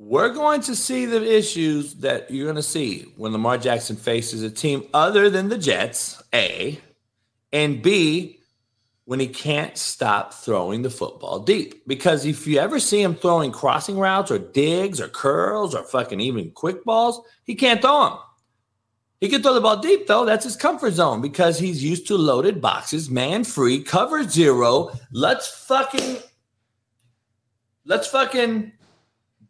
we're 0.06 0.32
going 0.32 0.60
to 0.60 0.76
see 0.76 1.04
the 1.04 1.36
issues 1.36 1.94
that 1.94 2.30
you're 2.30 2.46
going 2.46 2.54
to 2.54 2.62
see 2.62 3.12
when 3.16 3.32
Lamar 3.32 3.58
Jackson 3.58 3.96
faces 3.96 4.44
a 4.44 4.50
team 4.50 4.86
other 4.94 5.28
than 5.28 5.48
the 5.48 5.58
Jets, 5.58 6.22
A, 6.32 6.78
and 7.52 7.82
B, 7.82 8.38
when 9.04 9.18
he 9.18 9.26
can't 9.26 9.76
stop 9.76 10.32
throwing 10.32 10.82
the 10.82 10.90
football 10.90 11.40
deep. 11.40 11.84
Because 11.88 12.24
if 12.24 12.46
you 12.46 12.60
ever 12.60 12.78
see 12.78 13.02
him 13.02 13.16
throwing 13.16 13.50
crossing 13.50 13.98
routes 13.98 14.30
or 14.30 14.38
digs 14.38 15.00
or 15.00 15.08
curls 15.08 15.74
or 15.74 15.82
fucking 15.82 16.20
even 16.20 16.52
quick 16.52 16.84
balls, 16.84 17.20
he 17.42 17.56
can't 17.56 17.82
throw 17.82 18.10
them. 18.10 18.18
He 19.20 19.28
can 19.28 19.42
throw 19.42 19.54
the 19.54 19.60
ball 19.60 19.78
deep, 19.78 20.06
though. 20.06 20.24
That's 20.24 20.44
his 20.44 20.54
comfort 20.54 20.92
zone 20.92 21.20
because 21.20 21.58
he's 21.58 21.82
used 21.82 22.06
to 22.08 22.16
loaded 22.16 22.60
boxes, 22.60 23.10
man 23.10 23.42
free, 23.42 23.82
cover 23.82 24.22
zero. 24.22 24.92
Let's 25.10 25.48
fucking, 25.66 26.18
let's 27.84 28.06
fucking 28.06 28.72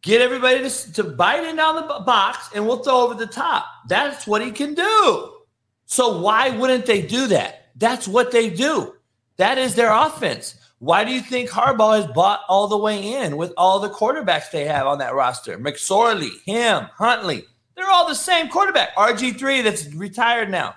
get 0.07 0.21
everybody 0.21 0.63
to, 0.63 0.93
to 0.93 1.03
bite 1.03 1.45
in 1.45 1.57
down 1.57 1.75
the 1.75 1.83
box 1.83 2.49
and 2.55 2.65
we'll 2.65 2.79
throw 2.79 3.01
over 3.01 3.15
the 3.15 3.27
top. 3.27 3.67
That's 3.89 4.25
what 4.27 4.41
he 4.41 4.53
can 4.53 4.73
do. 4.73 5.33
So 5.85 6.21
why 6.21 6.51
wouldn't 6.51 6.87
they 6.87 7.03
do 7.03 7.27
that? 7.27 7.71
That's 7.75 8.07
what 8.07 8.31
they 8.31 8.49
do. 8.49 8.95
That 9.37 9.59
is 9.59 9.75
their 9.75 9.93
offense. 9.93 10.55
Why 10.79 11.05
do 11.05 11.13
you 11.13 11.21
think 11.21 11.51
Harbaugh 11.51 12.01
has 12.01 12.07
bought 12.13 12.43
all 12.49 12.69
the 12.69 12.79
way 12.79 13.15
in 13.15 13.37
with 13.37 13.53
all 13.57 13.81
the 13.81 13.91
quarterbacks 13.91 14.51
they 14.51 14.65
have 14.65 14.87
on 14.87 14.99
that 14.99 15.15
roster? 15.15 15.59
McSorley, 15.59 16.31
him, 16.45 16.87
Huntley. 16.97 17.45
They're 17.75 17.91
all 17.91 18.07
the 18.07 18.15
same 18.15 18.49
quarterback. 18.49 18.95
RG3 18.95 19.65
that's 19.65 19.93
retired 19.95 20.51
now. 20.51 20.77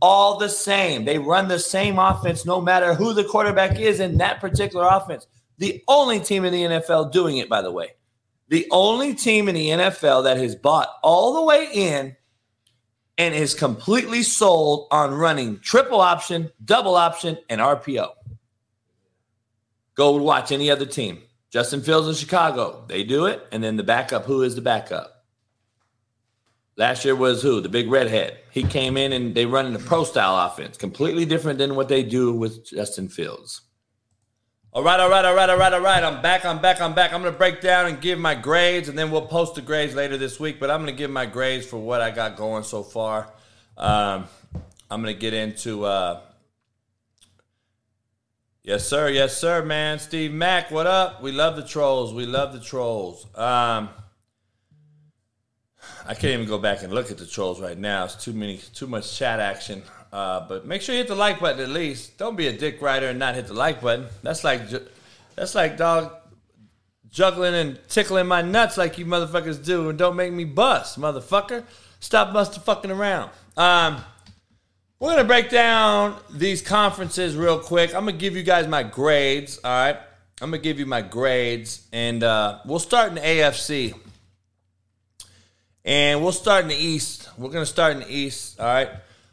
All 0.00 0.38
the 0.38 0.48
same. 0.48 1.04
They 1.04 1.18
run 1.18 1.48
the 1.48 1.58
same 1.58 1.98
offense 1.98 2.46
no 2.46 2.60
matter 2.60 2.94
who 2.94 3.12
the 3.12 3.24
quarterback 3.24 3.80
is 3.80 3.98
in 3.98 4.18
that 4.18 4.40
particular 4.40 4.86
offense. 4.88 5.26
The 5.58 5.82
only 5.88 6.20
team 6.20 6.44
in 6.44 6.52
the 6.52 6.62
NFL 6.62 7.10
doing 7.10 7.38
it, 7.38 7.48
by 7.48 7.62
the 7.62 7.72
way. 7.72 7.88
The 8.48 8.66
only 8.70 9.14
team 9.14 9.48
in 9.48 9.54
the 9.54 9.68
NFL 9.68 10.24
that 10.24 10.38
has 10.38 10.56
bought 10.56 10.88
all 11.02 11.34
the 11.34 11.42
way 11.42 11.68
in 11.72 12.16
and 13.18 13.34
is 13.34 13.54
completely 13.54 14.22
sold 14.22 14.86
on 14.90 15.12
running 15.12 15.58
triple 15.60 16.00
option, 16.00 16.50
double 16.64 16.94
option, 16.94 17.36
and 17.50 17.60
RPO. 17.60 18.10
Go 19.94 20.16
watch 20.16 20.52
any 20.52 20.70
other 20.70 20.86
team. 20.86 21.22
Justin 21.50 21.82
Fields 21.82 22.08
in 22.08 22.14
Chicago, 22.14 22.84
they 22.88 23.02
do 23.02 23.26
it. 23.26 23.46
And 23.50 23.62
then 23.62 23.76
the 23.76 23.82
backup, 23.82 24.24
who 24.24 24.42
is 24.42 24.54
the 24.54 24.60
backup? 24.60 25.24
Last 26.76 27.04
year 27.04 27.16
was 27.16 27.42
who? 27.42 27.60
The 27.60 27.68
big 27.68 27.90
redhead. 27.90 28.38
He 28.52 28.62
came 28.62 28.96
in 28.96 29.12
and 29.12 29.34
they 29.34 29.46
run 29.46 29.72
the 29.72 29.80
pro 29.80 30.04
style 30.04 30.46
offense, 30.46 30.76
completely 30.76 31.24
different 31.24 31.58
than 31.58 31.74
what 31.74 31.88
they 31.88 32.04
do 32.04 32.32
with 32.32 32.64
Justin 32.64 33.08
Fields. 33.08 33.62
All 34.78 34.84
right, 34.84 35.00
all 35.00 35.10
right, 35.10 35.24
all 35.24 35.34
right, 35.34 35.50
all 35.50 35.58
right, 35.58 35.72
all 35.72 35.80
right. 35.80 36.04
I'm 36.04 36.22
back, 36.22 36.44
I'm 36.44 36.60
back, 36.60 36.80
I'm 36.80 36.94
back. 36.94 37.12
I'm 37.12 37.20
going 37.20 37.32
to 37.32 37.36
break 37.36 37.60
down 37.60 37.86
and 37.86 38.00
give 38.00 38.16
my 38.16 38.36
grades, 38.36 38.88
and 38.88 38.96
then 38.96 39.10
we'll 39.10 39.26
post 39.26 39.56
the 39.56 39.60
grades 39.60 39.92
later 39.92 40.16
this 40.16 40.38
week. 40.38 40.60
But 40.60 40.70
I'm 40.70 40.80
going 40.84 40.94
to 40.94 40.96
give 40.96 41.10
my 41.10 41.26
grades 41.26 41.66
for 41.66 41.78
what 41.78 42.00
I 42.00 42.12
got 42.12 42.36
going 42.36 42.62
so 42.62 42.84
far. 42.84 43.28
Um, 43.76 44.26
I'm 44.88 45.02
going 45.02 45.12
to 45.12 45.20
get 45.20 45.34
into. 45.34 45.84
Uh, 45.84 46.20
yes, 48.62 48.86
sir. 48.86 49.08
Yes, 49.08 49.36
sir, 49.36 49.64
man. 49.64 49.98
Steve 49.98 50.30
Mack, 50.32 50.70
what 50.70 50.86
up? 50.86 51.22
We 51.22 51.32
love 51.32 51.56
the 51.56 51.64
trolls. 51.64 52.14
We 52.14 52.24
love 52.24 52.52
the 52.52 52.60
trolls. 52.60 53.26
Um, 53.34 53.88
I 56.06 56.14
can't 56.14 56.34
even 56.34 56.46
go 56.46 56.58
back 56.58 56.84
and 56.84 56.92
look 56.92 57.10
at 57.10 57.18
the 57.18 57.26
trolls 57.26 57.60
right 57.60 57.76
now. 57.76 58.04
It's 58.04 58.14
too 58.14 58.32
many, 58.32 58.58
too 58.58 58.86
much 58.86 59.12
chat 59.18 59.40
action. 59.40 59.82
Uh, 60.12 60.46
but 60.48 60.66
make 60.66 60.82
sure 60.82 60.94
you 60.94 61.00
hit 61.00 61.08
the 61.08 61.14
like 61.14 61.40
button 61.40 61.60
at 61.60 61.68
least. 61.68 62.16
Don't 62.18 62.36
be 62.36 62.46
a 62.46 62.52
dick 62.52 62.80
rider 62.80 63.08
and 63.08 63.18
not 63.18 63.34
hit 63.34 63.46
the 63.46 63.54
like 63.54 63.80
button. 63.80 64.06
That's 64.22 64.42
like, 64.44 64.62
that's 65.34 65.54
like 65.54 65.76
dog 65.76 66.12
juggling 67.10 67.54
and 67.54 67.78
tickling 67.88 68.26
my 68.26 68.42
nuts 68.42 68.76
like 68.76 68.98
you 68.98 69.06
motherfuckers 69.06 69.64
do, 69.64 69.88
and 69.88 69.98
don't 69.98 70.16
make 70.16 70.32
me 70.32 70.44
bust, 70.44 70.98
motherfucker. 70.98 71.64
Stop 72.00 72.32
busting 72.32 72.62
fucking 72.62 72.90
around. 72.90 73.30
Um, 73.56 74.02
we're 75.00 75.10
gonna 75.10 75.24
break 75.24 75.50
down 75.50 76.18
these 76.30 76.62
conferences 76.62 77.36
real 77.36 77.58
quick. 77.58 77.94
I'm 77.94 78.04
gonna 78.04 78.16
give 78.16 78.36
you 78.36 78.42
guys 78.42 78.66
my 78.66 78.82
grades. 78.82 79.58
All 79.62 79.70
right, 79.70 79.96
I'm 80.40 80.50
gonna 80.50 80.62
give 80.62 80.78
you 80.78 80.86
my 80.86 81.02
grades, 81.02 81.86
and 81.92 82.22
uh, 82.22 82.60
we'll 82.64 82.78
start 82.78 83.08
in 83.08 83.14
the 83.16 83.20
AFC. 83.20 83.94
And 85.84 86.22
we'll 86.22 86.32
start 86.32 86.64
in 86.64 86.68
the 86.68 86.76
East. 86.76 87.30
We're 87.38 87.50
to 87.50 87.64
start 87.64 87.94
in 87.94 88.00
the 88.00 88.12
East. 88.12 88.60
All 88.60 88.66
right. 88.66 88.90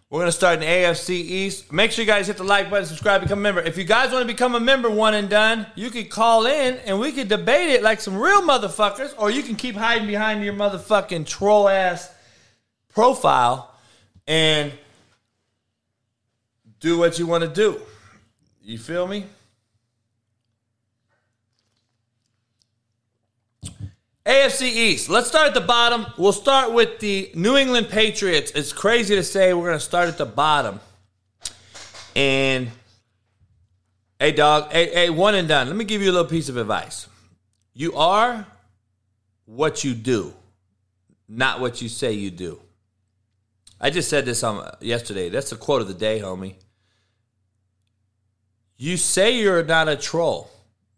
We're 0.10 0.20
going 0.20 0.28
to 0.28 0.38
start 0.38 0.62
in 0.62 0.68
AFC 0.68 1.10
East. 1.10 1.74
Make 1.74 1.92
sure 1.92 2.04
you 2.04 2.08
guys 2.08 2.28
hit 2.28 2.38
the 2.38 2.44
like 2.44 2.70
button, 2.70 2.86
subscribe, 2.86 3.22
become 3.22 3.40
a 3.40 3.42
member. 3.42 3.62
If 3.62 3.76
you 3.76 3.84
guys 3.84 4.12
want 4.12 4.22
to 4.22 4.28
become 4.28 4.54
a 4.54 4.60
member, 4.60 4.88
one 4.88 5.16
and 5.16 5.28
done, 5.28 5.66
you 5.74 5.90
could 5.90 6.12
call 6.12 6.46
in 6.46 6.78
and 6.86 7.00
we 7.00 7.12
could 7.12 7.28
debate 7.28 7.72
it 7.72 7.82
like 7.82 8.00
some 8.00 8.16
real 8.16 8.44
motherfuckers, 8.44 9.16
or 9.18 9.32
you 9.32 9.42
can 9.42 9.56
keep 9.56 9.76
hiding 9.76 10.06
behind 10.08 10.44
your 10.44 10.54
motherfucking 10.54 11.26
troll 11.26 11.68
ass 11.68 12.14
profile 12.94 13.74
and 14.28 14.72
do 16.80 17.00
what 17.00 17.18
you 17.18 17.26
want 17.26 17.44
to 17.44 17.50
do. 17.50 17.82
You 18.62 18.78
feel 18.78 19.08
me? 19.08 19.26
AFC 24.26 24.64
East. 24.64 25.08
Let's 25.08 25.28
start 25.28 25.50
at 25.50 25.54
the 25.54 25.62
bottom. 25.62 26.08
We'll 26.18 26.34
start 26.34 26.74
with 26.74 27.00
the 27.00 27.30
New 27.36 27.58
England 27.58 27.90
Patriots. 27.90 28.52
It's 28.56 28.74
crazy 28.74 29.16
to 29.16 29.24
say 29.24 29.54
we're 29.54 29.68
going 29.68 29.78
to 29.78 29.84
start 29.84 30.08
at 30.08 30.18
the 30.18 30.26
bottom. 30.26 30.80
And 32.16 32.70
hey, 34.20 34.32
dog, 34.32 34.72
hey, 34.72 34.92
hey, 34.92 35.10
one 35.12 35.36
and 35.36 35.48
done. 35.48 35.68
Let 35.68 35.76
me 35.76 35.86
give 35.86 36.02
you 36.02 36.10
a 36.10 36.14
little 36.14 36.30
piece 36.30 36.50
of 36.50 36.58
advice. 36.58 37.08
You 37.76 37.94
are 37.94 38.48
what 39.46 39.84
you 39.84 39.94
do, 39.94 40.34
not 41.30 41.60
what 41.60 41.82
you 41.84 41.88
say 41.88 42.14
you 42.14 42.32
do. 42.32 42.60
I 43.80 43.92
just 43.92 44.10
said 44.10 44.26
this 44.26 44.42
on 44.42 44.76
yesterday. 44.82 45.30
That's 45.30 45.52
the 45.52 45.56
quote 45.56 45.82
of 45.82 45.88
the 45.88 45.94
day, 45.94 46.20
homie. 46.20 46.56
You 48.78 48.98
say 48.98 49.38
you're 49.38 49.64
not 49.64 49.88
a 49.88 49.96
troll, 49.96 50.50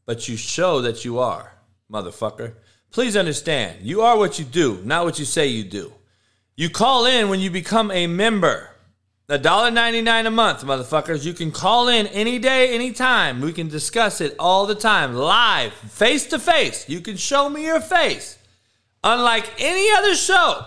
but 0.06 0.30
you 0.30 0.38
show 0.38 0.82
that 0.82 1.04
you 1.04 1.20
are, 1.20 1.52
motherfucker. 1.92 2.54
Please 2.92 3.16
understand, 3.16 3.78
you 3.82 4.02
are 4.02 4.18
what 4.18 4.40
you 4.40 4.46
do, 4.46 4.82
not 4.84 5.06
what 5.06 5.20
you 5.20 5.26
say 5.26 5.48
you 5.48 5.64
do. 5.64 5.94
You 6.56 6.70
call 6.70 7.06
in 7.06 7.30
when 7.30 7.40
you 7.40 7.52
become 7.52 7.92
a 7.92 8.08
member. 8.08 8.70
$1.99 9.30 10.26
a 10.26 10.32
month, 10.32 10.64
motherfuckers. 10.64 11.26
You 11.26 11.34
can 11.34 11.52
call 11.52 11.90
in 11.90 12.08
any 12.08 12.40
day, 12.40 12.74
anytime. 12.74 13.42
We 13.42 13.52
can 13.52 13.68
discuss 13.68 14.22
it 14.22 14.36
all 14.40 14.66
the 14.66 14.74
time, 14.74 15.14
live, 15.14 15.74
face 15.74 16.28
to 16.28 16.40
face. 16.40 16.88
You 16.88 17.02
can 17.02 17.18
show 17.18 17.50
me 17.50 17.66
your 17.66 17.82
face. 17.82 18.38
Unlike 19.04 19.52
any 19.60 19.92
other 19.92 20.16
show, 20.16 20.66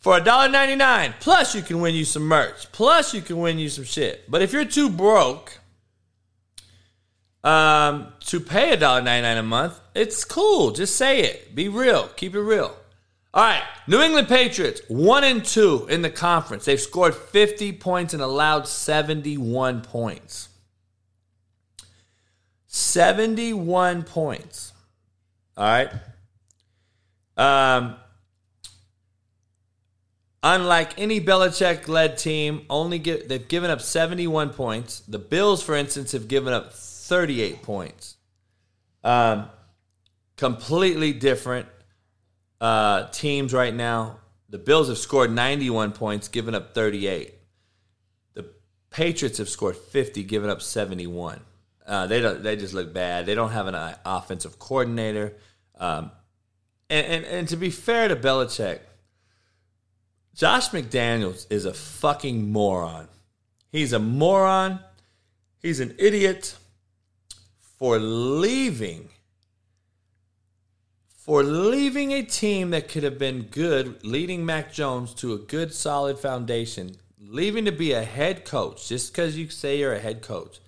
for 0.00 0.18
$1.99. 0.18 1.14
Plus, 1.20 1.54
you 1.54 1.62
can 1.62 1.80
win 1.80 1.94
you 1.94 2.04
some 2.04 2.24
merch. 2.24 2.72
Plus, 2.72 3.14
you 3.14 3.20
can 3.20 3.38
win 3.38 3.58
you 3.58 3.68
some 3.68 3.84
shit. 3.84 4.28
But 4.30 4.42
if 4.42 4.52
you're 4.52 4.64
too 4.64 4.88
broke 4.88 5.59
um, 7.42 8.08
to 8.26 8.40
pay 8.40 8.76
$1.99 8.76 9.38
a 9.38 9.42
month, 9.42 9.80
it's 9.94 10.24
cool. 10.24 10.72
Just 10.72 10.96
say 10.96 11.22
it. 11.22 11.54
Be 11.54 11.68
real. 11.68 12.08
Keep 12.16 12.34
it 12.34 12.40
real. 12.40 12.76
All 13.32 13.44
right, 13.44 13.62
New 13.86 14.02
England 14.02 14.26
Patriots, 14.26 14.82
one 14.88 15.22
and 15.22 15.44
two 15.44 15.86
in 15.88 16.02
the 16.02 16.10
conference. 16.10 16.64
They've 16.64 16.80
scored 16.80 17.14
50 17.14 17.74
points 17.74 18.12
and 18.12 18.20
allowed 18.20 18.66
71 18.66 19.82
points. 19.82 20.48
71 22.66 24.02
points. 24.02 24.72
All 25.56 25.64
right. 25.64 25.90
Um, 27.36 27.94
unlike 30.42 30.98
any 30.98 31.20
Belichick 31.20 31.86
led 31.86 32.18
team, 32.18 32.66
only 32.68 32.98
they've 32.98 33.46
given 33.46 33.70
up 33.70 33.80
71 33.80 34.50
points. 34.50 35.00
The 35.06 35.20
Bills, 35.20 35.62
for 35.62 35.76
instance, 35.76 36.10
have 36.12 36.26
given 36.26 36.52
up 36.52 36.72
38 37.10 37.62
points. 37.62 38.16
Um, 39.02 39.50
completely 40.36 41.12
different 41.12 41.66
uh, 42.60 43.08
teams 43.08 43.52
right 43.52 43.74
now. 43.74 44.18
The 44.48 44.58
Bills 44.58 44.88
have 44.88 44.96
scored 44.96 45.32
91 45.32 45.90
points, 45.90 46.28
given 46.28 46.54
up 46.54 46.72
38. 46.72 47.34
The 48.34 48.46
Patriots 48.90 49.38
have 49.38 49.48
scored 49.48 49.76
50, 49.76 50.22
given 50.22 50.50
up 50.50 50.62
71. 50.62 51.40
Uh, 51.84 52.06
they 52.06 52.20
don't. 52.20 52.44
They 52.44 52.54
just 52.54 52.74
look 52.74 52.94
bad. 52.94 53.26
They 53.26 53.34
don't 53.34 53.50
have 53.50 53.66
an 53.66 53.74
uh, 53.74 53.96
offensive 54.06 54.60
coordinator. 54.60 55.34
Um, 55.78 56.12
and, 56.88 57.06
and 57.06 57.24
and 57.24 57.48
to 57.48 57.56
be 57.56 57.70
fair 57.70 58.06
to 58.06 58.14
Belichick, 58.14 58.78
Josh 60.32 60.68
McDaniels 60.68 61.48
is 61.50 61.64
a 61.64 61.74
fucking 61.74 62.52
moron. 62.52 63.08
He's 63.72 63.92
a 63.92 63.98
moron. 63.98 64.78
He's 65.60 65.80
an 65.80 65.96
idiot 65.98 66.56
for 67.80 67.98
leaving 67.98 69.08
for 71.16 71.42
leaving 71.42 72.12
a 72.12 72.22
team 72.22 72.70
that 72.70 72.88
could 72.88 73.02
have 73.02 73.18
been 73.18 73.42
good, 73.42 74.04
leading 74.04 74.44
Mac 74.44 74.72
Jones 74.72 75.14
to 75.14 75.32
a 75.32 75.38
good, 75.38 75.72
solid 75.72 76.18
foundation, 76.18 76.96
leaving 77.20 77.66
to 77.66 77.72
be 77.72 77.92
a 77.92 78.02
head 78.02 78.44
coach 78.44 78.88
just 78.88 79.12
because 79.12 79.36
you 79.36 79.48
say 79.48 79.78
you're 79.78 79.92
a 79.92 79.98
head 79.98 80.22
coach. 80.22 80.60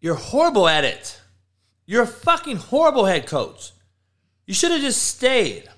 You're 0.00 0.14
horrible 0.14 0.68
at 0.68 0.84
it. 0.84 1.20
You're 1.84 2.04
a 2.04 2.06
fucking 2.06 2.56
horrible 2.56 3.06
head 3.06 3.26
coach. 3.26 3.72
You 4.46 4.54
should 4.54 4.70
have 4.70 4.82
just 4.82 5.02
stayed. 5.02 5.68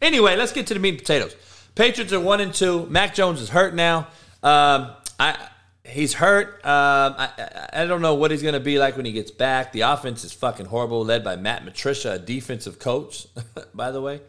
Anyway, 0.00 0.36
let's 0.36 0.52
get 0.52 0.66
to 0.66 0.74
the 0.74 0.80
meat 0.80 0.94
and 0.94 0.98
potatoes. 0.98 1.36
Patriots 1.74 2.12
are 2.12 2.20
one 2.20 2.40
and 2.40 2.52
two. 2.52 2.86
Mac 2.86 3.14
Jones 3.14 3.40
is 3.40 3.50
hurt 3.50 3.74
now. 3.74 4.08
Um, 4.42 4.90
I 5.20 5.48
he's 5.84 6.14
hurt. 6.14 6.54
Um, 6.64 7.14
I, 7.18 7.68
I 7.72 7.84
don't 7.86 8.02
know 8.02 8.14
what 8.14 8.30
he's 8.30 8.42
going 8.42 8.54
to 8.54 8.60
be 8.60 8.78
like 8.78 8.96
when 8.96 9.06
he 9.06 9.12
gets 9.12 9.30
back. 9.30 9.72
The 9.72 9.82
offense 9.82 10.24
is 10.24 10.32
fucking 10.32 10.66
horrible, 10.66 11.04
led 11.04 11.24
by 11.24 11.36
Matt 11.36 11.64
Patricia, 11.64 12.12
a 12.12 12.18
defensive 12.18 12.78
coach, 12.78 13.26
by 13.74 13.90
the 13.90 14.00
way. 14.00 14.20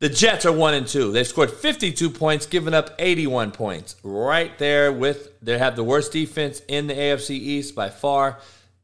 The 0.00 0.08
Jets 0.08 0.44
are 0.46 0.52
one 0.52 0.74
and 0.74 0.86
two. 0.86 1.12
They've 1.12 1.26
scored 1.26 1.52
52 1.52 2.10
points, 2.10 2.46
given 2.46 2.74
up 2.74 2.90
81 2.98 3.52
points. 3.52 3.94
Right 4.02 4.56
there 4.58 4.92
with 4.92 5.30
they 5.40 5.56
have 5.58 5.76
the 5.76 5.84
worst 5.84 6.10
defense 6.10 6.60
in 6.66 6.88
the 6.88 6.94
AFC 6.94 7.30
East 7.30 7.76
by 7.76 7.88
far. 7.88 8.38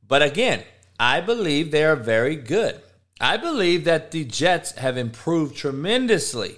But 0.07 0.23
again, 0.23 0.63
I 1.01 1.21
believe 1.21 1.71
they 1.71 1.85
are 1.85 1.97
very 1.97 2.37
good. 2.37 2.81
I 3.21 3.37
believe 3.37 3.85
that 3.85 4.13
the 4.13 4.25
Jets 4.25 4.73
have 4.73 4.97
improved 4.97 5.57
tremendously. 5.57 6.55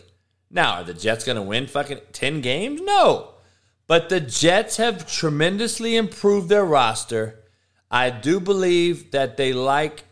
Now, 0.51 0.75
are 0.75 0.85
the 0.85 0.93
Jets 0.93 1.25
going 1.25 1.37
to 1.37 1.43
win 1.43 1.67
fucking 1.67 2.01
10 2.13 2.43
games? 2.43 2.83
No. 2.83 3.31
But 3.91 4.09
the 4.09 4.21
Jets 4.21 4.77
have 4.77 5.05
tremendously 5.11 5.97
improved 5.97 6.49
their 6.49 6.65
roster. 6.65 7.41
I 7.91 8.11
do 8.11 8.39
believe 8.39 9.11
that 9.11 9.37
they 9.37 9.53
like 9.53 10.05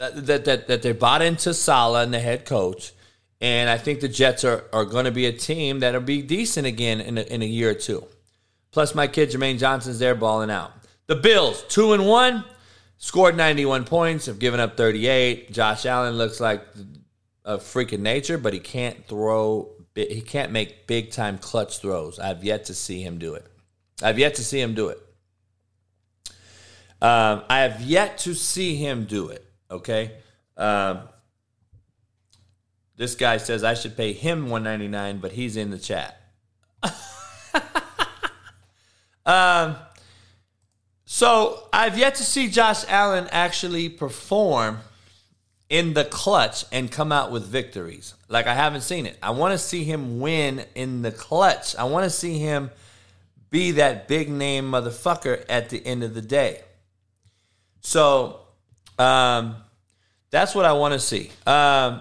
uh, 0.00 0.12
that 0.14 0.46
that 0.46 0.66
that 0.68 0.80
they 0.80 0.92
bought 0.92 1.20
into 1.20 1.52
Saleh 1.52 2.04
and 2.04 2.14
the 2.14 2.20
head 2.20 2.46
coach, 2.46 2.94
and 3.38 3.68
I 3.68 3.76
think 3.76 4.00
the 4.00 4.08
Jets 4.08 4.44
are 4.44 4.64
are 4.72 4.86
going 4.86 5.04
to 5.04 5.10
be 5.10 5.26
a 5.26 5.32
team 5.32 5.80
that'll 5.80 6.00
be 6.00 6.22
decent 6.22 6.66
again 6.66 7.02
in 7.02 7.18
a, 7.18 7.20
in 7.20 7.42
a 7.42 7.44
year 7.44 7.72
or 7.72 7.74
two. 7.74 8.06
Plus, 8.70 8.94
my 8.94 9.06
kid 9.06 9.30
Jermaine 9.30 9.58
Johnson's 9.58 9.98
there 9.98 10.14
balling 10.14 10.50
out. 10.50 10.72
The 11.06 11.16
Bills 11.16 11.66
two 11.68 11.92
and 11.92 12.06
one, 12.06 12.46
scored 12.96 13.36
ninety 13.36 13.66
one 13.66 13.84
points, 13.84 14.24
have 14.24 14.38
given 14.38 14.58
up 14.58 14.78
thirty 14.78 15.06
eight. 15.06 15.52
Josh 15.52 15.84
Allen 15.84 16.16
looks 16.16 16.40
like 16.40 16.64
a 17.44 17.58
freak 17.58 17.92
nature, 17.92 18.38
but 18.38 18.54
he 18.54 18.58
can't 18.58 19.06
throw. 19.06 19.68
He 19.94 20.22
can't 20.22 20.52
make 20.52 20.86
big 20.86 21.10
time 21.10 21.38
clutch 21.38 21.78
throws. 21.78 22.18
I've 22.18 22.42
yet 22.42 22.64
to 22.66 22.74
see 22.74 23.02
him 23.02 23.18
do 23.18 23.34
it. 23.34 23.46
I've 24.02 24.18
yet 24.18 24.34
to 24.36 24.44
see 24.44 24.60
him 24.60 24.74
do 24.74 24.88
it. 24.88 24.98
Um, 27.02 27.42
I 27.48 27.60
have 27.60 27.80
yet 27.80 28.18
to 28.18 28.34
see 28.34 28.76
him 28.76 29.04
do 29.04 29.28
it. 29.28 29.44
Okay. 29.70 30.12
Um, 30.56 31.00
this 32.96 33.14
guy 33.14 33.38
says 33.38 33.64
I 33.64 33.74
should 33.74 33.96
pay 33.96 34.12
him 34.12 34.48
199, 34.48 35.18
but 35.18 35.32
he's 35.32 35.56
in 35.56 35.70
the 35.70 35.78
chat. 35.78 36.20
um, 39.26 39.76
so 41.04 41.68
I've 41.72 41.98
yet 41.98 42.14
to 42.16 42.24
see 42.24 42.48
Josh 42.48 42.84
Allen 42.88 43.28
actually 43.32 43.88
perform 43.88 44.78
in 45.68 45.94
the 45.94 46.04
clutch 46.04 46.64
and 46.70 46.90
come 46.90 47.10
out 47.10 47.32
with 47.32 47.46
victories. 47.46 48.14
Like 48.32 48.46
I 48.46 48.54
haven't 48.54 48.80
seen 48.80 49.04
it. 49.04 49.18
I 49.22 49.30
want 49.30 49.52
to 49.52 49.58
see 49.58 49.84
him 49.84 50.18
win 50.18 50.64
in 50.74 51.02
the 51.02 51.12
clutch. 51.12 51.76
I 51.76 51.84
want 51.84 52.04
to 52.04 52.10
see 52.10 52.38
him 52.38 52.70
be 53.50 53.72
that 53.72 54.08
big 54.08 54.30
name 54.30 54.70
motherfucker 54.72 55.44
at 55.50 55.68
the 55.68 55.84
end 55.86 56.02
of 56.02 56.14
the 56.14 56.22
day. 56.22 56.62
So 57.82 58.40
um, 58.98 59.56
that's 60.30 60.54
what 60.54 60.64
I 60.64 60.72
want 60.72 60.94
to 60.94 60.98
see. 60.98 61.30
Um, 61.46 62.00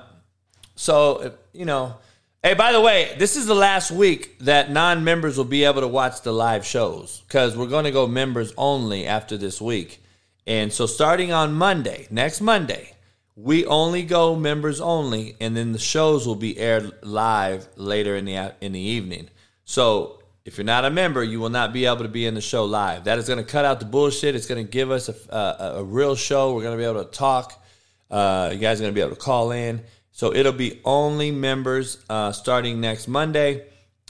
so 0.76 1.34
you 1.52 1.66
know, 1.66 1.98
hey, 2.41 2.53
by 2.53 2.72
the 2.72 2.80
way, 2.80 3.14
this 3.18 3.36
is 3.36 3.45
the 3.45 3.53
last 3.53 3.91
week 3.91 4.40
that 4.40 4.72
non-members 4.72 5.38
will 5.38 5.44
be 5.44 5.66
able 5.66 5.82
to 5.82 5.88
watch 5.88 6.22
the 6.22 6.32
live 6.32 6.66
shows 6.66 7.24
because 7.28 7.58
we're 7.58 7.68
going 7.68 7.84
to 7.84 7.91
go 7.91 8.08
members 8.08 8.53
only 8.58 9.06
after 9.06 9.36
this 9.36 9.60
week. 9.60 10.02
And 10.48 10.72
so 10.72 10.86
starting 10.86 11.34
on 11.34 11.53
Monday, 11.53 12.08
next 12.10 12.40
Monday, 12.40 12.94
we 13.42 13.66
only 13.66 14.04
go 14.04 14.36
members 14.36 14.80
only, 14.80 15.36
and 15.40 15.58
then 15.58 15.72
the 15.72 15.80
shows 15.80 16.28
will 16.28 16.36
be 16.36 16.58
aired 16.60 16.92
live 17.02 17.68
later 17.76 18.16
in 18.16 18.26
the 18.26 18.54
in 18.62 18.72
the 18.72 18.80
evening. 18.80 19.30
So 19.66 20.22
if 20.46 20.58
you're 20.58 20.66
not 20.66 20.86
a 20.86 20.92
member, 20.92 21.24
you 21.24 21.40
will 21.40 21.50
not 21.50 21.74
be 21.74 21.86
able 21.86 22.04
to 22.04 22.08
be 22.08 22.26
in 22.26 22.36
the 22.36 22.42
show 22.42 22.66
live. 22.66 23.06
That 23.06 23.18
is 23.18 23.28
going 23.28 23.44
to 23.44 23.50
cut 23.50 23.66
out 23.66 23.80
the 23.80 23.86
bullshit. 23.86 24.36
It's 24.36 24.46
going 24.46 24.64
to 24.64 24.72
give 24.72 24.92
us 24.92 25.10
a, 25.10 25.16
a, 25.36 25.80
a 25.80 25.84
real 25.84 26.16
show. 26.16 26.54
We're 26.54 26.64
going 26.64 26.78
to 26.78 26.84
be 26.84 26.88
able 26.88 27.04
to 27.04 27.12
talk. 27.12 27.64
Uh, 28.10 28.50
you 28.54 28.60
guys 28.60 28.80
are 28.80 28.84
going 28.84 28.94
to 28.94 28.96
be 28.96 29.02
able 29.02 29.16
to 29.16 29.22
call 29.22 29.52
in. 29.52 29.82
So 30.12 30.34
it'll 30.34 30.52
be 30.52 30.82
only 30.84 31.32
members 31.32 32.04
uh, 32.10 32.32
starting 32.32 32.82
next 32.82 33.08
Monday. 33.08 33.66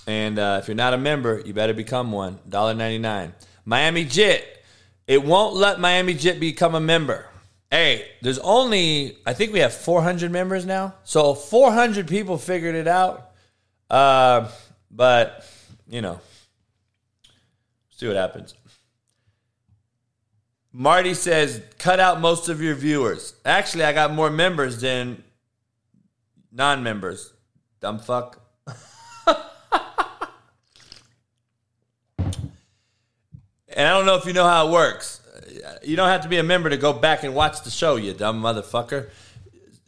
And 0.08 0.40
uh, 0.40 0.60
if 0.62 0.68
you're 0.68 0.76
not 0.76 0.94
a 0.94 0.98
member, 0.98 1.42
you 1.46 1.54
better 1.54 1.74
become 1.74 2.12
one. 2.12 2.40
$1.99. 2.50 3.34
Miami 3.66 4.06
Jit. 4.06 4.64
It 5.08 5.24
won't 5.24 5.56
let 5.56 5.80
Miami 5.80 6.16
Jit 6.16 6.40
become 6.40 6.76
a 6.76 6.80
member. 6.80 7.31
Hey, 7.72 8.12
there's 8.22 8.40
only, 8.40 9.18
I 9.26 9.34
think 9.34 9.54
we 9.54 9.60
have 9.60 9.74
400 9.74 10.30
members 10.30 10.66
now. 10.66 10.96
So 11.06 11.34
400 11.34 12.06
people 12.06 12.38
figured 12.38 12.76
it 12.76 12.88
out. 12.88 13.32
Uh, 13.90 14.50
but 14.92 15.46
you 15.88 16.02
know, 16.02 16.20
see 17.92 18.08
what 18.08 18.18
happens. 18.18 18.56
Marty 20.74 21.14
says, 21.14 21.62
cut 21.78 22.00
out 22.00 22.22
most 22.22 22.50
of 22.50 22.62
your 22.62 22.76
viewers. 22.76 23.36
Actually, 23.46 23.86
I 23.86 23.94
got 23.94 24.14
more 24.14 24.30
members 24.30 24.80
than 24.80 25.24
non 26.52 26.84
members. 26.84 27.34
Dumb 27.82 28.00
fuck. 28.00 28.42
and 28.68 28.78
I 33.78 33.90
don't 33.90 34.06
know 34.06 34.16
if 34.16 34.26
you 34.26 34.34
know 34.34 34.48
how 34.48 34.68
it 34.68 34.72
works. 34.72 35.21
You 35.84 35.96
don't 35.96 36.10
have 36.10 36.22
to 36.22 36.30
be 36.30 36.38
a 36.38 36.44
member 36.44 36.70
to 36.70 36.78
go 36.78 36.94
back 36.94 37.24
and 37.24 37.36
watch 37.36 37.64
the 37.64 37.70
show, 37.70 37.96
you 37.96 38.14
dumb 38.14 38.42
motherfucker. 38.42 39.10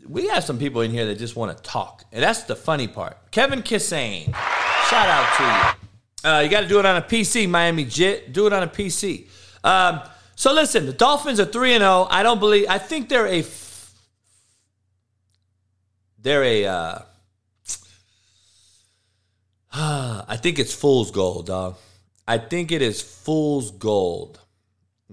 We 0.07 0.27
have 0.27 0.43
some 0.43 0.59
people 0.59 0.81
in 0.81 0.91
here 0.91 1.05
that 1.05 1.17
just 1.17 1.35
want 1.35 1.55
to 1.55 1.63
talk. 1.63 2.03
And 2.11 2.21
that's 2.21 2.43
the 2.43 2.55
funny 2.55 2.87
part. 2.87 3.31
Kevin 3.31 3.61
Kissane, 3.61 4.25
shout 4.89 5.07
out 5.07 5.37
to 5.37 5.43
you. 5.43 6.29
Uh, 6.29 6.39
you 6.39 6.49
got 6.49 6.61
to 6.61 6.67
do 6.67 6.79
it 6.79 6.85
on 6.85 6.95
a 6.95 7.01
PC, 7.01 7.49
Miami 7.49 7.85
Jit. 7.85 8.33
Do 8.33 8.47
it 8.47 8.53
on 8.53 8.63
a 8.63 8.67
PC. 8.67 9.27
Um, 9.63 10.01
so 10.35 10.53
listen, 10.53 10.85
the 10.85 10.93
Dolphins 10.93 11.39
are 11.39 11.45
three 11.45 11.73
and 11.73 11.81
zero. 11.81 12.07
I 12.09 12.23
don't 12.23 12.39
believe. 12.39 12.67
I 12.69 12.77
think 12.77 13.09
they're 13.09 13.27
a. 13.27 13.39
F- 13.39 13.93
they're 16.19 16.43
a. 16.43 16.65
Uh, 16.65 16.99
I 20.27 20.37
think 20.37 20.59
it's 20.59 20.73
fool's 20.73 21.11
gold, 21.11 21.47
dog. 21.47 21.75
I 22.27 22.37
think 22.37 22.71
it 22.71 22.81
is 22.81 23.01
fool's 23.01 23.71
gold. 23.71 24.39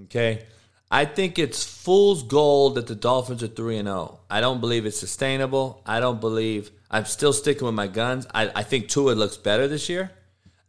Okay. 0.04 0.44
I 0.90 1.04
think 1.04 1.38
it's 1.38 1.62
fool's 1.62 2.24
gold 2.24 2.74
that 2.74 2.88
the 2.88 2.96
Dolphins 2.96 3.42
are 3.42 3.48
3 3.48 3.78
and 3.78 3.88
0. 3.88 4.20
I 4.28 4.40
don't 4.40 4.60
believe 4.60 4.86
it's 4.86 4.98
sustainable. 4.98 5.82
I 5.86 6.00
don't 6.00 6.20
believe 6.20 6.70
I'm 6.90 7.04
still 7.04 7.32
sticking 7.32 7.64
with 7.64 7.74
my 7.74 7.86
guns. 7.86 8.26
I, 8.34 8.50
I 8.54 8.62
think 8.64 8.88
Tua 8.88 9.12
looks 9.12 9.36
better 9.36 9.68
this 9.68 9.88
year. 9.88 10.10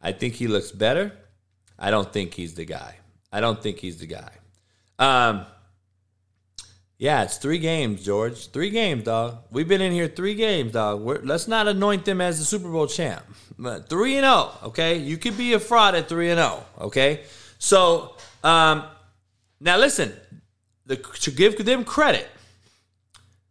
I 0.00 0.12
think 0.12 0.34
he 0.34 0.46
looks 0.46 0.70
better. 0.70 1.12
I 1.78 1.90
don't 1.90 2.12
think 2.12 2.34
he's 2.34 2.54
the 2.54 2.64
guy. 2.64 2.96
I 3.32 3.40
don't 3.40 3.60
think 3.60 3.78
he's 3.78 3.98
the 3.98 4.06
guy. 4.06 4.30
Um, 4.98 5.46
yeah, 6.98 7.24
it's 7.24 7.38
three 7.38 7.58
games, 7.58 8.04
George. 8.04 8.52
Three 8.52 8.70
games, 8.70 9.02
dog. 9.02 9.38
We've 9.50 9.66
been 9.66 9.80
in 9.80 9.90
here 9.90 10.06
three 10.06 10.36
games, 10.36 10.72
dog. 10.72 11.00
We're, 11.00 11.20
let's 11.22 11.48
not 11.48 11.66
anoint 11.66 12.04
them 12.04 12.20
as 12.20 12.38
the 12.38 12.44
Super 12.44 12.68
Bowl 12.68 12.86
champ. 12.86 13.24
Three 13.88 14.16
and 14.16 14.24
zero, 14.24 14.52
oh, 14.52 14.60
okay. 14.66 14.98
You 14.98 15.16
could 15.16 15.36
be 15.36 15.54
a 15.54 15.58
fraud 15.58 15.96
at 15.96 16.08
three 16.08 16.30
and 16.30 16.38
zero, 16.38 16.64
oh, 16.78 16.86
okay. 16.86 17.22
So 17.58 18.14
um, 18.44 18.84
now 19.62 19.78
listen, 19.78 20.12
the, 20.86 20.96
to 20.96 21.30
give 21.30 21.64
them 21.64 21.84
credit, 21.84 22.28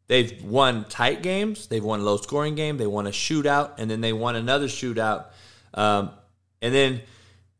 they've 0.08 0.44
won 0.44 0.86
tight 0.86 1.24
games, 1.24 1.68
they've 1.68 1.84
won 1.84 2.04
low 2.04 2.18
scoring 2.18 2.56
game, 2.56 2.78
they 2.78 2.88
won 2.88 3.08
a 3.08 3.12
shootout, 3.12 3.72
and 3.78 3.90
then 3.90 4.02
they 4.02 4.14
won 4.14 4.36
another 4.36 4.68
shootout. 4.68 5.26
Um, 5.74 6.12
and 6.62 6.76
then 6.76 7.02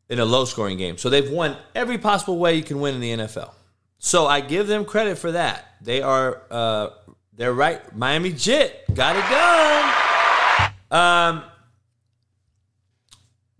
in 0.08 0.18
a 0.18 0.24
low 0.26 0.44
scoring 0.44 0.76
game. 0.76 0.98
So 0.98 1.08
they've 1.08 1.30
won 1.30 1.56
every 1.74 1.96
possible 1.96 2.38
way 2.38 2.54
you 2.54 2.62
can 2.62 2.80
win 2.80 2.94
in 2.94 3.00
the 3.00 3.24
NFL. 3.24 3.50
So 3.98 4.26
I 4.26 4.40
give 4.40 4.66
them 4.66 4.84
credit 4.84 5.16
for 5.16 5.32
that. 5.32 5.64
They 5.80 6.02
are 6.02 6.42
uh, 6.50 6.90
they're 7.32 7.54
right. 7.54 7.96
Miami 7.96 8.32
Jit 8.32 8.84
got 8.94 9.16
it 9.16 9.24
done. 10.90 11.38
Um, 11.38 11.44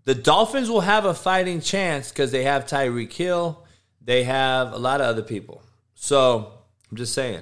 the 0.05 0.13
Dolphins 0.13 0.69
will 0.69 0.81
have 0.81 1.05
a 1.05 1.13
fighting 1.15 1.59
chance 1.59 2.09
because 2.09 2.31
they 2.31 2.43
have 2.43 2.65
Tyreek 2.65 3.11
Hill. 3.13 3.62
They 4.03 4.23
have 4.23 4.73
a 4.73 4.77
lot 4.77 5.01
of 5.01 5.07
other 5.07 5.21
people. 5.21 5.63
So 5.95 6.51
I'm 6.91 6.97
just 6.97 7.13
saying. 7.13 7.41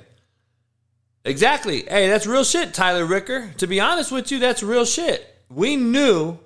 Exactly. 1.23 1.83
Hey, 1.83 2.07
that's 2.07 2.25
real 2.25 2.43
shit, 2.43 2.73
Tyler 2.73 3.05
Ricker. 3.05 3.51
To 3.57 3.67
be 3.67 3.79
honest 3.79 4.11
with 4.11 4.31
you, 4.31 4.39
that's 4.39 4.63
real 4.63 4.85
shit. 4.85 5.27
We 5.49 5.75
knew 5.75 6.39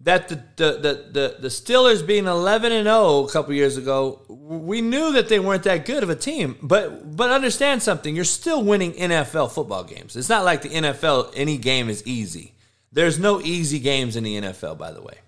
that 0.00 0.28
the 0.28 0.36
the 0.56 0.72
the 0.72 1.10
the, 1.12 1.36
the 1.40 1.48
Steelers 1.48 2.04
being 2.04 2.26
11 2.26 2.72
and 2.72 2.86
0 2.86 3.24
a 3.24 3.30
couple 3.30 3.52
years 3.54 3.76
ago, 3.76 4.22
we 4.28 4.80
knew 4.80 5.12
that 5.12 5.28
they 5.28 5.38
weren't 5.38 5.62
that 5.64 5.84
good 5.84 6.02
of 6.02 6.10
a 6.10 6.16
team. 6.16 6.56
But 6.62 7.16
but 7.16 7.30
understand 7.30 7.82
something, 7.82 8.16
you're 8.16 8.24
still 8.24 8.64
winning 8.64 8.92
NFL 8.94 9.52
football 9.52 9.84
games. 9.84 10.16
It's 10.16 10.28
not 10.28 10.44
like 10.44 10.62
the 10.62 10.70
NFL 10.70 11.32
any 11.36 11.58
game 11.58 11.88
is 11.88 12.04
easy. 12.06 12.54
There's 12.92 13.18
no 13.18 13.40
easy 13.40 13.78
games 13.78 14.16
in 14.16 14.24
the 14.24 14.40
NFL, 14.40 14.78
by 14.78 14.90
the 14.90 15.02
way. 15.02 15.18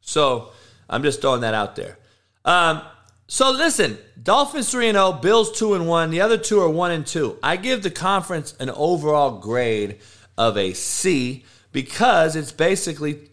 So 0.00 0.50
I'm 0.88 1.02
just 1.02 1.20
throwing 1.20 1.42
that 1.42 1.54
out 1.54 1.76
there. 1.76 1.98
Um, 2.44 2.82
so 3.32 3.50
listen, 3.50 3.96
Dolphins 4.22 4.70
3 4.70 4.90
and 4.90 4.96
0, 4.96 5.12
Bills 5.14 5.58
2 5.58 5.72
and 5.72 5.88
1, 5.88 6.10
the 6.10 6.20
other 6.20 6.36
two 6.36 6.60
are 6.60 6.68
1 6.68 6.90
and 6.90 7.06
2. 7.06 7.38
I 7.42 7.56
give 7.56 7.82
the 7.82 7.90
conference 7.90 8.54
an 8.60 8.68
overall 8.68 9.38
grade 9.38 10.00
of 10.36 10.58
a 10.58 10.74
C 10.74 11.46
because 11.72 12.36
it's 12.36 12.52
basically 12.52 13.30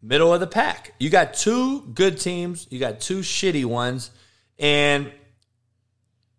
middle 0.00 0.32
of 0.32 0.40
the 0.40 0.46
pack. 0.46 0.94
You 0.98 1.10
got 1.10 1.34
two 1.34 1.82
good 1.92 2.18
teams, 2.18 2.66
you 2.70 2.80
got 2.80 2.98
two 2.98 3.18
shitty 3.18 3.66
ones, 3.66 4.12
and 4.58 5.12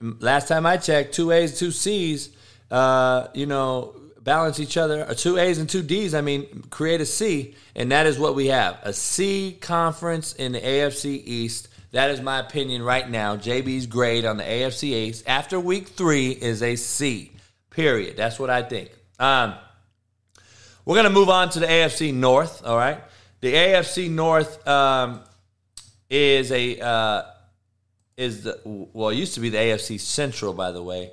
last 0.02 0.48
time 0.48 0.66
I 0.66 0.78
checked, 0.78 1.14
two 1.14 1.30
A's, 1.30 1.60
two 1.60 1.70
C's, 1.70 2.32
uh, 2.72 3.28
you 3.36 3.46
know, 3.46 3.94
balance 4.20 4.60
each 4.60 4.78
other. 4.78 5.08
Or 5.08 5.14
two 5.14 5.38
A's 5.38 5.60
and 5.60 5.70
two 5.70 5.84
D's, 5.84 6.16
I 6.16 6.22
mean, 6.22 6.64
create 6.72 7.02
a 7.02 7.06
C, 7.06 7.54
and 7.76 7.92
that 7.92 8.08
is 8.08 8.18
what 8.18 8.34
we 8.34 8.48
have. 8.48 8.80
A 8.82 8.94
C 8.94 9.56
conference 9.62 10.34
in 10.34 10.54
the 10.54 10.60
AFC 10.60 11.22
East. 11.24 11.68
That 11.98 12.12
is 12.12 12.22
my 12.22 12.38
opinion 12.38 12.84
right 12.84 13.10
now. 13.10 13.38
JB's 13.38 13.88
grade 13.88 14.24
on 14.24 14.38
the 14.38 14.44
AFC 14.44 14.84
East 14.84 15.24
after 15.26 15.60
week 15.60 15.88
three 15.88 16.30
is 16.30 16.62
a 16.62 16.76
C. 16.76 17.32
Period. 17.72 18.16
That's 18.16 18.38
what 18.38 18.52
I 18.52 18.62
think. 18.62 18.92
Um, 19.18 19.56
we're 20.86 20.94
going 20.94 21.08
to 21.08 21.10
move 21.10 21.30
on 21.30 21.50
to 21.50 21.60
the 21.60 21.66
AFC 21.66 22.14
North, 22.14 22.64
all 22.64 22.78
right? 22.78 23.02
The 23.42 23.52
AFC 23.52 24.12
North, 24.12 24.68
um, 24.68 25.22
is 26.08 26.52
a 26.52 26.80
uh, 26.80 27.24
is 28.16 28.44
the 28.44 28.60
well, 28.64 29.10
it 29.10 29.16
used 29.16 29.34
to 29.34 29.40
be 29.40 29.50
the 29.50 29.58
AFC 29.58 30.00
Central, 30.00 30.54
by 30.54 30.72
the 30.72 30.84
way. 30.84 31.10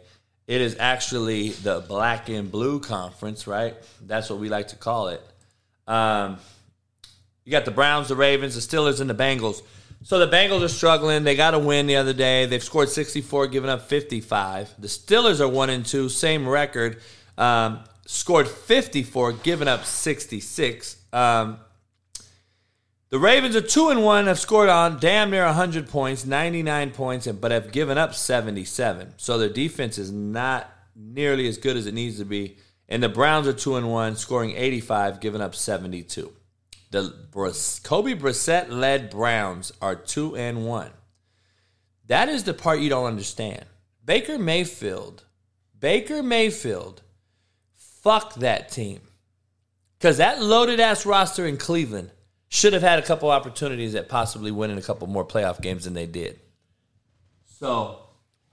It 0.47 0.61
is 0.61 0.77
actually 0.78 1.48
the 1.48 1.81
Black 1.81 2.28
and 2.28 2.52
Blue 2.52 2.78
Conference, 2.78 3.47
right? 3.47 3.74
That's 4.02 4.28
what 4.28 4.39
we 4.39 4.51
like 4.51 4.69
to 4.69 4.77
call 4.77 5.09
it. 5.09 5.23
Um, 5.89 6.36
you 7.47 7.52
got 7.52 7.65
the 7.65 7.70
Browns, 7.70 8.09
the 8.09 8.16
Ravens, 8.16 8.55
the 8.55 8.61
Steelers, 8.77 9.01
and 9.01 9.09
the 9.09 9.15
Bengals. 9.15 9.62
So 10.05 10.18
the 10.18 10.28
Bengals 10.28 10.62
are 10.62 10.68
struggling. 10.68 11.24
They 11.24 11.35
got 11.35 11.55
a 11.55 11.59
win 11.59 11.86
the 11.86 11.97
other 11.97 12.12
day. 12.12 12.44
They've 12.44 12.62
scored 12.62 12.90
64, 12.90 13.47
giving 13.47 13.70
up 13.70 13.89
55. 13.89 14.74
The 14.78 14.86
Steelers 14.86 15.40
are 15.40 15.48
one 15.48 15.70
and 15.70 15.85
two, 15.85 16.10
same 16.10 16.47
record. 16.47 17.01
Um, 17.39 17.81
scored 18.06 18.47
54, 18.47 19.32
giving 19.32 19.66
up 19.66 19.86
66. 19.86 20.98
Um, 21.10 21.59
the 23.09 23.18
Ravens 23.18 23.56
are 23.56 23.62
two 23.62 23.89
and 23.89 24.05
one, 24.05 24.26
have 24.26 24.39
scored 24.39 24.68
on 24.68 25.01
damn 25.01 25.31
near 25.31 25.47
100 25.47 25.89
points, 25.89 26.26
99 26.26 26.90
points, 26.90 27.26
but 27.26 27.51
have 27.51 27.72
given 27.72 27.97
up 27.97 28.14
77. 28.14 29.14
So 29.16 29.39
their 29.39 29.48
defense 29.48 29.97
is 29.97 30.12
not 30.12 30.70
nearly 30.94 31.48
as 31.48 31.56
good 31.56 31.78
as 31.78 31.86
it 31.86 31.94
needs 31.94 32.18
to 32.18 32.26
be. 32.26 32.59
And 32.90 33.02
the 33.02 33.09
Browns 33.09 33.48
are 33.48 33.55
two 33.55 33.76
and 33.76 33.90
one, 33.90 34.16
scoring 34.16 34.55
85, 34.55 35.20
giving 35.20 35.40
up 35.40 35.55
72. 35.55 36.31
The 36.94 37.80
Kobe 37.82 38.14
Brissett 38.14 38.70
led 38.70 39.10
Browns 39.10 39.72
are 39.82 39.96
two 39.96 40.36
and 40.36 40.64
one. 40.64 40.92
That 42.06 42.28
is 42.28 42.44
the 42.44 42.54
part 42.54 42.78
you 42.78 42.88
don't 42.88 43.06
understand. 43.06 43.64
Baker 44.04 44.38
Mayfield, 44.38 45.24
Baker 45.76 46.22
Mayfield, 46.22 47.02
fuck 47.74 48.34
that 48.36 48.68
team. 48.68 49.00
Because 49.98 50.18
that 50.18 50.40
loaded 50.40 50.78
ass 50.78 51.04
roster 51.04 51.44
in 51.46 51.56
Cleveland 51.56 52.12
should 52.48 52.74
have 52.74 52.82
had 52.82 53.00
a 53.00 53.02
couple 53.02 53.28
opportunities 53.28 53.96
at 53.96 54.08
possibly 54.08 54.52
winning 54.52 54.78
a 54.78 54.82
couple 54.82 55.08
more 55.08 55.26
playoff 55.26 55.60
games 55.60 55.86
than 55.86 55.94
they 55.94 56.06
did. 56.06 56.38
So, 57.58 58.04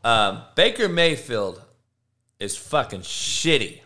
um, 0.03 0.41
Baker 0.55 0.89
Mayfield 0.89 1.61
is 2.39 2.57
fucking 2.57 3.01
shitty. 3.01 3.80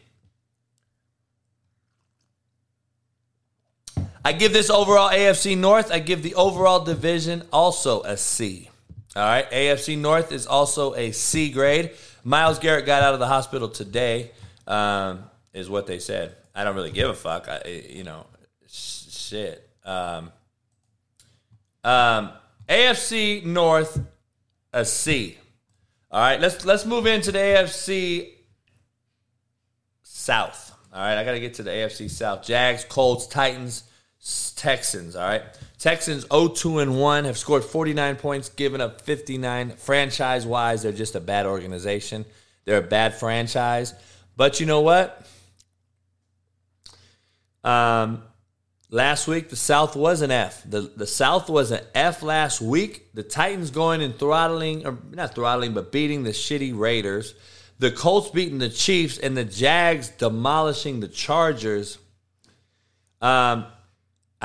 I 4.25 4.33
give 4.33 4.53
this 4.53 4.71
overall 4.71 5.11
AFC 5.11 5.55
North, 5.55 5.91
I 5.91 5.99
give 5.99 6.23
the 6.23 6.33
overall 6.33 6.83
division 6.83 7.43
also 7.53 8.01
a 8.01 8.17
C. 8.17 8.71
All 9.15 9.21
right, 9.21 9.47
AFC 9.51 9.95
North 9.99 10.31
is 10.31 10.47
also 10.47 10.95
a 10.95 11.11
C 11.11 11.51
grade. 11.51 11.91
Myles 12.23 12.57
Garrett 12.57 12.87
got 12.87 13.03
out 13.03 13.13
of 13.13 13.19
the 13.19 13.27
hospital 13.27 13.69
today, 13.69 14.31
um, 14.65 15.25
is 15.53 15.69
what 15.69 15.85
they 15.85 15.99
said. 15.99 16.35
I 16.55 16.63
don't 16.63 16.75
really 16.75 16.89
give 16.89 17.07
a 17.07 17.13
fuck. 17.13 17.47
I, 17.47 17.83
you 17.87 18.03
know, 18.03 18.25
shit. 18.67 19.69
Um, 19.85 20.31
um, 21.83 22.31
AFC 22.67 23.45
North, 23.45 24.03
a 24.73 24.85
C. 24.85 25.37
All 26.09 26.19
right, 26.19 26.41
let's 26.41 26.65
let's 26.65 26.83
move 26.83 27.05
into 27.05 27.31
the 27.31 27.37
AFC 27.37 28.31
South. 30.01 30.75
All 30.91 30.99
right, 30.99 31.15
I 31.15 31.23
got 31.23 31.33
to 31.33 31.39
get 31.39 31.53
to 31.55 31.63
the 31.63 31.69
AFC 31.69 32.09
South. 32.09 32.43
Jags, 32.43 32.85
Colts, 32.85 33.27
Titans. 33.27 33.83
Texans, 34.55 35.15
all 35.15 35.27
right? 35.27 35.43
Texans 35.77 36.25
0-2 36.25 36.81
and 36.81 36.99
1 36.99 37.25
have 37.25 37.37
scored 37.37 37.63
49 37.63 38.15
points, 38.15 38.49
given 38.49 38.81
up 38.81 39.01
59. 39.01 39.71
Franchise-wise, 39.77 40.81
they're 40.81 40.91
just 40.91 41.15
a 41.15 41.19
bad 41.19 41.45
organization. 41.45 42.25
They're 42.65 42.79
a 42.79 42.81
bad 42.81 43.13
franchise. 43.13 43.93
But 44.35 44.59
you 44.59 44.65
know 44.65 44.81
what? 44.81 45.27
Um, 47.63 48.23
last 48.89 49.27
week 49.27 49.49
the 49.49 49.55
South 49.55 49.95
was 49.95 50.21
an 50.21 50.31
F. 50.31 50.63
The 50.65 50.81
the 50.81 51.07
South 51.07 51.49
was 51.49 51.71
an 51.71 51.81
F 51.93 52.21
last 52.21 52.61
week. 52.61 53.13
The 53.13 53.23
Titans 53.23 53.71
going 53.71 54.01
and 54.01 54.17
throttling 54.17 54.85
or 54.85 54.97
not 55.11 55.35
throttling 55.35 55.73
but 55.73 55.91
beating 55.91 56.23
the 56.23 56.31
shitty 56.31 56.77
Raiders. 56.77 57.33
The 57.79 57.91
Colts 57.91 58.29
beating 58.29 58.59
the 58.59 58.69
Chiefs 58.69 59.17
and 59.17 59.35
the 59.35 59.43
Jags 59.43 60.09
demolishing 60.09 60.99
the 60.99 61.07
Chargers. 61.07 61.97
Um, 63.21 63.65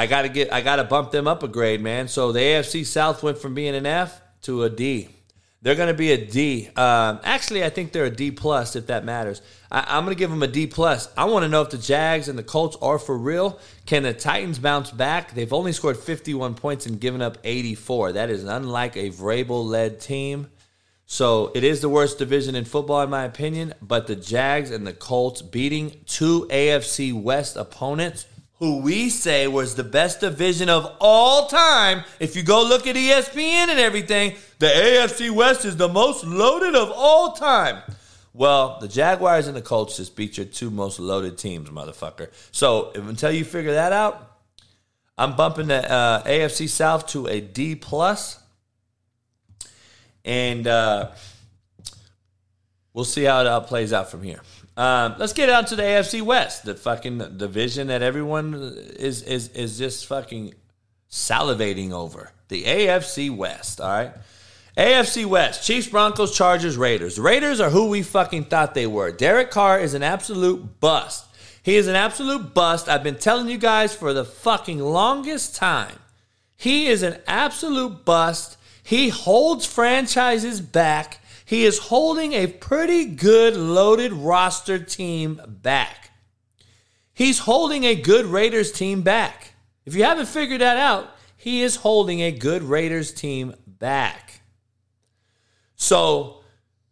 I 0.01 0.07
got 0.07 0.23
to 0.23 0.31
get 0.31 0.51
I 0.51 0.63
got 0.63 0.77
to 0.77 0.85
bump 0.85 1.11
them 1.11 1.29
up 1.29 1.43
a 1.43 1.49
grade, 1.49 1.83
man. 1.83 2.09
So 2.09 2.33
the 2.33 2.41
AFC 2.41 2.87
South 2.87 3.23
went 3.23 3.37
from 3.37 3.53
being 3.53 3.75
an 3.75 3.85
F 3.85 4.19
to 4.43 4.63
a 4.63 4.71
D. 4.71 5.11
They're 5.61 5.75
going 5.75 5.89
to 5.89 5.95
be 5.95 6.11
a 6.13 6.27
D. 6.27 6.69
Um, 6.69 7.21
actually, 7.23 7.63
I 7.63 7.69
think 7.69 7.93
they're 7.93 8.07
a 8.07 8.11
D 8.11 8.31
plus 8.31 8.77
if 8.77 8.87
that 8.87 9.05
matters. 9.05 9.43
I, 9.71 9.99
am 9.99 10.07
going 10.07 10.17
to 10.17 10.19
give 10.19 10.31
them 10.31 10.43
a 10.43 10.47
D 10.47 10.67
plus. 10.67 11.11
I 11.19 11.27
want 11.27 11.43
to 11.43 11.51
know 11.51 11.61
if 11.61 11.69
the 11.69 11.77
Jags 11.77 12.29
and 12.29 12.39
the 12.39 12.43
Colts 12.43 12.79
are 12.81 12.99
for 12.99 13.19
real. 13.19 13.61
Can 13.85 14.05
the 14.05 14.15
Titans 14.15 14.59
bounce 14.59 14.91
back? 14.91 15.35
They've 15.35 15.53
only 15.53 15.73
scored 15.73 15.99
51 15.99 16.55
points 16.55 16.87
and 16.87 16.99
given 16.99 17.21
up 17.21 17.37
84. 17.45 18.13
That 18.13 18.31
is 18.31 18.45
unlike 18.45 18.97
a 18.97 19.11
Vrabel 19.11 19.67
led 19.67 20.01
team. 20.01 20.49
So 21.05 21.53
it 21.55 21.63
is 21.63 21.83
the 21.83 21.91
worst 21.91 22.17
division 22.17 22.55
in 22.55 22.65
football, 22.65 23.03
in 23.03 23.11
my 23.11 23.25
opinion. 23.25 23.75
But 23.83 24.07
the 24.07 24.17
Jags 24.17 24.71
and 24.71 24.87
the 24.87 24.95
Colts 24.95 25.43
beating 25.43 26.01
two 26.07 26.47
AFC 26.51 27.13
West 27.13 27.57
opponents 27.57 28.25
who 28.61 28.83
we 28.83 29.09
say 29.09 29.49
was 29.49 29.75
the 29.75 29.83
best 29.83 30.21
division 30.21 30.69
of 30.69 30.95
all 31.01 31.49
time. 31.49 32.05
If 32.21 32.37
you 32.37 32.43
go 32.43 32.63
look 32.63 32.87
at 32.87 32.95
ESPN 32.95 33.69
and 33.69 33.81
everything, 33.81 34.37
the 34.59 34.67
AFC 34.67 35.31
West 35.31 35.65
is 35.65 35.79
the 35.79 35.89
most 35.89 36.25
loaded 36.25 36.77
of 36.77 36.93
all 36.95 37.33
time. 37.33 37.83
Well, 38.35 38.79
the 38.79 38.87
Jaguars 38.87 39.49
and 39.49 39.57
the 39.57 39.63
Colts 39.63 39.97
just 39.97 40.15
beat 40.15 40.37
your 40.37 40.47
two 40.47 40.71
most 40.71 41.01
loaded 41.01 41.39
teams, 41.39 41.71
motherfucker. 41.71 42.29
So 42.53 42.93
until 42.95 43.33
you 43.33 43.45
figure 43.45 43.73
that 43.73 43.93
out, 43.93 44.39
I'm 45.17 45.37
bumping 45.37 45.69
the 45.69 45.91
uh, 45.91 46.23
AFC 46.23 46.69
South 46.69 47.07
to 47.09 47.27
a 47.27 47.41
D 47.41 47.75
plus, 47.75 48.39
and 50.25 50.67
uh, 50.67 51.11
we'll 52.93 53.05
see 53.07 53.25
how 53.25 53.41
it 53.41 53.47
all 53.47 53.63
plays 53.63 53.93
out 53.93 54.11
from 54.11 54.23
here. 54.23 54.41
Um, 54.81 55.17
let's 55.19 55.35
get 55.35 55.51
on 55.51 55.67
to 55.67 55.77
the 55.77 55.83
AFC 55.83 56.23
West, 56.23 56.65
the 56.65 56.75
fucking 56.75 57.37
division 57.37 57.89
that 57.89 58.01
everyone 58.01 58.55
is 58.99 59.23
is 59.23 59.49
is 59.49 59.77
just 59.77 60.07
fucking 60.07 60.55
salivating 61.11 61.93
over. 61.93 62.33
The 62.49 62.65
AFC 62.65 63.31
West, 63.37 63.79
all 63.79 63.91
right. 63.91 64.15
AFC 64.79 65.27
West, 65.27 65.67
Chiefs, 65.67 65.89
Broncos, 65.89 66.35
Chargers, 66.35 66.79
Raiders. 66.79 67.19
Raiders 67.19 67.61
are 67.61 67.69
who 67.69 67.91
we 67.91 68.03
fucking 68.03 68.45
thought 68.45 68.73
they 68.73 68.87
were. 68.87 69.13
Derek 69.13 69.51
Carr 69.51 69.79
is 69.79 69.93
an 69.93 70.03
absolute 70.03 70.81
bust. 70.81 71.27
He 71.63 71.77
is 71.77 71.87
an 71.87 71.95
absolute 71.95 72.55
bust. 72.55 72.89
I've 72.89 73.03
been 73.03 73.19
telling 73.19 73.51
you 73.51 73.59
guys 73.59 73.95
for 73.95 74.15
the 74.15 74.25
fucking 74.25 74.79
longest 74.79 75.57
time. 75.57 75.99
He 76.57 76.87
is 76.87 77.03
an 77.03 77.19
absolute 77.27 78.07
bust. 78.07 78.57
He 78.83 79.11
holds 79.11 79.67
franchises 79.67 80.63
back. 80.63 81.20
He 81.51 81.65
is 81.65 81.79
holding 81.79 82.33
a 82.33 82.47
pretty 82.47 83.07
good 83.07 83.57
loaded 83.57 84.13
roster 84.13 84.79
team 84.79 85.41
back. 85.49 86.13
He's 87.13 87.41
holding 87.41 87.83
a 87.83 87.97
good 87.97 88.27
Raiders 88.27 88.71
team 88.71 89.03
back. 89.03 89.55
If 89.85 89.97
you 89.97 90.05
haven't 90.05 90.29
figured 90.29 90.61
that 90.61 90.77
out, 90.77 91.11
he 91.37 91.63
is 91.63 91.75
holding 91.75 92.21
a 92.21 92.31
good 92.31 92.63
Raiders 92.63 93.13
team 93.13 93.57
back. 93.67 94.43
So 95.75 96.45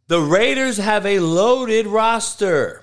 the 0.09 0.21
Raiders 0.21 0.79
have 0.79 1.07
a 1.07 1.21
loaded 1.21 1.87
roster. 1.87 2.83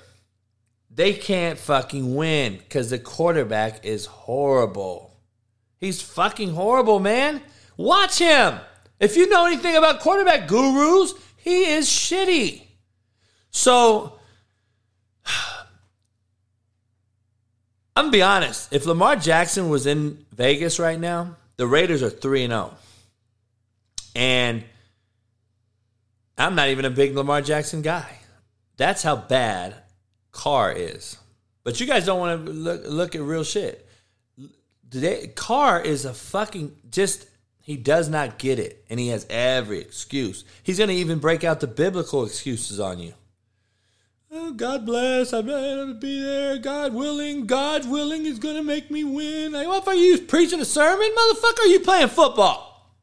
They 0.89 1.11
can't 1.11 1.59
fucking 1.59 2.15
win 2.15 2.55
because 2.55 2.89
the 2.89 2.99
quarterback 2.99 3.83
is 3.83 4.05
horrible. 4.05 5.19
He's 5.77 6.01
fucking 6.01 6.53
horrible, 6.53 7.01
man. 7.01 7.41
Watch 7.75 8.19
him. 8.19 8.61
If 8.97 9.17
you 9.17 9.27
know 9.27 9.45
anything 9.45 9.75
about 9.75 9.99
quarterback 9.99 10.47
gurus, 10.47 11.15
he 11.45 11.65
is 11.65 11.87
shitty. 11.87 12.63
So, 13.51 14.17
I'm 17.95 18.05
gonna 18.05 18.11
be 18.11 18.23
honest. 18.23 18.73
If 18.73 18.87
Lamar 18.87 19.15
Jackson 19.15 19.69
was 19.69 19.85
in 19.85 20.25
Vegas 20.33 20.79
right 20.79 20.99
now, 20.99 21.37
the 21.57 21.67
Raiders 21.67 22.01
are 22.01 22.09
3 22.09 22.45
and 22.45 22.51
0. 22.51 22.73
And 24.15 24.63
I'm 26.35 26.55
not 26.55 26.69
even 26.69 26.83
a 26.83 26.89
big 26.89 27.15
Lamar 27.15 27.41
Jackson 27.41 27.83
guy. 27.83 28.17
That's 28.77 29.03
how 29.03 29.15
bad 29.15 29.75
Carr 30.31 30.71
is. 30.71 31.17
But 31.63 31.79
you 31.79 31.85
guys 31.85 32.07
don't 32.07 32.19
want 32.19 32.43
to 32.43 32.51
look, 32.51 32.81
look 32.85 33.15
at 33.15 33.21
real 33.21 33.43
shit. 33.43 33.87
Today, 34.89 35.27
Carr 35.27 35.79
is 35.79 36.05
a 36.05 36.13
fucking 36.13 36.75
just 36.89 37.27
he 37.65 37.77
does 37.77 38.07
not 38.09 38.37
get 38.37 38.59
it, 38.59 38.85
and 38.91 38.99
he 38.99 39.07
has 39.07 39.25
every 39.27 39.79
excuse. 39.79 40.45
He's 40.61 40.77
going 40.77 40.91
to 40.91 40.95
even 40.95 41.17
break 41.17 41.43
out 41.43 41.61
the 41.61 41.65
biblical 41.65 42.23
excuses 42.23 42.79
on 42.79 42.99
you. 42.99 43.15
Oh, 44.31 44.51
God 44.51 44.85
bless. 44.85 45.33
I'm 45.33 45.47
going 45.47 45.87
to 45.87 45.95
be 45.95 46.21
there. 46.21 46.59
God 46.59 46.93
willing. 46.93 47.47
God 47.47 47.89
willing 47.89 48.27
is 48.27 48.37
going 48.37 48.57
to 48.57 48.61
make 48.61 48.91
me 48.91 49.03
win. 49.03 49.53
Like, 49.53 49.65
what 49.65 49.87
are 49.87 49.95
you 49.95 50.19
preaching 50.19 50.61
a 50.61 50.65
sermon? 50.65 51.09
Motherfucker, 51.17 51.61
are 51.61 51.67
you 51.67 51.79
playing 51.79 52.09
football? 52.09 52.93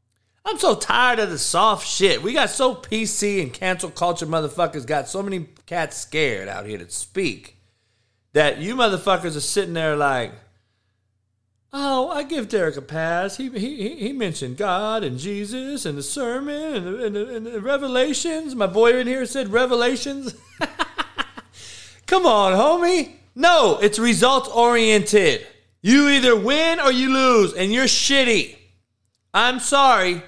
I'm 0.45 0.59
so 0.61 0.77
tired 0.77 1.19
of 1.19 1.31
the 1.31 1.39
soft 1.39 1.85
shit. 1.85 2.23
We 2.23 2.33
got 2.33 2.51
so 2.51 2.77
PC 2.77 3.43
and 3.43 3.53
cancel 3.53 3.91
culture 3.91 4.27
motherfuckers 4.27 4.87
got 4.87 5.09
so 5.09 5.25
many 5.25 5.49
cats 5.67 5.97
scared 5.97 6.47
out 6.47 6.67
here 6.67 6.79
to 6.79 6.89
speak 6.89 7.57
that 8.33 8.59
you 8.59 8.77
motherfuckers 8.77 9.37
are 9.37 9.41
sitting 9.41 9.75
there 9.75 9.97
like, 9.97 10.33
Oh, 11.75 12.11
I 12.11 12.23
give 12.23 12.49
Derek 12.49 12.77
a 12.77 12.83
pass. 12.83 13.39
He 13.39 13.49
he 13.49 13.97
he 13.97 14.13
mentioned 14.13 14.59
God 14.59 15.03
and 15.03 15.19
Jesus 15.19 15.87
and 15.87 15.97
the 15.97 16.03
sermon 16.03 16.75
and 16.75 16.87
the, 16.87 17.05
and 17.07 17.17
the, 17.17 17.37
and 17.37 17.47
the 17.47 17.61
revelations. 17.63 18.55
My 18.55 18.67
boy 18.67 18.99
in 18.99 19.07
here 19.07 19.25
said 19.25 19.49
revelations. 19.49 20.35
Come 22.07 22.27
on, 22.27 22.53
homie. 22.53 23.15
No, 23.35 23.79
it's 23.81 23.99
results 23.99 24.51
oriented. 24.51 25.47
You 25.81 26.11
either 26.11 26.37
win 26.37 26.79
or 26.79 26.93
you 26.93 27.11
lose, 27.11 27.55
and 27.55 27.73
you're 27.73 27.87
shitty. 27.87 28.57
I'm 29.33 29.59
sorry. 29.59 30.23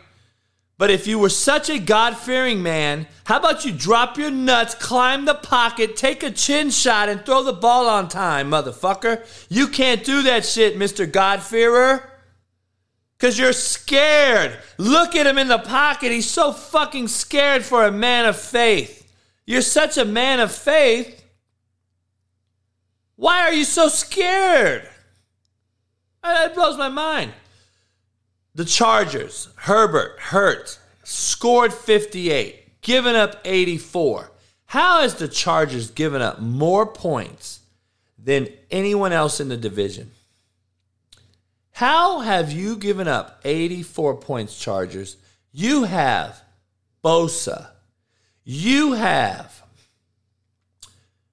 But 0.77 0.91
if 0.91 1.07
you 1.07 1.21
were 1.21 1.29
such 1.29 1.71
a 1.71 1.79
God 1.79 2.17
fearing 2.17 2.63
man, 2.63 3.07
how 3.25 3.39
about 3.39 3.65
you 3.65 3.73
drop 3.73 4.19
your 4.19 4.31
nuts, 4.31 4.75
climb 4.75 5.25
the 5.25 5.35
pocket, 5.35 5.97
take 5.97 6.25
a 6.25 6.33
chin 6.33 6.71
shot, 6.71 7.09
and 7.09 7.25
throw 7.25 7.45
the 7.45 7.53
ball 7.53 7.89
on 7.89 8.09
time, 8.09 8.51
motherfucker? 8.51 9.25
You 9.49 9.69
can't 9.69 10.05
do 10.05 10.23
that 10.23 10.45
shit, 10.45 10.77
Mr. 10.77 11.11
God-fearer. 11.11 12.11
Because 13.17 13.39
you're 13.39 13.53
scared. 13.53 14.59
Look 14.77 15.15
at 15.15 15.27
him 15.27 15.39
in 15.39 15.47
the 15.47 15.59
pocket. 15.59 16.11
He's 16.11 16.29
so 16.29 16.53
fucking 16.53 17.07
scared 17.07 17.65
for 17.65 17.85
a 17.85 17.93
man 17.93 18.27
of 18.27 18.37
faith. 18.37 19.09
You're 19.47 19.63
such 19.63 19.97
a 19.97 20.05
man 20.05 20.41
of 20.41 20.51
faith. 20.51 21.25
Why 23.15 23.43
are 23.43 23.53
you 23.53 23.65
so 23.65 23.89
scared? 23.89 24.89
That 26.25 26.55
blows 26.55 26.77
my 26.77 26.89
mind. 26.89 27.33
The 28.55 28.65
Chargers, 28.65 29.49
Herbert, 29.57 30.19
hurt, 30.21 30.79
scored 31.03 31.73
58, 31.73 32.81
given 32.83 33.17
up 33.17 33.41
84. 33.45 34.31
How 34.67 35.01
has 35.01 35.17
the 35.17 35.29
Chargers 35.29 35.91
given 35.91 36.23
up 36.23 36.41
more 36.41 36.87
points 36.87 37.61
than 38.17 38.49
anyone 38.71 39.13
else 39.13 39.41
in 39.41 39.49
the 39.49 39.57
division? 39.57 40.13
How 41.73 42.21
have 42.21 42.53
you 42.53 42.77
given 42.77 43.09
up 43.09 43.41
84 43.45 44.19
points, 44.19 44.57
Chargers? 44.57 45.17
You 45.53 45.85
have 45.85 46.41
Bosa. 47.05 47.71
You 48.45 48.93
have 48.93 49.63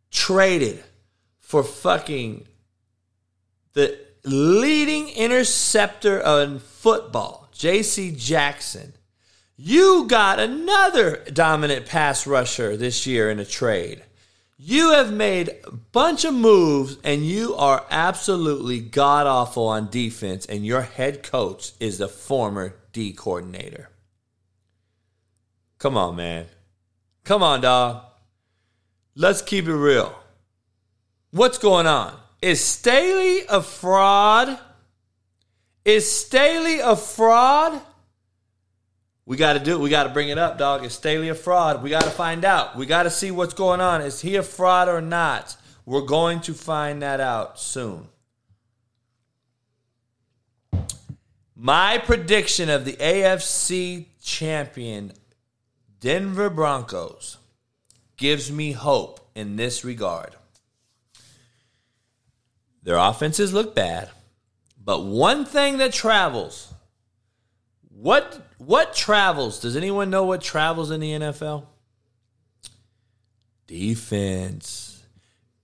traded 0.09 0.83
for 1.39 1.63
fucking 1.63 2.47
the 3.73 3.97
leading 4.23 5.09
interceptor 5.09 6.19
in 6.19 6.59
football, 6.59 7.49
J.C. 7.51 8.11
Jackson. 8.11 8.93
You 9.57 10.05
got 10.07 10.39
another 10.39 11.23
dominant 11.31 11.85
pass 11.85 12.25
rusher 12.25 12.75
this 12.75 13.05
year 13.05 13.29
in 13.29 13.39
a 13.39 13.45
trade. 13.45 14.03
You 14.57 14.91
have 14.91 15.11
made 15.11 15.55
a 15.65 15.71
bunch 15.71 16.23
of 16.23 16.33
moves 16.33 16.97
and 17.03 17.25
you 17.25 17.55
are 17.55 17.85
absolutely 17.89 18.79
god 18.79 19.25
awful 19.25 19.67
on 19.67 19.89
defense, 19.89 20.45
and 20.45 20.65
your 20.65 20.81
head 20.81 21.23
coach 21.23 21.71
is 21.79 21.97
the 21.97 22.07
former 22.07 22.75
D 22.93 23.11
coordinator. 23.11 23.89
Come 25.79 25.97
on, 25.97 26.15
man. 26.15 26.45
Come 27.23 27.41
on, 27.41 27.61
dog. 27.61 28.03
Let's 29.15 29.41
keep 29.41 29.67
it 29.67 29.75
real. 29.75 30.15
What's 31.31 31.57
going 31.57 31.87
on? 31.87 32.15
Is 32.41 32.63
Staley 32.63 33.45
a 33.47 33.61
fraud? 33.61 34.57
Is 35.85 36.09
Staley 36.09 36.79
a 36.79 36.95
fraud? 36.95 37.81
We 39.25 39.37
got 39.37 39.53
to 39.53 39.59
do 39.59 39.75
it. 39.75 39.79
We 39.79 39.89
got 39.89 40.03
to 40.03 40.09
bring 40.09 40.29
it 40.29 40.37
up, 40.37 40.57
dog. 40.57 40.83
Is 40.83 40.93
Staley 40.93 41.29
a 41.29 41.35
fraud? 41.35 41.83
We 41.83 41.89
got 41.89 42.03
to 42.03 42.09
find 42.09 42.43
out. 42.43 42.75
We 42.75 42.85
got 42.85 43.03
to 43.03 43.11
see 43.11 43.31
what's 43.31 43.53
going 43.53 43.79
on. 43.79 44.01
Is 44.01 44.21
he 44.21 44.35
a 44.35 44.43
fraud 44.43 44.89
or 44.89 45.01
not? 45.01 45.55
We're 45.85 46.01
going 46.01 46.41
to 46.41 46.53
find 46.53 47.01
that 47.01 47.19
out 47.19 47.59
soon. 47.59 48.07
My 51.55 51.99
prediction 51.99 52.69
of 52.69 52.85
the 52.85 52.93
AFC 52.93 54.05
champion 54.21 55.13
Denver 55.99 56.49
Broncos 56.49 57.37
gives 58.17 58.51
me 58.51 58.71
hope 58.71 59.29
in 59.35 59.55
this 59.55 59.85
regard. 59.85 60.35
Their 62.83 62.97
offenses 62.97 63.53
look 63.53 63.75
bad, 63.75 64.09
but 64.83 65.03
one 65.03 65.45
thing 65.45 65.77
that 65.77 65.93
travels, 65.93 66.73
what 67.89 68.47
what 68.57 68.93
travels? 68.93 69.59
Does 69.59 69.75
anyone 69.75 70.09
know 70.09 70.25
what 70.25 70.41
travels 70.41 70.91
in 70.91 70.99
the 70.99 71.11
NFL? 71.11 71.65
Defense. 73.67 75.03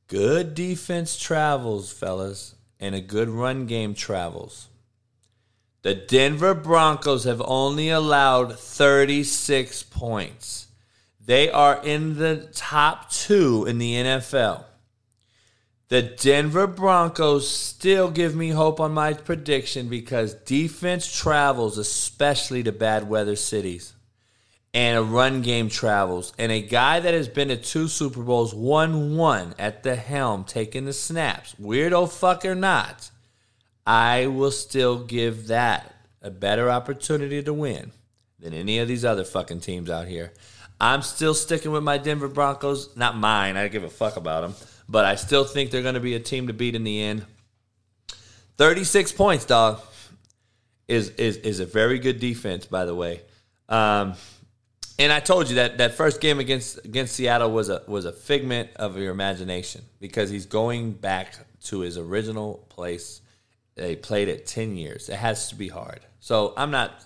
Good 0.07 0.55
defense 0.55 1.17
travels, 1.17 1.91
fellas, 1.91 2.55
and 2.79 2.95
a 2.95 3.01
good 3.01 3.29
run 3.29 3.65
game 3.65 3.93
travels. 3.93 4.67
The 5.81 5.95
Denver 5.95 6.53
Broncos 6.53 7.25
have 7.25 7.41
only 7.45 7.89
allowed 7.89 8.57
36 8.57 9.83
points. 9.83 10.67
They 11.23 11.49
are 11.49 11.83
in 11.83 12.17
the 12.17 12.49
top 12.53 13.09
two 13.09 13.65
in 13.65 13.77
the 13.77 13.93
NFL. 13.95 14.63
The 15.89 16.01
Denver 16.01 16.67
Broncos 16.67 17.49
still 17.49 18.11
give 18.11 18.35
me 18.35 18.49
hope 18.49 18.81
on 18.81 18.93
my 18.93 19.13
prediction 19.13 19.87
because 19.87 20.33
defense 20.33 21.09
travels, 21.09 21.77
especially 21.77 22.61
to 22.63 22.73
bad 22.73 23.07
weather 23.07 23.37
cities, 23.37 23.93
and 24.73 24.97
a 24.97 25.03
run 25.03 25.41
game 25.41 25.69
travels. 25.69 26.33
And 26.37 26.51
a 26.51 26.61
guy 26.61 26.99
that 26.99 27.13
has 27.13 27.29
been 27.29 27.47
to 27.47 27.55
two 27.55 27.87
Super 27.87 28.21
Bowls, 28.21 28.53
won 28.53 29.15
one 29.15 29.55
at 29.57 29.83
the 29.83 29.95
helm, 29.95 30.43
taking 30.43 30.83
the 30.83 30.91
snaps, 30.91 31.55
weirdo 31.55 32.11
fuck 32.11 32.43
or 32.43 32.55
not, 32.55 33.09
I 33.85 34.27
will 34.27 34.51
still 34.51 35.05
give 35.05 35.47
that 35.47 35.95
a 36.21 36.29
better 36.29 36.69
opportunity 36.69 37.41
to 37.43 37.53
win 37.53 37.93
than 38.39 38.53
any 38.53 38.79
of 38.79 38.89
these 38.89 39.05
other 39.05 39.23
fucking 39.23 39.61
teams 39.61 39.89
out 39.89 40.09
here. 40.09 40.33
I'm 40.81 41.01
still 41.01 41.33
sticking 41.33 41.71
with 41.71 41.83
my 41.83 41.97
Denver 41.97 42.27
Broncos. 42.27 42.95
Not 42.97 43.15
mine. 43.15 43.55
I 43.55 43.69
give 43.69 43.83
a 43.85 43.89
fuck 43.89 44.17
about 44.17 44.41
them 44.41 44.53
but 44.89 45.05
I 45.05 45.15
still 45.15 45.43
think 45.43 45.71
they're 45.71 45.81
going 45.81 45.95
to 45.95 45.99
be 45.99 46.15
a 46.15 46.19
team 46.19 46.47
to 46.47 46.53
beat 46.53 46.75
in 46.75 46.83
the 46.83 47.01
end. 47.01 47.25
36 48.57 49.11
points, 49.11 49.45
dog, 49.45 49.81
is 50.87 51.09
is 51.11 51.37
is 51.37 51.59
a 51.59 51.65
very 51.65 51.99
good 51.99 52.19
defense, 52.19 52.65
by 52.65 52.85
the 52.85 52.95
way. 52.95 53.21
Um, 53.69 54.13
and 54.99 55.11
I 55.11 55.19
told 55.19 55.49
you 55.49 55.55
that 55.55 55.77
that 55.77 55.93
first 55.93 56.21
game 56.21 56.39
against 56.39 56.83
against 56.83 57.15
Seattle 57.15 57.51
was 57.51 57.69
a 57.69 57.83
was 57.87 58.05
a 58.05 58.11
figment 58.11 58.69
of 58.77 58.97
your 58.97 59.11
imagination 59.11 59.83
because 59.99 60.29
he's 60.29 60.45
going 60.45 60.93
back 60.93 61.35
to 61.65 61.81
his 61.81 61.97
original 61.97 62.65
place. 62.69 63.21
They 63.75 63.95
played 63.95 64.27
it 64.27 64.47
10 64.47 64.75
years. 64.75 65.07
It 65.07 65.17
has 65.17 65.49
to 65.49 65.55
be 65.55 65.67
hard. 65.67 65.99
So 66.19 66.53
I'm 66.57 66.71
not 66.71 67.05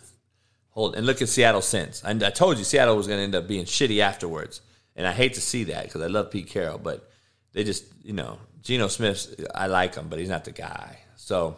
hold 0.69 0.95
and 0.95 1.05
look 1.05 1.21
at 1.21 1.27
Seattle 1.27 1.61
since. 1.61 2.01
I, 2.05 2.11
I 2.11 2.29
told 2.29 2.57
you 2.57 2.63
Seattle 2.63 2.95
was 2.95 3.07
going 3.07 3.19
to 3.19 3.23
end 3.23 3.35
up 3.35 3.45
being 3.45 3.65
shitty 3.65 3.99
afterwards, 3.99 4.61
and 4.95 5.05
I 5.05 5.11
hate 5.11 5.33
to 5.33 5.41
see 5.41 5.65
that 5.65 5.83
because 5.83 6.01
I 6.01 6.07
love 6.07 6.31
Pete 6.31 6.47
Carroll, 6.47 6.77
but 6.77 7.10
they 7.53 7.63
just, 7.63 7.85
you 8.03 8.13
know, 8.13 8.37
Geno 8.61 8.87
Smith, 8.87 9.45
I 9.53 9.67
like 9.67 9.95
him, 9.95 10.07
but 10.09 10.19
he's 10.19 10.29
not 10.29 10.45
the 10.45 10.51
guy. 10.51 10.99
So, 11.15 11.57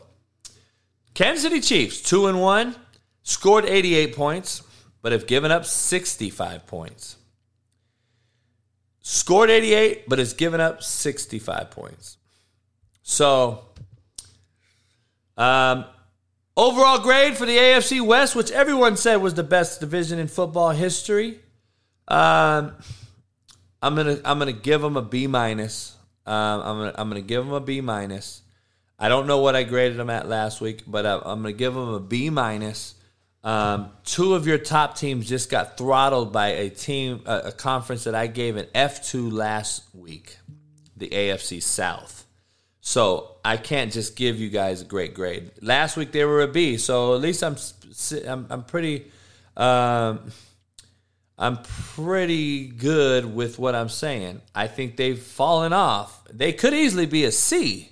Kansas 1.14 1.44
City 1.44 1.60
Chiefs, 1.60 2.02
2 2.02 2.28
and 2.28 2.42
1, 2.42 2.76
scored 3.24 3.66
88 3.66 4.16
points, 4.16 4.64
but 5.02 5.12
have 5.12 5.28
given 5.28 5.52
up 5.52 5.66
65 5.66 6.66
points. 6.66 7.18
Scored 9.02 9.50
88, 9.50 10.08
but 10.08 10.20
has 10.20 10.34
given 10.34 10.62
up 10.62 10.82
65 10.82 11.72
points. 11.72 12.18
So, 13.02 13.66
um, 15.36 15.86
overall 16.56 17.00
grade 17.00 17.36
for 17.36 17.46
the 17.46 17.58
AFC 17.58 18.00
West, 18.06 18.36
which 18.36 18.50
everyone 18.52 18.96
said 18.96 19.18
was 19.18 19.34
the 19.34 19.44
best 19.44 19.82
division 19.82 20.20
in 20.20 20.28
football 20.28 20.72
history. 20.72 21.40
Um, 22.08 22.76
I'm 23.84 23.96
gonna 23.96 24.20
I'm 24.24 24.40
gonna 24.40 24.54
give 24.54 24.82
them 24.82 24.96
a 24.96 25.02
B 25.02 25.28
minus. 25.28 25.96
Um, 26.26 26.62
I'm 26.62 26.78
gonna 26.78 26.96
I'm 26.96 27.10
gonna 27.10 27.22
give 27.22 27.44
them 27.44 27.54
a 27.54 27.60
B 27.60 27.82
minus. 27.82 28.42
I 28.98 29.10
don't 29.10 29.28
know 29.28 29.40
what 29.40 29.58
I 29.58 29.64
graded 29.64 29.98
them 29.98 30.10
at 30.10 30.30
last 30.30 30.62
week, 30.62 30.84
but 30.88 31.06
I, 31.06 31.16
I'm 31.16 31.42
gonna 31.42 31.52
give 31.52 31.74
them 31.74 31.90
a 31.90 32.00
B 32.00 32.30
minus. 32.30 32.96
Um, 33.44 33.92
two 34.06 34.36
of 34.36 34.48
your 34.48 34.58
top 34.58 34.96
teams 34.98 35.28
just 35.28 35.50
got 35.50 35.78
throttled 35.78 36.32
by 36.32 36.50
a 36.50 36.70
team, 36.70 37.24
a, 37.26 37.40
a 37.40 37.52
conference 37.52 38.06
that 38.06 38.16
I 38.16 38.28
gave 38.28 38.56
an 38.56 38.68
F2 38.74 39.34
last 39.34 39.84
week, 39.94 40.38
the 40.96 41.10
AFC 41.10 41.62
South. 41.62 42.26
So 42.80 43.36
I 43.44 43.58
can't 43.58 43.92
just 43.92 44.16
give 44.16 44.40
you 44.40 44.50
guys 44.50 44.82
a 44.82 44.86
great 44.86 45.14
grade. 45.14 45.52
Last 45.62 45.98
week 45.98 46.14
they 46.14 46.24
were 46.24 46.42
a 46.42 46.48
B, 46.48 46.78
so 46.78 47.16
at 47.16 47.20
least 47.20 47.44
I'm 47.44 47.58
I'm, 48.26 48.48
I'm 48.50 48.64
pretty. 48.64 49.12
Um, 49.58 50.32
I'm 51.38 51.58
pretty 51.96 52.68
good 52.68 53.34
with 53.34 53.58
what 53.58 53.76
I'm 53.76 53.90
saying. 53.90 54.42
I 54.54 54.68
think 54.68 54.98
they've 54.98 55.20
fallen 55.20 55.74
off. 55.74 56.24
They 56.32 56.54
could 56.54 56.74
easily 56.74 57.06
be 57.06 57.24
a 57.26 57.32
C, 57.32 57.90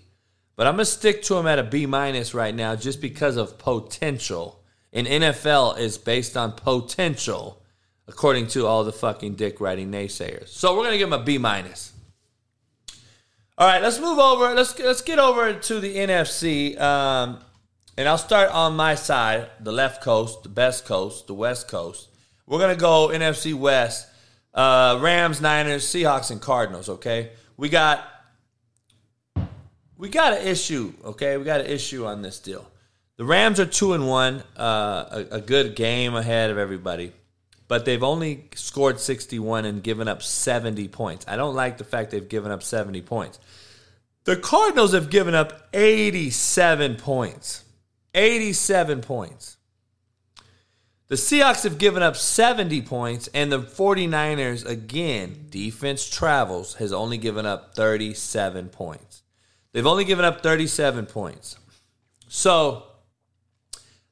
but 0.56 0.68
I'm 0.68 0.74
gonna 0.74 0.86
stick 0.86 1.24
to 1.24 1.36
them 1.36 1.48
at 1.48 1.60
a 1.60 1.64
B 1.64 1.86
minus 1.86 2.34
right 2.34 2.54
now 2.54 2.76
just 2.76 3.02
because 3.02 3.38
of 3.38 3.58
potential. 3.58 4.64
And 4.94 5.08
NFL 5.08 5.80
is 5.80 5.98
based 5.98 6.38
on 6.38 6.52
potential, 6.52 7.64
according 8.08 8.48
to 8.48 8.68
all 8.68 8.84
the 8.84 8.92
fucking 8.92 9.36
dick 9.36 9.60
writing 9.60 9.92
naysayers. 9.92 10.50
So 10.50 10.78
we're 10.78 10.84
gonna 10.84 10.98
give 10.98 11.10
them 11.10 11.20
a 11.20 11.24
B 11.24 11.38
minus. 11.38 11.94
All 13.58 13.68
right, 13.68 13.82
let's 13.82 14.00
move 14.00 14.20
over. 14.20 14.54
Let's 14.54 14.78
let's 14.80 15.02
get 15.02 15.20
over 15.20 15.54
to 15.54 15.80
the 15.80 15.96
NFC. 15.96 16.80
Um, 16.80 17.40
and 17.98 18.08
I'll 18.08 18.18
start 18.18 18.50
on 18.52 18.76
my 18.76 18.96
side, 18.96 19.50
the 19.60 19.72
left 19.72 20.02
coast, 20.02 20.44
the 20.44 20.50
best 20.50 20.86
coast, 20.86 21.28
the 21.28 21.34
west 21.34 21.68
coast. 21.68 22.08
We're 22.52 22.60
gonna 22.60 22.76
go 22.76 23.07
NFC 23.07 23.53
West, 23.53 24.10
uh, 24.53 24.99
Rams, 25.02 25.40
Niners, 25.40 25.86
Seahawks, 25.86 26.32
and 26.32 26.41
Cardinals. 26.41 26.90
Okay, 26.90 27.32
we 27.56 27.69
got 27.69 28.06
we 29.98 30.10
got 30.10 30.34
an 30.34 30.45
issue. 30.45 30.91
Okay, 31.02 31.38
we 31.38 31.45
got 31.45 31.61
an 31.61 31.68
issue 31.68 32.06
on 32.06 32.22
this 32.22 32.40
deal. 32.40 32.69
The 33.15 33.23
Rams 33.23 33.61
are 33.61 33.65
two 33.65 33.94
and 33.94 34.06
one, 34.06 34.44
uh, 34.60 35.06
a, 35.32 35.36
a 35.38 35.40
good 35.40 35.78
game 35.78 36.14
ahead 36.14 36.49
of 36.49 36.57
everybody, 36.57 37.14
but 37.69 37.86
they've 37.86 38.03
only 38.03 38.49
scored 38.56 38.99
sixty 38.99 39.40
one 39.40 39.64
and 39.64 39.82
given 39.82 40.10
up 40.10 40.22
seventy 40.22 40.90
points. 40.90 41.23
I 41.30 41.38
don't 41.38 41.56
like 41.56 41.78
the 41.78 41.86
fact 41.86 42.11
they've 42.11 42.28
given 42.28 42.52
up 42.52 42.64
seventy 42.64 43.02
points. 43.02 43.40
The 44.26 44.36
Cardinals 44.36 44.91
have 44.91 45.10
given 45.10 45.36
up 45.36 45.69
eighty 45.73 46.30
seven 46.30 46.95
points. 46.95 47.64
87 48.14 48.99
points. 48.99 49.56
The 51.12 51.18
Seahawks 51.18 51.64
have 51.64 51.78
given 51.78 52.02
up 52.02 52.16
70 52.16 52.84
points, 52.84 53.28
and 53.34 53.52
the 53.52 53.60
49ers, 53.60 54.66
again, 54.66 55.48
defense 55.50 56.10
travels, 56.10 56.76
has 56.76 56.94
only 56.94 57.18
given 57.18 57.46
up 57.46 57.76
37 57.76 58.70
points. 58.70 59.22
They've 59.74 59.86
only 59.86 60.06
given 60.06 60.24
up 60.24 60.42
37 60.42 61.08
points. 61.08 61.58
So 62.30 62.84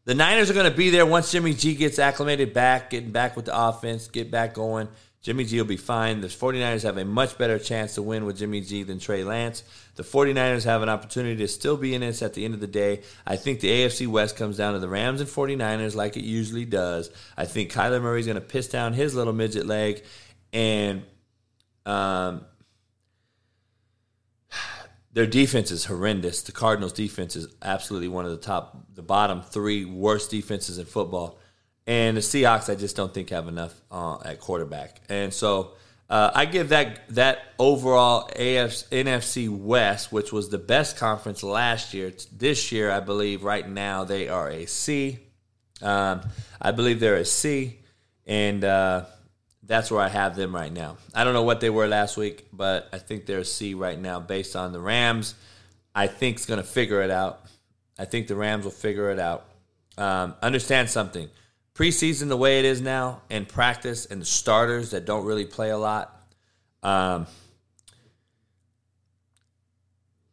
the 0.04 0.14
Niners 0.14 0.50
are 0.50 0.54
going 0.54 0.70
to 0.70 0.78
be 0.78 0.90
there 0.90 1.06
once 1.06 1.32
Jimmy 1.32 1.54
G 1.54 1.74
gets 1.74 2.00
acclimated 2.00 2.52
back, 2.52 2.90
getting 2.90 3.12
back 3.12 3.38
with 3.38 3.46
the 3.46 3.58
offense, 3.58 4.10
get 4.10 4.30
back 4.30 4.54
going. 4.54 4.90
Jimmy 5.22 5.46
G 5.46 5.58
will 5.58 5.68
be 5.68 5.78
fine. 5.78 6.20
The 6.20 6.28
49ers 6.28 6.84
have 6.84 6.98
a 6.98 7.06
much 7.06 7.38
better 7.38 7.60
chance 7.60 7.96
to 7.96 8.02
win 8.02 8.26
with 8.26 8.40
Jimmy 8.40 8.60
G 8.60 8.84
than 8.84 9.00
Trey 9.00 9.24
Lance. 9.24 9.64
The 10.00 10.06
49ers 10.06 10.64
have 10.64 10.82
an 10.82 10.88
opportunity 10.88 11.36
to 11.36 11.48
still 11.50 11.76
be 11.76 11.94
in 11.94 12.00
this 12.00 12.22
at 12.22 12.34
the 12.34 12.46
end 12.46 12.54
of 12.54 12.62
the 12.62 12.68
day. 12.68 13.02
I 13.28 13.36
think 13.36 13.60
the 13.60 13.68
AFC 13.68 14.08
West 14.08 14.38
comes 14.38 14.56
down 14.56 14.72
to 14.72 14.80
the 14.80 14.88
Rams 14.88 15.20
and 15.20 15.30
49ers 15.30 15.94
like 15.94 16.16
it 16.16 16.24
usually 16.24 16.64
does. 16.64 17.10
I 17.36 17.44
think 17.44 17.70
Kyler 17.70 18.02
Murray's 18.02 18.26
going 18.26 18.36
to 18.36 18.42
piss 18.42 18.70
down 18.70 18.94
his 18.94 19.14
little 19.14 19.34
midget 19.34 19.66
leg. 19.66 20.02
And 20.54 21.04
um, 21.86 22.46
their 25.12 25.28
defense 25.28 25.70
is 25.70 25.84
horrendous. 25.84 26.44
The 26.44 26.54
Cardinals' 26.54 26.94
defense 26.94 27.36
is 27.36 27.54
absolutely 27.62 28.08
one 28.08 28.24
of 28.24 28.32
the 28.32 28.38
top, 28.38 28.78
the 28.96 29.04
bottom 29.04 29.42
three 29.42 29.84
worst 29.84 30.32
defenses 30.32 30.78
in 30.78 30.86
football. 30.86 31.40
And 31.86 32.16
the 32.16 32.22
Seahawks, 32.22 32.72
I 32.72 32.76
just 32.76 32.96
don't 32.96 33.14
think 33.14 33.32
have 33.32 33.50
enough 33.50 33.74
uh, 33.92 34.20
at 34.24 34.40
quarterback. 34.40 35.02
And 35.10 35.34
so 35.34 35.74
uh, 36.10 36.32
I 36.34 36.46
give 36.46 36.70
that 36.70 37.08
that 37.10 37.40
overall 37.60 38.30
AFC, 38.36 38.88
NFC 38.90 39.50
West, 39.50 40.12
which 40.12 40.34
was 40.34 40.50
the 40.50 40.58
best 40.58 40.98
conference 40.98 41.44
last 41.44 41.94
year. 41.94 42.12
This 42.36 42.72
year, 42.72 42.90
I 42.90 43.00
believe 43.00 43.44
right 43.44 43.68
now 43.68 44.06
they 44.06 44.28
are 44.28 44.50
a 44.50 44.66
C. 44.66 45.20
Um, 45.82 46.22
I 46.60 46.72
believe 46.72 47.00
they're 47.00 47.18
a 47.18 47.26
C, 47.26 47.78
and 48.26 48.64
uh, 48.64 49.06
that's 49.64 49.92
where 49.92 50.02
I 50.02 50.10
have 50.10 50.36
them 50.36 50.54
right 50.56 50.74
now. 50.74 50.98
I 51.14 51.24
don't 51.24 51.34
know 51.34 51.44
what 51.44 51.60
they 51.60 51.70
were 51.70 51.88
last 51.88 52.18
week, 52.18 52.48
but 52.52 52.90
I 52.92 52.98
think 52.98 53.28
they're 53.28 53.40
a 53.40 53.46
C 53.46 53.76
right 53.76 54.00
now 54.00 54.20
based 54.20 54.56
on 54.56 54.74
the 54.74 54.80
Rams. 54.80 55.36
I 55.94 56.08
think 56.08 56.40
is 56.40 56.48
going 56.48 56.60
to 56.60 56.68
figure 56.68 57.04
it 57.04 57.12
out. 57.12 57.42
I 58.00 58.06
think 58.06 58.28
the 58.28 58.36
Rams 58.36 58.64
will 58.64 58.72
figure 58.72 59.12
it 59.12 59.20
out. 59.20 59.46
Um, 59.98 60.34
understand 60.42 60.90
something 60.90 61.30
preseason 61.76 62.28
the 62.28 62.38
way 62.38 62.60
it 62.60 62.66
is 62.66 62.82
now 62.82 63.22
and 63.30 63.48
practice 63.48 64.06
and 64.06 64.22
the 64.22 64.26
starters 64.26 64.92
that 64.92 65.06
don't 65.06 65.26
really 65.26 65.46
play 65.46 65.70
a 65.70 65.78
lot. 65.78 66.22
Um, 66.84 67.28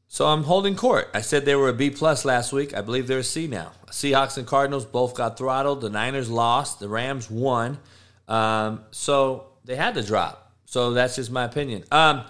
so 0.08 0.26
I'm 0.26 0.44
holding 0.44 0.76
court. 0.76 1.08
I 1.12 1.20
said 1.20 1.44
they 1.44 1.54
were 1.54 1.68
a 1.68 1.74
B 1.74 1.90
plus 1.90 2.24
last 2.24 2.52
week. 2.52 2.74
I 2.74 2.80
believe 2.80 3.06
they're 3.06 3.18
a 3.18 3.24
C 3.24 3.46
now. 3.46 3.72
Seahawks 3.88 4.38
and 4.38 4.46
Cardinals 4.46 4.84
both 4.84 5.14
got 5.14 5.36
throttled. 5.36 5.82
The 5.82 5.90
Niners 5.90 6.30
lost. 6.30 6.80
The 6.80 6.88
Rams 6.88 7.30
won. 7.30 7.78
Um, 8.26 8.84
so 8.90 9.48
they 9.64 9.76
had 9.76 9.94
to 9.94 10.02
drop. 10.02 10.52
So 10.64 10.92
that's 10.92 11.16
just 11.16 11.30
my 11.30 11.44
opinion. 11.44 11.84
Um, 11.92 12.24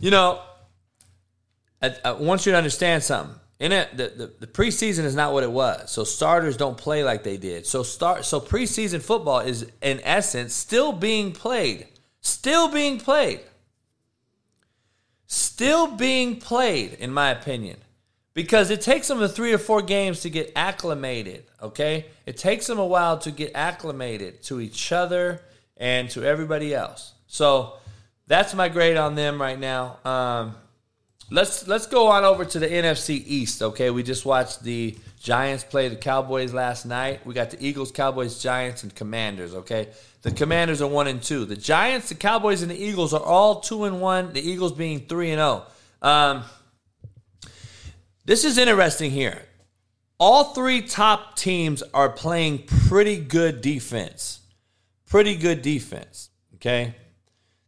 you 0.00 0.10
know, 0.10 0.40
I, 1.80 1.94
I 2.04 2.12
want 2.12 2.44
you 2.44 2.52
to 2.52 2.58
understand 2.58 3.02
something 3.02 3.38
in 3.60 3.72
it 3.72 3.96
the, 3.96 4.08
the, 4.08 4.32
the, 4.40 4.46
preseason 4.46 5.04
is 5.04 5.14
not 5.14 5.32
what 5.32 5.42
it 5.42 5.50
was. 5.50 5.90
So 5.90 6.04
starters 6.04 6.56
don't 6.56 6.76
play 6.76 7.02
like 7.02 7.24
they 7.24 7.36
did. 7.36 7.66
So 7.66 7.82
start 7.82 8.24
so 8.24 8.40
preseason 8.40 9.02
football 9.02 9.40
is 9.40 9.66
in 9.82 10.00
essence 10.04 10.54
still 10.54 10.92
being 10.92 11.32
played. 11.32 11.88
Still 12.20 12.68
being 12.68 12.98
played. 12.98 13.40
Still 15.26 15.88
being 15.96 16.38
played 16.38 16.94
in 16.94 17.12
my 17.12 17.30
opinion. 17.30 17.78
Because 18.34 18.70
it 18.70 18.80
takes 18.80 19.08
them 19.08 19.26
three 19.26 19.52
or 19.52 19.58
four 19.58 19.82
games 19.82 20.20
to 20.20 20.30
get 20.30 20.52
acclimated 20.54 21.44
okay? 21.62 22.06
It 22.26 22.36
takes 22.36 22.66
them 22.66 22.78
a 22.78 22.86
while 22.86 23.18
to 23.18 23.30
get 23.30 23.52
acclimated 23.54 24.42
to 24.44 24.60
each 24.60 24.92
other 24.92 25.42
and 25.76 26.10
to 26.10 26.24
everybody 26.24 26.74
else. 26.74 27.12
So 27.26 27.74
that's 28.26 28.54
my 28.54 28.68
grade 28.68 28.96
on 28.96 29.14
them 29.14 29.40
right 29.40 29.58
now. 29.58 29.98
Um, 30.04 30.56
Let's 31.30 31.68
let's 31.68 31.86
go 31.86 32.06
on 32.08 32.24
over 32.24 32.46
to 32.46 32.58
the 32.58 32.66
NFC 32.66 33.22
East. 33.26 33.62
Okay, 33.62 33.90
we 33.90 34.02
just 34.02 34.24
watched 34.24 34.62
the 34.62 34.96
Giants 35.20 35.62
play 35.62 35.88
the 35.88 35.96
Cowboys 35.96 36.54
last 36.54 36.86
night. 36.86 37.26
We 37.26 37.34
got 37.34 37.50
the 37.50 37.62
Eagles, 37.64 37.92
Cowboys, 37.92 38.42
Giants, 38.42 38.82
and 38.82 38.94
Commanders. 38.94 39.54
Okay, 39.54 39.88
the 40.22 40.30
Commanders 40.30 40.80
are 40.80 40.88
one 40.88 41.06
and 41.06 41.22
two. 41.22 41.44
The 41.44 41.56
Giants, 41.56 42.08
the 42.08 42.14
Cowboys, 42.14 42.62
and 42.62 42.70
the 42.70 42.82
Eagles 42.82 43.12
are 43.12 43.22
all 43.22 43.60
two 43.60 43.84
and 43.84 44.00
one. 44.00 44.32
The 44.32 44.40
Eagles 44.40 44.72
being 44.72 45.00
three 45.00 45.30
and 45.30 45.38
zero. 45.38 45.66
Oh. 46.00 46.08
Um, 46.08 46.44
this 48.24 48.44
is 48.44 48.56
interesting 48.56 49.10
here. 49.10 49.42
All 50.18 50.54
three 50.54 50.80
top 50.80 51.36
teams 51.36 51.82
are 51.92 52.08
playing 52.08 52.64
pretty 52.88 53.18
good 53.18 53.60
defense. 53.60 54.40
Pretty 55.06 55.36
good 55.36 55.60
defense. 55.60 56.30
Okay, 56.54 56.94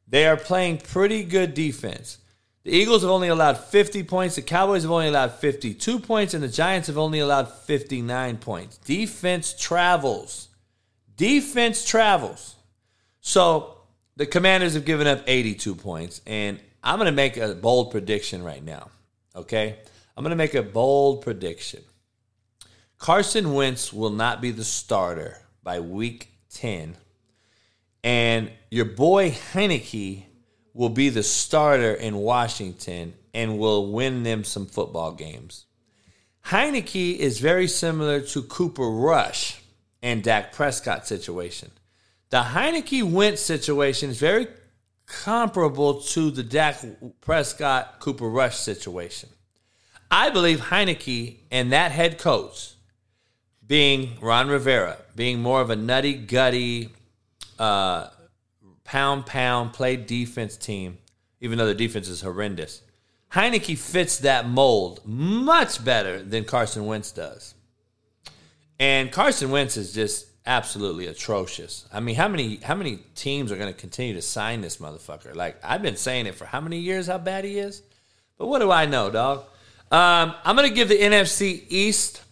they 0.08 0.26
are 0.26 0.38
playing 0.38 0.78
pretty 0.78 1.24
good 1.24 1.52
defense. 1.52 2.16
The 2.62 2.72
Eagles 2.72 3.02
have 3.02 3.10
only 3.10 3.28
allowed 3.28 3.56
50 3.56 4.02
points, 4.02 4.36
the 4.36 4.42
Cowboys 4.42 4.82
have 4.82 4.90
only 4.90 5.08
allowed 5.08 5.32
52 5.32 5.98
points, 6.00 6.34
and 6.34 6.42
the 6.42 6.48
Giants 6.48 6.88
have 6.88 6.98
only 6.98 7.18
allowed 7.20 7.50
59 7.50 8.36
points. 8.36 8.76
Defense 8.78 9.54
travels. 9.58 10.48
Defense 11.16 11.86
travels. 11.86 12.56
So 13.22 13.78
the 14.16 14.26
Commanders 14.26 14.74
have 14.74 14.84
given 14.84 15.06
up 15.06 15.22
82 15.26 15.74
points, 15.74 16.20
and 16.26 16.60
I'm 16.82 16.98
going 16.98 17.06
to 17.06 17.12
make 17.12 17.38
a 17.38 17.54
bold 17.54 17.90
prediction 17.90 18.42
right 18.42 18.62
now. 18.62 18.90
Okay? 19.34 19.78
I'm 20.16 20.22
going 20.22 20.30
to 20.30 20.36
make 20.36 20.54
a 20.54 20.62
bold 20.62 21.22
prediction. 21.22 21.82
Carson 22.98 23.54
Wentz 23.54 23.92
will 23.92 24.10
not 24.10 24.42
be 24.42 24.50
the 24.50 24.64
starter 24.64 25.38
by 25.62 25.80
week 25.80 26.28
10. 26.52 26.96
And 28.04 28.50
your 28.70 28.84
boy 28.84 29.30
Heinicke 29.30 30.24
will 30.74 30.88
be 30.88 31.08
the 31.08 31.22
starter 31.22 31.92
in 31.94 32.16
Washington 32.16 33.14
and 33.34 33.58
will 33.58 33.92
win 33.92 34.22
them 34.22 34.44
some 34.44 34.66
football 34.66 35.12
games. 35.12 35.66
Heinicke 36.46 37.16
is 37.16 37.38
very 37.38 37.68
similar 37.68 38.20
to 38.20 38.42
Cooper 38.42 38.88
Rush 38.88 39.60
and 40.02 40.22
Dak 40.22 40.52
Prescott 40.52 41.06
situation. 41.06 41.70
The 42.30 42.42
Heinicke 42.42 43.02
Wentz 43.02 43.42
situation 43.42 44.10
is 44.10 44.18
very 44.18 44.46
comparable 45.06 46.00
to 46.00 46.30
the 46.30 46.42
Dak 46.42 46.82
Prescott 47.20 48.00
Cooper 48.00 48.28
Rush 48.28 48.56
situation. 48.56 49.28
I 50.10 50.30
believe 50.30 50.60
Heinicke 50.60 51.36
and 51.50 51.72
that 51.72 51.92
head 51.92 52.18
coach, 52.18 52.72
being 53.66 54.16
Ron 54.20 54.48
Rivera, 54.48 54.96
being 55.14 55.40
more 55.40 55.60
of 55.60 55.70
a 55.70 55.76
nutty 55.76 56.14
gutty, 56.14 56.90
uh, 57.58 58.08
pound 58.90 59.24
pound 59.24 59.72
play 59.72 59.94
defense 59.94 60.56
team, 60.56 60.98
even 61.40 61.56
though 61.56 61.66
the 61.66 61.74
defense 61.76 62.08
is 62.08 62.22
horrendous. 62.22 62.82
Heinicke 63.32 63.78
fits 63.78 64.18
that 64.18 64.48
mold 64.48 65.00
much 65.04 65.84
better 65.84 66.20
than 66.20 66.44
Carson 66.44 66.86
Wentz 66.86 67.12
does. 67.12 67.54
And 68.80 69.12
Carson 69.12 69.52
Wentz 69.52 69.76
is 69.76 69.92
just 69.92 70.26
absolutely 70.44 71.06
atrocious. 71.06 71.86
I 71.92 72.00
mean, 72.00 72.16
how 72.16 72.26
many 72.26 72.56
how 72.56 72.74
many 72.74 72.96
teams 73.14 73.52
are 73.52 73.56
going 73.56 73.72
to 73.72 73.78
continue 73.78 74.14
to 74.14 74.22
sign 74.22 74.60
this 74.60 74.78
motherfucker? 74.78 75.36
Like 75.36 75.56
I've 75.62 75.82
been 75.82 75.96
saying 75.96 76.26
it 76.26 76.34
for 76.34 76.44
how 76.44 76.60
many 76.60 76.80
years 76.80 77.06
how 77.06 77.18
bad 77.18 77.44
he 77.44 77.60
is? 77.60 77.82
But 78.38 78.48
what 78.48 78.58
do 78.58 78.72
I 78.72 78.86
know, 78.86 79.08
dog? 79.08 79.44
Um, 79.92 80.34
I'm 80.44 80.56
going 80.56 80.68
to 80.68 80.74
give 80.74 80.88
the 80.88 80.98
NFC 80.98 81.62
East 81.68 82.24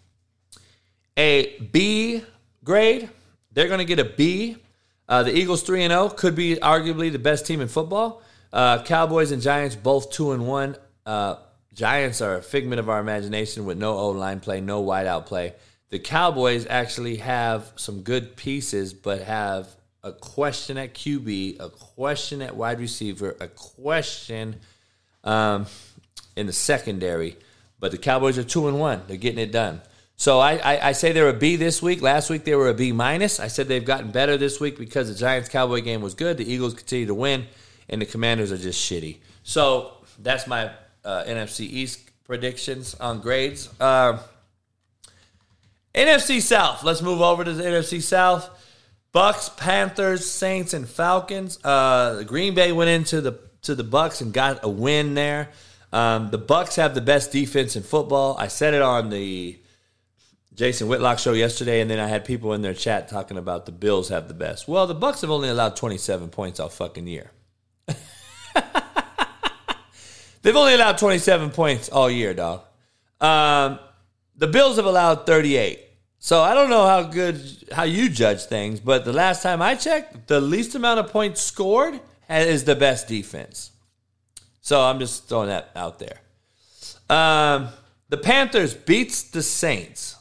a 1.16 1.56
B 1.70 2.24
grade. 2.64 3.10
They're 3.52 3.68
going 3.68 3.78
to 3.78 3.84
get 3.84 4.00
a 4.00 4.04
B. 4.04 4.56
Uh, 5.08 5.22
the 5.22 5.36
Eagles 5.36 5.62
three 5.62 5.82
and 5.82 5.90
zero 5.90 6.04
oh 6.04 6.08
could 6.10 6.34
be 6.34 6.56
arguably 6.56 7.10
the 7.10 7.18
best 7.18 7.46
team 7.46 7.60
in 7.60 7.68
football. 7.68 8.22
Uh, 8.52 8.82
Cowboys 8.82 9.30
and 9.30 9.40
Giants 9.40 9.74
both 9.74 10.10
two 10.10 10.32
and 10.32 10.46
one. 10.46 10.76
Uh, 11.06 11.36
Giants 11.72 12.20
are 12.20 12.36
a 12.36 12.42
figment 12.42 12.80
of 12.80 12.88
our 12.88 13.00
imagination 13.00 13.64
with 13.64 13.78
no 13.78 13.96
O 13.96 14.10
line 14.10 14.40
play, 14.40 14.60
no 14.60 14.84
wideout 14.84 15.26
play. 15.26 15.54
The 15.90 15.98
Cowboys 15.98 16.66
actually 16.68 17.16
have 17.16 17.72
some 17.76 18.02
good 18.02 18.36
pieces, 18.36 18.92
but 18.92 19.22
have 19.22 19.68
a 20.02 20.12
question 20.12 20.76
at 20.76 20.92
QB, 20.94 21.60
a 21.60 21.70
question 21.70 22.42
at 22.42 22.56
wide 22.56 22.80
receiver, 22.80 23.36
a 23.40 23.48
question 23.48 24.56
um, 25.24 25.66
in 26.36 26.46
the 26.46 26.52
secondary. 26.52 27.36
But 27.80 27.92
the 27.92 27.98
Cowboys 27.98 28.36
are 28.36 28.44
two 28.44 28.68
and 28.68 28.78
one; 28.78 29.02
they're 29.06 29.16
getting 29.16 29.38
it 29.38 29.52
done. 29.52 29.80
So 30.18 30.40
I, 30.40 30.56
I, 30.56 30.88
I 30.88 30.92
say 30.92 31.12
they're 31.12 31.28
a 31.28 31.32
B 31.32 31.54
this 31.54 31.80
week. 31.80 32.02
Last 32.02 32.28
week 32.28 32.42
they 32.42 32.56
were 32.56 32.68
a 32.68 32.74
B 32.74 32.90
minus. 32.90 33.38
I 33.38 33.46
said 33.46 33.68
they've 33.68 33.84
gotten 33.84 34.10
better 34.10 34.36
this 34.36 34.58
week 34.58 34.76
because 34.76 35.08
the 35.08 35.14
Giants 35.14 35.48
Cowboy 35.48 35.80
game 35.80 36.02
was 36.02 36.14
good. 36.14 36.38
The 36.38 36.52
Eagles 36.52 36.74
continue 36.74 37.06
to 37.06 37.14
win, 37.14 37.46
and 37.88 38.02
the 38.02 38.06
Commanders 38.06 38.50
are 38.50 38.58
just 38.58 38.80
shitty. 38.84 39.18
So 39.44 39.92
that's 40.18 40.48
my 40.48 40.72
uh, 41.04 41.22
NFC 41.24 41.60
East 41.60 42.00
predictions 42.24 42.96
on 42.96 43.20
grades. 43.20 43.70
Uh, 43.80 44.18
NFC 45.94 46.42
South. 46.42 46.82
Let's 46.82 47.00
move 47.00 47.20
over 47.20 47.44
to 47.44 47.52
the 47.52 47.62
NFC 47.62 48.02
South. 48.02 48.50
Bucks, 49.12 49.48
Panthers, 49.50 50.28
Saints, 50.28 50.74
and 50.74 50.88
Falcons. 50.88 51.60
Uh, 51.62 52.24
Green 52.24 52.54
Bay 52.56 52.72
went 52.72 52.90
into 52.90 53.20
the 53.20 53.38
to 53.62 53.76
the 53.76 53.84
Bucks 53.84 54.20
and 54.20 54.32
got 54.32 54.64
a 54.64 54.68
win 54.68 55.14
there. 55.14 55.50
Um, 55.92 56.30
the 56.30 56.38
Bucks 56.38 56.74
have 56.74 56.96
the 56.96 57.00
best 57.00 57.30
defense 57.30 57.76
in 57.76 57.84
football. 57.84 58.36
I 58.36 58.48
said 58.48 58.74
it 58.74 58.82
on 58.82 59.10
the 59.10 59.58
Jason 60.58 60.88
Whitlock 60.88 61.20
show 61.20 61.34
yesterday, 61.34 61.80
and 61.80 61.88
then 61.88 62.00
I 62.00 62.08
had 62.08 62.24
people 62.24 62.52
in 62.52 62.62
their 62.62 62.74
chat 62.74 63.08
talking 63.08 63.38
about 63.38 63.64
the 63.64 63.70
Bills 63.70 64.08
have 64.08 64.26
the 64.26 64.34
best. 64.34 64.66
Well, 64.66 64.88
the 64.88 64.94
Bucks 64.94 65.20
have 65.20 65.30
only 65.30 65.48
allowed 65.48 65.76
27 65.76 66.30
points 66.30 66.58
all 66.58 66.68
fucking 66.68 67.06
year. 67.06 67.30
They've 70.42 70.56
only 70.56 70.74
allowed 70.74 70.98
27 70.98 71.50
points 71.50 71.88
all 71.88 72.10
year, 72.10 72.34
dog. 72.34 72.62
Um, 73.20 73.78
the 74.36 74.48
Bills 74.48 74.74
have 74.78 74.84
allowed 74.84 75.26
38. 75.26 75.78
So 76.18 76.42
I 76.42 76.54
don't 76.54 76.70
know 76.70 76.88
how 76.88 77.04
good 77.04 77.40
how 77.70 77.84
you 77.84 78.08
judge 78.08 78.42
things, 78.46 78.80
but 78.80 79.04
the 79.04 79.12
last 79.12 79.44
time 79.44 79.62
I 79.62 79.76
checked, 79.76 80.26
the 80.26 80.40
least 80.40 80.74
amount 80.74 80.98
of 80.98 81.12
points 81.12 81.40
scored 81.40 82.00
is 82.28 82.64
the 82.64 82.74
best 82.74 83.06
defense. 83.06 83.70
So 84.60 84.80
I'm 84.80 84.98
just 84.98 85.28
throwing 85.28 85.50
that 85.50 85.70
out 85.76 86.00
there. 86.00 86.18
Um, 87.08 87.68
the 88.08 88.16
Panthers 88.16 88.74
beats 88.74 89.22
the 89.22 89.44
Saints 89.44 90.16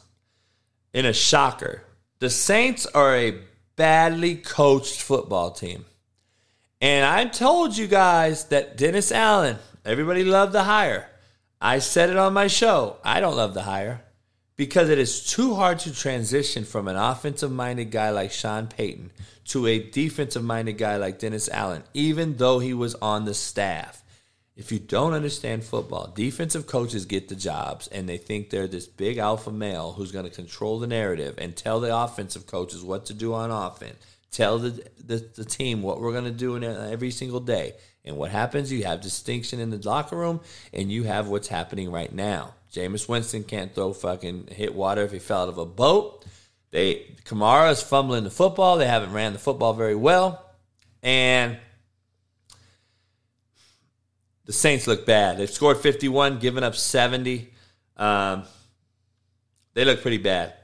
in 0.98 1.06
a 1.06 1.12
shocker. 1.12 1.84
The 2.18 2.28
Saints 2.28 2.84
are 2.86 3.14
a 3.14 3.38
badly 3.76 4.34
coached 4.34 5.00
football 5.00 5.52
team. 5.52 5.84
And 6.80 7.06
I 7.06 7.26
told 7.26 7.76
you 7.76 7.86
guys 7.86 8.46
that 8.46 8.76
Dennis 8.76 9.12
Allen, 9.12 9.58
everybody 9.84 10.24
loved 10.24 10.52
the 10.52 10.64
hire. 10.64 11.08
I 11.60 11.78
said 11.78 12.10
it 12.10 12.16
on 12.16 12.32
my 12.32 12.48
show. 12.48 12.96
I 13.04 13.20
don't 13.20 13.36
love 13.36 13.54
the 13.54 13.62
hire 13.62 14.02
because 14.56 14.88
it 14.88 14.98
is 14.98 15.24
too 15.24 15.54
hard 15.54 15.78
to 15.80 15.94
transition 15.94 16.64
from 16.64 16.88
an 16.88 16.96
offensive 16.96 17.52
minded 17.52 17.92
guy 17.92 18.10
like 18.10 18.32
Sean 18.32 18.66
Payton 18.66 19.12
to 19.44 19.68
a 19.68 19.78
defensive 19.78 20.42
minded 20.42 20.78
guy 20.78 20.96
like 20.96 21.20
Dennis 21.20 21.48
Allen, 21.48 21.84
even 21.94 22.38
though 22.38 22.58
he 22.58 22.74
was 22.74 22.96
on 22.96 23.24
the 23.24 23.34
staff. 23.34 24.02
If 24.58 24.72
you 24.72 24.80
don't 24.80 25.12
understand 25.12 25.62
football, 25.62 26.12
defensive 26.12 26.66
coaches 26.66 27.04
get 27.04 27.28
the 27.28 27.36
jobs 27.36 27.86
and 27.86 28.08
they 28.08 28.18
think 28.18 28.50
they're 28.50 28.66
this 28.66 28.88
big 28.88 29.16
alpha 29.18 29.52
male 29.52 29.92
who's 29.92 30.10
going 30.10 30.24
to 30.24 30.34
control 30.34 30.80
the 30.80 30.88
narrative 30.88 31.36
and 31.38 31.54
tell 31.54 31.78
the 31.78 31.96
offensive 31.96 32.48
coaches 32.48 32.82
what 32.82 33.06
to 33.06 33.14
do 33.14 33.34
on 33.34 33.52
offense, 33.52 34.04
tell 34.32 34.58
the, 34.58 34.84
the, 34.98 35.24
the 35.36 35.44
team 35.44 35.80
what 35.80 36.00
we're 36.00 36.10
going 36.10 36.24
to 36.24 36.32
do 36.32 36.56
in 36.56 36.64
every 36.64 37.12
single 37.12 37.38
day. 37.38 37.74
And 38.04 38.16
what 38.16 38.32
happens? 38.32 38.72
You 38.72 38.82
have 38.82 39.00
distinction 39.00 39.60
in 39.60 39.70
the 39.70 39.78
locker 39.88 40.16
room 40.16 40.40
and 40.72 40.90
you 40.90 41.04
have 41.04 41.28
what's 41.28 41.46
happening 41.46 41.92
right 41.92 42.12
now. 42.12 42.54
Jameis 42.72 43.08
Winston 43.08 43.44
can't 43.44 43.72
throw 43.72 43.92
fucking 43.92 44.48
hit 44.50 44.74
water 44.74 45.02
if 45.02 45.12
he 45.12 45.20
fell 45.20 45.42
out 45.42 45.48
of 45.50 45.58
a 45.58 45.66
boat. 45.66 46.24
They 46.72 47.14
Kamara 47.24 47.70
is 47.70 47.80
fumbling 47.80 48.24
the 48.24 48.30
football. 48.30 48.76
They 48.76 48.88
haven't 48.88 49.12
ran 49.12 49.34
the 49.34 49.38
football 49.38 49.72
very 49.72 49.94
well, 49.94 50.44
and 51.02 51.58
the 54.48 54.54
Saints 54.54 54.86
look 54.86 55.04
bad. 55.04 55.36
They've 55.36 55.50
scored 55.50 55.76
51, 55.76 56.38
given 56.38 56.64
up 56.64 56.74
70. 56.74 57.50
Um, 57.98 58.44
they 59.74 59.84
look 59.84 60.00
pretty 60.00 60.16
bad. 60.16 60.54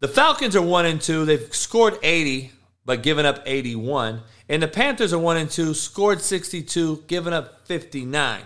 The 0.00 0.08
Falcons 0.08 0.54
are 0.54 0.62
one 0.62 0.84
and 0.84 1.00
two. 1.00 1.24
They've 1.24 1.52
scored 1.54 1.98
80, 2.02 2.52
but 2.84 3.02
given 3.02 3.24
up 3.24 3.42
81. 3.46 4.20
And 4.50 4.62
the 4.62 4.68
Panthers 4.68 5.14
are 5.14 5.18
one 5.18 5.38
and 5.38 5.50
two, 5.50 5.72
scored 5.72 6.20
62, 6.20 7.04
given 7.06 7.32
up 7.32 7.66
59. 7.66 8.42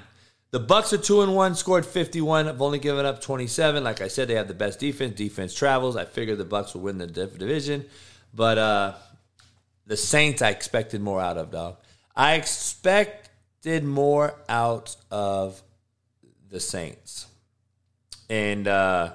The 0.52 0.60
Bucks 0.60 0.92
are 0.92 0.98
two 0.98 1.22
and 1.22 1.34
one, 1.34 1.56
scored 1.56 1.84
51. 1.84 2.46
I've 2.46 2.62
only 2.62 2.78
given 2.78 3.04
up 3.04 3.20
27. 3.20 3.82
Like 3.82 4.00
I 4.00 4.06
said, 4.06 4.28
they 4.28 4.36
have 4.36 4.46
the 4.46 4.54
best 4.54 4.78
defense. 4.78 5.16
Defense 5.16 5.54
travels. 5.54 5.96
I 5.96 6.04
figured 6.04 6.38
the 6.38 6.44
Bucks 6.44 6.72
will 6.72 6.82
win 6.82 6.98
the 6.98 7.08
division, 7.08 7.84
but 8.32 8.58
uh, 8.58 8.92
the 9.88 9.96
Saints 9.96 10.40
I 10.40 10.50
expected 10.50 11.00
more 11.00 11.20
out 11.20 11.36
of, 11.36 11.50
dog. 11.50 11.78
I 12.14 12.34
expected 13.64 13.88
more 13.88 14.34
out 14.46 14.94
of 15.10 15.62
the 16.50 16.60
Saints, 16.60 17.26
and 18.28 18.68
uh, 18.68 19.12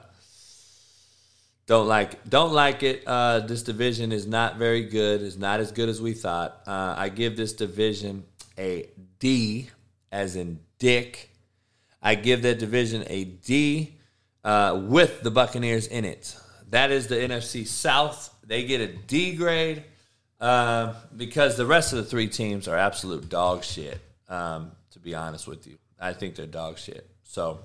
don't 1.68 1.88
like 1.88 2.28
don't 2.28 2.52
like 2.52 2.82
it. 2.82 3.04
Uh, 3.06 3.42
this 3.42 3.62
division 3.62 4.12
is 4.12 4.26
not 4.26 4.58
very 4.58 4.84
good. 4.86 5.22
It's 5.22 5.38
not 5.38 5.60
as 5.60 5.72
good 5.72 5.88
as 5.88 6.02
we 6.02 6.14
thought. 6.14 6.62
Uh, 6.66 6.96
I 6.98 7.10
give 7.10 7.38
this 7.38 7.54
division 7.54 8.24
a 8.58 8.90
D, 9.20 9.70
as 10.12 10.36
in 10.36 10.60
Dick. 10.80 11.30
I 12.02 12.16
give 12.16 12.42
that 12.42 12.58
division 12.58 13.04
a 13.08 13.26
D 13.26 13.94
uh, 14.44 14.82
with 14.84 15.22
the 15.22 15.30
Buccaneers 15.30 15.86
in 15.86 16.06
it. 16.06 16.36
That 16.72 16.90
is 16.92 17.06
the 17.06 17.16
NFC 17.16 17.68
South. 17.68 18.34
They 18.44 18.64
get 18.64 18.82
a 18.82 18.88
D 18.88 19.36
grade 19.36 19.84
uh, 20.40 20.96
because 21.16 21.56
the 21.56 21.68
rest 21.68 21.94
of 21.94 22.00
the 22.00 22.06
three 22.06 22.28
teams 22.28 22.68
are 22.68 22.78
absolute 22.78 23.30
dog 23.30 23.64
shit. 23.64 24.02
Um, 24.30 24.72
to 24.92 25.00
be 25.00 25.16
honest 25.16 25.48
with 25.48 25.68
you, 25.68 25.78
I 26.00 26.14
think 26.14 26.36
they're 26.36 26.46
dog 26.46 26.78
shit. 26.78 27.10
So. 27.24 27.60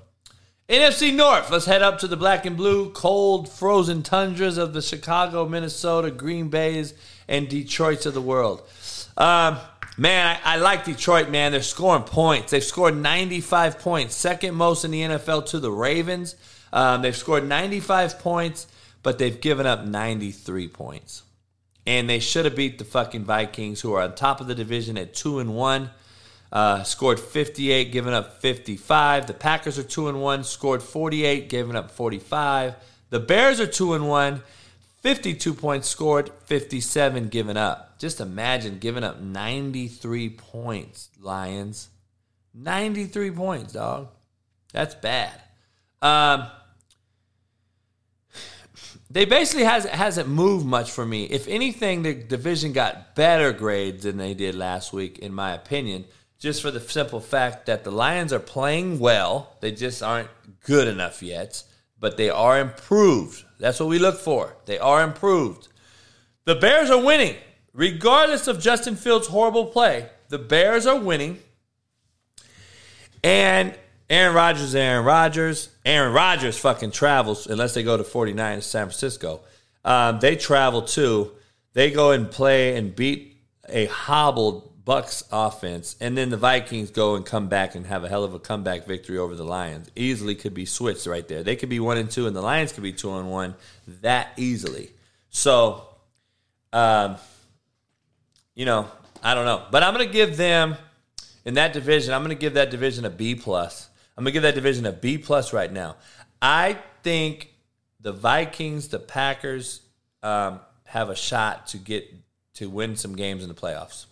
NFC 0.66 1.14
North. 1.14 1.50
Let's 1.50 1.66
head 1.66 1.82
up 1.82 1.98
to 1.98 2.06
the 2.06 2.16
black 2.16 2.46
and 2.46 2.56
blue, 2.56 2.90
cold, 2.90 3.50
frozen 3.50 4.02
tundras 4.02 4.56
of 4.56 4.72
the 4.72 4.80
Chicago, 4.80 5.46
Minnesota, 5.46 6.10
Green 6.10 6.48
Bays, 6.48 6.94
and 7.28 7.50
Detroits 7.50 8.06
of 8.06 8.14
the 8.14 8.22
world. 8.22 8.62
Um, 9.18 9.58
Man, 9.96 10.38
I, 10.44 10.54
I, 10.54 10.56
like 10.56 10.84
Detroit, 10.84 11.30
man. 11.30 11.52
They're 11.52 11.62
scoring 11.62 12.02
points. 12.02 12.50
They've 12.50 12.64
scored 12.64 12.96
95 12.96 13.78
points, 13.78 14.16
second 14.16 14.56
most 14.56 14.84
in 14.84 14.90
the 14.90 15.02
NFL 15.02 15.46
to 15.46 15.60
the 15.60 15.70
Ravens. 15.70 16.34
Um, 16.72 17.02
they've 17.02 17.16
scored 17.16 17.46
95 17.46 18.18
points, 18.18 18.66
but 19.04 19.18
they've 19.18 19.40
given 19.40 19.66
up 19.66 19.84
93 19.84 20.66
points. 20.66 21.22
And 21.86 22.10
they 22.10 22.18
should 22.18 22.44
have 22.44 22.56
beat 22.56 22.78
the 22.78 22.84
fucking 22.84 23.24
Vikings, 23.24 23.82
who 23.82 23.92
are 23.92 24.02
on 24.02 24.16
top 24.16 24.40
of 24.40 24.48
the 24.48 24.54
division 24.56 24.98
at 24.98 25.14
2 25.14 25.38
and 25.38 25.54
1. 25.54 25.90
Uh, 26.54 26.84
scored 26.84 27.20
58, 27.20 27.92
giving 27.92 28.14
up 28.14 28.40
55. 28.40 29.26
The 29.26 29.34
Packers 29.34 29.78
are 29.78 29.82
2 29.82 30.08
and 30.08 30.22
1, 30.22 30.44
scored 30.44 30.82
48, 30.82 31.50
giving 31.50 31.76
up 31.76 31.90
45. 31.90 32.76
The 33.10 33.20
Bears 33.20 33.60
are 33.60 33.66
2 33.66 33.94
and 33.94 34.08
1 34.08 34.42
52 35.04 35.52
points 35.52 35.86
scored, 35.86 36.30
57 36.46 37.28
given 37.28 37.58
up. 37.58 37.98
Just 37.98 38.22
imagine 38.22 38.78
giving 38.78 39.04
up 39.04 39.20
93 39.20 40.30
points, 40.30 41.10
Lions. 41.20 41.90
93 42.54 43.30
points, 43.32 43.74
dog. 43.74 44.08
That's 44.72 44.94
bad. 44.94 45.38
Um, 46.00 46.46
they 49.10 49.26
basically 49.26 49.64
has 49.64 49.84
hasn't 49.84 50.30
moved 50.30 50.64
much 50.64 50.90
for 50.90 51.04
me. 51.04 51.24
If 51.24 51.48
anything, 51.48 52.02
the 52.02 52.14
division 52.14 52.72
got 52.72 53.14
better 53.14 53.52
grades 53.52 54.04
than 54.04 54.16
they 54.16 54.32
did 54.32 54.54
last 54.54 54.94
week, 54.94 55.18
in 55.18 55.34
my 55.34 55.52
opinion. 55.52 56.06
Just 56.44 56.62
for 56.62 56.70
the 56.70 56.80
simple 56.80 57.20
fact 57.20 57.66
that 57.66 57.84
the 57.84 57.90
Lions 57.90 58.32
are 58.32 58.38
playing 58.38 58.98
well, 58.98 59.56
they 59.60 59.72
just 59.72 60.02
aren't 60.02 60.28
good 60.60 60.86
enough 60.86 61.22
yet 61.22 61.64
but 62.04 62.18
they 62.18 62.28
are 62.28 62.60
improved. 62.60 63.46
That's 63.58 63.80
what 63.80 63.88
we 63.88 63.98
look 63.98 64.18
for. 64.18 64.54
They 64.66 64.78
are 64.78 65.02
improved. 65.02 65.68
The 66.44 66.54
Bears 66.54 66.90
are 66.90 67.02
winning. 67.02 67.36
Regardless 67.72 68.46
of 68.46 68.60
Justin 68.60 68.94
Fields' 68.94 69.28
horrible 69.28 69.64
play, 69.64 70.10
the 70.28 70.38
Bears 70.38 70.86
are 70.86 70.98
winning. 70.98 71.38
And 73.22 73.74
Aaron 74.10 74.34
Rodgers, 74.34 74.74
Aaron 74.74 75.06
Rodgers. 75.06 75.70
Aaron 75.86 76.12
Rodgers 76.12 76.58
fucking 76.58 76.90
travels, 76.90 77.46
unless 77.46 77.72
they 77.72 77.82
go 77.82 77.96
to 77.96 78.04
49 78.04 78.56
to 78.56 78.60
San 78.60 78.88
Francisco. 78.88 79.40
Um, 79.82 80.20
they 80.20 80.36
travel 80.36 80.82
too. 80.82 81.32
They 81.72 81.90
go 81.90 82.10
and 82.10 82.30
play 82.30 82.76
and 82.76 82.94
beat 82.94 83.38
a 83.66 83.86
hobbled 83.86 84.70
Bucks 84.84 85.24
offense, 85.32 85.96
and 86.00 86.16
then 86.16 86.28
the 86.28 86.36
Vikings 86.36 86.90
go 86.90 87.14
and 87.14 87.24
come 87.24 87.48
back 87.48 87.74
and 87.74 87.86
have 87.86 88.04
a 88.04 88.08
hell 88.08 88.22
of 88.22 88.34
a 88.34 88.38
comeback 88.38 88.86
victory 88.86 89.16
over 89.16 89.34
the 89.34 89.44
Lions. 89.44 89.90
Easily 89.96 90.34
could 90.34 90.52
be 90.52 90.66
switched 90.66 91.06
right 91.06 91.26
there. 91.26 91.42
They 91.42 91.56
could 91.56 91.70
be 91.70 91.80
one 91.80 91.96
and 91.96 92.10
two, 92.10 92.26
and 92.26 92.36
the 92.36 92.42
Lions 92.42 92.72
could 92.72 92.82
be 92.82 92.92
two 92.92 93.14
and 93.14 93.30
one 93.30 93.54
that 94.02 94.32
easily. 94.36 94.90
So, 95.30 95.88
um, 96.72 97.16
you 98.54 98.66
know, 98.66 98.88
I 99.22 99.34
don't 99.34 99.46
know, 99.46 99.64
but 99.70 99.82
I'm 99.82 99.94
going 99.94 100.06
to 100.06 100.12
give 100.12 100.36
them 100.36 100.76
in 101.46 101.54
that 101.54 101.72
division. 101.72 102.12
I'm 102.12 102.20
going 102.22 102.36
to 102.36 102.40
give 102.40 102.54
that 102.54 102.70
division 102.70 103.06
a 103.06 103.10
B 103.10 103.34
plus. 103.34 103.88
I'm 104.16 104.24
going 104.24 104.32
to 104.32 104.36
give 104.36 104.42
that 104.42 104.54
division 104.54 104.84
a 104.84 104.92
B 104.92 105.16
plus 105.16 105.52
right 105.52 105.72
now. 105.72 105.96
I 106.42 106.76
think 107.02 107.54
the 108.00 108.12
Vikings, 108.12 108.88
the 108.88 108.98
Packers, 108.98 109.80
um, 110.22 110.60
have 110.84 111.08
a 111.08 111.16
shot 111.16 111.68
to 111.68 111.78
get 111.78 112.12
to 112.54 112.68
win 112.68 112.96
some 112.96 113.16
games 113.16 113.42
in 113.42 113.48
the 113.48 113.54
playoffs. 113.54 114.04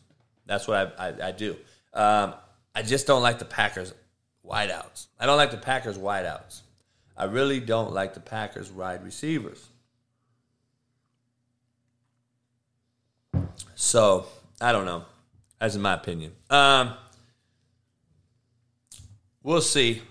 That's 0.46 0.66
what 0.66 0.94
I, 0.98 1.08
I, 1.08 1.28
I 1.28 1.32
do. 1.32 1.56
Um, 1.94 2.34
I 2.74 2.82
just 2.82 3.06
don't 3.06 3.22
like 3.22 3.38
the 3.38 3.44
Packers 3.44 3.92
wideouts. 4.46 5.06
I 5.18 5.26
don't 5.26 5.36
like 5.36 5.50
the 5.50 5.56
Packers 5.56 5.98
wideouts. 5.98 6.62
I 7.16 7.24
really 7.24 7.60
don't 7.60 7.92
like 7.92 8.14
the 8.14 8.20
Packers 8.20 8.70
wide 8.72 9.04
receivers. 9.04 9.68
So 13.74 14.26
I 14.60 14.72
don't 14.72 14.86
know. 14.86 15.04
That's 15.60 15.74
in 15.74 15.82
my 15.82 15.94
opinion. 15.94 16.32
Um, 16.50 16.94
we'll 19.42 19.60
see. 19.60 20.02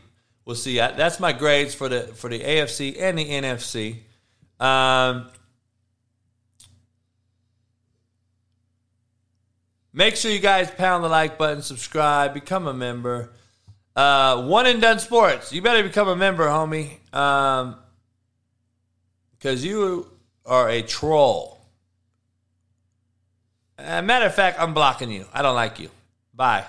We'll 0.46 0.56
see. 0.56 0.80
I, 0.80 0.92
that's 0.92 1.20
my 1.20 1.34
grades 1.34 1.74
for 1.74 1.90
the 1.90 2.02
for 2.02 2.30
the 2.30 2.40
AFC 2.40 3.00
and 3.00 3.18
the 3.18 3.26
NFC. 3.26 3.98
Um, 4.64 5.30
make 9.94 10.16
sure 10.16 10.32
you 10.32 10.40
guys 10.40 10.72
pound 10.72 11.04
the 11.04 11.10
like 11.10 11.38
button, 11.38 11.62
subscribe, 11.62 12.34
become 12.34 12.68
a 12.68 12.74
member. 12.74 13.32
Uh, 13.96 14.44
one 14.44 14.66
and 14.66 14.82
done 14.82 15.00
sports. 15.00 15.52
You 15.52 15.62
better 15.62 15.84
become 15.84 16.08
a 16.08 16.16
member, 16.16 16.48
homie. 16.48 16.98
Um, 17.14 17.76
because 19.32 19.66
you 19.66 20.08
are 20.46 20.70
a 20.70 20.82
troll. 20.82 21.60
Uh, 23.78 24.02
matter 24.02 24.28
of 24.28 24.36
fact, 24.36 24.60
I'm 24.60 24.74
blocking 24.74 25.10
you. 25.10 25.26
I 25.34 25.42
don't 25.42 25.56
like 25.56 25.80
you. 25.80 25.90
Bye. 26.34 26.66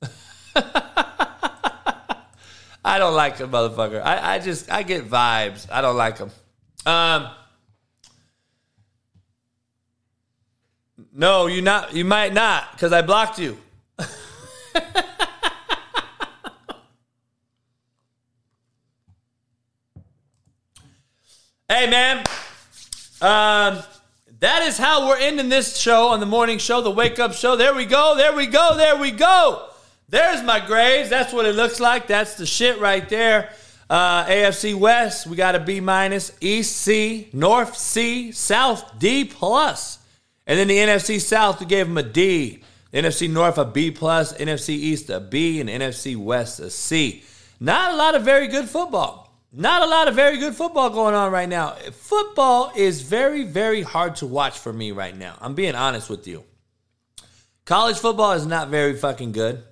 I 2.84 2.98
don't 2.98 3.14
like 3.14 3.40
a 3.40 3.44
motherfucker. 3.44 4.00
I, 4.00 4.36
I 4.36 4.38
just 4.38 4.70
I 4.70 4.84
get 4.84 5.10
vibes. 5.10 5.66
I 5.70 5.80
don't 5.80 5.96
like 5.96 6.18
them. 6.18 6.30
Um. 6.86 7.28
No, 11.18 11.46
you 11.46 11.62
not. 11.62 11.94
You 11.94 12.04
might 12.04 12.34
not 12.34 12.72
because 12.72 12.92
I 12.92 13.00
blocked 13.00 13.38
you. 13.38 13.56
hey, 21.68 21.88
man. 21.88 22.18
Um. 23.22 23.82
That 24.40 24.64
is 24.64 24.76
how 24.76 25.08
we're 25.08 25.16
ending 25.16 25.48
this 25.48 25.78
show 25.78 26.08
on 26.08 26.20
the 26.20 26.26
morning 26.26 26.58
show, 26.58 26.82
the 26.82 26.90
wake 26.90 27.18
up 27.18 27.32
show. 27.32 27.56
There 27.56 27.74
we 27.74 27.86
go. 27.86 28.14
There 28.18 28.36
we 28.36 28.46
go. 28.46 28.76
There 28.76 28.94
we 28.94 29.10
go. 29.10 29.66
There's 30.10 30.42
my 30.42 30.60
grades. 30.60 31.08
That's 31.08 31.32
what 31.32 31.46
it 31.46 31.54
looks 31.54 31.80
like. 31.80 32.06
That's 32.06 32.36
the 32.36 32.44
shit 32.44 32.78
right 32.78 33.08
there. 33.08 33.50
Uh, 33.88 34.26
AFC 34.26 34.74
West, 34.74 35.26
we 35.26 35.36
got 35.36 35.54
a 35.54 35.60
B 35.60 35.80
minus. 35.80 36.32
East 36.42 36.76
C, 36.76 37.30
North 37.32 37.78
C, 37.78 38.30
South 38.30 38.98
D 38.98 39.24
plus, 39.24 39.95
and 40.46 40.58
then 40.58 40.68
the 40.68 40.76
NFC 40.76 41.20
South 41.20 41.60
we 41.60 41.66
gave 41.66 41.86
them 41.86 41.98
a 41.98 42.02
D. 42.02 42.62
NFC 42.92 43.28
North 43.28 43.58
a 43.58 43.64
B 43.64 43.90
plus, 43.90 44.32
NFC 44.34 44.70
East 44.70 45.10
a 45.10 45.20
B, 45.20 45.60
and 45.60 45.68
NFC 45.68 46.16
West 46.16 46.60
a 46.60 46.70
C. 46.70 47.24
Not 47.60 47.92
a 47.92 47.96
lot 47.96 48.14
of 48.14 48.22
very 48.22 48.46
good 48.48 48.68
football. 48.68 49.26
Not 49.52 49.82
a 49.82 49.86
lot 49.86 50.08
of 50.08 50.14
very 50.14 50.38
good 50.38 50.54
football 50.54 50.90
going 50.90 51.14
on 51.14 51.32
right 51.32 51.48
now. 51.48 51.70
Football 51.92 52.72
is 52.76 53.02
very, 53.02 53.44
very 53.44 53.82
hard 53.82 54.16
to 54.16 54.26
watch 54.26 54.58
for 54.58 54.72
me 54.72 54.92
right 54.92 55.16
now. 55.16 55.36
I'm 55.40 55.54
being 55.54 55.74
honest 55.74 56.10
with 56.10 56.26
you. 56.26 56.44
College 57.64 57.98
football 57.98 58.32
is 58.32 58.46
not 58.46 58.68
very 58.68 58.96
fucking 58.96 59.32
good. 59.32 59.62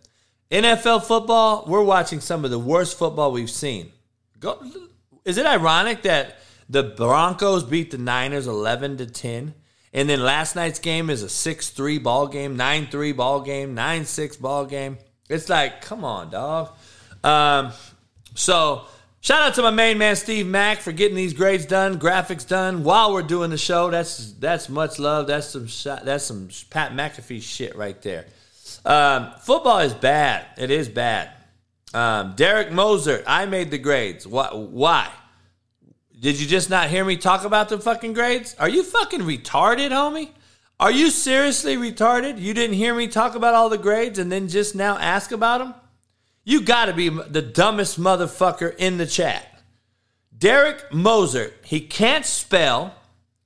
NFL 0.51 1.05
football, 1.05 1.65
we're 1.67 1.83
watching 1.83 2.21
some 2.21 2.45
of 2.45 2.51
the 2.51 2.59
worst 2.59 2.99
football 2.99 3.33
we've 3.33 3.51
seen. 3.51 3.93
Go, 4.41 4.63
is 5.25 5.39
it 5.39 5.47
ironic 5.47 6.03
that 6.03 6.39
the 6.69 6.83
Broncos 6.83 7.65
beat 7.65 7.91
the 7.91 7.99
Niners 7.99 8.47
11 8.47 8.99
to 8.99 9.07
10? 9.07 9.55
And 9.95 10.11
then 10.11 10.21
last 10.21 10.57
night's 10.57 10.81
game 10.81 11.09
is 11.09 11.23
a 11.23 11.27
6-3 11.27 12.03
ball 12.03 12.27
game, 12.27 12.59
9-3 12.59 13.17
ball 13.17 13.41
game, 13.41 13.77
9-6 13.77 14.41
ball 14.41 14.67
game. 14.67 14.99
It's 15.31 15.49
like, 15.49 15.81
come 15.83 16.05
on, 16.05 16.31
dog. 16.31 16.73
Um, 17.23 17.73
so 18.35 18.83
shout 19.21 19.43
out 19.43 19.55
to 19.55 19.63
my 19.63 19.71
main 19.71 19.97
man 19.97 20.17
Steve 20.17 20.47
Mack 20.47 20.81
for 20.81 20.91
getting 20.91 21.17
these 21.17 21.33
grades 21.33 21.65
done, 21.65 21.99
graphics 22.01 22.47
done 22.47 22.83
while 22.83 23.13
we're 23.13 23.23
doing 23.23 23.51
the 23.51 23.57
show. 23.57 23.91
That's 23.91 24.33
that's 24.35 24.69
much 24.69 24.99
love. 24.99 25.29
That's 25.29 25.47
some 25.47 25.69
that's 26.05 26.25
some 26.25 26.49
Pat 26.71 26.93
McAfee 26.93 27.41
shit 27.41 27.77
right 27.77 28.01
there. 28.03 28.27
Um, 28.85 29.31
football 29.41 29.79
is 29.79 29.95
bad. 29.95 30.47
It 30.59 30.71
is 30.71 30.89
bad. 30.89 31.31
Um, 31.95 32.35
Derek 32.35 32.73
Moser, 32.73 33.23
I 33.27 33.47
made 33.47 33.71
the 33.71 33.79
grades. 33.79 34.27
Why, 34.27 34.49
why? 34.49 35.11
Did 36.25 36.41
you 36.41 36.47
just 36.47 36.71
not 36.71 36.89
hear 36.89 37.05
me 37.05 37.19
talk 37.19 37.45
about 37.45 37.69
the 37.69 37.79
fucking 37.79 38.15
grades? 38.15 38.57
Are 38.59 38.67
you 38.71 38.83
fucking 38.83 39.21
retarded, 39.21 39.91
homie? 39.91 40.31
Are 40.81 40.91
you 40.91 41.11
seriously 41.11 41.77
retarded? 41.77 42.41
You 42.41 42.55
didn't 42.55 42.77
hear 42.77 42.95
me 42.95 43.09
talk 43.09 43.35
about 43.35 43.53
all 43.53 43.69
the 43.69 43.77
grades 43.77 44.19
and 44.19 44.33
then 44.33 44.49
just 44.49 44.75
now 44.75 44.97
ask 44.97 45.33
about 45.33 45.59
them? 45.59 45.75
You 46.43 46.63
gotta 46.63 46.95
be 46.95 47.11
the 47.11 47.43
dumbest 47.43 48.01
motherfucker 48.01 48.75
in 48.79 48.97
the 48.97 49.05
chat. 49.05 49.61
Derek 50.35 50.91
Moser, 50.91 51.53
he 51.63 51.81
can't 51.81 52.25
spell, 52.25 52.95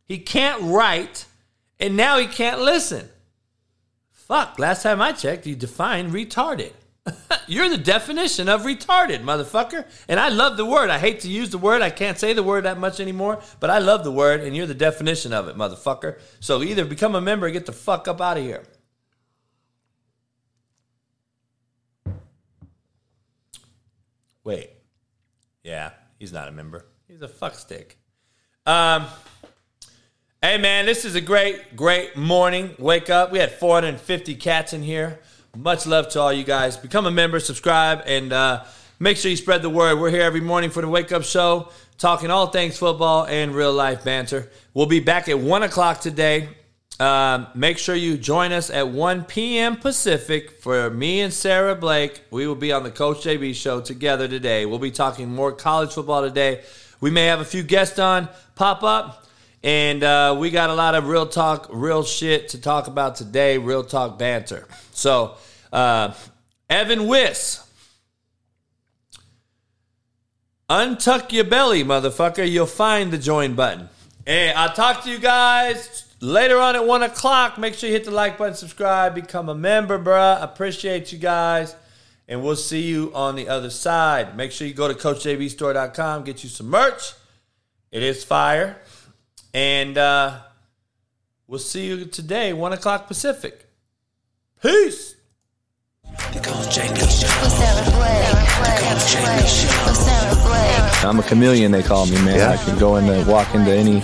he 0.05 0.19
can't 0.19 0.63
write, 0.63 1.25
and 1.81 1.97
now 1.97 2.17
he 2.19 2.29
can't 2.29 2.61
listen. 2.61 3.09
Fuck, 4.13 4.57
last 4.61 4.85
time 4.85 5.03
I 5.03 5.11
checked, 5.11 5.47
you 5.47 5.57
defined 5.57 6.13
retarded. 6.13 6.75
You're 7.47 7.69
the 7.69 7.79
definition 7.79 8.49
of 8.49 8.63
retarded, 8.63 9.23
motherfucker. 9.23 9.87
And 10.09 10.19
I 10.21 10.29
love 10.29 10.57
the 10.57 10.65
word. 10.65 10.91
I 10.91 10.99
hate 10.99 11.21
to 11.21 11.29
use 11.29 11.51
the 11.51 11.59
word. 11.59 11.83
I 11.83 11.91
can't 11.91 12.19
say 12.19 12.33
the 12.33 12.43
word 12.43 12.65
that 12.65 12.79
much 12.79 13.01
anymore, 13.01 13.41
but 13.61 13.71
I 13.71 13.79
love 13.79 14.05
the 14.05 14.13
word, 14.13 14.41
and 14.41 14.55
you're 14.55 14.67
the 14.67 14.75
definition 14.75 15.33
of 15.33 15.49
it, 15.49 15.57
motherfucker. 15.57 16.19
So 16.41 16.63
either 16.63 16.85
become 16.85 17.15
a 17.15 17.21
member 17.21 17.47
or 17.47 17.51
get 17.51 17.67
the 17.67 17.73
fuck 17.73 18.09
up 18.09 18.21
out 18.21 18.37
of 18.37 18.43
here. 18.43 18.65
Wait. 24.45 24.71
Yeah, 25.63 25.91
he's 26.19 26.33
not 26.33 26.49
a 26.49 26.53
member. 26.53 26.87
He's 27.07 27.23
a 27.23 27.29
fuckstick. 27.29 27.97
Um, 28.65 29.07
Hey 30.41 30.57
man, 30.57 30.87
this 30.87 31.05
is 31.05 31.17
a 31.17 31.21
great, 31.21 31.75
great 31.75 32.17
morning. 32.17 32.77
Wake 32.79 33.11
up. 33.11 33.33
We 33.33 33.41
had 33.41 33.51
450 33.51 34.37
cats 34.37 34.73
in 34.73 34.85
here. 34.85 35.19
Much 35.59 35.89
love 35.89 36.09
to 36.09 36.21
all 36.21 36.33
you 36.33 36.45
guys. 36.45 36.77
Become 36.77 37.07
a 37.07 37.11
member, 37.11 37.41
subscribe, 37.41 38.03
and 38.07 38.33
uh, 38.33 38.63
make 39.01 39.17
sure 39.17 39.29
you 39.29 39.37
spread 39.37 39.61
the 39.61 39.69
word. 39.69 39.99
We're 39.99 40.09
here 40.09 40.23
every 40.23 40.41
morning 40.41 40.71
for 40.71 40.83
the 40.83 40.89
Wake 40.89 41.11
Up 41.11 41.25
Show, 41.25 41.71
talking 41.99 42.31
all 42.31 42.47
things 42.47 42.79
football 42.79 43.27
and 43.27 43.53
real 43.53 43.73
life 43.73 44.05
banter. 44.05 44.53
We'll 44.73 44.87
be 44.87 45.01
back 45.01 45.29
at 45.29 45.41
1 45.41 45.65
o'clock 45.65 46.01
today. 46.01 46.51
Um, 47.01 47.49
make 47.57 47.77
sure 47.79 47.97
you 47.97 48.17
join 48.17 48.53
us 48.53 48.71
at 48.71 48.87
1 48.87 49.25
p.m. 49.25 49.75
Pacific 49.75 50.61
for 50.61 50.91
me 50.91 51.23
and 51.23 51.33
Sarah 51.33 51.75
Blake. 51.75 52.23
We 52.31 52.47
will 52.47 52.55
be 52.55 52.71
on 52.71 52.85
the 52.85 52.93
Coach 52.93 53.25
JB 53.25 53.57
show 53.57 53.81
together 53.81 54.29
today. 54.29 54.65
We'll 54.65 54.79
be 54.79 54.93
talking 54.93 55.29
more 55.29 55.51
college 55.51 55.93
football 55.93 56.23
today. 56.23 56.63
We 57.01 57.11
may 57.11 57.27
have 57.27 57.41
a 57.41 57.45
few 57.45 57.65
guests 57.65 57.99
on 57.99 58.29
pop 58.55 58.85
up. 58.85 59.25
And 59.65 60.05
uh, 60.05 60.37
we 60.39 60.51
got 60.51 60.71
a 60.71 60.75
lot 60.75 60.95
of 60.95 61.09
real 61.09 61.27
talk, 61.27 61.69
real 61.73 62.05
shit 62.05 62.51
to 62.51 62.61
talk 62.61 62.87
about 62.87 63.17
today, 63.17 63.59
real 63.59 63.83
talk 63.83 64.17
banter. 64.17 64.69
So, 64.93 65.37
uh, 65.73 66.13
Evan 66.69 67.07
Wiss, 67.07 67.67
untuck 70.69 71.33
your 71.33 71.45
belly, 71.45 71.85
motherfucker. 71.85 72.51
You'll 72.51 72.67
find 72.67 73.11
the 73.11 73.19
join 73.19 73.55
button. 73.55 73.89
Hey, 74.27 74.53
I'll 74.53 74.75
talk 74.75 75.05
to 75.05 75.11
you 75.11 75.19
guys 75.19 76.05
later 76.21 76.59
on 76.59 76.77
at 76.77 76.87
1 76.87 77.03
o'clock. 77.03 77.59
Make 77.59 77.75
sure 77.75 77.89
you 77.89 77.95
hit 77.95 78.05
the 78.05 78.11
like 78.11 78.39
button, 78.39 78.55
subscribe, 78.55 79.15
become 79.15 79.49
a 79.49 79.55
member, 79.55 79.99
bruh. 79.99 80.43
Appreciate 80.43 81.13
you 81.13 81.19
guys. 81.19 81.75
And 82.29 82.43
we'll 82.43 82.57
see 82.57 82.83
you 82.83 83.11
on 83.15 83.37
the 83.37 83.49
other 83.49 83.71
side. 83.71 84.37
Make 84.37 84.53
sure 84.53 84.67
you 84.67 84.75
go 84.75 84.87
to 84.89 84.95
CoachJBStore.com, 84.95 86.25
get 86.25 86.43
you 86.45 86.51
some 86.51 86.69
merch. 86.69 87.15
It 87.91 88.03
is 88.03 88.23
fire. 88.23 88.77
And 89.55 89.97
uh, 89.97 90.41
we'll 91.47 91.59
see 91.59 91.87
you 91.87 92.05
today, 92.05 92.53
1 92.53 92.73
o'clock 92.75 93.07
Pacific. 93.07 93.65
Peace. 94.61 95.15
I'm 101.05 101.19
a 101.19 101.23
chameleon, 101.23 101.73
they 101.73 101.83
call 101.83 102.07
me, 102.07 102.17
man. 102.25 102.41
I 102.41 102.57
can 102.63 102.79
go 102.79 102.97
in 102.97 103.09
and 103.09 103.27
walk 103.27 103.55
into 103.55 103.73
any 103.73 104.03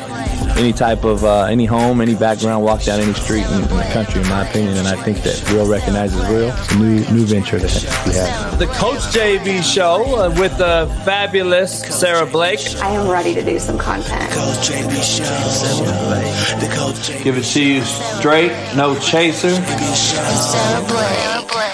any 0.56 0.72
type 0.72 1.04
of 1.04 1.24
uh, 1.24 1.44
any 1.44 1.64
home, 1.64 2.00
any 2.00 2.14
background, 2.14 2.64
walk 2.64 2.82
down 2.82 3.00
any 3.00 3.12
street 3.14 3.44
in, 3.44 3.62
in, 3.62 3.76
the 3.76 3.90
country, 3.92 4.22
in 4.22 4.28
my 4.28 4.48
opinion. 4.48 4.76
And 4.76 4.86
I 4.86 4.96
think 5.02 5.22
that 5.22 5.50
real 5.50 5.68
recognizes 5.68 6.18
real. 6.28 6.50
It's 6.50 6.72
a 6.72 6.78
new 6.78 7.00
new 7.10 7.26
venture 7.26 7.58
that 7.58 8.04
we 8.06 8.14
have. 8.14 8.58
The 8.58 8.66
Coach 8.66 9.00
JB 9.12 9.62
Show 9.62 10.04
uh, 10.16 10.30
with 10.38 10.56
the 10.56 10.88
fabulous 11.04 11.80
Sarah 11.80 12.26
Blake. 12.26 12.60
I 12.76 12.90
am 12.90 13.08
ready 13.08 13.34
to 13.34 13.42
do 13.42 13.58
some 13.58 13.78
content. 13.78 14.30
Coach 14.30 14.70
JB 14.70 15.02
Show. 15.02 15.24
The 16.60 16.74
Coach 16.74 16.96
JB 17.08 17.24
Give 17.24 17.36
it 17.36 17.44
to 17.44 17.62
you 17.62 17.82
straight, 17.82 18.52
no 18.76 18.98
chaser. 19.00 19.50
Show. 19.50 19.60
Sarah 19.60 20.86
Blake. 20.86 21.73